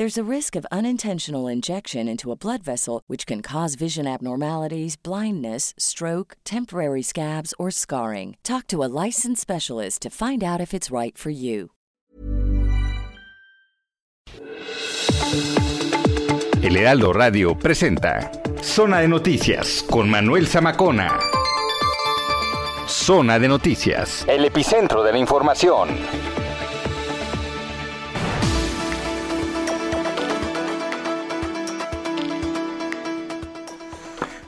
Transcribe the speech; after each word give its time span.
There's 0.00 0.16
a 0.16 0.24
risk 0.36 0.56
of 0.56 0.64
unintentional 0.72 1.46
injection 1.46 2.08
into 2.08 2.32
a 2.32 2.34
blood 2.34 2.62
vessel, 2.62 3.02
which 3.06 3.26
can 3.26 3.42
cause 3.42 3.74
vision 3.74 4.06
abnormalities, 4.06 4.96
blindness, 4.96 5.74
stroke, 5.76 6.38
temporary 6.42 7.02
scabs, 7.02 7.52
or 7.58 7.70
scarring. 7.70 8.38
Talk 8.42 8.66
to 8.68 8.82
a 8.82 8.88
licensed 8.88 9.42
specialist 9.42 10.00
to 10.00 10.08
find 10.08 10.42
out 10.42 10.58
if 10.58 10.72
it's 10.72 10.90
right 10.90 11.18
for 11.18 11.28
you. 11.28 11.72
El 16.62 16.76
Heraldo 16.76 17.12
Radio 17.12 17.54
presenta 17.54 18.32
Zona 18.62 19.00
de 19.00 19.08
Noticias 19.08 19.82
con 19.82 20.08
Manuel 20.08 20.46
Zamacona. 20.46 21.20
Zona 22.88 23.38
de 23.38 23.48
Noticias, 23.48 24.24
el 24.26 24.46
epicentro 24.46 25.02
de 25.02 25.12
la 25.12 25.18
información. 25.18 25.88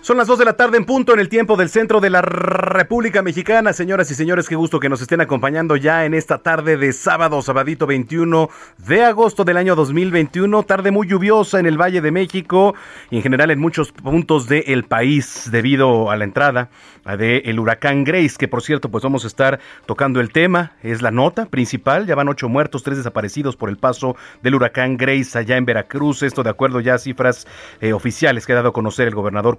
Son 0.02 0.16
las 0.16 0.26
2 0.26 0.40
de 0.40 0.44
la 0.44 0.54
tarde 0.54 0.78
en 0.78 0.84
punto 0.84 1.14
en 1.14 1.20
el 1.20 1.28
tiempo 1.28 1.56
del 1.56 1.68
centro 1.68 2.00
de 2.00 2.10
la 2.10 2.22
República 2.22 3.22
Mexicana. 3.22 3.72
Señoras 3.72 4.10
y 4.10 4.16
señores, 4.16 4.48
qué 4.48 4.56
gusto 4.56 4.80
que 4.80 4.88
nos 4.88 5.00
estén 5.00 5.20
acompañando 5.20 5.76
ya 5.76 6.04
en 6.04 6.12
esta 6.12 6.38
tarde 6.38 6.76
de 6.76 6.92
sábado, 6.92 7.40
sabadito 7.40 7.86
21 7.86 8.50
de 8.78 9.04
agosto 9.04 9.44
del 9.44 9.58
año 9.58 9.76
2021. 9.76 10.64
Tarde 10.64 10.90
muy 10.90 11.06
lluviosa 11.06 11.60
en 11.60 11.66
el 11.66 11.80
Valle 11.80 12.00
de 12.00 12.10
México 12.10 12.74
y 13.10 13.18
en 13.18 13.22
general 13.22 13.52
en 13.52 13.60
muchos 13.60 13.92
puntos 13.92 14.48
del 14.48 14.82
país 14.82 15.48
debido 15.52 16.10
a 16.10 16.16
la 16.16 16.24
entrada 16.24 16.68
del 17.04 17.58
huracán 17.60 18.02
Grace, 18.02 18.34
que 18.36 18.48
por 18.48 18.62
cierto, 18.62 18.88
pues 18.88 19.04
vamos 19.04 19.22
a 19.22 19.28
estar 19.28 19.60
tocando 19.86 20.20
el 20.20 20.32
tema. 20.32 20.72
Es 20.82 21.00
la 21.00 21.12
nota 21.12 21.46
principal. 21.46 22.06
Ya 22.06 22.16
van 22.16 22.28
ocho 22.28 22.48
muertos, 22.48 22.82
tres 22.82 22.96
desaparecidos 22.96 23.54
por 23.54 23.68
el 23.68 23.76
paso 23.76 24.16
del 24.42 24.56
huracán 24.56 24.96
Grace 24.96 25.38
allá 25.38 25.56
en 25.56 25.64
Veracruz. 25.64 26.24
Esto 26.24 26.42
de 26.42 26.50
acuerdo 26.50 26.80
ya 26.80 26.94
a 26.94 26.98
cifras 26.98 27.46
eh, 27.80 27.92
oficiales 27.92 28.46
que 28.46 28.52
ha 28.52 28.56
dado 28.56 28.70
a 28.70 28.72
conocer 28.72 29.06
el 29.06 29.14
gobernador 29.14 29.56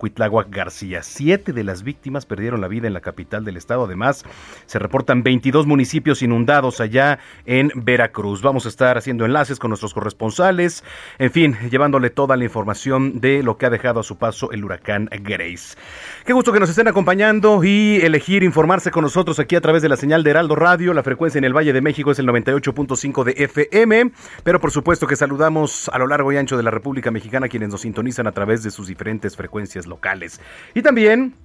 García. 0.48 1.04
Siete 1.04 1.54
de 1.54 1.64
las 1.64 1.84
víctimas 1.84 2.26
perdieron 2.26 2.62
la 2.62 2.68
vida 2.68 2.88
en 2.88 2.94
la 2.94 3.02
capital 3.02 3.46
del 3.46 3.58
estado. 3.58 3.86
Además, 3.86 4.24
se 4.66 4.80
reportan 4.80 5.24
22 5.24 5.68
municipios 5.68 6.22
inundados 6.22 6.82
allá 6.82 7.20
en 7.46 7.72
Veracruz. 7.76 8.42
Vamos 8.42 8.66
a 8.66 8.70
estar 8.70 8.98
haciendo 8.98 9.26
enlaces 9.26 9.60
con 9.60 9.70
nuestros 9.70 9.94
corresponsales, 9.94 10.84
en 11.20 11.32
fin, 11.32 11.58
llevándole 11.70 12.10
toda 12.10 12.38
la 12.38 12.44
información 12.44 13.20
de 13.20 13.44
lo 13.44 13.58
que 13.58 13.66
ha 13.66 13.70
dejado 13.70 14.00
a 14.00 14.04
su 14.04 14.18
paso 14.18 14.52
el 14.52 14.64
huracán 14.64 15.10
Grace. 15.22 15.78
Qué 16.26 16.32
gusto 16.32 16.54
que 16.54 16.60
nos 16.62 16.70
estén 16.70 16.88
acompañando 16.88 17.62
y 17.66 18.00
elegir 18.02 18.44
informarse 18.44 18.92
con 18.92 19.04
nosotros 19.04 19.40
aquí 19.40 19.58
a 19.58 19.62
través 19.62 19.82
de 19.82 19.90
la 19.90 19.98
señal 19.98 20.24
de 20.24 20.30
Heraldo 20.30 20.56
Radio. 20.56 20.94
La 20.94 21.04
frecuencia 21.04 21.38
en 21.38 21.44
el 21.44 21.52
Valle 21.52 21.74
de 21.74 21.82
México 21.82 22.12
es 22.12 22.20
el 22.20 22.26
98.5 22.28 23.26
de 23.26 23.34
FM, 23.44 24.10
pero 24.42 24.62
por 24.62 24.72
supuesto 24.72 25.06
que 25.06 25.18
saludamos 25.18 25.90
a 25.90 25.98
lo 25.98 26.08
largo 26.08 26.32
y 26.32 26.38
ancho 26.38 26.56
de 26.56 26.64
la 26.64 26.72
República 26.72 27.12
Mexicana 27.12 27.50
quienes 27.50 27.68
nos 27.68 27.82
sintonizan 27.82 28.26
a 28.26 28.32
través 28.32 28.64
de 28.64 28.72
sus 28.72 28.88
diferentes 28.88 29.36
frecuencias 29.36 29.86
locales. 29.86 30.40
Y 30.74 30.82
también 30.82 31.36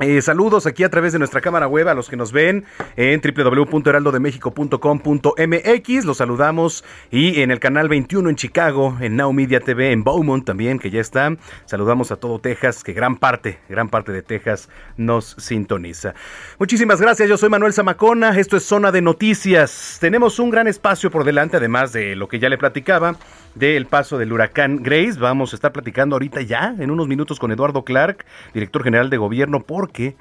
eh, 0.00 0.22
saludos 0.22 0.66
aquí 0.66 0.84
a 0.84 0.90
través 0.90 1.12
de 1.12 1.18
nuestra 1.18 1.40
cámara 1.40 1.66
web 1.66 1.88
a 1.88 1.94
los 1.94 2.08
que 2.08 2.16
nos 2.16 2.30
ven 2.32 2.64
en 2.96 3.20
www.heraldodemexico.com.mx. 3.20 6.04
Los 6.04 6.18
saludamos 6.18 6.84
y 7.10 7.40
en 7.40 7.50
el 7.50 7.58
canal 7.58 7.88
21 7.88 8.30
en 8.30 8.36
Chicago, 8.36 8.96
en 9.00 9.16
Now 9.16 9.32
Media 9.32 9.58
TV, 9.60 9.90
en 9.92 10.04
Beaumont 10.04 10.44
también, 10.44 10.78
que 10.78 10.90
ya 10.90 11.00
está. 11.00 11.34
Saludamos 11.64 12.12
a 12.12 12.16
todo 12.16 12.38
Texas, 12.38 12.84
que 12.84 12.92
gran 12.92 13.16
parte, 13.16 13.58
gran 13.68 13.88
parte 13.88 14.12
de 14.12 14.22
Texas 14.22 14.68
nos 14.96 15.34
sintoniza. 15.38 16.14
Muchísimas 16.58 17.00
gracias, 17.00 17.28
yo 17.28 17.36
soy 17.36 17.48
Manuel 17.48 17.72
Zamacona, 17.72 18.38
esto 18.38 18.56
es 18.56 18.62
Zona 18.64 18.92
de 18.92 19.02
Noticias. 19.02 19.98
Tenemos 20.00 20.38
un 20.38 20.50
gran 20.50 20.68
espacio 20.68 21.10
por 21.10 21.24
delante, 21.24 21.56
además 21.56 21.92
de 21.92 22.14
lo 22.14 22.28
que 22.28 22.38
ya 22.38 22.48
le 22.48 22.58
platicaba 22.58 23.16
del 23.58 23.86
paso 23.86 24.18
del 24.18 24.32
huracán 24.32 24.82
Grace. 24.82 25.18
Vamos 25.18 25.52
a 25.52 25.56
estar 25.56 25.72
platicando 25.72 26.14
ahorita 26.14 26.42
ya, 26.42 26.74
en 26.78 26.90
unos 26.90 27.08
minutos, 27.08 27.38
con 27.38 27.52
Eduardo 27.52 27.84
Clark, 27.84 28.24
director 28.54 28.84
general 28.84 29.10
de 29.10 29.16
gobierno, 29.16 29.60
porque 29.60 30.16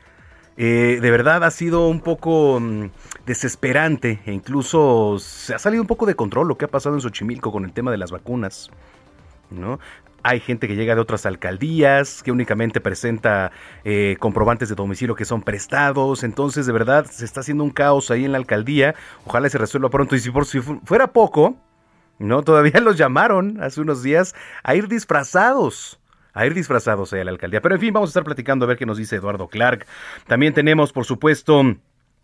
eh, 0.57 0.97
de 1.01 1.11
verdad 1.11 1.43
ha 1.43 1.51
sido 1.51 1.87
un 1.87 2.01
poco 2.01 2.59
mm, 2.59 2.89
desesperante 3.25 4.19
e 4.25 4.33
incluso 4.33 5.19
se 5.19 5.53
ha 5.53 5.59
salido 5.59 5.83
un 5.83 5.87
poco 5.87 6.07
de 6.07 6.15
control 6.15 6.47
lo 6.47 6.57
que 6.57 6.65
ha 6.65 6.67
pasado 6.67 6.95
en 6.95 7.01
Xochimilco 7.01 7.51
con 7.51 7.63
el 7.63 7.73
tema 7.73 7.91
de 7.91 7.97
las 7.97 8.11
vacunas. 8.11 8.71
¿no? 9.51 9.79
Hay 10.23 10.39
gente 10.39 10.67
que 10.67 10.75
llega 10.75 10.95
de 10.95 11.01
otras 11.01 11.25
alcaldías, 11.27 12.23
que 12.23 12.31
únicamente 12.31 12.81
presenta 12.81 13.51
eh, 13.85 14.17
comprobantes 14.19 14.67
de 14.67 14.75
domicilio 14.75 15.15
que 15.15 15.25
son 15.25 15.43
prestados. 15.43 16.23
Entonces, 16.23 16.65
de 16.65 16.73
verdad, 16.73 17.05
se 17.05 17.23
está 17.23 17.41
haciendo 17.41 17.63
un 17.63 17.69
caos 17.69 18.09
ahí 18.09 18.25
en 18.25 18.31
la 18.31 18.39
alcaldía. 18.39 18.95
Ojalá 19.25 19.47
se 19.47 19.57
resuelva 19.57 19.89
pronto. 19.89 20.15
Y 20.15 20.19
si 20.19 20.31
por 20.31 20.45
si 20.45 20.59
fuera 20.59 21.07
poco, 21.07 21.55
no, 22.19 22.43
todavía 22.43 22.79
los 22.81 22.97
llamaron 22.97 23.61
hace 23.61 23.81
unos 23.81 24.03
días 24.03 24.35
a 24.63 24.75
ir 24.75 24.87
disfrazados 24.87 25.99
a 26.33 26.45
ir 26.45 26.53
disfrazados 26.53 27.11
a 27.13 27.23
la 27.23 27.31
alcaldía. 27.31 27.61
Pero 27.61 27.73
en 27.73 27.81
fin, 27.81 27.91
vamos 27.91 28.09
a 28.09 28.11
estar 28.11 28.23
platicando 28.23 28.65
a 28.65 28.67
ver 28.67 28.77
qué 28.77 28.85
nos 28.85 28.99
dice 28.99 29.15
Eduardo 29.15 29.47
Clark. 29.47 29.87
También 30.27 30.53
tenemos, 30.53 30.93
por 30.93 31.03
supuesto, 31.03 31.63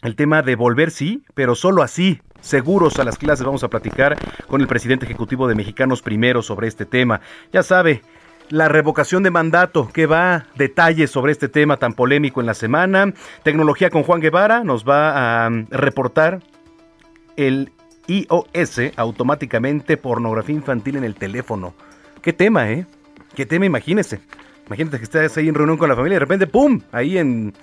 el 0.04 0.16
tema 0.16 0.44
de 0.44 0.56
volver 0.56 0.92
sí, 0.92 1.24
pero 1.34 1.56
solo 1.56 1.82
así, 1.82 2.22
seguros 2.40 3.00
a 3.00 3.06
las 3.06 3.18
clases. 3.18 3.44
Vamos 3.44 3.64
a 3.64 3.70
platicar 3.70 4.16
con 4.48 4.62
el 4.62 4.68
presidente 4.68 5.06
ejecutivo 5.06 5.48
de 5.48 5.56
Mexicanos 5.56 6.04
Primero 6.04 6.44
sobre 6.44 6.68
este 6.68 6.86
tema. 6.86 7.22
Ya 7.52 7.64
sabe, 7.64 8.04
la 8.50 8.68
revocación 8.68 9.24
de 9.24 9.32
mandato, 9.32 9.90
que 9.92 10.06
va 10.06 10.46
detalles 10.56 11.10
sobre 11.10 11.32
este 11.32 11.48
tema 11.48 11.78
tan 11.78 11.94
polémico 11.94 12.40
en 12.40 12.46
la 12.46 12.54
semana. 12.54 13.14
Tecnología 13.42 13.90
con 13.90 14.04
Juan 14.04 14.22
Guevara 14.22 14.64
nos 14.64 14.88
va 14.88 15.48
a 15.48 15.50
reportar 15.72 16.42
el 17.36 17.72
iOS 18.08 18.80
automáticamente 18.96 19.98
pornografía 19.98 20.56
infantil 20.56 20.98
en 20.98 21.04
el 21.04 21.16
teléfono. 21.16 21.74
¿Qué 22.22 22.34
tema, 22.34 22.72
eh? 22.72 22.86
¿Qué 23.36 23.46
tema? 23.46 23.66
Imagínese. 23.66 24.20
Imagínate 24.68 24.98
que 24.98 25.04
estás 25.04 25.36
ahí 25.38 25.50
en 25.50 25.56
reunión 25.56 25.78
con 25.78 25.90
la 25.90 25.96
familia 25.96 26.16
y 26.16 26.18
de 26.18 26.20
repente, 26.20 26.48
¡pum! 26.48 26.82
Ahí 26.92 27.18
en, 27.18 27.54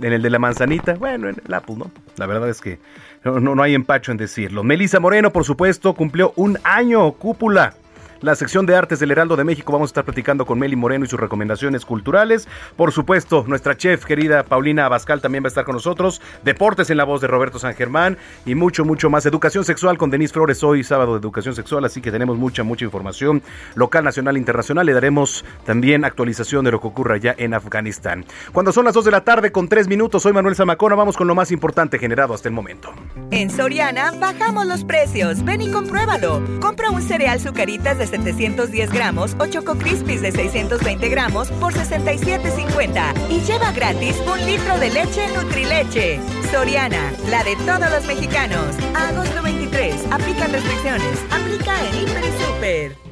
en 0.00 0.12
el 0.12 0.22
de 0.22 0.30
la 0.30 0.38
manzanita. 0.38 0.94
Bueno, 0.94 1.28
en 1.28 1.36
el 1.44 1.54
Apple, 1.54 1.76
¿no? 1.76 1.90
La 2.16 2.26
verdad 2.26 2.48
es 2.48 2.60
que 2.60 2.78
no, 3.24 3.40
no 3.40 3.62
hay 3.62 3.74
empacho 3.74 4.10
en 4.10 4.18
decirlo. 4.18 4.64
Melissa 4.64 5.00
Moreno, 5.00 5.32
por 5.32 5.44
supuesto, 5.44 5.94
cumplió 5.94 6.32
un 6.36 6.58
año 6.64 7.12
cúpula 7.12 7.74
la 8.22 8.36
sección 8.36 8.66
de 8.66 8.76
artes 8.76 9.00
del 9.00 9.10
Heraldo 9.10 9.36
de 9.36 9.44
México. 9.44 9.72
Vamos 9.72 9.90
a 9.90 9.92
estar 9.92 10.04
platicando 10.04 10.46
con 10.46 10.58
Meli 10.58 10.76
Moreno 10.76 11.04
y 11.04 11.08
sus 11.08 11.20
recomendaciones 11.20 11.84
culturales. 11.84 12.48
Por 12.76 12.92
supuesto, 12.92 13.44
nuestra 13.46 13.76
chef 13.76 14.04
querida 14.04 14.44
Paulina 14.44 14.86
Abascal 14.86 15.20
también 15.20 15.42
va 15.44 15.48
a 15.48 15.48
estar 15.48 15.64
con 15.64 15.74
nosotros. 15.74 16.22
Deportes 16.44 16.88
en 16.90 16.96
la 16.96 17.04
voz 17.04 17.20
de 17.20 17.26
Roberto 17.26 17.58
San 17.58 17.74
Germán 17.74 18.16
y 18.46 18.54
mucho, 18.54 18.84
mucho 18.84 19.10
más. 19.10 19.26
Educación 19.26 19.64
sexual 19.64 19.98
con 19.98 20.10
Denise 20.10 20.32
Flores 20.32 20.62
hoy, 20.62 20.84
sábado 20.84 21.14
de 21.14 21.18
educación 21.18 21.54
sexual, 21.54 21.84
así 21.84 22.00
que 22.00 22.12
tenemos 22.12 22.38
mucha, 22.38 22.62
mucha 22.62 22.84
información 22.84 23.42
local, 23.74 24.04
nacional, 24.04 24.36
internacional. 24.36 24.86
Le 24.86 24.92
daremos 24.92 25.44
también 25.64 26.04
actualización 26.04 26.64
de 26.64 26.70
lo 26.70 26.80
que 26.80 26.86
ocurra 26.86 27.16
allá 27.16 27.34
en 27.36 27.54
Afganistán. 27.54 28.24
Cuando 28.52 28.72
son 28.72 28.84
las 28.84 28.94
2 28.94 29.04
de 29.04 29.10
la 29.10 29.22
tarde 29.22 29.50
con 29.50 29.68
3 29.68 29.88
minutos, 29.88 30.22
soy 30.22 30.32
Manuel 30.32 30.54
Zamacona. 30.54 30.94
Vamos 30.94 31.16
con 31.16 31.26
lo 31.26 31.34
más 31.34 31.50
importante 31.50 31.98
generado 31.98 32.34
hasta 32.34 32.48
el 32.48 32.54
momento. 32.54 32.92
En 33.32 33.50
Soriana 33.50 34.12
bajamos 34.12 34.66
los 34.66 34.84
precios. 34.84 35.44
Ven 35.44 35.62
y 35.62 35.72
compruébalo. 35.72 36.40
Compra 36.60 36.90
un 36.90 37.02
cereal 37.02 37.40
Sucaritas 37.40 37.98
de 37.98 38.11
710 38.12 38.92
gramos 38.92 39.34
o 39.38 39.46
Choco 39.46 39.74
Crispies 39.74 40.20
de 40.20 40.32
620 40.32 41.08
gramos 41.08 41.50
por 41.52 41.72
67.50 41.72 43.30
y 43.30 43.40
lleva 43.40 43.72
gratis 43.72 44.16
un 44.30 44.44
litro 44.44 44.78
de 44.78 44.90
leche 44.90 45.26
Nutrileche. 45.34 46.20
Soriana, 46.50 47.12
la 47.30 47.42
de 47.42 47.56
todos 47.64 47.90
los 47.90 48.06
mexicanos. 48.06 48.76
agosto 48.94 49.42
23. 49.42 49.94
Aplican 50.10 50.52
restricciones. 50.52 51.24
Aplica 51.30 51.72
en 51.88 52.02
Hiper 52.02 52.22
y 52.22 52.44
Super. 52.44 53.11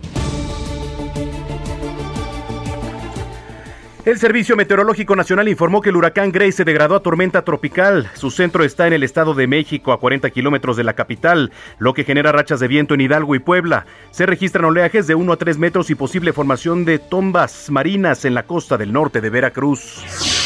El 4.07 4.19
Servicio 4.19 4.57
Meteorológico 4.57 5.15
Nacional 5.15 5.49
informó 5.49 5.83
que 5.83 5.91
el 5.91 5.97
huracán 5.97 6.33
Grace 6.33 6.53
se 6.53 6.65
degradó 6.65 6.95
a 6.95 7.03
tormenta 7.03 7.43
tropical. 7.43 8.11
Su 8.15 8.31
centro 8.31 8.65
está 8.65 8.87
en 8.87 8.95
el 8.95 9.03
Estado 9.03 9.35
de 9.35 9.47
México, 9.47 9.93
a 9.93 10.01
40 10.01 10.31
kilómetros 10.31 10.79
de 10.79 10.85
la 10.85 10.95
capital, 10.95 11.53
lo 11.79 11.93
que 11.93 12.05
genera 12.05 12.33
rachas 12.33 12.61
de 12.61 12.69
viento 12.69 12.95
en 12.95 13.03
Hidalgo 13.03 13.35
y 13.35 13.41
Puebla. 13.41 13.85
Se 14.11 14.25
registran 14.25 14.65
oleajes 14.65 15.07
de 15.07 15.15
1 15.15 15.33
a 15.33 15.37
3 15.37 15.59
metros 15.59 15.91
y 15.91 15.95
posible 15.97 16.33
formación 16.33 16.87
de 16.87 16.99
tombas 16.99 17.69
marinas 17.71 18.25
en 18.25 18.33
la 18.33 18.45
costa 18.45 18.79
del 18.79 18.91
norte 18.91 19.21
de 19.21 19.29
Veracruz. 19.29 20.40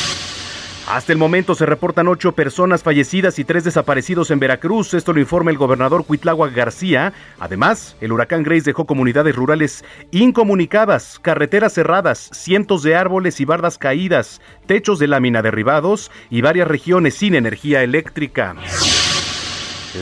Hasta 0.87 1.13
el 1.13 1.19
momento 1.19 1.55
se 1.55 1.65
reportan 1.65 2.09
ocho 2.09 2.33
personas 2.33 2.83
fallecidas 2.83 3.39
y 3.39 3.45
tres 3.45 3.65
desaparecidos 3.65 4.31
en 4.31 4.39
Veracruz. 4.39 4.93
Esto 4.93 5.15
lo 5.15 5.21
informa 5.21 5.51
el 5.51 5.57
gobernador 5.57 6.05
Cuitlagua 6.05 6.51
García. 6.51 7.15
Además, 7.41 7.97
el 8.03 8.13
huracán 8.13 8.43
Grace 8.43 8.65
dejó 8.65 8.85
comunidades 8.85 9.35
rurales 9.35 9.83
incomunicadas, 10.11 11.19
carreteras 11.23 11.73
cerradas, 11.73 12.29
cientos 12.33 12.83
de 12.83 12.97
árboles 12.97 13.41
y 13.41 13.47
bardas 13.47 13.79
caídas, 13.79 14.43
techos 14.67 14.99
de 14.99 15.09
lámina 15.09 15.41
derribados 15.41 16.11
y 16.29 16.43
varias 16.43 16.69
regiones 16.69 17.15
sin 17.15 17.35
energía 17.35 17.83
eléctrica. 17.83 18.55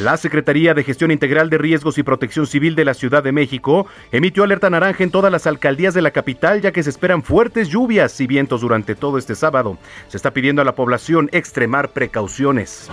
La 0.00 0.16
Secretaría 0.16 0.72
de 0.72 0.84
Gestión 0.84 1.10
Integral 1.10 1.50
de 1.50 1.58
Riesgos 1.58 1.98
y 1.98 2.02
Protección 2.02 2.46
Civil 2.46 2.74
de 2.74 2.86
la 2.86 2.94
Ciudad 2.94 3.22
de 3.22 3.30
México 3.30 3.86
emitió 4.10 4.42
alerta 4.42 4.70
naranja 4.70 5.04
en 5.04 5.10
todas 5.10 5.30
las 5.30 5.46
alcaldías 5.46 5.92
de 5.92 6.00
la 6.00 6.12
capital 6.12 6.62
ya 6.62 6.72
que 6.72 6.82
se 6.82 6.88
esperan 6.88 7.22
fuertes 7.22 7.68
lluvias 7.68 8.18
y 8.18 8.26
vientos 8.26 8.62
durante 8.62 8.94
todo 8.94 9.18
este 9.18 9.34
sábado. 9.34 9.76
Se 10.08 10.16
está 10.16 10.30
pidiendo 10.30 10.62
a 10.62 10.64
la 10.64 10.74
población 10.74 11.28
extremar 11.32 11.90
precauciones. 11.90 12.88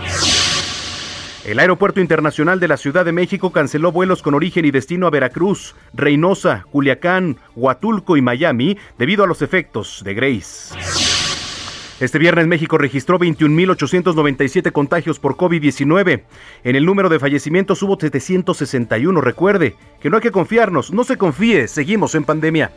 El 1.46 1.58
Aeropuerto 1.58 2.00
Internacional 2.02 2.60
de 2.60 2.68
la 2.68 2.76
Ciudad 2.76 3.06
de 3.06 3.12
México 3.12 3.50
canceló 3.50 3.92
vuelos 3.92 4.20
con 4.20 4.34
origen 4.34 4.66
y 4.66 4.70
destino 4.70 5.06
a 5.06 5.10
Veracruz, 5.10 5.74
Reynosa, 5.94 6.66
Culiacán, 6.70 7.38
Huatulco 7.56 8.18
y 8.18 8.20
Miami 8.20 8.76
debido 8.98 9.24
a 9.24 9.26
los 9.26 9.40
efectos 9.40 10.02
de 10.04 10.12
Grace. 10.12 10.74
Este 12.00 12.18
viernes 12.18 12.46
México 12.46 12.78
registró 12.78 13.18
21.897 13.18 14.72
contagios 14.72 15.18
por 15.18 15.36
COVID-19. 15.36 16.22
En 16.64 16.76
el 16.76 16.86
número 16.86 17.10
de 17.10 17.18
fallecimientos 17.18 17.82
hubo 17.82 17.98
761. 18.00 19.20
Recuerde 19.20 19.76
que 20.00 20.08
no 20.08 20.16
hay 20.16 20.22
que 20.22 20.30
confiarnos, 20.30 20.92
no 20.92 21.04
se 21.04 21.18
confíe, 21.18 21.68
seguimos 21.68 22.14
en 22.14 22.24
pandemia. 22.24 22.72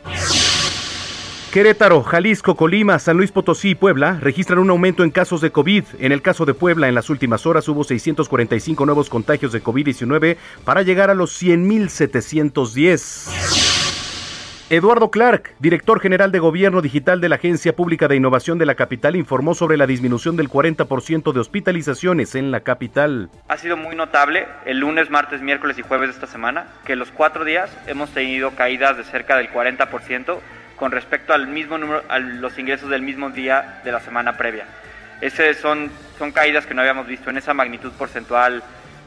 Querétaro, 1.50 2.02
Jalisco, 2.02 2.54
Colima, 2.54 2.98
San 2.98 3.16
Luis 3.16 3.32
Potosí 3.32 3.70
y 3.70 3.74
Puebla 3.76 4.18
registran 4.20 4.58
un 4.58 4.68
aumento 4.68 5.04
en 5.04 5.10
casos 5.10 5.40
de 5.40 5.52
COVID. 5.52 5.84
En 6.00 6.12
el 6.12 6.20
caso 6.20 6.44
de 6.44 6.52
Puebla, 6.52 6.88
en 6.88 6.94
las 6.94 7.08
últimas 7.08 7.46
horas 7.46 7.66
hubo 7.68 7.82
645 7.82 8.84
nuevos 8.84 9.08
contagios 9.08 9.52
de 9.52 9.62
COVID-19 9.62 10.36
para 10.64 10.82
llegar 10.82 11.08
a 11.08 11.14
los 11.14 11.40
100.710. 11.40 13.93
Eduardo 14.76 15.08
Clark, 15.08 15.54
director 15.60 16.00
general 16.00 16.32
de 16.32 16.40
Gobierno 16.40 16.82
Digital 16.82 17.20
de 17.20 17.28
la 17.28 17.36
Agencia 17.36 17.76
Pública 17.76 18.08
de 18.08 18.16
Innovación 18.16 18.58
de 18.58 18.66
la 18.66 18.74
capital, 18.74 19.14
informó 19.14 19.54
sobre 19.54 19.76
la 19.76 19.86
disminución 19.86 20.36
del 20.36 20.48
40% 20.48 21.32
de 21.32 21.38
hospitalizaciones 21.38 22.34
en 22.34 22.50
la 22.50 22.58
capital. 22.58 23.30
Ha 23.46 23.56
sido 23.56 23.76
muy 23.76 23.94
notable 23.94 24.48
el 24.66 24.80
lunes, 24.80 25.10
martes, 25.10 25.42
miércoles 25.42 25.78
y 25.78 25.82
jueves 25.82 26.08
de 26.08 26.14
esta 26.14 26.26
semana 26.26 26.66
que 26.84 26.96
los 26.96 27.12
cuatro 27.12 27.44
días 27.44 27.70
hemos 27.86 28.10
tenido 28.10 28.50
caídas 28.56 28.96
de 28.96 29.04
cerca 29.04 29.36
del 29.36 29.48
40% 29.48 30.38
con 30.74 30.90
respecto 30.90 31.32
al 31.32 31.46
mismo 31.46 31.78
número, 31.78 32.02
a 32.08 32.18
los 32.18 32.58
ingresos 32.58 32.90
del 32.90 33.02
mismo 33.02 33.30
día 33.30 33.80
de 33.84 33.92
la 33.92 34.00
semana 34.00 34.36
previa. 34.36 34.66
Esas 35.20 35.56
son, 35.58 35.88
son 36.18 36.32
caídas 36.32 36.66
que 36.66 36.74
no 36.74 36.80
habíamos 36.80 37.06
visto 37.06 37.30
en 37.30 37.36
esa 37.36 37.54
magnitud 37.54 37.92
porcentual 37.92 38.60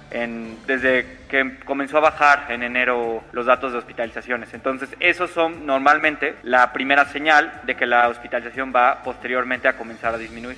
desde 0.09 1.17
que 1.29 1.59
comenzó 1.65 1.97
a 1.97 2.01
bajar 2.01 2.45
en 2.49 2.63
enero 2.63 3.23
los 3.31 3.45
datos 3.45 3.71
de 3.71 3.79
hospitalizaciones. 3.79 4.53
Entonces, 4.53 4.89
esos 4.99 5.31
son 5.31 5.65
normalmente 5.65 6.35
la 6.43 6.71
primera 6.73 7.05
señal 7.05 7.61
de 7.65 7.75
que 7.75 7.85
la 7.85 8.07
hospitalización 8.07 8.71
va 8.75 9.03
posteriormente 9.03 9.67
a 9.67 9.77
comenzar 9.77 10.13
a 10.13 10.17
disminuir. 10.17 10.57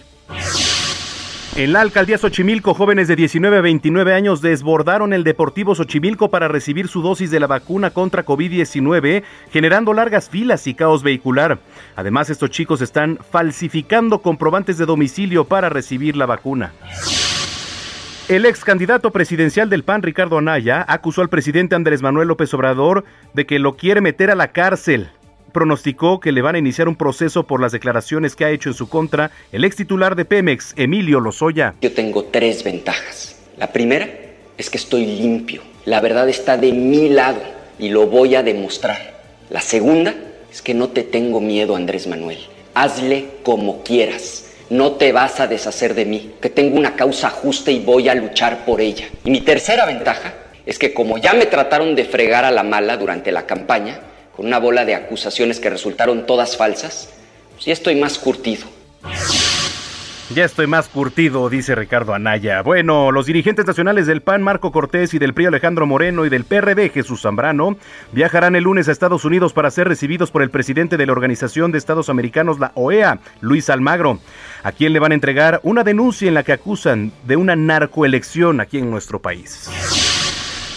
En 1.56 1.74
la 1.74 1.81
alcaldía 1.81 2.18
Xochimilco, 2.18 2.74
jóvenes 2.74 3.07
de 3.07 3.16
19 3.16 3.57
a 3.57 3.62
29 3.62 4.13
años 4.13 4.42
desbordaron 4.42 5.13
el 5.13 5.24
Deportivo 5.24 5.74
Xochimilco 5.74 6.30
para 6.30 6.48
recibir 6.48 6.88
su 6.88 7.02
dosis 7.02 7.31
de 7.31 7.40
la 7.40 7.48
vacuna 7.48 7.90
contra 7.90 8.24
COVID-19, 8.24 9.24
generando 9.52 9.94
largas 9.94 10.30
filas 10.30 10.68
y 10.68 10.75
caos 10.75 11.02
vehicular. 11.02 11.57
Además, 11.95 12.30
estos 12.30 12.52
chicos 12.52 12.81
están 12.81 13.18
falsificando 13.31 14.22
comprobantes 14.22 14.78
de 14.78 14.86
domicilio 14.86 15.45
para 15.45 15.69
recibir 15.69 16.16
la 16.16 16.28
vacuna. 16.28 16.72
El 18.30 18.46
ex 18.46 18.64
candidato 18.64 19.10
presidencial 19.10 19.72
del 19.72 19.84
PAN, 19.84 20.04
Ricardo 20.04 20.38
Anaya, 20.38 20.86
acusó 20.88 21.22
al 21.22 21.30
presidente 21.30 21.74
Andrés 21.74 22.04
Manuel 22.04 22.28
López 22.28 22.54
Obrador 22.54 23.04
de 23.34 23.48
que 23.48 23.58
lo 23.58 23.76
quiere 23.76 24.02
meter 24.02 24.30
a 24.30 24.36
la 24.36 24.52
cárcel. 24.52 25.10
Pronosticó 25.52 26.20
que 26.20 26.31
le 26.31 26.44
van 26.44 26.54
a 26.54 26.60
iniciar 26.60 26.88
un 26.88 26.96
proceso 26.96 27.48
por 27.48 27.60
las 27.60 27.72
declaraciones 27.72 28.36
que 28.36 28.46
ha 28.46 28.52
hecho 28.52 28.70
en 28.70 28.76
su 28.76 28.88
contra 28.88 29.31
el 29.52 29.66
ex 29.66 29.78
titular 29.78 30.16
de 30.16 30.26
Pemex, 30.26 30.76
Emilio 30.76 31.20
Lozoya. 31.20 31.74
Yo 31.81 31.92
tengo 31.92 32.26
tres 32.26 32.64
ventajas. 32.64 33.36
La 33.58 33.74
primera 33.74 34.08
es 34.60 34.70
que 34.70 34.78
estoy 34.78 35.08
limpio. 35.08 35.64
La 35.86 36.00
verdad 36.00 36.30
está 36.30 36.56
de 36.56 36.72
mi 36.72 37.10
lado 37.10 37.42
y 37.80 37.90
lo 37.90 38.06
voy 38.06 38.36
a 38.36 38.44
demostrar. 38.44 39.24
La 39.50 39.62
segunda 39.62 40.14
es 40.52 40.62
que 40.62 40.76
no 40.76 40.90
te 40.90 41.02
tengo 41.02 41.42
miedo, 41.42 41.76
Andrés 41.76 42.06
Manuel. 42.06 42.38
Hazle 42.76 43.26
como 43.42 43.81
quieras 43.81 44.49
no 44.69 44.94
te 44.94 45.12
vas 45.12 45.39
a 45.39 45.48
deshacer 45.48 45.94
de 45.94 46.06
mí, 46.06 46.33
que 46.42 46.50
tengo 46.50 46.77
una 46.77 46.95
causa 46.95 47.30
justa 47.30 47.71
y 47.71 47.80
voy 47.80 48.10
a 48.10 48.16
luchar 48.16 48.66
por 48.66 48.81
ella. 48.81 49.10
Y 49.25 49.31
mi 49.31 49.42
tercera 49.42 49.86
ventaja 49.86 50.33
es 50.66 50.77
que 50.77 50.94
como 50.94 51.18
ya 51.18 51.33
me 51.33 51.48
trataron 51.48 51.95
de 51.95 52.06
fregar 52.06 52.45
a 52.45 52.51
la 52.51 52.63
mala 52.63 52.98
durante 52.98 53.31
la 53.31 53.45
campaña, 53.45 54.00
con 54.36 54.45
una 54.45 54.60
bola 54.60 54.86
de 54.86 54.95
acusaciones 54.95 55.60
que 55.60 55.69
resultaron 55.69 56.25
todas 56.25 56.56
falsas, 56.56 57.10
pues 57.54 57.66
ya 57.66 57.74
estoy 57.74 57.95
más 57.95 58.18
curtido. 58.18 58.68
Ya 60.36 60.46
estoy 60.46 60.68
más 60.68 60.90
curtido, 60.90 61.50
dice 61.50 61.74
Ricardo 61.74 62.14
Anaya. 62.14 62.62
Bueno, 62.62 63.12
los 63.12 63.26
dirigentes 63.26 63.66
nacionales 63.66 64.06
del 64.06 64.22
PAN, 64.22 64.44
Marco 64.44 64.72
Cortés, 64.72 65.16
y 65.16 65.20
del 65.20 65.34
PRI, 65.34 65.48
Alejandro 65.48 65.88
Moreno, 65.88 66.24
y 66.24 66.30
del 66.30 66.44
PRD, 66.44 66.90
Jesús 66.90 67.24
Zambrano, 67.24 67.78
viajarán 68.12 68.56
el 68.56 68.66
lunes 68.66 68.88
a 68.88 68.92
Estados 68.92 69.26
Unidos 69.26 69.54
para 69.54 69.72
ser 69.72 69.88
recibidos 69.88 70.30
por 70.30 70.44
el 70.44 70.52
presidente 70.52 70.98
de 70.98 71.08
la 71.08 71.14
Organización 71.14 71.72
de 71.72 71.80
Estados 71.80 72.10
Americanos, 72.10 72.60
la 72.60 72.72
OEA, 72.76 73.18
Luis 73.42 73.72
Almagro, 73.72 74.20
a 74.62 74.72
quien 74.72 74.94
le 74.94 75.00
van 75.00 75.14
a 75.14 75.16
entregar 75.16 75.62
una 75.64 75.84
denuncia 75.84 76.28
en 76.28 76.36
la 76.36 76.44
que 76.44 76.54
acusan 76.54 77.12
de 77.26 77.36
una 77.36 77.56
narcoelección 77.56 78.62
aquí 78.62 78.78
en 78.78 78.92
nuestro 78.92 79.20
país. 79.20 80.19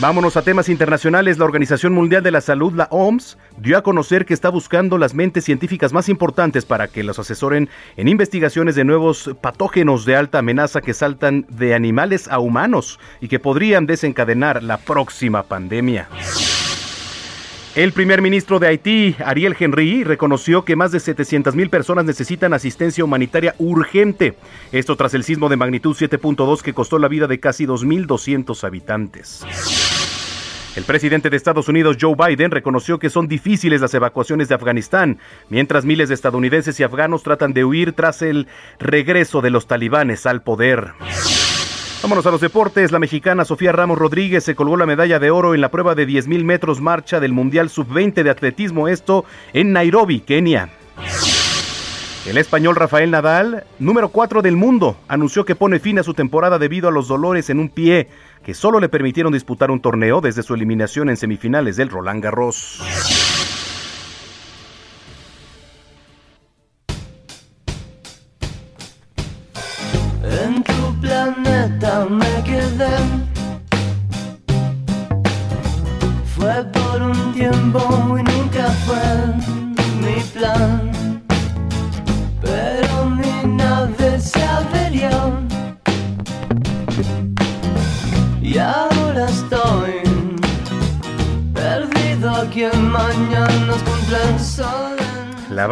Vámonos 0.01 0.37
a 0.37 0.43
temas 0.43 0.69
internacionales. 0.69 1.39
La 1.39 1.45
Organización 1.45 1.93
Mundial 1.93 2.23
de 2.23 2.31
la 2.31 2.41
Salud, 2.41 2.73
la 2.75 2.89
OMS, 2.91 3.39
dio 3.59 3.79
a 3.79 3.83
conocer 3.83 4.25
que 4.25 4.35
está 4.35 4.49
buscando 4.49 4.99
las 4.99 5.15
mentes 5.15 5.45
científicas 5.45 5.93
más 5.93 6.09
importantes 6.09 6.65
para 6.65 6.89
que 6.89 7.03
los 7.05 7.19
asesoren 7.19 7.69
en 7.97 8.09
investigaciones 8.09 8.75
de 8.75 8.85
nuevos 8.85 9.31
patógenos 9.41 10.05
de 10.05 10.17
alta 10.17 10.39
amenaza 10.39 10.81
que 10.81 10.95
saltan 10.95 11.47
de 11.49 11.75
animales 11.75 12.27
a 12.29 12.41
humanos 12.41 12.99
y 13.21 13.29
que 13.29 13.39
podrían 13.39 13.87
desencadenar 13.87 14.63
la 14.63 14.79
próxima 14.79 15.45
pandemia. 15.45 16.09
El 17.75 17.93
primer 17.93 18.21
ministro 18.21 18.59
de 18.59 18.67
Haití, 18.67 19.17
Ariel 19.25 19.57
Henry, 19.59 20.05
reconoció 20.05 20.63
que 20.63 20.77
más 20.77 20.93
de 20.93 21.01
700 21.01 21.55
mil 21.55 21.71
personas 21.71 22.05
necesitan 22.05 22.53
asistencia 22.53 23.03
humanitaria 23.03 23.55
urgente. 23.57 24.37
Esto 24.73 24.95
tras 24.95 25.15
el 25.15 25.25
sismo 25.25 25.49
de 25.49 25.57
magnitud 25.57 25.97
7.2 25.97 26.61
que 26.61 26.75
costó 26.75 26.99
la 26.99 27.09
vida 27.09 27.27
de 27.29 27.41
casi 27.41 27.65
2.200 27.65 28.63
habitantes. 28.65 29.47
El 30.77 30.85
presidente 30.85 31.31
de 31.31 31.37
Estados 31.39 31.69
Unidos, 31.69 31.97
Joe 31.99 32.15
Biden, 32.15 32.51
reconoció 32.51 32.99
que 32.99 33.09
son 33.09 33.27
difíciles 33.27 33.81
las 33.81 33.95
evacuaciones 33.95 34.51
de 34.51 34.55
Afganistán, 34.55 35.19
mientras 35.49 35.87
miles 35.87 36.11
de 36.11 36.15
estadounidenses 36.15 36.79
y 36.79 36.83
afganos 36.83 37.23
tratan 37.23 37.55
de 37.55 37.65
huir 37.65 37.95
tras 37.95 38.21
el 38.21 38.49
regreso 38.81 39.41
de 39.41 39.49
los 39.49 39.67
talibanes 39.67 40.27
al 40.27 40.43
poder. 40.43 40.93
Vámonos 42.03 42.27
a 42.27 42.33
los 42.33 42.41
deportes. 42.41 42.91
La 42.91 42.99
mexicana 42.99 43.45
Sofía 43.45 43.71
Ramos 43.71 43.97
Rodríguez 43.97 44.43
se 44.43 44.57
colgó 44.57 44.77
la 44.77 44.87
medalla 44.87 45.21
de 45.21 45.31
oro 45.31 45.55
en 45.55 45.61
la 45.61 45.71
prueba 45.71 45.95
de 45.95 46.05
10.000 46.05 46.43
metros 46.43 46.81
marcha 46.81 47.21
del 47.21 47.33
Mundial 47.33 47.71
Sub-20 47.71 48.25
de 48.25 48.31
atletismo, 48.31 48.89
esto 48.89 49.25
en 49.53 49.73
Nairobi, 49.73 50.19
Kenia. 50.19 50.71
El 52.27 52.39
español 52.39 52.75
Rafael 52.75 53.13
Nadal, 53.13 53.65
número 53.79 54.09
4 54.09 54.43
del 54.43 54.57
mundo, 54.57 54.97
anunció 55.07 55.45
que 55.45 55.55
pone 55.55 55.79
fin 55.79 56.01
a 56.01 56.03
su 56.03 56.13
temporada 56.13 56.59
debido 56.59 56.89
a 56.89 56.93
los 56.93 57.07
dolores 57.07 57.51
en 57.51 57.61
un 57.61 57.69
pie 57.69 58.09
que 58.45 58.55
solo 58.55 58.81
le 58.81 58.89
permitieron 58.89 59.33
disputar 59.33 59.71
un 59.71 59.81
torneo 59.81 60.21
desde 60.21 60.43
su 60.43 60.55
eliminación 60.55 61.09
en 61.09 61.17
semifinales 61.17 61.77
del 61.77 61.89
Roland 61.89 62.23
Garros. 62.23 62.83
Un 77.75 78.02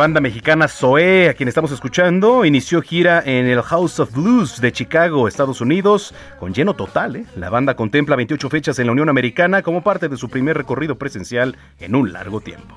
banda 0.01 0.19
mexicana 0.23 0.67
Zoe, 0.67 1.29
a 1.29 1.35
quien 1.35 1.51
estamos 1.51 1.73
escuchando, 1.73 2.47
inició 2.47 2.81
gira 2.81 3.23
en 3.23 3.47
el 3.47 3.61
House 3.61 4.01
of 4.01 4.15
Blues 4.15 4.59
de 4.59 4.73
Chicago, 4.73 5.29
Estados 5.29 5.61
Unidos, 5.61 6.15
con 6.39 6.55
lleno 6.55 6.73
total. 6.73 7.17
¿eh? 7.17 7.27
La 7.37 7.51
banda 7.51 7.77
contempla 7.77 8.17
28 8.17 8.49
fechas 8.49 8.79
en 8.79 8.87
la 8.87 8.93
Unión 8.93 9.11
Americana 9.11 9.61
como 9.61 9.83
parte 9.83 10.09
de 10.09 10.17
su 10.17 10.31
primer 10.31 10.57
recorrido 10.57 10.95
presencial 10.97 11.55
en 11.79 11.95
un 11.95 12.15
largo 12.15 12.41
tiempo. 12.41 12.75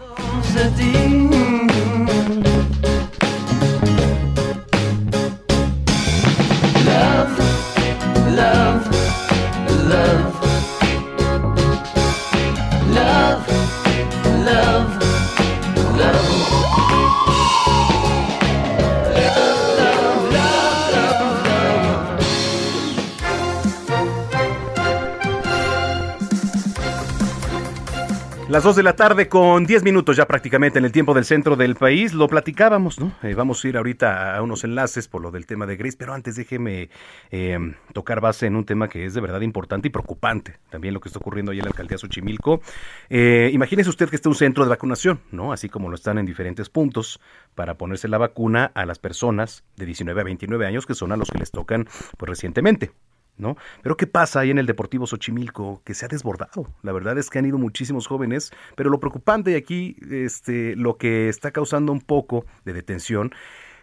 Las 28.53 28.61
2 28.61 28.75
de 28.75 28.83
la 28.83 28.95
tarde 28.95 29.29
con 29.29 29.65
10 29.65 29.81
minutos 29.81 30.15
ya 30.15 30.27
prácticamente 30.27 30.77
en 30.77 30.85
el 30.85 30.91
tiempo 30.91 31.15
del 31.15 31.25
centro 31.25 31.55
del 31.55 31.73
país. 31.73 32.13
Lo 32.13 32.27
platicábamos, 32.27 32.99
¿no? 32.99 33.11
Eh, 33.23 33.33
vamos 33.33 33.65
a 33.65 33.67
ir 33.67 33.77
ahorita 33.77 34.37
a 34.37 34.43
unos 34.43 34.63
enlaces 34.63 35.07
por 35.07 35.23
lo 35.23 35.31
del 35.31 35.47
tema 35.47 35.65
de 35.65 35.75
Gris, 35.75 35.95
pero 35.95 36.13
antes 36.13 36.35
déjeme 36.35 36.91
eh, 37.31 37.57
tocar 37.93 38.21
base 38.21 38.45
en 38.45 38.55
un 38.55 38.63
tema 38.63 38.89
que 38.89 39.05
es 39.05 39.15
de 39.15 39.21
verdad 39.21 39.41
importante 39.41 39.87
y 39.87 39.91
preocupante. 39.91 40.59
También 40.69 40.93
lo 40.93 40.99
que 40.99 41.09
está 41.09 41.17
ocurriendo 41.17 41.51
ahí 41.51 41.57
en 41.57 41.65
la 41.65 41.71
alcaldía 41.71 41.97
Xochimilco. 41.97 42.61
Eh, 43.09 43.49
imagínese 43.51 43.89
usted 43.89 44.07
que 44.07 44.17
esté 44.17 44.29
un 44.29 44.35
centro 44.35 44.63
de 44.63 44.69
vacunación, 44.69 45.21
¿no? 45.31 45.51
Así 45.51 45.67
como 45.67 45.89
lo 45.89 45.95
están 45.95 46.19
en 46.19 46.27
diferentes 46.27 46.69
puntos 46.69 47.19
para 47.55 47.73
ponerse 47.79 48.07
la 48.07 48.19
vacuna 48.19 48.71
a 48.75 48.85
las 48.85 48.99
personas 48.99 49.63
de 49.77 49.87
19 49.87 50.21
a 50.21 50.23
29 50.25 50.67
años 50.67 50.85
que 50.85 50.93
son 50.93 51.11
a 51.11 51.17
los 51.17 51.31
que 51.31 51.39
les 51.39 51.49
tocan 51.49 51.87
pues 52.19 52.29
recientemente. 52.29 52.91
¿No? 53.37 53.57
Pero 53.81 53.97
¿qué 53.97 54.07
pasa 54.07 54.41
ahí 54.41 54.51
en 54.51 54.57
el 54.57 54.65
Deportivo 54.65 55.07
Xochimilco? 55.07 55.81
Que 55.83 55.93
se 55.93 56.05
ha 56.05 56.07
desbordado. 56.07 56.67
La 56.81 56.91
verdad 56.91 57.17
es 57.17 57.29
que 57.29 57.39
han 57.39 57.45
ido 57.45 57.57
muchísimos 57.57 58.07
jóvenes, 58.07 58.51
pero 58.75 58.89
lo 58.89 58.99
preocupante 58.99 59.55
aquí, 59.55 59.97
este, 60.09 60.75
lo 60.75 60.97
que 60.97 61.29
está 61.29 61.51
causando 61.51 61.91
un 61.91 62.01
poco 62.01 62.45
de 62.65 62.73
detención, 62.73 63.31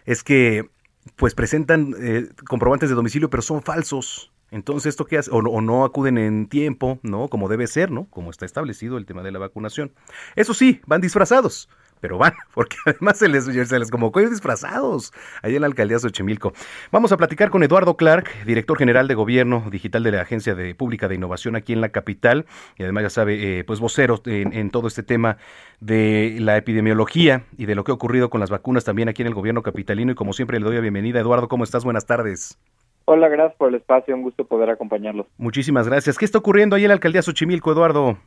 es 0.05 0.23
que 0.23 0.69
pues 1.15 1.33
presentan 1.33 1.95
eh, 1.99 2.29
comprobantes 2.47 2.89
de 2.89 2.95
domicilio, 2.95 3.29
pero 3.29 3.41
son 3.41 3.61
falsos. 3.61 4.31
Entonces, 4.51 4.89
¿esto 4.89 5.05
qué 5.05 5.17
hace? 5.17 5.31
O, 5.31 5.37
o, 5.37 5.61
no 5.61 5.85
acuden 5.85 6.17
en 6.17 6.47
tiempo, 6.47 6.99
¿no? 7.03 7.29
Como 7.29 7.47
debe 7.47 7.67
ser, 7.67 7.89
¿no? 7.89 8.07
Como 8.09 8.29
está 8.29 8.45
establecido 8.45 8.97
el 8.97 9.05
tema 9.05 9.23
de 9.23 9.31
la 9.31 9.39
vacunación. 9.39 9.93
Eso 10.35 10.53
sí, 10.53 10.81
van 10.85 11.01
disfrazados 11.01 11.69
pero 12.01 12.17
van, 12.17 12.33
porque 12.53 12.75
además 12.85 13.17
se 13.17 13.29
les, 13.29 13.45
se 13.45 13.79
les 13.79 13.89
convocó 13.89 14.19
ir 14.19 14.29
disfrazados 14.29 15.13
ahí 15.41 15.55
en 15.55 15.61
la 15.61 15.67
alcaldía 15.67 15.97
de 15.97 16.01
Xochimilco. 16.01 16.51
Vamos 16.91 17.11
a 17.11 17.17
platicar 17.17 17.49
con 17.49 17.63
Eduardo 17.63 17.95
Clark, 17.95 18.29
director 18.45 18.77
general 18.77 19.07
de 19.07 19.15
Gobierno 19.15 19.63
Digital 19.71 20.03
de 20.03 20.11
la 20.11 20.21
Agencia 20.21 20.55
de 20.55 20.75
Pública 20.75 21.07
de 21.07 21.15
Innovación 21.15 21.55
aquí 21.55 21.71
en 21.71 21.81
la 21.81 21.89
capital, 21.89 22.45
y 22.77 22.83
además 22.83 23.03
ya 23.03 23.09
sabe, 23.09 23.59
eh, 23.59 23.63
pues 23.63 23.79
vocero 23.79 24.19
en, 24.25 24.51
en, 24.53 24.71
todo 24.71 24.87
este 24.87 25.03
tema 25.03 25.37
de 25.79 26.37
la 26.39 26.57
epidemiología 26.57 27.43
y 27.57 27.65
de 27.65 27.75
lo 27.75 27.83
que 27.83 27.91
ha 27.91 27.95
ocurrido 27.95 28.29
con 28.29 28.39
las 28.39 28.49
vacunas 28.49 28.83
también 28.83 29.09
aquí 29.09 29.21
en 29.21 29.27
el 29.27 29.33
gobierno 29.33 29.61
capitalino. 29.61 30.11
Y 30.11 30.15
como 30.15 30.33
siempre 30.33 30.59
le 30.59 30.65
doy 30.65 30.75
la 30.75 30.81
bienvenida. 30.81 31.19
Eduardo, 31.19 31.47
¿cómo 31.47 31.63
estás? 31.63 31.83
Buenas 31.83 32.05
tardes. 32.05 32.57
Hola, 33.05 33.27
gracias 33.27 33.57
por 33.57 33.69
el 33.69 33.75
espacio, 33.75 34.15
un 34.15 34.21
gusto 34.21 34.45
poder 34.45 34.69
acompañarlos. 34.69 35.25
Muchísimas 35.37 35.87
gracias. 35.87 36.17
¿Qué 36.17 36.25
está 36.25 36.37
ocurriendo 36.37 36.75
ahí 36.75 36.83
en 36.83 36.89
la 36.89 36.93
alcaldía 36.93 37.21
Xochimilco, 37.21 37.71
Eduardo? 37.71 38.17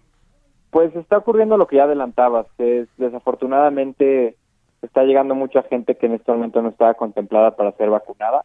Pues 0.74 0.92
está 0.96 1.18
ocurriendo 1.18 1.56
lo 1.56 1.68
que 1.68 1.76
ya 1.76 1.84
adelantabas, 1.84 2.48
que 2.58 2.80
es, 2.80 2.88
desafortunadamente 2.96 4.34
está 4.82 5.04
llegando 5.04 5.36
mucha 5.36 5.62
gente 5.62 5.94
que 5.94 6.06
en 6.06 6.14
este 6.14 6.32
momento 6.32 6.62
no 6.62 6.70
estaba 6.70 6.94
contemplada 6.94 7.54
para 7.54 7.70
ser 7.76 7.90
vacunada. 7.90 8.44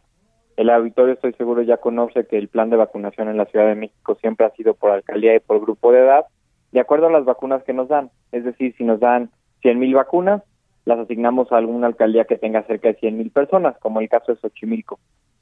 El 0.56 0.70
auditorio 0.70 1.14
estoy 1.14 1.32
seguro 1.32 1.62
ya 1.62 1.78
conoce 1.78 2.28
que 2.28 2.38
el 2.38 2.46
plan 2.46 2.70
de 2.70 2.76
vacunación 2.76 3.28
en 3.30 3.36
la 3.36 3.46
Ciudad 3.46 3.66
de 3.66 3.74
México 3.74 4.16
siempre 4.20 4.46
ha 4.46 4.50
sido 4.50 4.74
por 4.74 4.92
alcaldía 4.92 5.34
y 5.34 5.40
por 5.40 5.60
grupo 5.60 5.90
de 5.90 6.02
edad, 6.02 6.26
de 6.70 6.78
acuerdo 6.78 7.08
a 7.08 7.10
las 7.10 7.24
vacunas 7.24 7.64
que 7.64 7.72
nos 7.72 7.88
dan. 7.88 8.12
Es 8.30 8.44
decir, 8.44 8.76
si 8.78 8.84
nos 8.84 9.00
dan 9.00 9.30
100.000 9.64 9.92
vacunas, 9.96 10.40
las 10.84 11.00
asignamos 11.00 11.50
a 11.50 11.56
alguna 11.56 11.88
alcaldía 11.88 12.26
que 12.26 12.38
tenga 12.38 12.62
cerca 12.62 12.90
de 12.90 12.98
100.000 13.00 13.32
personas, 13.32 13.76
como 13.78 13.98
el 13.98 14.08
caso 14.08 14.30
de 14.32 14.38
Xochimilco. 14.38 15.00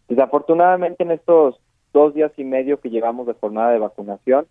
Desafortunadamente 0.09 1.03
en 1.03 1.11
estos 1.11 1.61
dos 1.93 2.15
días 2.15 2.33
y 2.39 2.45
medio 2.45 2.81
que 2.81 2.89
llevamos 2.89 3.27
de 3.27 3.35
jornada 3.35 3.73
de 3.73 3.79
vacunación, 3.79 4.47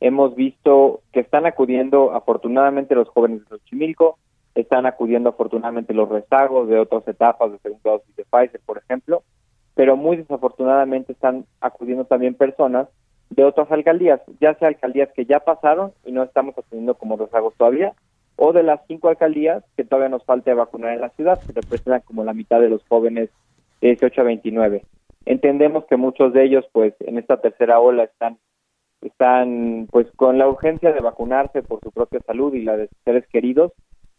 hemos 0.00 0.34
visto 0.34 1.00
que 1.12 1.20
están 1.20 1.46
acudiendo 1.46 2.12
afortunadamente 2.12 2.94
los 2.94 3.08
jóvenes 3.08 3.40
de 3.40 3.58
Xochimilco, 3.58 4.18
están 4.54 4.86
acudiendo 4.86 5.30
afortunadamente 5.30 5.94
los 5.94 6.08
rezagos 6.08 6.68
de 6.68 6.78
otras 6.78 7.06
etapas 7.06 7.52
de 7.52 7.58
segunda 7.58 7.92
dosis 7.92 8.16
de 8.16 8.24
Pfizer, 8.24 8.60
por 8.64 8.78
ejemplo, 8.78 9.22
pero 9.74 9.96
muy 9.96 10.16
desafortunadamente 10.16 11.12
están 11.12 11.44
acudiendo 11.60 12.04
también 12.04 12.34
personas 12.34 12.88
de 13.30 13.44
otras 13.44 13.70
alcaldías, 13.70 14.20
ya 14.40 14.54
sea 14.54 14.68
alcaldías 14.68 15.10
que 15.14 15.26
ya 15.26 15.40
pasaron 15.40 15.92
y 16.04 16.12
no 16.12 16.22
estamos 16.22 16.56
atendiendo 16.56 16.94
como 16.94 17.16
rezagos 17.16 17.54
todavía, 17.56 17.92
o 18.36 18.52
de 18.52 18.62
las 18.62 18.80
cinco 18.86 19.08
alcaldías 19.08 19.64
que 19.76 19.84
todavía 19.84 20.08
nos 20.08 20.24
falta 20.24 20.54
vacunar 20.54 20.94
en 20.94 21.00
la 21.00 21.10
ciudad, 21.10 21.40
que 21.40 21.52
representan 21.52 22.02
como 22.02 22.24
la 22.24 22.32
mitad 22.32 22.60
de 22.60 22.70
los 22.70 22.82
jóvenes 22.88 23.30
de 23.80 23.88
18 23.88 24.20
a 24.20 24.24
29. 24.24 24.82
Entendemos 25.26 25.84
que 25.84 25.96
muchos 25.96 26.32
de 26.32 26.44
ellos, 26.44 26.64
pues, 26.72 26.94
en 27.00 27.18
esta 27.18 27.40
tercera 27.40 27.80
ola 27.80 28.04
están 28.04 28.38
están 29.00 29.86
pues 29.90 30.06
con 30.16 30.38
la 30.38 30.48
urgencia 30.48 30.92
de 30.92 31.00
vacunarse 31.00 31.62
por 31.62 31.80
su 31.80 31.90
propia 31.90 32.20
salud 32.20 32.54
y 32.54 32.62
la 32.62 32.76
de 32.76 32.88
sus 32.88 32.98
seres 33.04 33.26
queridos, 33.28 33.72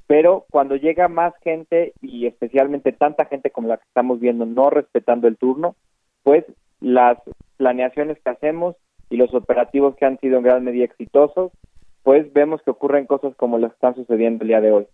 pero 0.08 0.46
cuando 0.50 0.76
llega 0.76 1.08
más 1.08 1.34
gente 1.44 1.94
y 2.02 2.26
especialmente 2.26 2.92
tanta 2.92 3.26
gente 3.26 3.52
como 3.52 3.68
la 3.68 3.78
que 3.78 3.88
estamos 3.88 4.20
viendo 4.20 4.46
no 4.46 4.70
respetando 4.70 5.28
el 5.28 5.38
turno, 5.38 5.76
pues 6.24 6.46
las 6.80 7.18
planeaciones 7.58 8.18
que 8.24 8.30
hacemos 8.30 8.76
y 9.10 9.18
los 9.18 9.34
operativos 9.34 9.96
que 9.96 10.06
han 10.06 10.20
sido 10.20 10.38
en 10.38 10.44
gran 10.44 10.64
medida 10.64 10.86
exitosos, 10.86 11.52
pues 12.04 12.32
vemos 12.34 12.62
que 12.64 12.72
ocurren 12.72 13.06
cosas 13.06 13.36
como 13.36 13.58
las 13.58 13.72
que 13.72 13.76
están 13.76 13.96
sucediendo 13.96 14.44
el 14.44 14.48
día 14.48 14.62
de 14.62 14.72
hoy. 14.72 14.88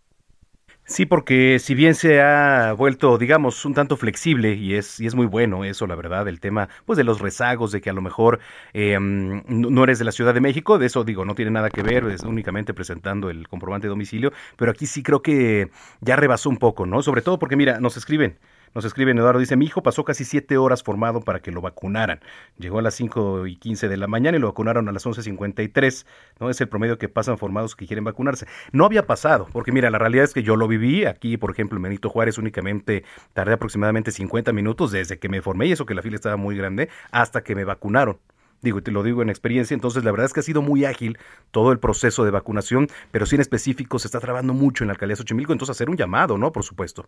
Sí, 0.88 1.08
porque 1.08 1.58
si 1.58 1.74
bien 1.74 1.96
se 1.96 2.22
ha 2.22 2.74
vuelto, 2.74 3.18
digamos, 3.18 3.66
un 3.66 3.74
tanto 3.74 3.98
flexible 3.98 4.54
y 4.54 4.76
es, 4.76 5.00
y 5.00 5.08
es 5.08 5.16
muy 5.16 5.26
bueno 5.26 5.64
eso, 5.64 5.88
la 5.88 5.96
verdad, 5.96 6.28
el 6.28 6.40
tema 6.40 6.70
pues 6.86 6.96
de 6.98 7.04
los 7.04 7.22
rezagos, 7.22 7.72
de 7.72 7.82
que 7.82 7.90
a 7.90 7.94
lo 7.94 8.04
mejor 8.04 8.40
eh, 8.74 9.00
no 9.00 9.84
eres 9.84 9.98
de 9.98 10.06
la 10.06 10.12
Ciudad 10.12 10.36
de 10.36 10.42
México, 10.42 10.78
de 10.78 10.86
eso 10.86 11.04
digo, 11.04 11.26
no 11.26 11.34
tiene 11.34 11.50
nada 11.50 11.72
que 11.72 11.82
ver, 11.82 12.04
es 12.06 12.22
únicamente 12.22 12.76
presentando 12.76 13.32
el 13.32 13.48
comprobante 13.48 13.88
de 13.88 13.90
domicilio, 13.90 14.32
pero 14.58 14.70
aquí 14.72 14.86
sí 14.86 15.02
creo 15.02 15.24
que 15.24 15.70
ya 16.02 16.18
rebasó 16.18 16.50
un 16.50 16.58
poco, 16.58 16.86
¿no? 16.86 17.02
Sobre 17.02 17.24
todo 17.24 17.40
porque, 17.40 17.56
mira, 17.56 17.80
nos 17.80 17.98
escriben, 17.98 18.38
nos 18.76 18.84
escribe 18.84 19.12
Eduardo, 19.12 19.40
dice, 19.40 19.56
mi 19.56 19.66
hijo 19.66 19.82
pasó 19.82 20.04
casi 20.04 20.26
siete 20.26 20.58
horas 20.58 20.84
formado 20.84 21.22
para 21.22 21.40
que 21.40 21.50
lo 21.50 21.62
vacunaran. 21.62 22.20
Llegó 22.58 22.80
a 22.80 22.82
las 22.82 22.94
cinco 22.94 23.48
y 23.48 23.56
quince 23.56 23.88
de 23.88 23.96
la 23.96 24.08
mañana 24.08 24.38
y 24.38 24.42
lo 24.42 24.48
vacunaron 24.48 24.90
a 24.90 24.92
las 24.92 25.06
once 25.06 25.24
cincuenta 25.24 25.64
y 25.64 25.70
tres. 25.70 26.06
¿no? 26.42 26.50
Es 26.50 26.60
el 26.60 26.68
promedio 26.68 26.98
que 26.98 27.08
pasan 27.08 27.38
formados 27.38 27.74
que 27.74 27.88
quieren 27.88 28.04
vacunarse. 28.04 28.48
No 28.74 28.84
había 28.84 29.08
pasado, 29.08 29.48
porque 29.54 29.72
mira, 29.72 29.90
la 29.90 29.98
realidad 29.98 30.26
es 30.26 30.34
que 30.34 30.44
yo 30.44 30.58
lo 30.58 30.68
viví. 30.68 31.06
Aquí, 31.06 31.38
por 31.38 31.52
ejemplo, 31.52 31.78
en 31.78 31.84
Benito 31.84 32.10
Juárez 32.10 32.38
únicamente 32.38 33.06
tardé 33.32 33.54
aproximadamente 33.54 34.12
50 34.12 34.52
minutos 34.52 34.92
desde 34.92 35.20
que 35.20 35.30
me 35.30 35.42
formé, 35.42 35.68
y 35.68 35.72
eso 35.72 35.86
que 35.86 35.96
la 35.96 36.02
fila 36.02 36.16
estaba 36.16 36.36
muy 36.36 36.58
grande, 36.58 36.90
hasta 37.12 37.44
que 37.44 37.56
me 37.56 37.64
vacunaron. 37.64 38.20
Digo, 38.62 38.82
te 38.82 38.92
lo 38.92 39.04
digo 39.04 39.22
en 39.22 39.30
experiencia, 39.30 39.74
entonces 39.74 40.04
la 40.04 40.12
verdad 40.12 40.26
es 40.26 40.34
que 40.34 40.42
ha 40.42 40.44
sido 40.44 40.62
muy 40.62 40.84
ágil 40.84 41.18
todo 41.52 41.72
el 41.72 41.80
proceso 41.80 42.26
de 42.26 42.32
vacunación, 42.32 42.88
pero 43.12 43.26
sí 43.26 43.36
en 43.36 43.42
específico 43.42 44.00
se 44.00 44.08
está 44.08 44.20
trabajando 44.20 44.54
mucho 44.54 44.84
en 44.84 44.88
la 44.88 44.94
alcaldía 44.94 45.14
de 45.14 45.18
Xochimilco, 45.18 45.54
entonces 45.54 45.76
hacer 45.76 45.90
un 45.90 45.96
llamado, 45.96 46.38
¿no? 46.38 46.52
Por 46.52 46.64
supuesto. 46.64 47.08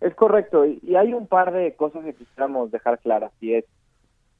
Es 0.00 0.14
correcto, 0.14 0.64
y 0.66 0.96
hay 0.96 1.14
un 1.14 1.26
par 1.26 1.52
de 1.52 1.74
cosas 1.76 2.04
que 2.04 2.14
quisiéramos 2.14 2.70
dejar 2.70 2.98
claras, 2.98 3.32
y 3.40 3.54
es, 3.54 3.64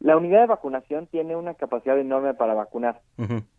la 0.00 0.16
unidad 0.16 0.40
de 0.40 0.46
vacunación 0.48 1.06
tiene 1.06 1.36
una 1.36 1.54
capacidad 1.54 1.98
enorme 1.98 2.34
para 2.34 2.54
vacunar. 2.54 3.00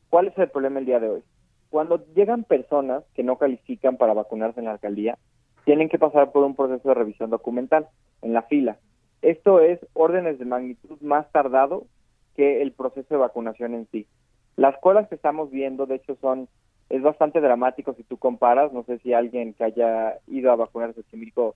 ¿Cuál 0.09 0.27
es 0.27 0.37
el 0.37 0.49
problema 0.49 0.79
el 0.79 0.85
día 0.85 0.99
de 0.99 1.09
hoy? 1.09 1.23
Cuando 1.69 2.05
llegan 2.13 2.43
personas 2.43 3.03
que 3.15 3.23
no 3.23 3.37
califican 3.37 3.97
para 3.97 4.13
vacunarse 4.13 4.59
en 4.59 4.65
la 4.65 4.73
alcaldía, 4.73 5.17
tienen 5.63 5.89
que 5.89 5.97
pasar 5.97 6.31
por 6.31 6.43
un 6.43 6.55
proceso 6.55 6.87
de 6.87 6.93
revisión 6.93 7.29
documental 7.31 7.87
en 8.21 8.33
la 8.33 8.43
fila. 8.43 8.77
Esto 9.21 9.59
es 9.59 9.79
órdenes 9.93 10.37
de 10.37 10.45
magnitud 10.45 11.01
más 11.01 11.29
tardado 11.31 11.85
que 12.35 12.61
el 12.61 12.71
proceso 12.71 13.07
de 13.09 13.19
vacunación 13.19 13.73
en 13.73 13.87
sí. 13.91 14.07
Las 14.55 14.77
colas 14.77 15.07
que 15.07 15.15
estamos 15.15 15.49
viendo, 15.49 15.85
de 15.85 15.95
hecho, 15.95 16.15
son 16.21 16.47
es 16.89 17.01
bastante 17.01 17.41
dramático 17.41 17.93
si 17.93 18.03
tú 18.03 18.17
comparas. 18.17 18.71
No 18.71 18.83
sé 18.83 18.99
si 18.99 19.13
alguien 19.13 19.53
que 19.53 19.63
haya 19.63 20.19
ido 20.27 20.51
a 20.51 20.55
vacunarse 20.55 20.99
en 20.99 21.05
Químico 21.07 21.55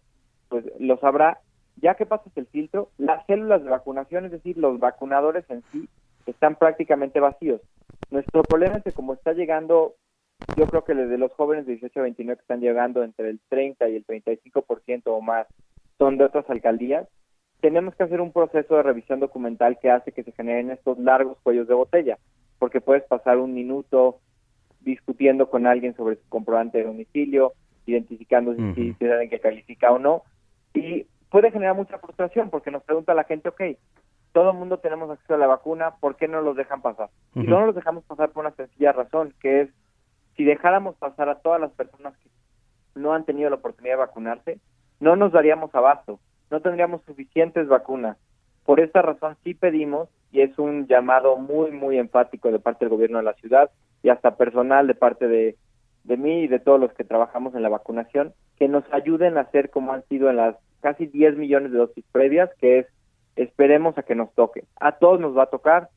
pues 0.49 0.65
lo 0.79 0.97
sabrá, 0.97 1.39
ya 1.77 1.95
que 1.95 2.05
pasas 2.05 2.35
el 2.35 2.47
filtro, 2.47 2.89
las 2.97 3.25
células 3.25 3.63
de 3.63 3.69
vacunación, 3.69 4.25
es 4.25 4.31
decir, 4.31 4.57
los 4.57 4.79
vacunadores 4.79 5.49
en 5.49 5.63
sí, 5.71 5.87
están 6.25 6.55
prácticamente 6.55 7.19
vacíos. 7.19 7.61
Nuestro 8.11 8.43
problema 8.43 8.77
es 8.77 8.83
que 8.83 8.91
como 8.91 9.13
está 9.13 9.33
llegando, 9.33 9.95
yo 10.57 10.65
creo 10.67 10.83
que 10.83 10.95
desde 10.95 11.17
los 11.17 11.31
jóvenes 11.33 11.65
de 11.65 11.73
18 11.73 11.99
a 11.99 12.03
29 12.03 12.37
que 12.37 12.41
están 12.41 12.59
llegando 12.59 13.03
entre 13.03 13.29
el 13.29 13.39
30 13.49 13.89
y 13.89 13.95
el 13.95 14.05
35% 14.05 15.03
o 15.05 15.21
más 15.21 15.47
son 15.97 16.17
de 16.17 16.25
otras 16.25 16.49
alcaldías, 16.49 17.07
tenemos 17.61 17.95
que 17.95 18.03
hacer 18.03 18.21
un 18.21 18.31
proceso 18.31 18.75
de 18.75 18.83
revisión 18.83 19.19
documental 19.19 19.77
que 19.79 19.91
hace 19.91 20.11
que 20.11 20.23
se 20.23 20.31
generen 20.31 20.71
estos 20.71 20.97
largos 20.97 21.37
cuellos 21.43 21.67
de 21.67 21.73
botella, 21.73 22.17
porque 22.57 22.81
puedes 22.81 23.03
pasar 23.03 23.37
un 23.37 23.53
minuto 23.53 24.19
discutiendo 24.81 25.49
con 25.49 25.67
alguien 25.67 25.95
sobre 25.95 26.15
su 26.15 26.29
comprobante 26.29 26.77
de 26.77 26.85
domicilio, 26.85 27.53
identificando 27.85 28.55
si, 28.55 28.93
si, 28.93 29.05
alguien 29.05 29.29
que 29.29 29.39
califica 29.39 29.91
o 29.91 29.99
no. 29.99 30.23
Y 30.73 31.05
puede 31.29 31.51
generar 31.51 31.75
mucha 31.75 31.97
frustración 31.99 32.49
porque 32.49 32.71
nos 32.71 32.83
pregunta 32.83 33.13
la 33.13 33.23
gente, 33.23 33.49
ok, 33.49 33.61
todo 34.31 34.51
el 34.51 34.57
mundo 34.57 34.77
tenemos 34.77 35.09
acceso 35.09 35.35
a 35.35 35.37
la 35.37 35.47
vacuna, 35.47 35.95
¿por 35.99 36.15
qué 36.15 36.27
no 36.27 36.41
los 36.41 36.55
dejan 36.55 36.81
pasar? 36.81 37.09
Y 37.35 37.41
no 37.41 37.65
los 37.65 37.75
dejamos 37.75 38.03
pasar 38.03 38.29
por 38.29 38.45
una 38.45 38.55
sencilla 38.55 38.91
razón, 38.91 39.33
que 39.39 39.61
es 39.61 39.69
si 40.35 40.43
dejáramos 40.43 40.95
pasar 40.95 41.29
a 41.29 41.39
todas 41.39 41.59
las 41.59 41.71
personas 41.71 42.15
que 42.17 42.29
no 42.95 43.13
han 43.13 43.25
tenido 43.25 43.49
la 43.49 43.57
oportunidad 43.57 43.95
de 43.95 43.99
vacunarse, 43.99 44.59
no 44.99 45.15
nos 45.15 45.31
daríamos 45.31 45.73
abasto, 45.73 46.19
no 46.51 46.61
tendríamos 46.61 47.01
suficientes 47.03 47.67
vacunas. 47.67 48.17
Por 48.65 48.79
esta 48.79 49.01
razón 49.01 49.35
sí 49.43 49.53
pedimos, 49.53 50.09
y 50.31 50.41
es 50.41 50.57
un 50.59 50.87
llamado 50.87 51.37
muy, 51.37 51.71
muy 51.71 51.97
enfático 51.97 52.51
de 52.51 52.59
parte 52.59 52.85
del 52.85 52.93
gobierno 52.93 53.17
de 53.17 53.23
la 53.23 53.33
ciudad 53.33 53.71
y 54.03 54.09
hasta 54.09 54.35
personal 54.35 54.85
de 54.87 54.95
parte 54.95 55.27
de, 55.27 55.55
de 56.03 56.17
mí 56.17 56.43
y 56.43 56.47
de 56.47 56.59
todos 56.59 56.79
los 56.79 56.93
que 56.93 57.03
trabajamos 57.03 57.55
en 57.55 57.61
la 57.61 57.69
vacunación, 57.69 58.33
que 58.57 58.67
nos 58.67 58.83
ayuden 58.91 59.37
a 59.37 59.41
hacer 59.41 59.69
como 59.69 59.93
han 59.93 60.03
sido 60.07 60.29
en 60.29 60.37
las 60.37 60.55
casi 60.81 61.05
10 61.05 61.37
millones 61.37 61.71
de 61.71 61.77
dosis 61.77 62.05
previas, 62.11 62.49
que 62.59 62.79
es 62.79 62.87
esperemos 63.35 63.97
a 63.97 64.03
que 64.03 64.15
nos 64.15 64.33
toque. 64.33 64.65
A 64.79 64.93
todos 64.93 65.19
nos 65.19 65.37
va 65.37 65.43
a 65.43 65.49
tocar, 65.49 65.89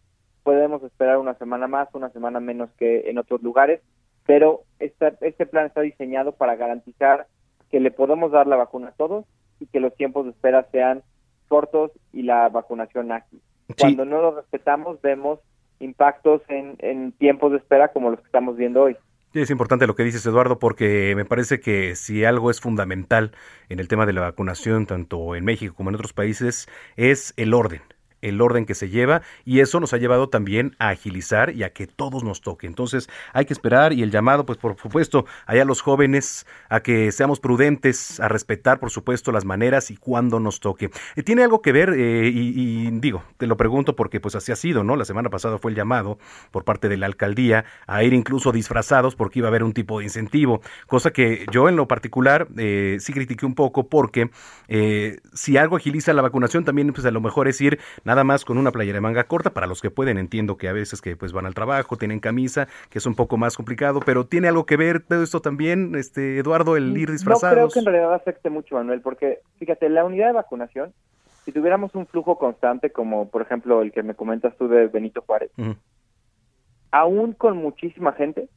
podemos 0.42 0.82
esperar 0.82 1.18
una 1.18 1.34
semana 1.34 1.66
más, 1.66 1.88
una 1.92 2.10
semana 2.10 2.40
menos 2.40 2.70
que 2.78 3.10
en 3.10 3.18
otros 3.18 3.42
lugares, 3.42 3.80
pero 4.26 4.62
esta, 4.78 5.14
este 5.20 5.46
plan 5.46 5.66
está 5.66 5.80
diseñado 5.80 6.32
para 6.32 6.54
garantizar 6.54 7.26
que 7.70 7.80
le 7.80 7.90
podemos 7.90 8.30
dar 8.30 8.46
la 8.46 8.56
vacuna 8.56 8.88
a 8.88 8.92
todos 8.92 9.24
y 9.58 9.66
que 9.66 9.80
los 9.80 9.94
tiempos 9.96 10.24
de 10.24 10.30
espera 10.30 10.66
sean 10.70 11.02
cortos 11.48 11.90
y 12.12 12.22
la 12.22 12.48
vacunación 12.48 13.10
ágil. 13.10 13.40
Cuando 13.78 14.04
no 14.04 14.20
lo 14.20 14.36
respetamos, 14.36 15.00
vemos 15.00 15.40
impactos 15.80 16.42
en, 16.48 16.76
en 16.78 17.12
tiempos 17.12 17.52
de 17.52 17.58
espera 17.58 17.88
como 17.88 18.10
los 18.10 18.20
que 18.20 18.26
estamos 18.26 18.56
viendo 18.56 18.82
hoy. 18.82 18.96
Es 19.34 19.50
importante 19.50 19.86
lo 19.86 19.94
que 19.94 20.04
dices, 20.04 20.26
Eduardo, 20.26 20.58
porque 20.58 21.14
me 21.16 21.24
parece 21.24 21.58
que 21.58 21.96
si 21.96 22.24
algo 22.24 22.50
es 22.50 22.60
fundamental 22.60 23.32
en 23.70 23.80
el 23.80 23.88
tema 23.88 24.04
de 24.04 24.12
la 24.12 24.20
vacunación, 24.20 24.84
tanto 24.86 25.34
en 25.34 25.44
México 25.44 25.74
como 25.74 25.88
en 25.88 25.94
otros 25.94 26.12
países, 26.12 26.68
es 26.96 27.32
el 27.38 27.54
orden 27.54 27.82
el 28.22 28.40
orden 28.40 28.64
que 28.64 28.74
se 28.74 28.88
lleva 28.88 29.22
y 29.44 29.60
eso 29.60 29.80
nos 29.80 29.92
ha 29.92 29.98
llevado 29.98 30.28
también 30.28 30.74
a 30.78 30.88
agilizar 30.88 31.54
y 31.54 31.64
a 31.64 31.72
que 31.72 31.86
todos 31.86 32.24
nos 32.24 32.40
toque. 32.40 32.66
Entonces 32.66 33.10
hay 33.32 33.44
que 33.44 33.52
esperar 33.52 33.92
y 33.92 34.02
el 34.02 34.10
llamado, 34.10 34.46
pues 34.46 34.58
por 34.58 34.76
supuesto, 34.78 35.26
allá 35.46 35.64
los 35.64 35.82
jóvenes 35.82 36.46
a 36.68 36.80
que 36.80 37.12
seamos 37.12 37.40
prudentes, 37.40 38.20
a 38.20 38.28
respetar, 38.28 38.78
por 38.78 38.90
supuesto, 38.90 39.32
las 39.32 39.44
maneras 39.44 39.90
y 39.90 39.96
cuándo 39.96 40.40
nos 40.40 40.60
toque. 40.60 40.90
Eh, 41.16 41.22
tiene 41.22 41.42
algo 41.42 41.60
que 41.60 41.72
ver 41.72 41.94
eh, 41.96 42.30
y, 42.32 42.90
digo, 43.00 43.24
te 43.36 43.46
lo 43.46 43.56
pregunto 43.56 43.96
porque 43.96 44.20
pues 44.20 44.34
así 44.34 44.52
ha 44.52 44.56
sido, 44.56 44.84
¿no? 44.84 44.96
La 44.96 45.04
semana 45.04 45.28
pasada 45.28 45.58
fue 45.58 45.72
el 45.72 45.76
llamado 45.76 46.18
por 46.50 46.64
parte 46.64 46.88
de 46.88 46.96
la 46.96 47.06
alcaldía 47.06 47.64
a 47.86 48.02
ir 48.04 48.14
incluso 48.14 48.52
disfrazados 48.52 49.16
porque 49.16 49.40
iba 49.40 49.48
a 49.48 49.50
haber 49.50 49.64
un 49.64 49.72
tipo 49.72 49.98
de 49.98 50.04
incentivo, 50.04 50.62
cosa 50.86 51.10
que 51.10 51.46
yo 51.50 51.68
en 51.68 51.76
lo 51.76 51.88
particular 51.88 52.48
eh, 52.56 52.96
sí 53.00 53.12
critiqué 53.12 53.46
un 53.46 53.54
poco 53.54 53.88
porque 53.88 54.30
si 55.34 55.56
algo 55.56 55.76
agiliza 55.76 56.12
la 56.12 56.22
vacunación 56.22 56.64
también 56.64 56.92
pues 56.92 57.04
a 57.04 57.10
lo 57.10 57.20
mejor 57.20 57.48
es 57.48 57.60
ir 57.60 57.78
más 58.22 58.44
con 58.44 58.58
una 58.58 58.70
playera 58.70 58.96
de 58.96 59.00
manga 59.00 59.24
corta, 59.24 59.50
para 59.50 59.66
los 59.66 59.80
que 59.80 59.90
pueden, 59.90 60.18
entiendo 60.18 60.56
que 60.56 60.68
a 60.68 60.72
veces 60.72 61.00
que 61.00 61.16
pues 61.16 61.32
van 61.32 61.46
al 61.46 61.54
trabajo, 61.54 61.96
tienen 61.96 62.20
camisa, 62.20 62.68
que 62.90 62.98
es 62.98 63.06
un 63.06 63.14
poco 63.14 63.36
más 63.36 63.56
complicado, 63.56 64.00
pero 64.04 64.26
¿tiene 64.26 64.48
algo 64.48 64.66
que 64.66 64.76
ver 64.76 65.00
todo 65.00 65.22
esto 65.22 65.40
también, 65.40 65.94
este 65.96 66.38
Eduardo, 66.38 66.76
el 66.76 66.96
ir 66.96 67.10
disfrazados? 67.10 67.56
No 67.56 67.68
creo 67.68 67.70
que 67.70 67.78
en 67.78 67.86
realidad 67.86 68.14
afecte 68.14 68.50
mucho, 68.50 68.76
Manuel, 68.76 69.00
porque 69.00 69.40
fíjate, 69.58 69.88
la 69.88 70.04
unidad 70.04 70.28
de 70.28 70.34
vacunación, 70.34 70.92
si 71.44 71.52
tuviéramos 71.52 71.94
un 71.94 72.06
flujo 72.06 72.38
constante, 72.38 72.90
como 72.90 73.28
por 73.28 73.42
ejemplo 73.42 73.82
el 73.82 73.90
que 73.90 74.02
me 74.02 74.14
comentas 74.14 74.56
tú 74.56 74.68
de 74.68 74.86
Benito 74.86 75.22
Juárez, 75.22 75.50
aún 76.90 77.32
con 77.32 77.56
muchísima 77.56 78.12
gente, 78.12 78.48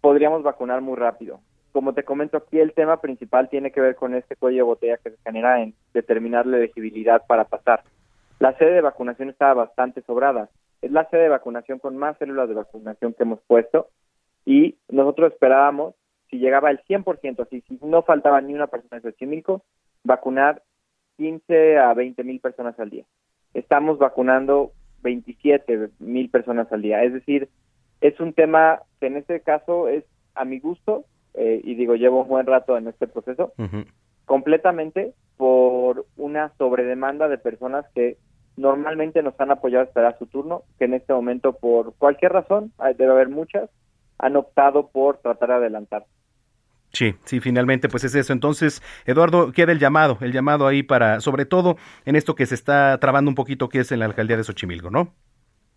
podríamos 0.00 0.42
vacunar 0.42 0.80
muy 0.80 0.96
rápido. 0.96 1.40
Como 1.72 1.94
te 1.94 2.04
comento 2.04 2.36
aquí, 2.36 2.58
el 2.58 2.74
tema 2.74 3.00
principal 3.00 3.48
tiene 3.48 3.72
que 3.72 3.80
ver 3.80 3.96
con 3.96 4.14
este 4.14 4.36
cuello 4.36 4.58
de 4.58 4.62
botella 4.62 4.98
que 4.98 5.10
se 5.10 5.16
genera 5.24 5.62
en 5.62 5.74
determinar 5.94 6.46
la 6.46 6.58
elegibilidad 6.58 7.22
para 7.26 7.44
pasar. 7.44 7.82
La 8.42 8.58
sede 8.58 8.72
de 8.72 8.80
vacunación 8.80 9.30
estaba 9.30 9.54
bastante 9.54 10.02
sobrada. 10.02 10.50
Es 10.80 10.90
la 10.90 11.08
sede 11.08 11.22
de 11.22 11.28
vacunación 11.28 11.78
con 11.78 11.96
más 11.96 12.18
células 12.18 12.48
de 12.48 12.56
vacunación 12.56 13.14
que 13.14 13.22
hemos 13.22 13.40
puesto 13.42 13.90
y 14.44 14.78
nosotros 14.88 15.32
esperábamos, 15.32 15.94
si 16.28 16.40
llegaba 16.40 16.72
el 16.72 16.82
100%, 16.82 17.40
así, 17.40 17.60
si 17.68 17.78
no 17.82 18.02
faltaba 18.02 18.40
ni 18.40 18.52
una 18.52 18.66
persona 18.66 18.98
de 18.98 19.12
Xochimilco, 19.12 19.62
vacunar 20.02 20.64
15 21.18 21.78
a 21.78 21.94
20 21.94 22.24
mil 22.24 22.40
personas 22.40 22.76
al 22.80 22.90
día. 22.90 23.04
Estamos 23.54 23.98
vacunando 23.98 24.72
27 25.04 25.90
mil 26.00 26.28
personas 26.28 26.66
al 26.72 26.82
día. 26.82 27.04
Es 27.04 27.12
decir, 27.12 27.48
es 28.00 28.18
un 28.18 28.32
tema 28.32 28.82
que 28.98 29.06
en 29.06 29.18
este 29.18 29.38
caso 29.42 29.86
es 29.86 30.02
a 30.34 30.44
mi 30.44 30.58
gusto, 30.58 31.04
eh, 31.34 31.60
y 31.62 31.76
digo, 31.76 31.94
llevo 31.94 32.22
un 32.22 32.28
buen 32.28 32.46
rato 32.46 32.76
en 32.76 32.88
este 32.88 33.06
proceso, 33.06 33.52
completamente 34.24 35.14
por 35.36 36.06
una 36.16 36.52
sobredemanda 36.58 37.28
de 37.28 37.38
personas 37.38 37.86
que 37.94 38.16
normalmente 38.56 39.22
nos 39.22 39.38
han 39.40 39.50
apoyado 39.50 39.84
a 39.84 39.86
esperar 39.86 40.16
su 40.18 40.26
turno, 40.26 40.62
que 40.78 40.84
en 40.84 40.94
este 40.94 41.12
momento 41.12 41.54
por 41.54 41.94
cualquier 41.94 42.32
razón, 42.32 42.72
debe 42.96 43.12
haber 43.12 43.28
muchas, 43.28 43.70
han 44.18 44.36
optado 44.36 44.88
por 44.88 45.18
tratar 45.18 45.48
de 45.48 45.54
adelantar. 45.54 46.04
Sí, 46.92 47.14
sí, 47.24 47.40
finalmente, 47.40 47.88
pues 47.88 48.04
es 48.04 48.14
eso. 48.14 48.32
Entonces, 48.32 48.82
Eduardo, 49.06 49.50
queda 49.52 49.72
el 49.72 49.78
llamado, 49.78 50.18
el 50.20 50.32
llamado 50.32 50.66
ahí 50.66 50.82
para, 50.82 51.20
sobre 51.20 51.46
todo 51.46 51.76
en 52.04 52.16
esto 52.16 52.34
que 52.34 52.44
se 52.44 52.54
está 52.54 52.98
trabando 52.98 53.30
un 53.30 53.34
poquito, 53.34 53.70
que 53.70 53.80
es 53.80 53.92
en 53.92 54.00
la 54.00 54.04
alcaldía 54.04 54.36
de 54.36 54.44
Xochimilco, 54.44 54.90
¿no? 54.90 55.14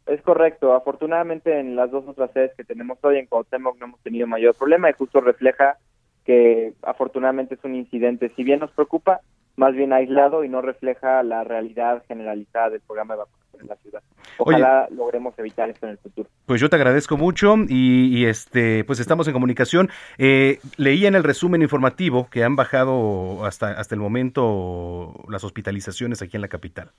Es 0.08 0.22
correcto. 0.22 0.74
Afortunadamente, 0.74 1.58
en 1.60 1.76
las 1.76 1.90
dos 1.90 2.06
otras 2.08 2.32
sedes 2.32 2.52
que 2.56 2.66
tenemos 2.66 3.00
hoy 3.02 3.18
en 3.18 3.28
Cuauhtémoc 3.28 3.80
no 3.80 3.86
hemos 3.86 4.02
tenido 4.02 4.28
mayor 4.28 4.56
problema 4.56 4.90
y 4.90 4.94
justo 4.94 5.22
refleja 5.22 5.78
que 6.26 6.74
afortunadamente 6.82 7.56
es 7.56 7.64
un 7.64 7.76
incidente, 7.76 8.32
si 8.36 8.44
bien 8.44 8.60
nos 8.60 8.72
preocupa, 8.72 9.22
más 9.56 9.74
bien 9.74 9.94
aislado 9.94 10.44
y 10.44 10.50
no 10.50 10.62
refleja 10.62 11.24
la 11.24 11.44
realidad 11.44 12.04
generalizada 12.08 12.72
del 12.72 12.82
programa 12.82 13.14
de 13.14 13.20
vacunación 13.20 13.62
en 13.62 13.68
la 13.68 13.76
ciudad. 13.78 14.02
Ojalá 14.38 14.88
logremos 14.92 15.38
evitar 15.40 15.70
esto 15.70 15.86
en 15.86 15.94
el 15.94 15.98
futuro. 15.98 16.30
Pues 16.46 16.60
yo 16.60 16.70
te 16.70 16.76
agradezco 16.76 17.18
mucho 17.18 17.56
y, 17.68 18.26
este 18.26 18.84
pues 18.84 19.00
estamos 19.00 19.28
en 19.28 19.34
comunicación. 19.34 19.90
Eh, 20.18 20.60
leí 20.78 21.06
en 21.06 21.16
el 21.16 21.24
resumen 21.24 21.62
informativo 21.62 22.28
que 22.30 22.44
han 22.44 22.56
bajado 22.56 23.46
hasta 23.46 23.72
hasta 23.72 23.96
el 23.96 24.02
momento 24.02 25.14
las 25.30 25.44
hospitalizaciones 25.44 26.22
aquí 26.22 26.38
en 26.38 26.42
la 26.42 26.48
capital. 26.48 26.92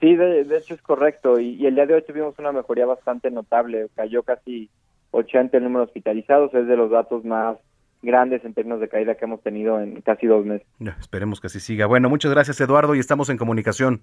Sí, 0.00 0.16
de, 0.16 0.40
hecho 0.56 0.74
es 0.74 0.82
correcto 0.82 1.38
y, 1.38 1.56
y, 1.56 1.66
el 1.66 1.74
día 1.74 1.86
de 1.86 1.94
hoy 1.94 2.02
tuvimos 2.02 2.38
una 2.38 2.52
mejoría 2.52 2.86
bastante 2.86 3.30
notable. 3.30 3.88
Cayó 3.94 4.22
casi 4.22 4.70
80 5.10 5.56
el 5.58 5.64
número 5.64 5.80
de 5.80 5.86
hospitalizados, 5.88 6.54
es 6.54 6.66
de 6.66 6.76
los 6.76 6.90
datos 6.90 7.24
más 7.24 7.58
grandes 8.02 8.44
en 8.44 8.54
términos 8.54 8.80
de 8.80 8.88
caída 8.88 9.14
que 9.14 9.24
hemos 9.24 9.42
tenido 9.42 9.80
en 9.80 10.00
casi 10.02 10.26
dos 10.26 10.44
meses. 10.44 10.66
esperemos 11.00 11.40
que 11.40 11.48
así 11.48 11.60
siga. 11.60 11.86
Bueno, 11.86 12.08
muchas 12.08 12.30
gracias 12.30 12.60
Eduardo 12.60 12.94
y 12.94 12.98
estamos 12.98 13.30
en 13.30 13.36
comunicación. 13.36 14.02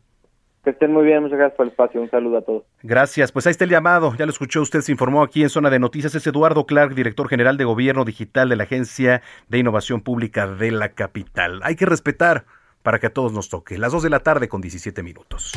Que 0.63 0.71
estén 0.71 0.91
muy 0.91 1.05
bien, 1.05 1.21
muchas 1.21 1.37
gracias 1.37 1.55
por 1.55 1.65
el 1.65 1.71
espacio. 1.71 2.01
Un 2.01 2.09
saludo 2.09 2.39
a 2.39 2.41
todos. 2.41 2.63
Gracias. 2.83 3.31
Pues 3.31 3.47
ahí 3.47 3.51
está 3.51 3.63
el 3.63 3.69
llamado. 3.69 4.13
Ya 4.17 4.25
lo 4.25 4.31
escuchó 4.31 4.61
usted, 4.61 4.81
se 4.81 4.91
informó 4.91 5.23
aquí 5.23 5.41
en 5.43 5.49
Zona 5.49 5.69
de 5.69 5.79
Noticias. 5.79 6.13
Es 6.13 6.27
Eduardo 6.27 6.65
Clark, 6.65 6.93
director 6.93 7.29
general 7.29 7.55
de 7.55 7.63
Gobierno 7.63 8.03
Digital 8.03 8.49
de 8.49 8.57
la 8.57 8.63
Agencia 8.63 9.21
de 9.47 9.59
Innovación 9.59 10.01
Pública 10.01 10.45
de 10.47 10.71
la 10.71 10.89
Capital. 10.89 11.61
Hay 11.63 11.75
que 11.75 11.85
respetar 11.85 12.45
para 12.83 12.99
que 12.99 13.07
a 13.07 13.13
todos 13.13 13.31
nos 13.31 13.49
toque. 13.49 13.77
Las 13.77 13.93
dos 13.93 14.03
de 14.03 14.09
la 14.09 14.19
tarde 14.19 14.49
con 14.49 14.59
17 14.59 15.03
minutos. 15.03 15.53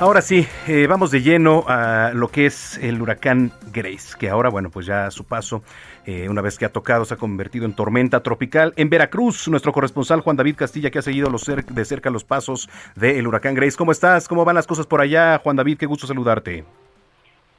Ahora 0.00 0.22
sí, 0.22 0.46
eh, 0.66 0.86
vamos 0.88 1.10
de 1.10 1.20
lleno 1.20 1.64
a 1.68 2.12
lo 2.14 2.28
que 2.28 2.46
es 2.46 2.78
el 2.82 3.02
huracán 3.02 3.52
Grace, 3.70 4.16
que 4.18 4.30
ahora, 4.30 4.48
bueno, 4.48 4.70
pues 4.70 4.86
ya 4.86 5.04
a 5.04 5.10
su 5.10 5.24
paso, 5.24 5.62
eh, 6.06 6.26
una 6.30 6.40
vez 6.40 6.56
que 6.56 6.64
ha 6.64 6.72
tocado, 6.72 7.04
se 7.04 7.12
ha 7.12 7.16
convertido 7.18 7.66
en 7.66 7.76
tormenta 7.76 8.22
tropical. 8.22 8.72
En 8.76 8.88
Veracruz, 8.88 9.46
nuestro 9.48 9.72
corresponsal 9.72 10.22
Juan 10.22 10.36
David 10.36 10.56
Castilla, 10.56 10.90
que 10.90 11.00
ha 11.00 11.02
seguido 11.02 11.28
los 11.28 11.44
de 11.44 11.84
cerca 11.84 12.08
los 12.08 12.24
pasos 12.24 12.70
del 12.96 13.26
huracán 13.26 13.54
Grace. 13.54 13.76
¿Cómo 13.76 13.92
estás? 13.92 14.26
¿Cómo 14.26 14.42
van 14.46 14.54
las 14.54 14.66
cosas 14.66 14.86
por 14.86 15.02
allá, 15.02 15.38
Juan 15.44 15.56
David? 15.56 15.76
Qué 15.76 15.84
gusto 15.84 16.06
saludarte. 16.06 16.64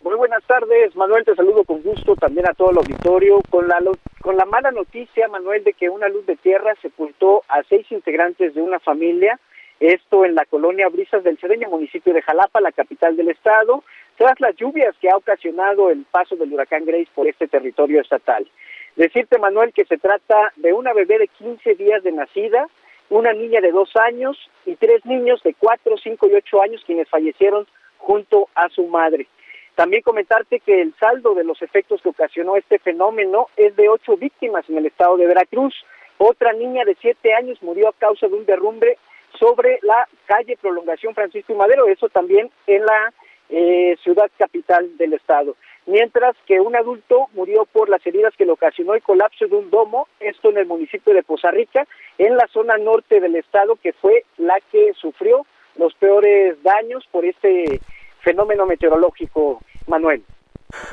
Muy 0.01 0.15
buenas 0.15 0.43
tardes, 0.45 0.95
Manuel, 0.95 1.23
te 1.23 1.35
saludo 1.35 1.63
con 1.63 1.83
gusto 1.83 2.15
también 2.15 2.49
a 2.49 2.55
todo 2.55 2.71
el 2.71 2.77
auditorio. 2.77 3.39
Con 3.51 3.67
la, 3.67 3.77
con 4.19 4.35
la 4.35 4.45
mala 4.45 4.71
noticia, 4.71 5.27
Manuel, 5.27 5.63
de 5.63 5.73
que 5.73 5.91
una 5.91 6.07
luz 6.07 6.25
de 6.25 6.37
tierra 6.37 6.73
sepultó 6.81 7.43
a 7.49 7.61
seis 7.69 7.85
integrantes 7.91 8.55
de 8.55 8.63
una 8.63 8.79
familia 8.79 9.39
esto 9.81 10.25
en 10.25 10.35
la 10.35 10.45
colonia 10.45 10.87
Brisas 10.89 11.23
del 11.23 11.39
Cedeño, 11.39 11.67
municipio 11.67 12.13
de 12.13 12.21
Jalapa, 12.21 12.61
la 12.61 12.71
capital 12.71 13.17
del 13.17 13.29
estado, 13.29 13.83
tras 14.15 14.39
las 14.39 14.55
lluvias 14.55 14.95
que 15.01 15.09
ha 15.09 15.17
ocasionado 15.17 15.89
el 15.89 16.05
paso 16.09 16.35
del 16.35 16.53
huracán 16.53 16.85
Grace 16.85 17.09
por 17.15 17.27
este 17.27 17.47
territorio 17.47 17.99
estatal. 17.99 18.47
Decirte, 18.95 19.39
Manuel, 19.39 19.73
que 19.73 19.85
se 19.85 19.97
trata 19.97 20.53
de 20.57 20.71
una 20.71 20.93
bebé 20.93 21.17
de 21.17 21.27
15 21.27 21.75
días 21.75 22.03
de 22.03 22.11
nacida, 22.11 22.67
una 23.09 23.33
niña 23.33 23.59
de 23.59 23.71
dos 23.71 23.95
años 23.95 24.37
y 24.67 24.75
tres 24.75 25.03
niños 25.05 25.41
de 25.43 25.55
cuatro, 25.55 25.97
cinco 25.97 26.27
y 26.27 26.35
ocho 26.35 26.61
años 26.61 26.83
quienes 26.85 27.09
fallecieron 27.09 27.65
junto 27.97 28.49
a 28.53 28.69
su 28.69 28.85
madre. 28.85 29.27
También 29.73 30.03
comentarte 30.03 30.59
que 30.59 30.81
el 30.81 30.93
saldo 30.99 31.33
de 31.33 31.43
los 31.43 31.59
efectos 31.63 32.01
que 32.03 32.09
ocasionó 32.09 32.55
este 32.55 32.77
fenómeno 32.77 33.47
es 33.57 33.75
de 33.75 33.89
ocho 33.89 34.15
víctimas 34.15 34.69
en 34.69 34.77
el 34.77 34.85
estado 34.85 35.17
de 35.17 35.25
Veracruz. 35.25 35.73
Otra 36.19 36.53
niña 36.53 36.85
de 36.85 36.95
siete 37.01 37.33
años 37.33 37.61
murió 37.63 37.89
a 37.89 37.93
causa 37.93 38.27
de 38.27 38.35
un 38.35 38.45
derrumbe 38.45 38.97
sobre 39.39 39.79
la 39.81 40.07
calle 40.25 40.57
Prolongación 40.61 41.13
Francisco 41.13 41.53
y 41.53 41.55
Madero, 41.55 41.87
eso 41.87 42.09
también 42.09 42.49
en 42.67 42.85
la 42.85 43.13
eh, 43.49 43.97
ciudad 44.03 44.29
capital 44.37 44.97
del 44.97 45.13
estado. 45.13 45.55
mientras 45.87 46.35
que 46.45 46.59
un 46.59 46.75
adulto 46.75 47.27
murió 47.33 47.65
por 47.65 47.89
las 47.89 48.05
heridas 48.05 48.33
que 48.37 48.45
le 48.45 48.51
ocasionó 48.51 48.93
el 48.93 49.01
colapso 49.01 49.47
de 49.47 49.55
un 49.55 49.69
domo, 49.69 50.07
esto 50.19 50.49
en 50.49 50.57
el 50.57 50.67
municipio 50.67 51.13
de 51.13 51.23
Poza 51.23 51.51
Rica, 51.51 51.87
en 52.17 52.37
la 52.37 52.47
zona 52.47 52.77
norte 52.77 53.19
del 53.19 53.35
estado, 53.35 53.75
que 53.75 53.91
fue 53.93 54.23
la 54.37 54.57
que 54.71 54.93
sufrió 54.93 55.45
los 55.75 55.93
peores 55.95 56.61
daños 56.63 57.05
por 57.11 57.25
este 57.25 57.79
fenómeno 58.21 58.65
meteorológico, 58.65 59.59
Manuel. 59.87 60.23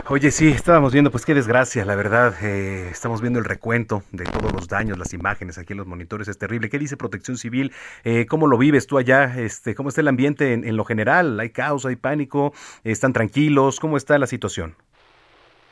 Oye, 0.08 0.30
sí, 0.30 0.48
estábamos 0.48 0.92
viendo, 0.92 1.10
pues 1.10 1.26
qué 1.26 1.34
desgracia, 1.34 1.84
la 1.84 1.94
verdad. 1.94 2.34
Eh, 2.42 2.88
estamos 2.90 3.20
viendo 3.20 3.38
el 3.38 3.44
recuento 3.44 4.02
de 4.10 4.24
todos 4.24 4.52
los 4.52 4.68
daños, 4.68 4.98
las 4.98 5.12
imágenes 5.12 5.58
aquí 5.58 5.74
en 5.74 5.78
los 5.78 5.86
monitores, 5.86 6.28
es 6.28 6.38
terrible. 6.38 6.70
¿Qué 6.70 6.78
dice 6.78 6.96
Protección 6.96 7.36
Civil? 7.36 7.72
Eh, 8.04 8.26
¿Cómo 8.26 8.46
lo 8.46 8.58
vives 8.58 8.86
tú 8.86 8.98
allá? 8.98 9.34
Este, 9.38 9.74
¿Cómo 9.74 9.90
está 9.90 10.00
el 10.00 10.08
ambiente 10.08 10.52
en, 10.52 10.76
lo 10.76 10.84
general? 10.84 11.38
¿Hay 11.40 11.50
caos, 11.50 11.84
hay 11.86 11.96
pánico? 11.96 12.52
¿Están 12.84 13.12
tranquilos? 13.12 13.80
¿Cómo 13.80 13.96
está 13.96 14.18
la 14.18 14.26
situación? 14.26 14.74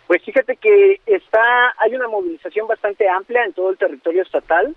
Pues 0.06 0.22
fíjate 0.22 0.56
que 0.56 1.00
está, 1.06 1.74
hay 1.78 1.94
una 1.94 2.08
movilización 2.08 2.68
bastante 2.68 3.08
amplia 3.08 3.44
en 3.44 3.52
todo 3.52 3.70
el 3.70 3.78
territorio 3.78 4.22
estatal. 4.22 4.76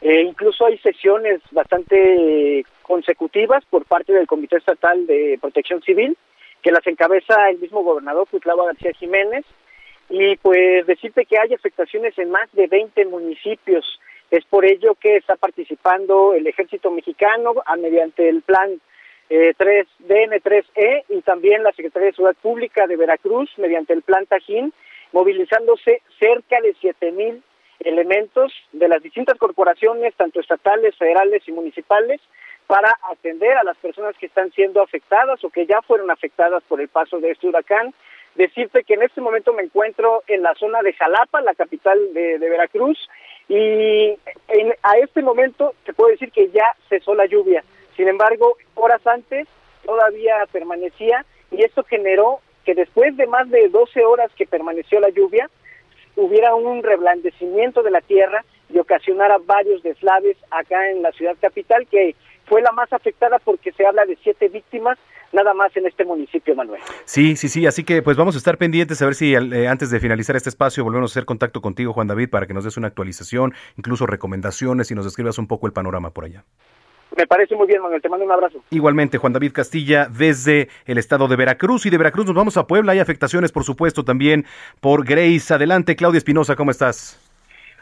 Eh, 0.00 0.22
incluso 0.22 0.64
hay 0.64 0.78
sesiones 0.78 1.40
bastante 1.50 2.64
consecutivas 2.82 3.64
por 3.66 3.84
parte 3.84 4.12
del 4.12 4.26
Comité 4.26 4.56
Estatal 4.56 5.06
de 5.06 5.38
Protección 5.40 5.82
Civil 5.82 6.16
que 6.62 6.72
las 6.72 6.86
encabeza 6.86 7.50
el 7.50 7.58
mismo 7.58 7.82
gobernador 7.82 8.26
Cuitlava 8.28 8.66
García 8.66 8.92
Jiménez 8.92 9.44
y 10.10 10.36
pues 10.36 10.86
decirte 10.86 11.26
que 11.26 11.38
hay 11.38 11.52
afectaciones 11.54 12.18
en 12.18 12.30
más 12.30 12.50
de 12.52 12.66
20 12.66 13.04
municipios. 13.06 14.00
Es 14.30 14.44
por 14.44 14.64
ello 14.64 14.94
que 14.94 15.16
está 15.16 15.36
participando 15.36 16.34
el 16.34 16.46
ejército 16.46 16.90
mexicano 16.90 17.54
a, 17.66 17.76
mediante 17.76 18.28
el 18.28 18.42
plan 18.42 18.80
eh, 19.30 19.52
3 19.56 19.86
DN3E 20.06 21.04
y 21.10 21.20
también 21.22 21.62
la 21.62 21.72
Secretaría 21.72 22.08
de 22.08 22.14
Seguridad 22.14 22.40
Pública 22.40 22.86
de 22.86 22.96
Veracruz 22.96 23.50
mediante 23.58 23.92
el 23.92 24.02
plan 24.02 24.26
Tajín, 24.26 24.72
movilizándose 25.12 26.02
cerca 26.18 26.60
de 26.60 26.74
siete 26.80 27.12
mil 27.12 27.42
elementos 27.80 28.52
de 28.72 28.88
las 28.88 29.02
distintas 29.02 29.38
corporaciones, 29.38 30.14
tanto 30.14 30.40
estatales, 30.40 30.96
federales 30.96 31.42
y 31.46 31.52
municipales, 31.52 32.20
para 32.68 32.94
atender 33.10 33.56
a 33.56 33.64
las 33.64 33.78
personas 33.78 34.14
que 34.18 34.26
están 34.26 34.52
siendo 34.52 34.82
afectadas 34.82 35.42
o 35.42 35.48
que 35.48 35.66
ya 35.66 35.80
fueron 35.82 36.10
afectadas 36.10 36.62
por 36.68 36.80
el 36.80 36.88
paso 36.88 37.18
de 37.18 37.30
este 37.30 37.48
huracán. 37.48 37.94
Decirte 38.34 38.84
que 38.84 38.94
en 38.94 39.02
este 39.02 39.22
momento 39.22 39.54
me 39.54 39.62
encuentro 39.62 40.22
en 40.28 40.42
la 40.42 40.54
zona 40.54 40.82
de 40.82 40.92
Jalapa, 40.92 41.40
la 41.40 41.54
capital 41.54 41.98
de, 42.12 42.38
Veracruz, 42.38 43.08
y 43.48 44.10
a 44.82 44.98
este 45.02 45.22
momento 45.22 45.74
te 45.84 45.94
puedo 45.94 46.10
decir 46.10 46.30
que 46.30 46.50
ya 46.50 46.76
cesó 46.90 47.14
la 47.14 47.24
lluvia. 47.24 47.64
Sin 47.96 48.06
embargo, 48.06 48.58
horas 48.74 49.04
antes 49.06 49.48
todavía 49.84 50.36
permanecía 50.52 51.24
y 51.50 51.64
esto 51.64 51.82
generó 51.84 52.40
que 52.66 52.74
después 52.74 53.16
de 53.16 53.26
más 53.26 53.48
de 53.48 53.70
12 53.70 54.04
horas 54.04 54.30
que 54.36 54.46
permaneció 54.46 55.00
la 55.00 55.08
lluvia, 55.08 55.48
hubiera 56.16 56.54
un 56.54 56.82
reblandecimiento 56.82 57.82
de 57.82 57.92
la 57.92 58.02
tierra 58.02 58.44
y 58.68 58.78
ocasionara 58.78 59.38
varios 59.42 59.82
deslaves 59.82 60.36
acá 60.50 60.90
en 60.90 61.00
la 61.00 61.12
ciudad 61.12 61.36
capital 61.40 61.86
que 61.86 62.14
fue 62.48 62.62
la 62.62 62.72
más 62.72 62.92
afectada 62.92 63.38
porque 63.38 63.72
se 63.72 63.86
habla 63.86 64.04
de 64.04 64.16
siete 64.22 64.48
víctimas 64.48 64.98
nada 65.32 65.54
más 65.54 65.76
en 65.76 65.86
este 65.86 66.04
municipio, 66.04 66.54
Manuel. 66.54 66.80
Sí, 67.04 67.36
sí, 67.36 67.48
sí, 67.48 67.66
así 67.66 67.84
que 67.84 68.02
pues 68.02 68.16
vamos 68.16 68.34
a 68.34 68.38
estar 68.38 68.56
pendientes 68.56 69.00
a 69.02 69.04
ver 69.04 69.14
si 69.14 69.34
eh, 69.34 69.68
antes 69.68 69.90
de 69.90 70.00
finalizar 70.00 70.36
este 70.36 70.48
espacio 70.48 70.84
volvemos 70.84 71.10
a 71.10 71.12
hacer 71.12 71.24
contacto 71.26 71.60
contigo, 71.60 71.92
Juan 71.92 72.06
David, 72.06 72.30
para 72.30 72.46
que 72.46 72.54
nos 72.54 72.64
des 72.64 72.76
una 72.76 72.88
actualización, 72.88 73.54
incluso 73.76 74.06
recomendaciones 74.06 74.90
y 74.90 74.94
nos 74.94 75.04
describas 75.04 75.38
un 75.38 75.46
poco 75.46 75.66
el 75.66 75.72
panorama 75.72 76.10
por 76.10 76.24
allá. 76.24 76.44
Me 77.16 77.26
parece 77.26 77.56
muy 77.56 77.66
bien, 77.66 77.80
Manuel. 77.82 78.02
Te 78.02 78.08
mando 78.08 78.24
un 78.26 78.32
abrazo. 78.32 78.62
Igualmente, 78.70 79.18
Juan 79.18 79.32
David 79.32 79.52
Castilla, 79.52 80.06
desde 80.06 80.68
el 80.84 80.98
estado 80.98 81.26
de 81.26 81.36
Veracruz. 81.36 81.86
Y 81.86 81.90
de 81.90 81.96
Veracruz 81.96 82.26
nos 82.26 82.34
vamos 82.34 82.56
a 82.58 82.66
Puebla. 82.66 82.92
Hay 82.92 82.98
afectaciones, 82.98 83.50
por 83.50 83.64
supuesto, 83.64 84.04
también 84.04 84.44
por 84.80 85.06
Grace. 85.06 85.52
Adelante, 85.52 85.96
Claudia 85.96 86.18
Espinosa, 86.18 86.54
¿cómo 86.54 86.70
estás? 86.70 87.27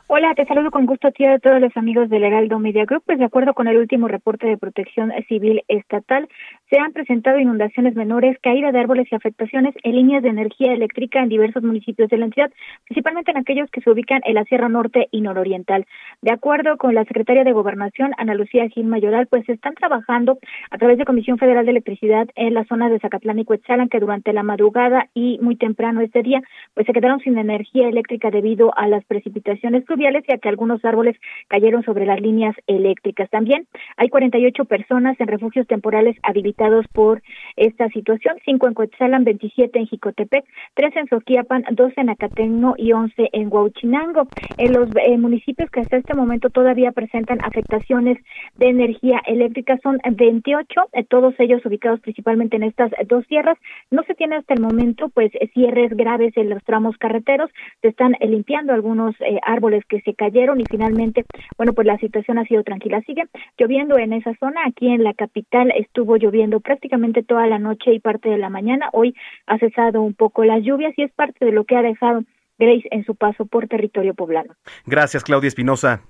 Hola, 0.08 0.36
te 0.36 0.46
saludo 0.46 0.70
con 0.70 0.86
gusto 0.86 1.08
a 1.08 1.10
ti 1.10 1.24
a 1.24 1.40
todos 1.40 1.60
los 1.60 1.76
amigos 1.76 2.08
del 2.08 2.22
Heraldo 2.22 2.60
Media 2.60 2.84
Group. 2.84 3.02
Pues 3.06 3.18
de 3.18 3.24
acuerdo 3.24 3.54
con 3.54 3.66
el 3.66 3.76
último 3.76 4.06
reporte 4.06 4.46
de 4.46 4.56
protección 4.56 5.12
civil 5.26 5.64
estatal, 5.66 6.28
se 6.70 6.78
han 6.78 6.92
presentado 6.92 7.40
inundaciones 7.40 7.96
menores, 7.96 8.38
caída 8.40 8.70
de 8.70 8.78
árboles 8.78 9.08
y 9.10 9.16
afectaciones 9.16 9.74
en 9.82 9.96
líneas 9.96 10.22
de 10.22 10.28
energía 10.28 10.72
eléctrica 10.72 11.20
en 11.20 11.28
diversos 11.28 11.64
municipios 11.64 12.08
de 12.08 12.18
la 12.18 12.26
entidad, 12.26 12.52
principalmente 12.84 13.32
en 13.32 13.38
aquellos 13.38 13.68
que 13.68 13.80
se 13.80 13.90
ubican 13.90 14.20
en 14.24 14.34
la 14.34 14.44
Sierra 14.44 14.68
Norte 14.68 15.08
y 15.10 15.22
Nororiental. 15.22 15.86
De 16.22 16.30
acuerdo 16.30 16.76
con 16.76 16.94
la 16.94 17.04
secretaria 17.04 17.42
de 17.42 17.50
Gobernación, 17.50 18.12
Ana 18.16 18.34
Lucía 18.34 18.68
Gil 18.68 18.86
Mayoral, 18.86 19.26
pues 19.26 19.48
están 19.48 19.74
trabajando 19.74 20.38
a 20.70 20.78
través 20.78 20.98
de 20.98 21.04
Comisión 21.04 21.36
Federal 21.36 21.64
de 21.64 21.72
Electricidad 21.72 22.28
en 22.36 22.54
la 22.54 22.64
zona 22.66 22.88
de 22.88 23.00
Zacatlán 23.00 23.40
y 23.40 23.44
Cuetzalan, 23.44 23.88
que 23.88 23.98
durante 23.98 24.32
la 24.32 24.44
madrugada 24.44 25.08
y 25.14 25.40
muy 25.42 25.56
temprano 25.56 26.00
este 26.00 26.22
día, 26.22 26.42
pues 26.74 26.86
se 26.86 26.92
quedaron 26.92 27.18
sin 27.18 27.36
energía 27.38 27.88
eléctrica 27.88 28.30
debido 28.30 28.72
a 28.78 28.86
las 28.86 29.04
precipitaciones 29.04 29.84
y 29.98 30.06
a 30.32 30.38
que 30.38 30.48
algunos 30.48 30.84
árboles 30.84 31.16
cayeron 31.48 31.82
sobre 31.84 32.06
las 32.06 32.20
líneas 32.20 32.54
eléctricas. 32.66 33.30
También 33.30 33.66
hay 33.96 34.08
48 34.08 34.64
personas 34.64 35.18
en 35.20 35.28
refugios 35.28 35.66
temporales 35.66 36.16
habilitados 36.22 36.86
por 36.92 37.22
esta 37.56 37.88
situación, 37.88 38.36
5 38.44 38.68
en 38.68 38.74
Coetzalan, 38.74 39.24
27 39.24 39.78
en 39.78 39.86
Jicotepec, 39.86 40.44
3 40.74 40.96
en 40.96 41.08
Soquiapan, 41.08 41.64
12 41.70 42.00
en 42.00 42.10
Acatengo 42.10 42.74
y 42.76 42.92
11 42.92 43.30
en 43.32 43.48
Huauchinango. 43.52 44.28
En 44.58 44.72
los 44.72 44.88
municipios 45.18 45.70
que 45.70 45.80
hasta 45.80 45.96
este 45.96 46.14
momento 46.14 46.50
todavía 46.50 46.92
presentan 46.92 47.40
afectaciones 47.42 48.18
de 48.56 48.68
energía 48.68 49.20
eléctrica 49.26 49.78
son 49.82 49.98
28, 50.04 50.80
eh, 50.92 51.04
todos 51.04 51.34
ellos 51.38 51.64
ubicados 51.64 52.00
principalmente 52.00 52.56
en 52.56 52.64
estas 52.64 52.90
dos 53.06 53.26
tierras. 53.26 53.58
No 53.90 54.02
se 54.04 54.14
tiene 54.14 54.36
hasta 54.36 54.54
el 54.54 54.60
momento 54.60 55.08
pues 55.10 55.30
cierres 55.54 55.96
graves 55.96 56.36
en 56.36 56.50
los 56.50 56.62
tramos 56.64 56.96
carreteros, 56.98 57.50
se 57.82 57.88
están 57.88 58.14
limpiando 58.20 58.72
algunos 58.72 59.14
eh, 59.20 59.38
árboles 59.42 59.84
que 59.88 60.00
se 60.02 60.14
cayeron 60.14 60.60
y 60.60 60.64
finalmente, 60.68 61.24
bueno, 61.56 61.72
pues 61.72 61.86
la 61.86 61.98
situación 61.98 62.38
ha 62.38 62.44
sido 62.44 62.62
tranquila. 62.62 63.00
Sigue 63.02 63.24
lloviendo 63.58 63.98
en 63.98 64.12
esa 64.12 64.34
zona. 64.38 64.62
Aquí 64.66 64.88
en 64.88 65.04
la 65.04 65.14
capital 65.14 65.72
estuvo 65.76 66.16
lloviendo 66.16 66.60
prácticamente 66.60 67.22
toda 67.22 67.46
la 67.46 67.58
noche 67.58 67.92
y 67.92 68.00
parte 68.00 68.28
de 68.28 68.38
la 68.38 68.50
mañana. 68.50 68.88
Hoy 68.92 69.14
ha 69.46 69.58
cesado 69.58 70.02
un 70.02 70.14
poco 70.14 70.44
las 70.44 70.62
lluvias 70.62 70.94
y 70.96 71.02
es 71.02 71.12
parte 71.12 71.44
de 71.44 71.52
lo 71.52 71.64
que 71.64 71.76
ha 71.76 71.82
dejado 71.82 72.22
Grace 72.58 72.88
en 72.90 73.04
su 73.04 73.14
paso 73.14 73.44
por 73.46 73.68
territorio 73.68 74.14
poblano. 74.14 74.54
Gracias, 74.86 75.22
Claudia 75.24 75.48
Espinosa. 75.48 76.00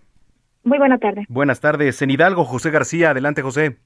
Muy 0.63 0.79
buena 0.79 0.99
tarde. 0.99 1.25
Buenas 1.29 1.61
tardes. 1.61 2.01
En 2.03 2.11
Hidalgo, 2.11 2.45
José 2.45 2.71
García. 2.71 3.11
Adelante, 3.11 3.43
José. 3.43 3.77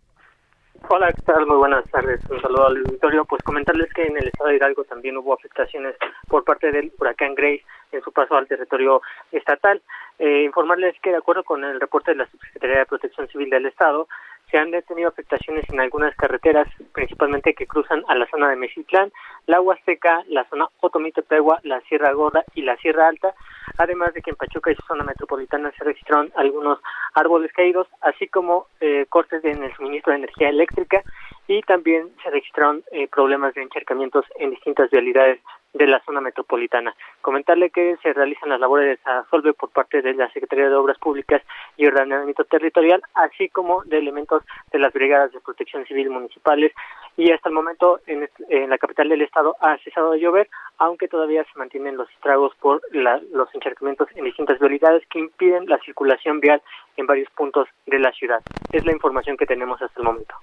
Hola, 0.89 1.13
¿qué 1.13 1.23
tal? 1.23 1.47
Muy 1.47 1.57
buenas 1.57 1.85
tardes. 1.91 2.21
Un 2.31 2.41
saludo 2.41 2.67
al 2.67 2.79
auditorio. 2.79 3.25
Pues 3.25 3.43
comentarles 3.43 3.93
que 3.93 4.03
en 4.03 4.17
el 4.17 4.29
estado 4.29 4.51
de 4.51 4.57
Hidalgo 4.57 4.85
también 4.85 5.17
hubo 5.17 5.35
afectaciones 5.35 5.95
por 6.27 6.45
parte 6.45 6.73
del 6.73 6.91
huracán 6.99 7.35
Grace 7.35 7.63
en 7.93 8.03
su 8.03 8.13
paso 8.13 8.37
al 8.37 8.47
territorio 8.47 9.03
estatal. 9.33 9.83
Eh, 10.19 10.43
informarles 10.43 10.95
que 11.01 11.11
de 11.11 11.17
acuerdo 11.17 11.45
con 11.45 11.65
el 11.65 11.81
reporte 11.81 12.11
de 12.11 12.19
la 12.19 12.27
Subsecretaría 12.27 12.81
de 12.81 12.87
Protección 12.87 13.29
Civil 13.29 13.51
del 13.51 13.67
Estado, 13.67 14.07
se 14.51 14.59
han 14.59 14.71
detenido 14.71 15.09
afectaciones 15.09 15.65
en 15.71 15.81
algunas 15.81 16.15
carreteras, 16.17 16.69
principalmente 16.93 17.55
que 17.55 17.67
cruzan 17.67 18.03
a 18.09 18.15
la 18.17 18.27
zona 18.27 18.51
de 18.51 18.57
Mexitlán, 18.57 19.13
la 19.47 19.61
Huasteca, 19.61 20.25
la 20.29 20.45
zona 20.49 20.69
Otomitepegua, 20.81 21.61
la 21.63 21.81
Sierra 21.83 22.13
Gorda 22.13 22.45
y 22.55 22.63
la 22.63 22.77
Sierra 22.79 23.09
Alta, 23.09 23.35
además 23.79 24.13
de 24.13 24.23
que 24.23 24.31
en 24.31 24.37
Pachuca 24.37 24.73
y 24.73 24.75
su 24.75 24.83
zona 24.83 25.05
metropolitana 25.05 25.73
se 25.79 25.85
registraron 25.85 26.33
algunos 26.35 26.81
árboles 27.15 27.53
caídos, 27.53 27.87
así 28.01 28.27
como 28.29 28.67
eh, 28.81 29.07
cortes 29.09 29.45
en 29.45 29.63
el 29.63 29.75
suministro 29.75 30.13
de 30.13 30.19
energía 30.19 30.49
eléctrica 30.49 31.03
y 31.47 31.63
también 31.63 32.11
se 32.23 32.31
registraron 32.31 32.83
eh, 32.93 33.09
problemas 33.09 33.55
de 33.55 33.63
encharcamientos 33.63 34.25
en 34.39 34.51
distintas 34.51 34.91
vialidades 34.91 35.41
de 35.73 35.87
la 35.87 36.01
zona 36.05 36.21
metropolitana. 36.21 36.95
Comentarle 37.21 37.71
que 37.71 37.97
se 38.03 38.13
realizan 38.13 38.49
las 38.49 38.61
labores 38.61 38.87
de 38.87 38.91
desasolve 38.97 39.53
por 39.55 39.71
parte 39.71 40.03
de 40.03 40.15
la 40.15 40.31
Secretaría 40.33 40.69
de 40.69 40.75
Obras 40.75 40.99
Públicas 40.99 41.43
y 41.77 41.87
Ordenamiento 41.87 42.45
Territorial, 42.45 43.03
así 43.15 43.49
como 43.49 43.83
de 43.85 43.99
elementos 43.99 44.43
de 44.73 44.79
las 44.79 44.93
brigadas 44.93 45.33
de 45.33 45.41
protección 45.41 45.85
civil 45.87 46.11
municipales. 46.11 46.73
Y 47.17 47.31
hasta 47.31 47.49
el 47.49 47.55
momento 47.55 48.01
en, 48.07 48.29
la 48.69 48.79
capital 48.79 49.09
del 49.09 49.23
estado 49.23 49.57
ha 49.61 49.77
cesado 49.79 50.13
de 50.13 50.21
llover, 50.21 50.49
aunque 50.79 51.09
todavía 51.09 51.45
se 51.45 51.59
mantienen 51.59 51.97
los 51.97 52.11
estragos 52.11 52.55
por 52.61 52.81
los 52.93 53.55
encharcamientos 53.55 54.09
en 54.15 54.25
distintas 54.25 54.59
vialidades 54.59 55.03
que 55.09 55.19
impiden 55.19 55.67
la 55.67 55.79
circulación 55.79 56.41
vial 56.41 56.63
en 56.97 57.07
varios 57.07 57.31
puntos 57.31 57.69
de 57.87 57.99
la 57.99 58.13
ciudad. 58.13 58.41
Es 58.73 58.85
la 58.85 58.93
información 58.93 59.37
que 59.37 59.47
tenemos 59.47 59.81
hasta 59.83 60.01
el 60.01 60.07
momento. 60.07 60.35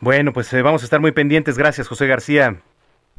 Bueno, 0.00 0.32
pues 0.32 0.52
eh, 0.52 0.62
vamos 0.62 0.82
a 0.82 0.84
estar 0.84 1.00
muy 1.00 1.12
pendientes. 1.12 1.56
Gracias, 1.56 1.88
José 1.88 2.06
García. 2.06 2.56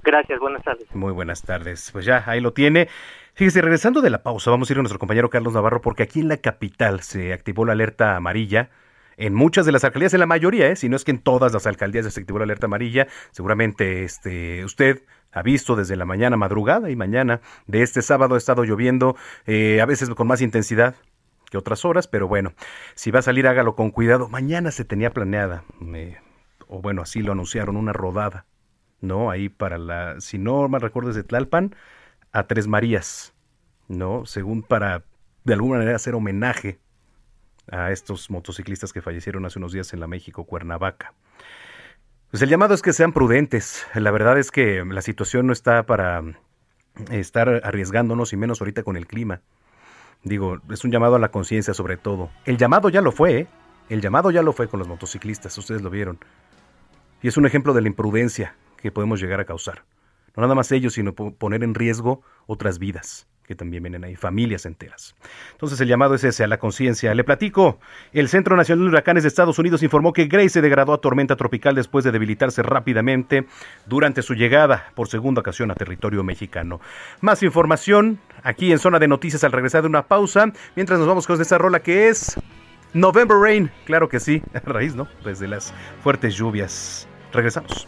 Gracias, 0.04 0.40
buenas 0.40 0.64
tardes. 0.64 0.94
Muy 0.94 1.14
buenas 1.14 1.42
tardes. 1.44 1.90
Pues 1.92 2.04
ya, 2.06 2.24
ahí 2.28 2.42
lo 2.42 2.52
tiene. 2.52 2.90
Fíjese, 3.36 3.62
regresando 3.62 4.02
de 4.02 4.10
la 4.10 4.22
pausa, 4.22 4.52
vamos 4.52 4.70
a 4.70 4.74
ir 4.74 4.80
a 4.80 4.82
nuestro 4.82 5.00
compañero 5.00 5.30
Carlos 5.30 5.54
Navarro 5.54 5.82
porque 5.82 6.04
aquí 6.04 6.20
en 6.20 6.28
la 6.28 6.38
capital 6.38 7.02
se 7.02 7.32
activó 7.32 7.66
la 7.66 7.72
alerta 7.72 8.16
amarilla. 8.18 8.70
En 9.16 9.34
muchas 9.34 9.66
de 9.66 9.72
las 9.72 9.84
alcaldías, 9.84 10.14
en 10.14 10.20
la 10.20 10.26
mayoría, 10.26 10.68
¿eh? 10.68 10.76
si 10.76 10.90
no 10.90 10.96
es 10.96 11.06
que 11.06 11.12
en 11.12 11.20
todas 11.20 11.54
las 11.54 11.68
alcaldías 11.68 12.12
se 12.12 12.20
activó 12.20 12.40
la 12.40 12.46
alerta 12.46 12.66
amarilla, 12.66 13.08
seguramente 13.32 14.04
este, 14.04 14.66
usted 14.66 15.04
ha 15.32 15.42
visto 15.44 15.76
desde 15.76 15.96
la 15.96 16.06
mañana, 16.06 16.36
madrugada 16.36 16.90
y 16.90 16.96
mañana 16.96 17.40
de 17.68 17.84
este 17.84 18.02
sábado 18.02 18.36
ha 18.36 18.38
estado 18.38 18.64
lloviendo, 18.64 19.16
eh, 19.46 19.82
a 19.82 19.86
veces 19.86 20.10
con 20.10 20.28
más 20.28 20.42
intensidad 20.42 20.96
que 21.50 21.58
otras 21.58 21.86
horas, 21.86 22.08
pero 22.08 22.28
bueno, 22.28 22.54
si 22.96 23.12
va 23.12 23.20
a 23.20 23.22
salir 23.22 23.48
hágalo 23.48 23.76
con 23.76 23.92
cuidado. 23.92 24.30
Mañana 24.30 24.72
se 24.72 24.84
tenía 24.84 25.12
planeada, 25.12 25.64
o 26.68 26.82
bueno, 26.82 27.04
así 27.04 27.22
lo 27.22 27.32
anunciaron, 27.32 27.78
una 27.78 27.94
rodada 27.94 28.46
¿no? 29.04 29.30
Ahí 29.30 29.50
para 29.50 29.78
la, 29.78 30.20
si 30.20 30.38
no 30.38 30.68
mal 30.68 30.82
recuerdo, 30.82 31.14
de 31.14 31.24
Tlalpan 31.24 31.76
a 32.32 32.48
Tres 32.48 32.68
Marías, 32.68 33.34
¿no? 33.88 34.26
Según 34.26 34.64
para, 34.64 35.04
de 35.44 35.54
alguna 35.54 35.80
manera, 35.80 35.96
hacer 35.96 36.16
homenaje 36.16 36.80
a 37.70 37.92
estos 37.92 38.30
motociclistas 38.30 38.94
que 38.94 39.02
fallecieron 39.02 39.46
hace 39.46 39.60
unos 39.60 39.74
días 39.74 39.94
en 39.94 40.00
la 40.00 40.08
México 40.08 40.46
Cuernavaca. 40.46 41.14
Pues 42.32 42.42
el 42.42 42.50
llamado 42.50 42.74
es 42.74 42.82
que 42.82 42.94
sean 42.94 43.14
prudentes. 43.14 43.86
La 43.94 44.10
verdad 44.10 44.40
es 44.40 44.50
que 44.50 44.84
la 44.84 45.02
situación 45.02 45.46
no 45.46 45.54
está 45.54 45.84
para 45.84 46.24
estar 47.12 47.62
arriesgándonos 47.64 48.34
y 48.34 48.38
menos 48.38 48.62
ahorita 48.62 48.84
con 48.84 48.98
el 48.98 49.06
clima. 49.06 49.42
Digo, 50.24 50.60
es 50.72 50.84
un 50.84 50.92
llamado 50.92 51.16
a 51.16 51.20
la 51.20 51.30
conciencia 51.30 51.74
sobre 51.74 51.98
todo. 51.98 52.32
El 52.46 52.58
llamado 52.58 52.90
ya 52.90 53.02
lo 53.02 53.12
fue, 53.12 53.38
¿eh? 53.38 53.48
El 53.90 54.02
llamado 54.02 54.32
ya 54.32 54.42
lo 54.42 54.54
fue 54.54 54.70
con 54.70 54.80
los 54.80 54.88
motociclistas, 54.88 55.58
ustedes 55.58 55.82
lo 55.82 55.90
vieron. 55.90 56.18
Y 57.22 57.28
es 57.28 57.38
un 57.38 57.46
ejemplo 57.46 57.74
de 57.74 57.82
la 57.82 57.88
imprudencia 57.88 58.56
que 58.84 58.92
podemos 58.92 59.20
llegar 59.22 59.40
a 59.40 59.46
causar. 59.46 59.86
No 60.36 60.42
nada 60.42 60.56
más 60.56 60.72
ellos, 60.72 60.94
sino 60.94 61.14
poner 61.14 61.64
en 61.64 61.74
riesgo 61.74 62.22
otras 62.48 62.80
vidas 62.80 63.28
que 63.46 63.56
también 63.56 63.84
vienen 63.84 64.04
ahí, 64.06 64.16
familias 64.16 64.66
enteras. 64.66 65.16
Entonces 65.52 65.80
el 65.82 65.88
llamado 65.90 66.16
es 66.16 66.24
ese, 66.24 66.46
a 66.46 66.48
la 66.48 66.60
conciencia. 66.60 67.14
Le 67.14 67.26
platico, 67.26 67.80
el 68.14 68.30
Centro 68.30 68.56
Nacional 68.56 68.86
de 68.86 68.90
Huracanes 68.90 69.24
de 69.24 69.28
Estados 69.30 69.60
Unidos 69.60 69.84
informó 69.84 70.14
que 70.14 70.26
Grace 70.28 70.50
se 70.50 70.62
degradó 70.62 70.94
a 70.94 71.00
tormenta 71.02 71.36
tropical 71.36 71.76
después 71.76 72.06
de 72.06 72.12
debilitarse 72.12 72.64
rápidamente 72.64 73.46
durante 73.86 74.22
su 74.22 74.34
llegada 74.34 74.92
por 74.96 75.10
segunda 75.10 75.42
ocasión 75.42 75.72
a 75.72 75.76
territorio 75.76 76.24
mexicano. 76.24 76.80
Más 77.20 77.44
información 77.44 78.20
aquí 78.44 78.72
en 78.72 78.80
Zona 78.80 79.00
de 79.00 79.10
Noticias 79.10 79.44
al 79.44 79.52
regresar 79.52 79.82
de 79.82 79.90
una 79.90 80.08
pausa, 80.08 80.52
mientras 80.76 81.00
nos 81.00 81.08
vamos 81.08 81.28
con 81.28 81.40
esta 81.42 81.58
rola 81.58 81.82
que 81.82 82.08
es 82.08 82.38
November 82.94 83.38
Rain, 83.38 83.72
claro 83.86 84.08
que 84.08 84.22
sí, 84.22 84.42
a 84.54 84.60
raíz, 84.60 84.96
¿no? 84.96 85.08
Desde 85.26 85.48
las 85.50 85.74
fuertes 86.02 86.36
lluvias. 86.36 87.10
Regresamos. 87.34 87.88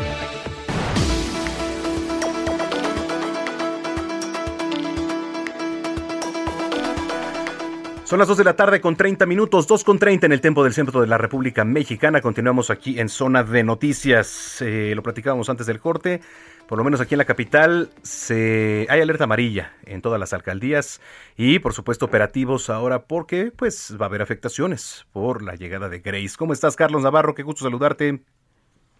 Son 8.11 8.19
las 8.19 8.27
2 8.27 8.39
de 8.39 8.43
la 8.43 8.57
tarde 8.57 8.81
con 8.81 8.97
30 8.97 9.25
minutos, 9.25 9.67
2 9.67 9.85
con 9.85 9.97
30 9.97 10.25
en 10.25 10.33
el 10.33 10.41
tiempo 10.41 10.65
del 10.65 10.73
centro 10.73 10.99
de 10.99 11.07
la 11.07 11.17
República 11.17 11.63
Mexicana. 11.63 12.19
Continuamos 12.19 12.69
aquí 12.69 12.99
en 12.99 13.07
zona 13.07 13.41
de 13.41 13.63
noticias. 13.63 14.61
Eh, 14.61 14.91
lo 14.93 15.01
platicábamos 15.01 15.49
antes 15.49 15.65
del 15.65 15.79
corte. 15.79 16.19
Por 16.67 16.77
lo 16.77 16.83
menos 16.83 16.99
aquí 16.99 17.13
en 17.13 17.19
la 17.19 17.23
capital 17.23 17.89
se 18.01 18.85
hay 18.89 18.99
alerta 18.99 19.23
amarilla 19.23 19.71
en 19.85 20.01
todas 20.01 20.19
las 20.19 20.33
alcaldías 20.33 20.99
y 21.37 21.59
por 21.59 21.71
supuesto 21.71 22.03
operativos 22.03 22.69
ahora 22.69 23.03
porque 23.03 23.49
pues 23.55 23.95
va 23.97 24.07
a 24.07 24.09
haber 24.09 24.21
afectaciones 24.21 25.05
por 25.13 25.41
la 25.41 25.55
llegada 25.55 25.87
de 25.87 25.99
Grace. 25.99 26.35
¿Cómo 26.37 26.51
estás 26.51 26.75
Carlos 26.75 27.03
Navarro? 27.03 27.33
Qué 27.33 27.43
gusto 27.43 27.63
saludarte. 27.63 28.19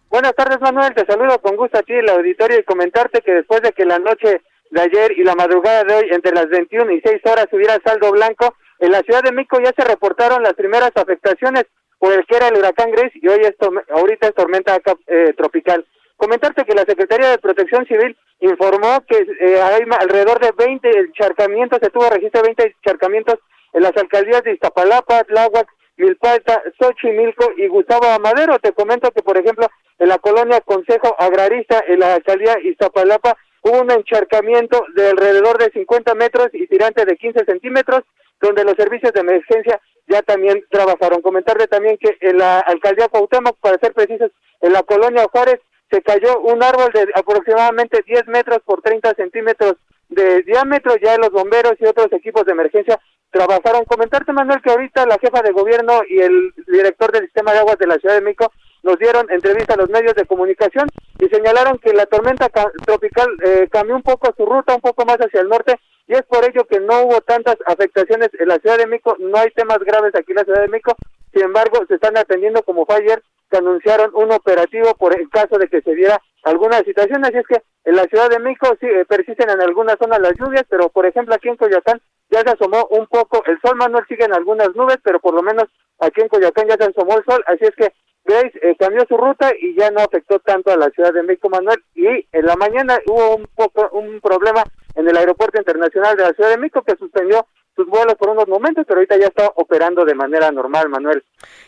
Buenas 0.09 0.33
tardes 0.35 0.61
Manuel, 0.61 0.93
te 0.93 1.05
saludo 1.05 1.37
con 1.41 1.57
gusto 1.57 1.77
aquí 1.77 1.91
en 1.91 2.05
el 2.05 2.11
auditorio 2.11 2.59
y 2.59 2.63
comentarte 2.63 3.19
que 3.19 3.33
después 3.33 3.61
de 3.61 3.73
que 3.73 3.83
la 3.83 3.99
noche 3.99 4.41
de 4.69 4.81
ayer 4.81 5.11
y 5.17 5.25
la 5.25 5.35
madrugada 5.35 5.83
de 5.83 5.95
hoy 5.95 6.05
entre 6.11 6.31
las 6.31 6.47
21 6.47 6.89
y 6.93 7.01
6 7.01 7.21
horas 7.25 7.47
hubiera 7.51 7.77
saldo 7.83 8.09
blanco, 8.13 8.55
en 8.81 8.91
la 8.91 9.01
Ciudad 9.01 9.21
de 9.21 9.31
México 9.31 9.59
ya 9.63 9.71
se 9.77 9.87
reportaron 9.87 10.41
las 10.41 10.53
primeras 10.53 10.91
afectaciones 10.95 11.65
por 11.99 12.13
el 12.13 12.25
que 12.25 12.35
era 12.35 12.47
el 12.47 12.57
huracán 12.57 12.89
Grace 12.91 13.13
y 13.13 13.27
hoy 13.27 13.41
esto, 13.41 13.71
ahorita 13.91 14.27
es 14.27 14.33
tormenta 14.33 14.79
eh, 15.05 15.33
tropical. 15.37 15.85
Comentarte 16.17 16.65
que 16.65 16.73
la 16.73 16.83
Secretaría 16.83 17.29
de 17.29 17.37
Protección 17.37 17.85
Civil 17.85 18.17
informó 18.39 19.03
que 19.07 19.17
eh, 19.39 19.61
hay 19.61 19.83
alrededor 19.99 20.39
de 20.39 20.51
20 20.57 20.89
encharcamientos, 20.99 21.79
se 21.79 21.91
tuvo 21.91 22.09
registro 22.09 22.41
de 22.41 22.47
20 22.47 22.75
encharcamientos 22.77 23.35
en 23.73 23.83
las 23.83 23.95
alcaldías 23.95 24.43
de 24.43 24.53
Iztapalapa, 24.53 25.23
Tláhuac, 25.25 25.67
Milpalta, 25.97 26.63
Xochimilco 26.79 27.51
y 27.57 27.67
Gustavo 27.67 28.07
Amadero. 28.07 28.57
Te 28.57 28.71
comento 28.71 29.11
que, 29.11 29.21
por 29.21 29.37
ejemplo, 29.37 29.67
en 29.99 30.09
la 30.09 30.17
colonia 30.17 30.59
Consejo 30.61 31.15
Agrarista, 31.19 31.83
en 31.87 31.99
la 31.99 32.15
alcaldía 32.15 32.57
Iztapalapa, 32.63 33.37
hubo 33.61 33.79
un 33.79 33.91
encharcamiento 33.91 34.83
de 34.95 35.09
alrededor 35.09 35.59
de 35.59 35.69
50 35.71 36.15
metros 36.15 36.47
y 36.53 36.65
tirante 36.65 37.05
de 37.05 37.15
15 37.15 37.45
centímetros 37.45 38.01
donde 38.41 38.63
los 38.63 38.75
servicios 38.75 39.13
de 39.13 39.21
emergencia 39.21 39.79
ya 40.07 40.21
también 40.21 40.63
trabajaron. 40.69 41.21
Comentarle 41.21 41.67
también 41.67 41.97
que 41.97 42.17
en 42.21 42.37
la 42.37 42.59
alcaldía 42.59 43.07
Cuauhtémoc, 43.07 43.57
para 43.59 43.77
ser 43.79 43.93
precisos, 43.93 44.31
en 44.61 44.73
la 44.73 44.83
colonia 44.83 45.27
Juárez, 45.31 45.59
se 45.89 46.01
cayó 46.01 46.39
un 46.39 46.63
árbol 46.63 46.89
de 46.93 47.07
aproximadamente 47.15 48.01
10 48.05 48.27
metros 48.27 48.59
por 48.65 48.81
30 48.81 49.13
centímetros 49.15 49.75
de 50.09 50.41
diámetro. 50.43 50.95
Ya 50.97 51.17
los 51.17 51.31
bomberos 51.31 51.73
y 51.79 51.85
otros 51.85 52.11
equipos 52.13 52.45
de 52.45 52.53
emergencia 52.53 52.99
trabajaron. 53.29 53.85
Comentarte, 53.85 54.31
Manuel, 54.33 54.61
que 54.61 54.71
ahorita 54.71 55.05
la 55.05 55.17
jefa 55.19 55.41
de 55.41 55.51
gobierno 55.51 56.01
y 56.09 56.19
el 56.19 56.53
director 56.67 57.11
del 57.11 57.23
sistema 57.23 57.53
de 57.53 57.59
aguas 57.59 57.77
de 57.77 57.87
la 57.87 57.95
Ciudad 57.95 58.15
de 58.15 58.21
México 58.21 58.51
nos 58.83 58.97
dieron 58.97 59.29
entrevista 59.29 59.75
a 59.75 59.77
los 59.77 59.89
medios 59.89 60.15
de 60.15 60.25
comunicación 60.25 60.87
y 61.19 61.27
señalaron 61.27 61.77
que 61.77 61.93
la 61.93 62.05
tormenta 62.05 62.49
tropical 62.85 63.27
eh, 63.43 63.67
cambió 63.71 63.95
un 63.95 64.01
poco 64.01 64.33
su 64.35 64.45
ruta, 64.45 64.75
un 64.75 64.81
poco 64.81 65.05
más 65.05 65.17
hacia 65.17 65.41
el 65.41 65.49
norte, 65.49 65.79
y 66.11 66.13
es 66.13 66.23
por 66.23 66.43
ello 66.43 66.65
que 66.65 66.81
no 66.81 67.03
hubo 67.03 67.21
tantas 67.21 67.55
afectaciones 67.65 68.29
en 68.37 68.49
la 68.49 68.57
Ciudad 68.59 68.77
de 68.77 68.85
México, 68.85 69.15
no 69.17 69.37
hay 69.37 69.49
temas 69.51 69.79
graves 69.79 70.13
aquí 70.13 70.33
en 70.33 70.35
la 70.35 70.43
Ciudad 70.43 70.59
de 70.59 70.67
México, 70.67 70.93
sin 71.31 71.43
embargo, 71.43 71.85
se 71.87 71.95
están 71.95 72.17
atendiendo 72.17 72.63
como 72.63 72.85
fue 72.85 72.97
ayer, 72.97 73.23
que 73.49 73.57
anunciaron 73.57 74.11
un 74.13 74.29
operativo 74.33 74.93
por 74.95 75.17
el 75.17 75.29
caso 75.29 75.57
de 75.57 75.69
que 75.69 75.81
se 75.81 75.95
diera 75.95 76.21
alguna 76.43 76.79
situación, 76.79 77.23
así 77.23 77.37
es 77.37 77.47
que 77.47 77.61
en 77.85 77.95
la 77.95 78.03
Ciudad 78.03 78.29
de 78.29 78.39
México 78.39 78.75
sí 78.81 78.87
eh, 78.87 79.05
persisten 79.05 79.49
en 79.49 79.61
algunas 79.61 79.95
zonas 79.99 80.19
las 80.19 80.33
lluvias, 80.37 80.65
pero 80.69 80.89
por 80.89 81.05
ejemplo 81.05 81.33
aquí 81.33 81.47
en 81.47 81.55
Coyoacán 81.55 82.01
ya 82.29 82.41
se 82.41 82.49
asomó 82.49 82.87
un 82.89 83.07
poco 83.07 83.41
el 83.45 83.57
sol, 83.61 83.77
Manuel 83.77 84.03
sigue 84.09 84.25
en 84.25 84.33
algunas 84.33 84.75
nubes, 84.75 84.97
pero 85.01 85.21
por 85.21 85.33
lo 85.33 85.41
menos 85.41 85.63
aquí 85.99 86.19
en 86.19 86.27
Coyoacán 86.27 86.67
ya 86.67 86.75
se 86.75 86.91
asomó 86.91 87.17
el 87.17 87.23
sol, 87.23 87.41
así 87.47 87.63
es 87.63 87.75
que 87.77 87.93
Grace 88.23 88.51
eh, 88.61 88.75
cambió 88.77 89.03
su 89.07 89.17
ruta 89.17 89.51
y 89.59 89.75
ya 89.75 89.89
no 89.91 90.01
afectó 90.01 90.39
tanto 90.39 90.71
a 90.71 90.77
la 90.77 90.89
Ciudad 90.91 91.13
de 91.13 91.23
México, 91.23 91.49
Manuel. 91.49 91.83
Y 91.95 92.05
en 92.05 92.45
la 92.45 92.55
mañana 92.55 92.99
hubo 93.07 93.35
un 93.35 93.47
poco 93.55 93.89
un 93.93 94.21
problema 94.21 94.63
en 94.95 95.07
el 95.07 95.17
Aeropuerto 95.17 95.59
Internacional 95.59 96.15
de 96.17 96.23
la 96.23 96.33
Ciudad 96.33 96.49
de 96.49 96.57
México 96.57 96.83
que 96.83 96.95
suspendió 96.95 97.47
sus 97.75 97.87
vuelos 97.87 98.15
por 98.15 98.29
unos 98.29 98.47
momentos, 98.47 98.85
pero 98.87 98.99
ahorita 98.99 99.17
ya 99.17 99.27
está 99.27 99.51
operando 99.55 100.03
de 100.05 100.15
manera 100.15 100.51
normal, 100.51 100.89
Manuel. 100.89 101.23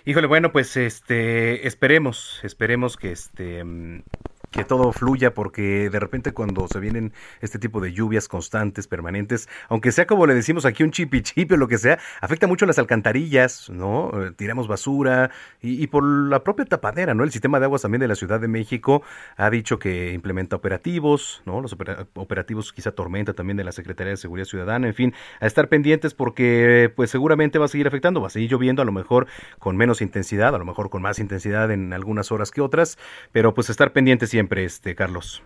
Híjole, 0.05 0.27
bueno, 0.27 0.51
pues 0.51 0.75
este 0.75 1.65
esperemos, 1.67 2.41
esperemos 2.43 2.97
que 2.97 3.11
este 3.11 3.63
mm, 3.63 4.03
que 4.53 4.63
todo 4.63 4.91
fluya, 4.93 5.33
porque 5.33 5.89
de 5.89 5.99
repente 5.99 6.31
cuando 6.31 6.67
se 6.67 6.79
vienen 6.79 7.11
este 7.41 7.57
tipo 7.57 7.81
de 7.81 7.91
lluvias 7.91 8.27
constantes, 8.27 8.87
permanentes, 8.87 9.49
aunque 9.67 9.91
sea 9.91 10.05
como 10.05 10.27
le 10.27 10.35
decimos 10.35 10.65
aquí 10.65 10.83
un 10.83 10.91
chipi 10.91 11.23
o 11.51 11.57
lo 11.57 11.67
que 11.67 11.79
sea, 11.79 11.99
afecta 12.21 12.45
mucho 12.45 12.67
las 12.67 12.77
alcantarillas, 12.77 13.69
¿no? 13.71 14.11
Eh, 14.13 14.31
tiramos 14.35 14.67
basura 14.67 15.31
y, 15.59 15.87
por 15.87 16.03
la 16.03 16.43
propia 16.43 16.65
tapadera, 16.65 17.15
¿no? 17.15 17.23
El 17.23 17.31
sistema 17.31 17.59
de 17.59 17.65
aguas 17.65 17.81
también 17.81 17.99
de 18.01 18.07
la 18.07 18.15
Ciudad 18.15 18.39
de 18.39 18.47
México 18.47 19.01
ha 19.37 19.49
dicho 19.49 19.79
que 19.79 20.13
implementa 20.13 20.55
operativos, 20.55 21.41
¿no? 21.45 21.59
Los 21.59 21.75
operativos 22.13 22.71
quizá 22.73 22.91
tormenta 22.91 23.33
también 23.33 23.57
de 23.57 23.63
la 23.63 23.71
Secretaría 23.71 24.11
de 24.11 24.17
Seguridad 24.17 24.45
Ciudadana, 24.45 24.87
en 24.87 24.93
fin, 24.93 25.13
a 25.39 25.47
estar 25.47 25.67
pendientes 25.67 26.13
porque 26.13 26.93
pues 26.95 27.09
seguramente 27.09 27.57
va 27.57 27.65
a 27.65 27.69
seguir 27.69 27.87
afectando, 27.87 28.21
va 28.21 28.27
a 28.27 28.29
seguir 28.29 28.51
lloviendo 28.51 28.83
a 28.83 28.85
lo 28.85 28.91
mejor 28.91 29.25
con 29.57 29.77
menos 29.77 30.01
intensidad, 30.01 30.53
a 30.53 30.59
lo 30.59 30.65
mejor 30.65 30.91
con 30.91 31.01
más 31.01 31.17
intensidad 31.17 31.71
en 31.71 31.91
algunas 31.91 32.31
horas 32.31 32.51
que 32.51 32.61
otras, 32.61 32.99
pero 33.31 33.55
pues 33.55 33.71
estar 33.71 33.93
pendientes 33.93 34.29
siempre 34.29 34.42
este, 34.51 34.95
Carlos. 34.95 35.43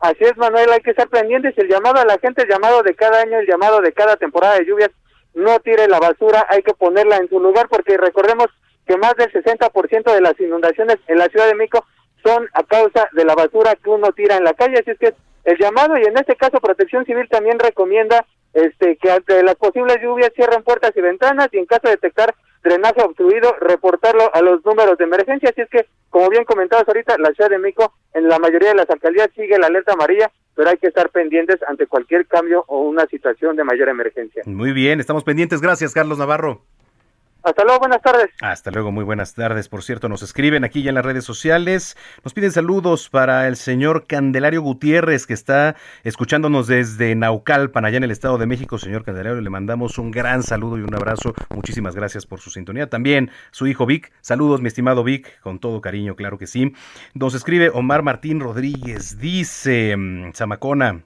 Así 0.00 0.24
es, 0.24 0.36
Manuel, 0.36 0.70
hay 0.70 0.80
que 0.80 0.90
estar 0.90 1.08
pendientes. 1.08 1.56
El 1.56 1.68
llamado 1.68 2.00
a 2.00 2.04
la 2.04 2.18
gente, 2.18 2.42
el 2.42 2.48
llamado 2.48 2.82
de 2.82 2.94
cada 2.94 3.22
año, 3.22 3.38
el 3.38 3.46
llamado 3.46 3.80
de 3.80 3.92
cada 3.92 4.16
temporada 4.16 4.58
de 4.58 4.66
lluvias, 4.66 4.90
no 5.34 5.58
tire 5.60 5.88
la 5.88 5.98
basura, 5.98 6.46
hay 6.50 6.62
que 6.62 6.74
ponerla 6.74 7.16
en 7.16 7.28
su 7.28 7.40
lugar, 7.40 7.68
porque 7.68 7.96
recordemos 7.96 8.48
que 8.86 8.96
más 8.96 9.14
del 9.16 9.32
60% 9.32 10.12
de 10.12 10.20
las 10.20 10.38
inundaciones 10.38 10.98
en 11.08 11.18
la 11.18 11.26
Ciudad 11.26 11.46
de 11.46 11.54
México 11.54 11.84
son 12.22 12.48
a 12.52 12.62
causa 12.64 13.08
de 13.12 13.24
la 13.24 13.34
basura 13.34 13.76
que 13.76 13.90
uno 13.90 14.12
tira 14.12 14.36
en 14.36 14.44
la 14.44 14.54
calle. 14.54 14.78
Así 14.78 14.90
es 14.90 14.98
que 14.98 15.14
el 15.44 15.58
llamado, 15.58 15.96
y 15.98 16.04
en 16.04 16.16
este 16.16 16.36
caso 16.36 16.60
Protección 16.60 17.04
Civil 17.04 17.28
también 17.28 17.58
recomienda 17.58 18.26
este 18.54 18.96
que 18.96 19.10
ante 19.10 19.42
las 19.42 19.56
posibles 19.56 19.98
lluvias 20.02 20.32
cierren 20.34 20.62
puertas 20.62 20.92
y 20.94 21.00
ventanas 21.00 21.48
y 21.52 21.58
en 21.58 21.66
caso 21.66 21.82
de 21.84 21.92
detectar 21.92 22.34
drenaje 22.64 23.02
obstruido, 23.02 23.54
reportarlo 23.60 24.34
a 24.34 24.40
los 24.40 24.64
números 24.64 24.98
de 24.98 25.04
emergencia. 25.04 25.50
Así 25.50 25.60
es 25.60 25.68
que, 25.68 25.86
como 26.10 26.28
bien 26.30 26.44
comentabas 26.44 26.88
ahorita, 26.88 27.16
la 27.18 27.32
Ciudad 27.32 27.50
de 27.50 27.58
México 27.58 27.92
en 28.14 28.28
la 28.28 28.38
mayoría 28.38 28.70
de 28.70 28.74
las 28.74 28.90
alcaldías 28.90 29.28
sigue 29.36 29.58
la 29.58 29.66
alerta 29.66 29.92
amarilla, 29.92 30.32
pero 30.56 30.70
hay 30.70 30.78
que 30.78 30.88
estar 30.88 31.10
pendientes 31.10 31.60
ante 31.68 31.86
cualquier 31.86 32.26
cambio 32.26 32.64
o 32.66 32.80
una 32.80 33.06
situación 33.06 33.54
de 33.54 33.64
mayor 33.64 33.88
emergencia. 33.88 34.42
Muy 34.46 34.72
bien, 34.72 34.98
estamos 34.98 35.22
pendientes. 35.22 35.60
Gracias, 35.60 35.92
Carlos 35.92 36.18
Navarro. 36.18 36.62
Hasta 37.44 37.62
luego, 37.62 37.80
buenas 37.80 38.00
tardes. 38.00 38.30
Hasta 38.40 38.70
luego, 38.70 38.90
muy 38.90 39.04
buenas 39.04 39.34
tardes. 39.34 39.68
Por 39.68 39.82
cierto, 39.82 40.08
nos 40.08 40.22
escriben 40.22 40.64
aquí 40.64 40.82
ya 40.82 40.88
en 40.88 40.94
las 40.94 41.04
redes 41.04 41.24
sociales. 41.24 41.94
Nos 42.24 42.32
piden 42.32 42.50
saludos 42.52 43.10
para 43.10 43.46
el 43.48 43.56
señor 43.56 44.06
Candelario 44.06 44.62
Gutiérrez, 44.62 45.26
que 45.26 45.34
está 45.34 45.76
escuchándonos 46.04 46.68
desde 46.68 47.14
Naucalpan, 47.14 47.84
allá 47.84 47.98
en 47.98 48.04
el 48.04 48.12
Estado 48.12 48.38
de 48.38 48.46
México. 48.46 48.78
Señor 48.78 49.04
Candelario, 49.04 49.42
le 49.42 49.50
mandamos 49.50 49.98
un 49.98 50.10
gran 50.10 50.42
saludo 50.42 50.78
y 50.78 50.82
un 50.82 50.94
abrazo. 50.94 51.34
Muchísimas 51.50 51.94
gracias 51.94 52.24
por 52.24 52.40
su 52.40 52.48
sintonía. 52.48 52.88
También 52.88 53.30
su 53.50 53.66
hijo 53.66 53.84
Vic. 53.84 54.10
Saludos, 54.22 54.62
mi 54.62 54.68
estimado 54.68 55.04
Vic, 55.04 55.38
con 55.42 55.58
todo 55.58 55.82
cariño, 55.82 56.16
claro 56.16 56.38
que 56.38 56.46
sí. 56.46 56.72
Nos 57.12 57.34
escribe 57.34 57.68
Omar 57.68 58.02
Martín 58.02 58.40
Rodríguez. 58.40 59.18
Dice, 59.18 59.94
mm, 59.98 60.32
Zamacona, 60.32 61.04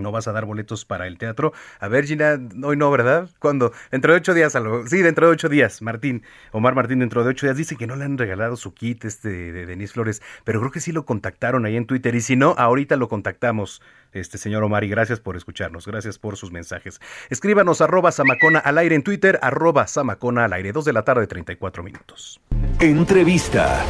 no 0.00 0.12
vas 0.12 0.28
a 0.28 0.32
dar 0.32 0.44
boletos 0.44 0.84
para 0.84 1.06
el 1.06 1.18
teatro. 1.18 1.52
A 1.78 1.88
ver, 1.88 2.04
Gina, 2.04 2.38
hoy 2.62 2.76
no, 2.76 2.90
¿verdad? 2.90 3.28
¿Cuándo? 3.38 3.72
Dentro 3.90 4.12
de 4.12 4.18
ocho 4.18 4.34
días, 4.34 4.56
algo. 4.56 4.86
Sí, 4.86 5.02
dentro 5.02 5.26
de 5.26 5.32
ocho 5.32 5.48
días, 5.48 5.82
Martín. 5.82 6.22
Omar 6.52 6.74
Martín, 6.74 7.00
dentro 7.00 7.24
de 7.24 7.30
ocho 7.30 7.46
días. 7.46 7.56
Dice 7.56 7.76
que 7.76 7.86
no 7.86 7.96
le 7.96 8.04
han 8.04 8.18
regalado 8.18 8.56
su 8.56 8.74
kit 8.74 9.04
este 9.04 9.28
de 9.28 9.66
Denise 9.66 9.92
Flores, 9.92 10.22
pero 10.44 10.60
creo 10.60 10.72
que 10.72 10.80
sí 10.80 10.92
lo 10.92 11.04
contactaron 11.04 11.66
ahí 11.66 11.76
en 11.76 11.86
Twitter. 11.86 12.14
Y 12.14 12.20
si 12.20 12.36
no, 12.36 12.54
ahorita 12.56 12.96
lo 12.96 13.08
contactamos, 13.08 13.82
este 14.12 14.38
señor 14.38 14.62
Omar, 14.62 14.84
y 14.84 14.88
gracias 14.88 15.20
por 15.20 15.36
escucharnos, 15.36 15.86
gracias 15.86 16.18
por 16.18 16.36
sus 16.36 16.52
mensajes. 16.52 17.00
Escríbanos 17.28 17.80
arroba 17.80 18.12
Samacona 18.12 18.58
al 18.58 18.78
aire 18.78 18.94
en 18.96 19.02
Twitter, 19.02 19.38
arroba 19.42 19.86
Samacona 19.86 20.44
al 20.44 20.52
aire. 20.52 20.72
Dos 20.72 20.84
de 20.84 20.92
la 20.92 21.02
tarde, 21.02 21.26
34 21.26 21.82
minutos. 21.82 22.40
Entrevista. 22.80 23.84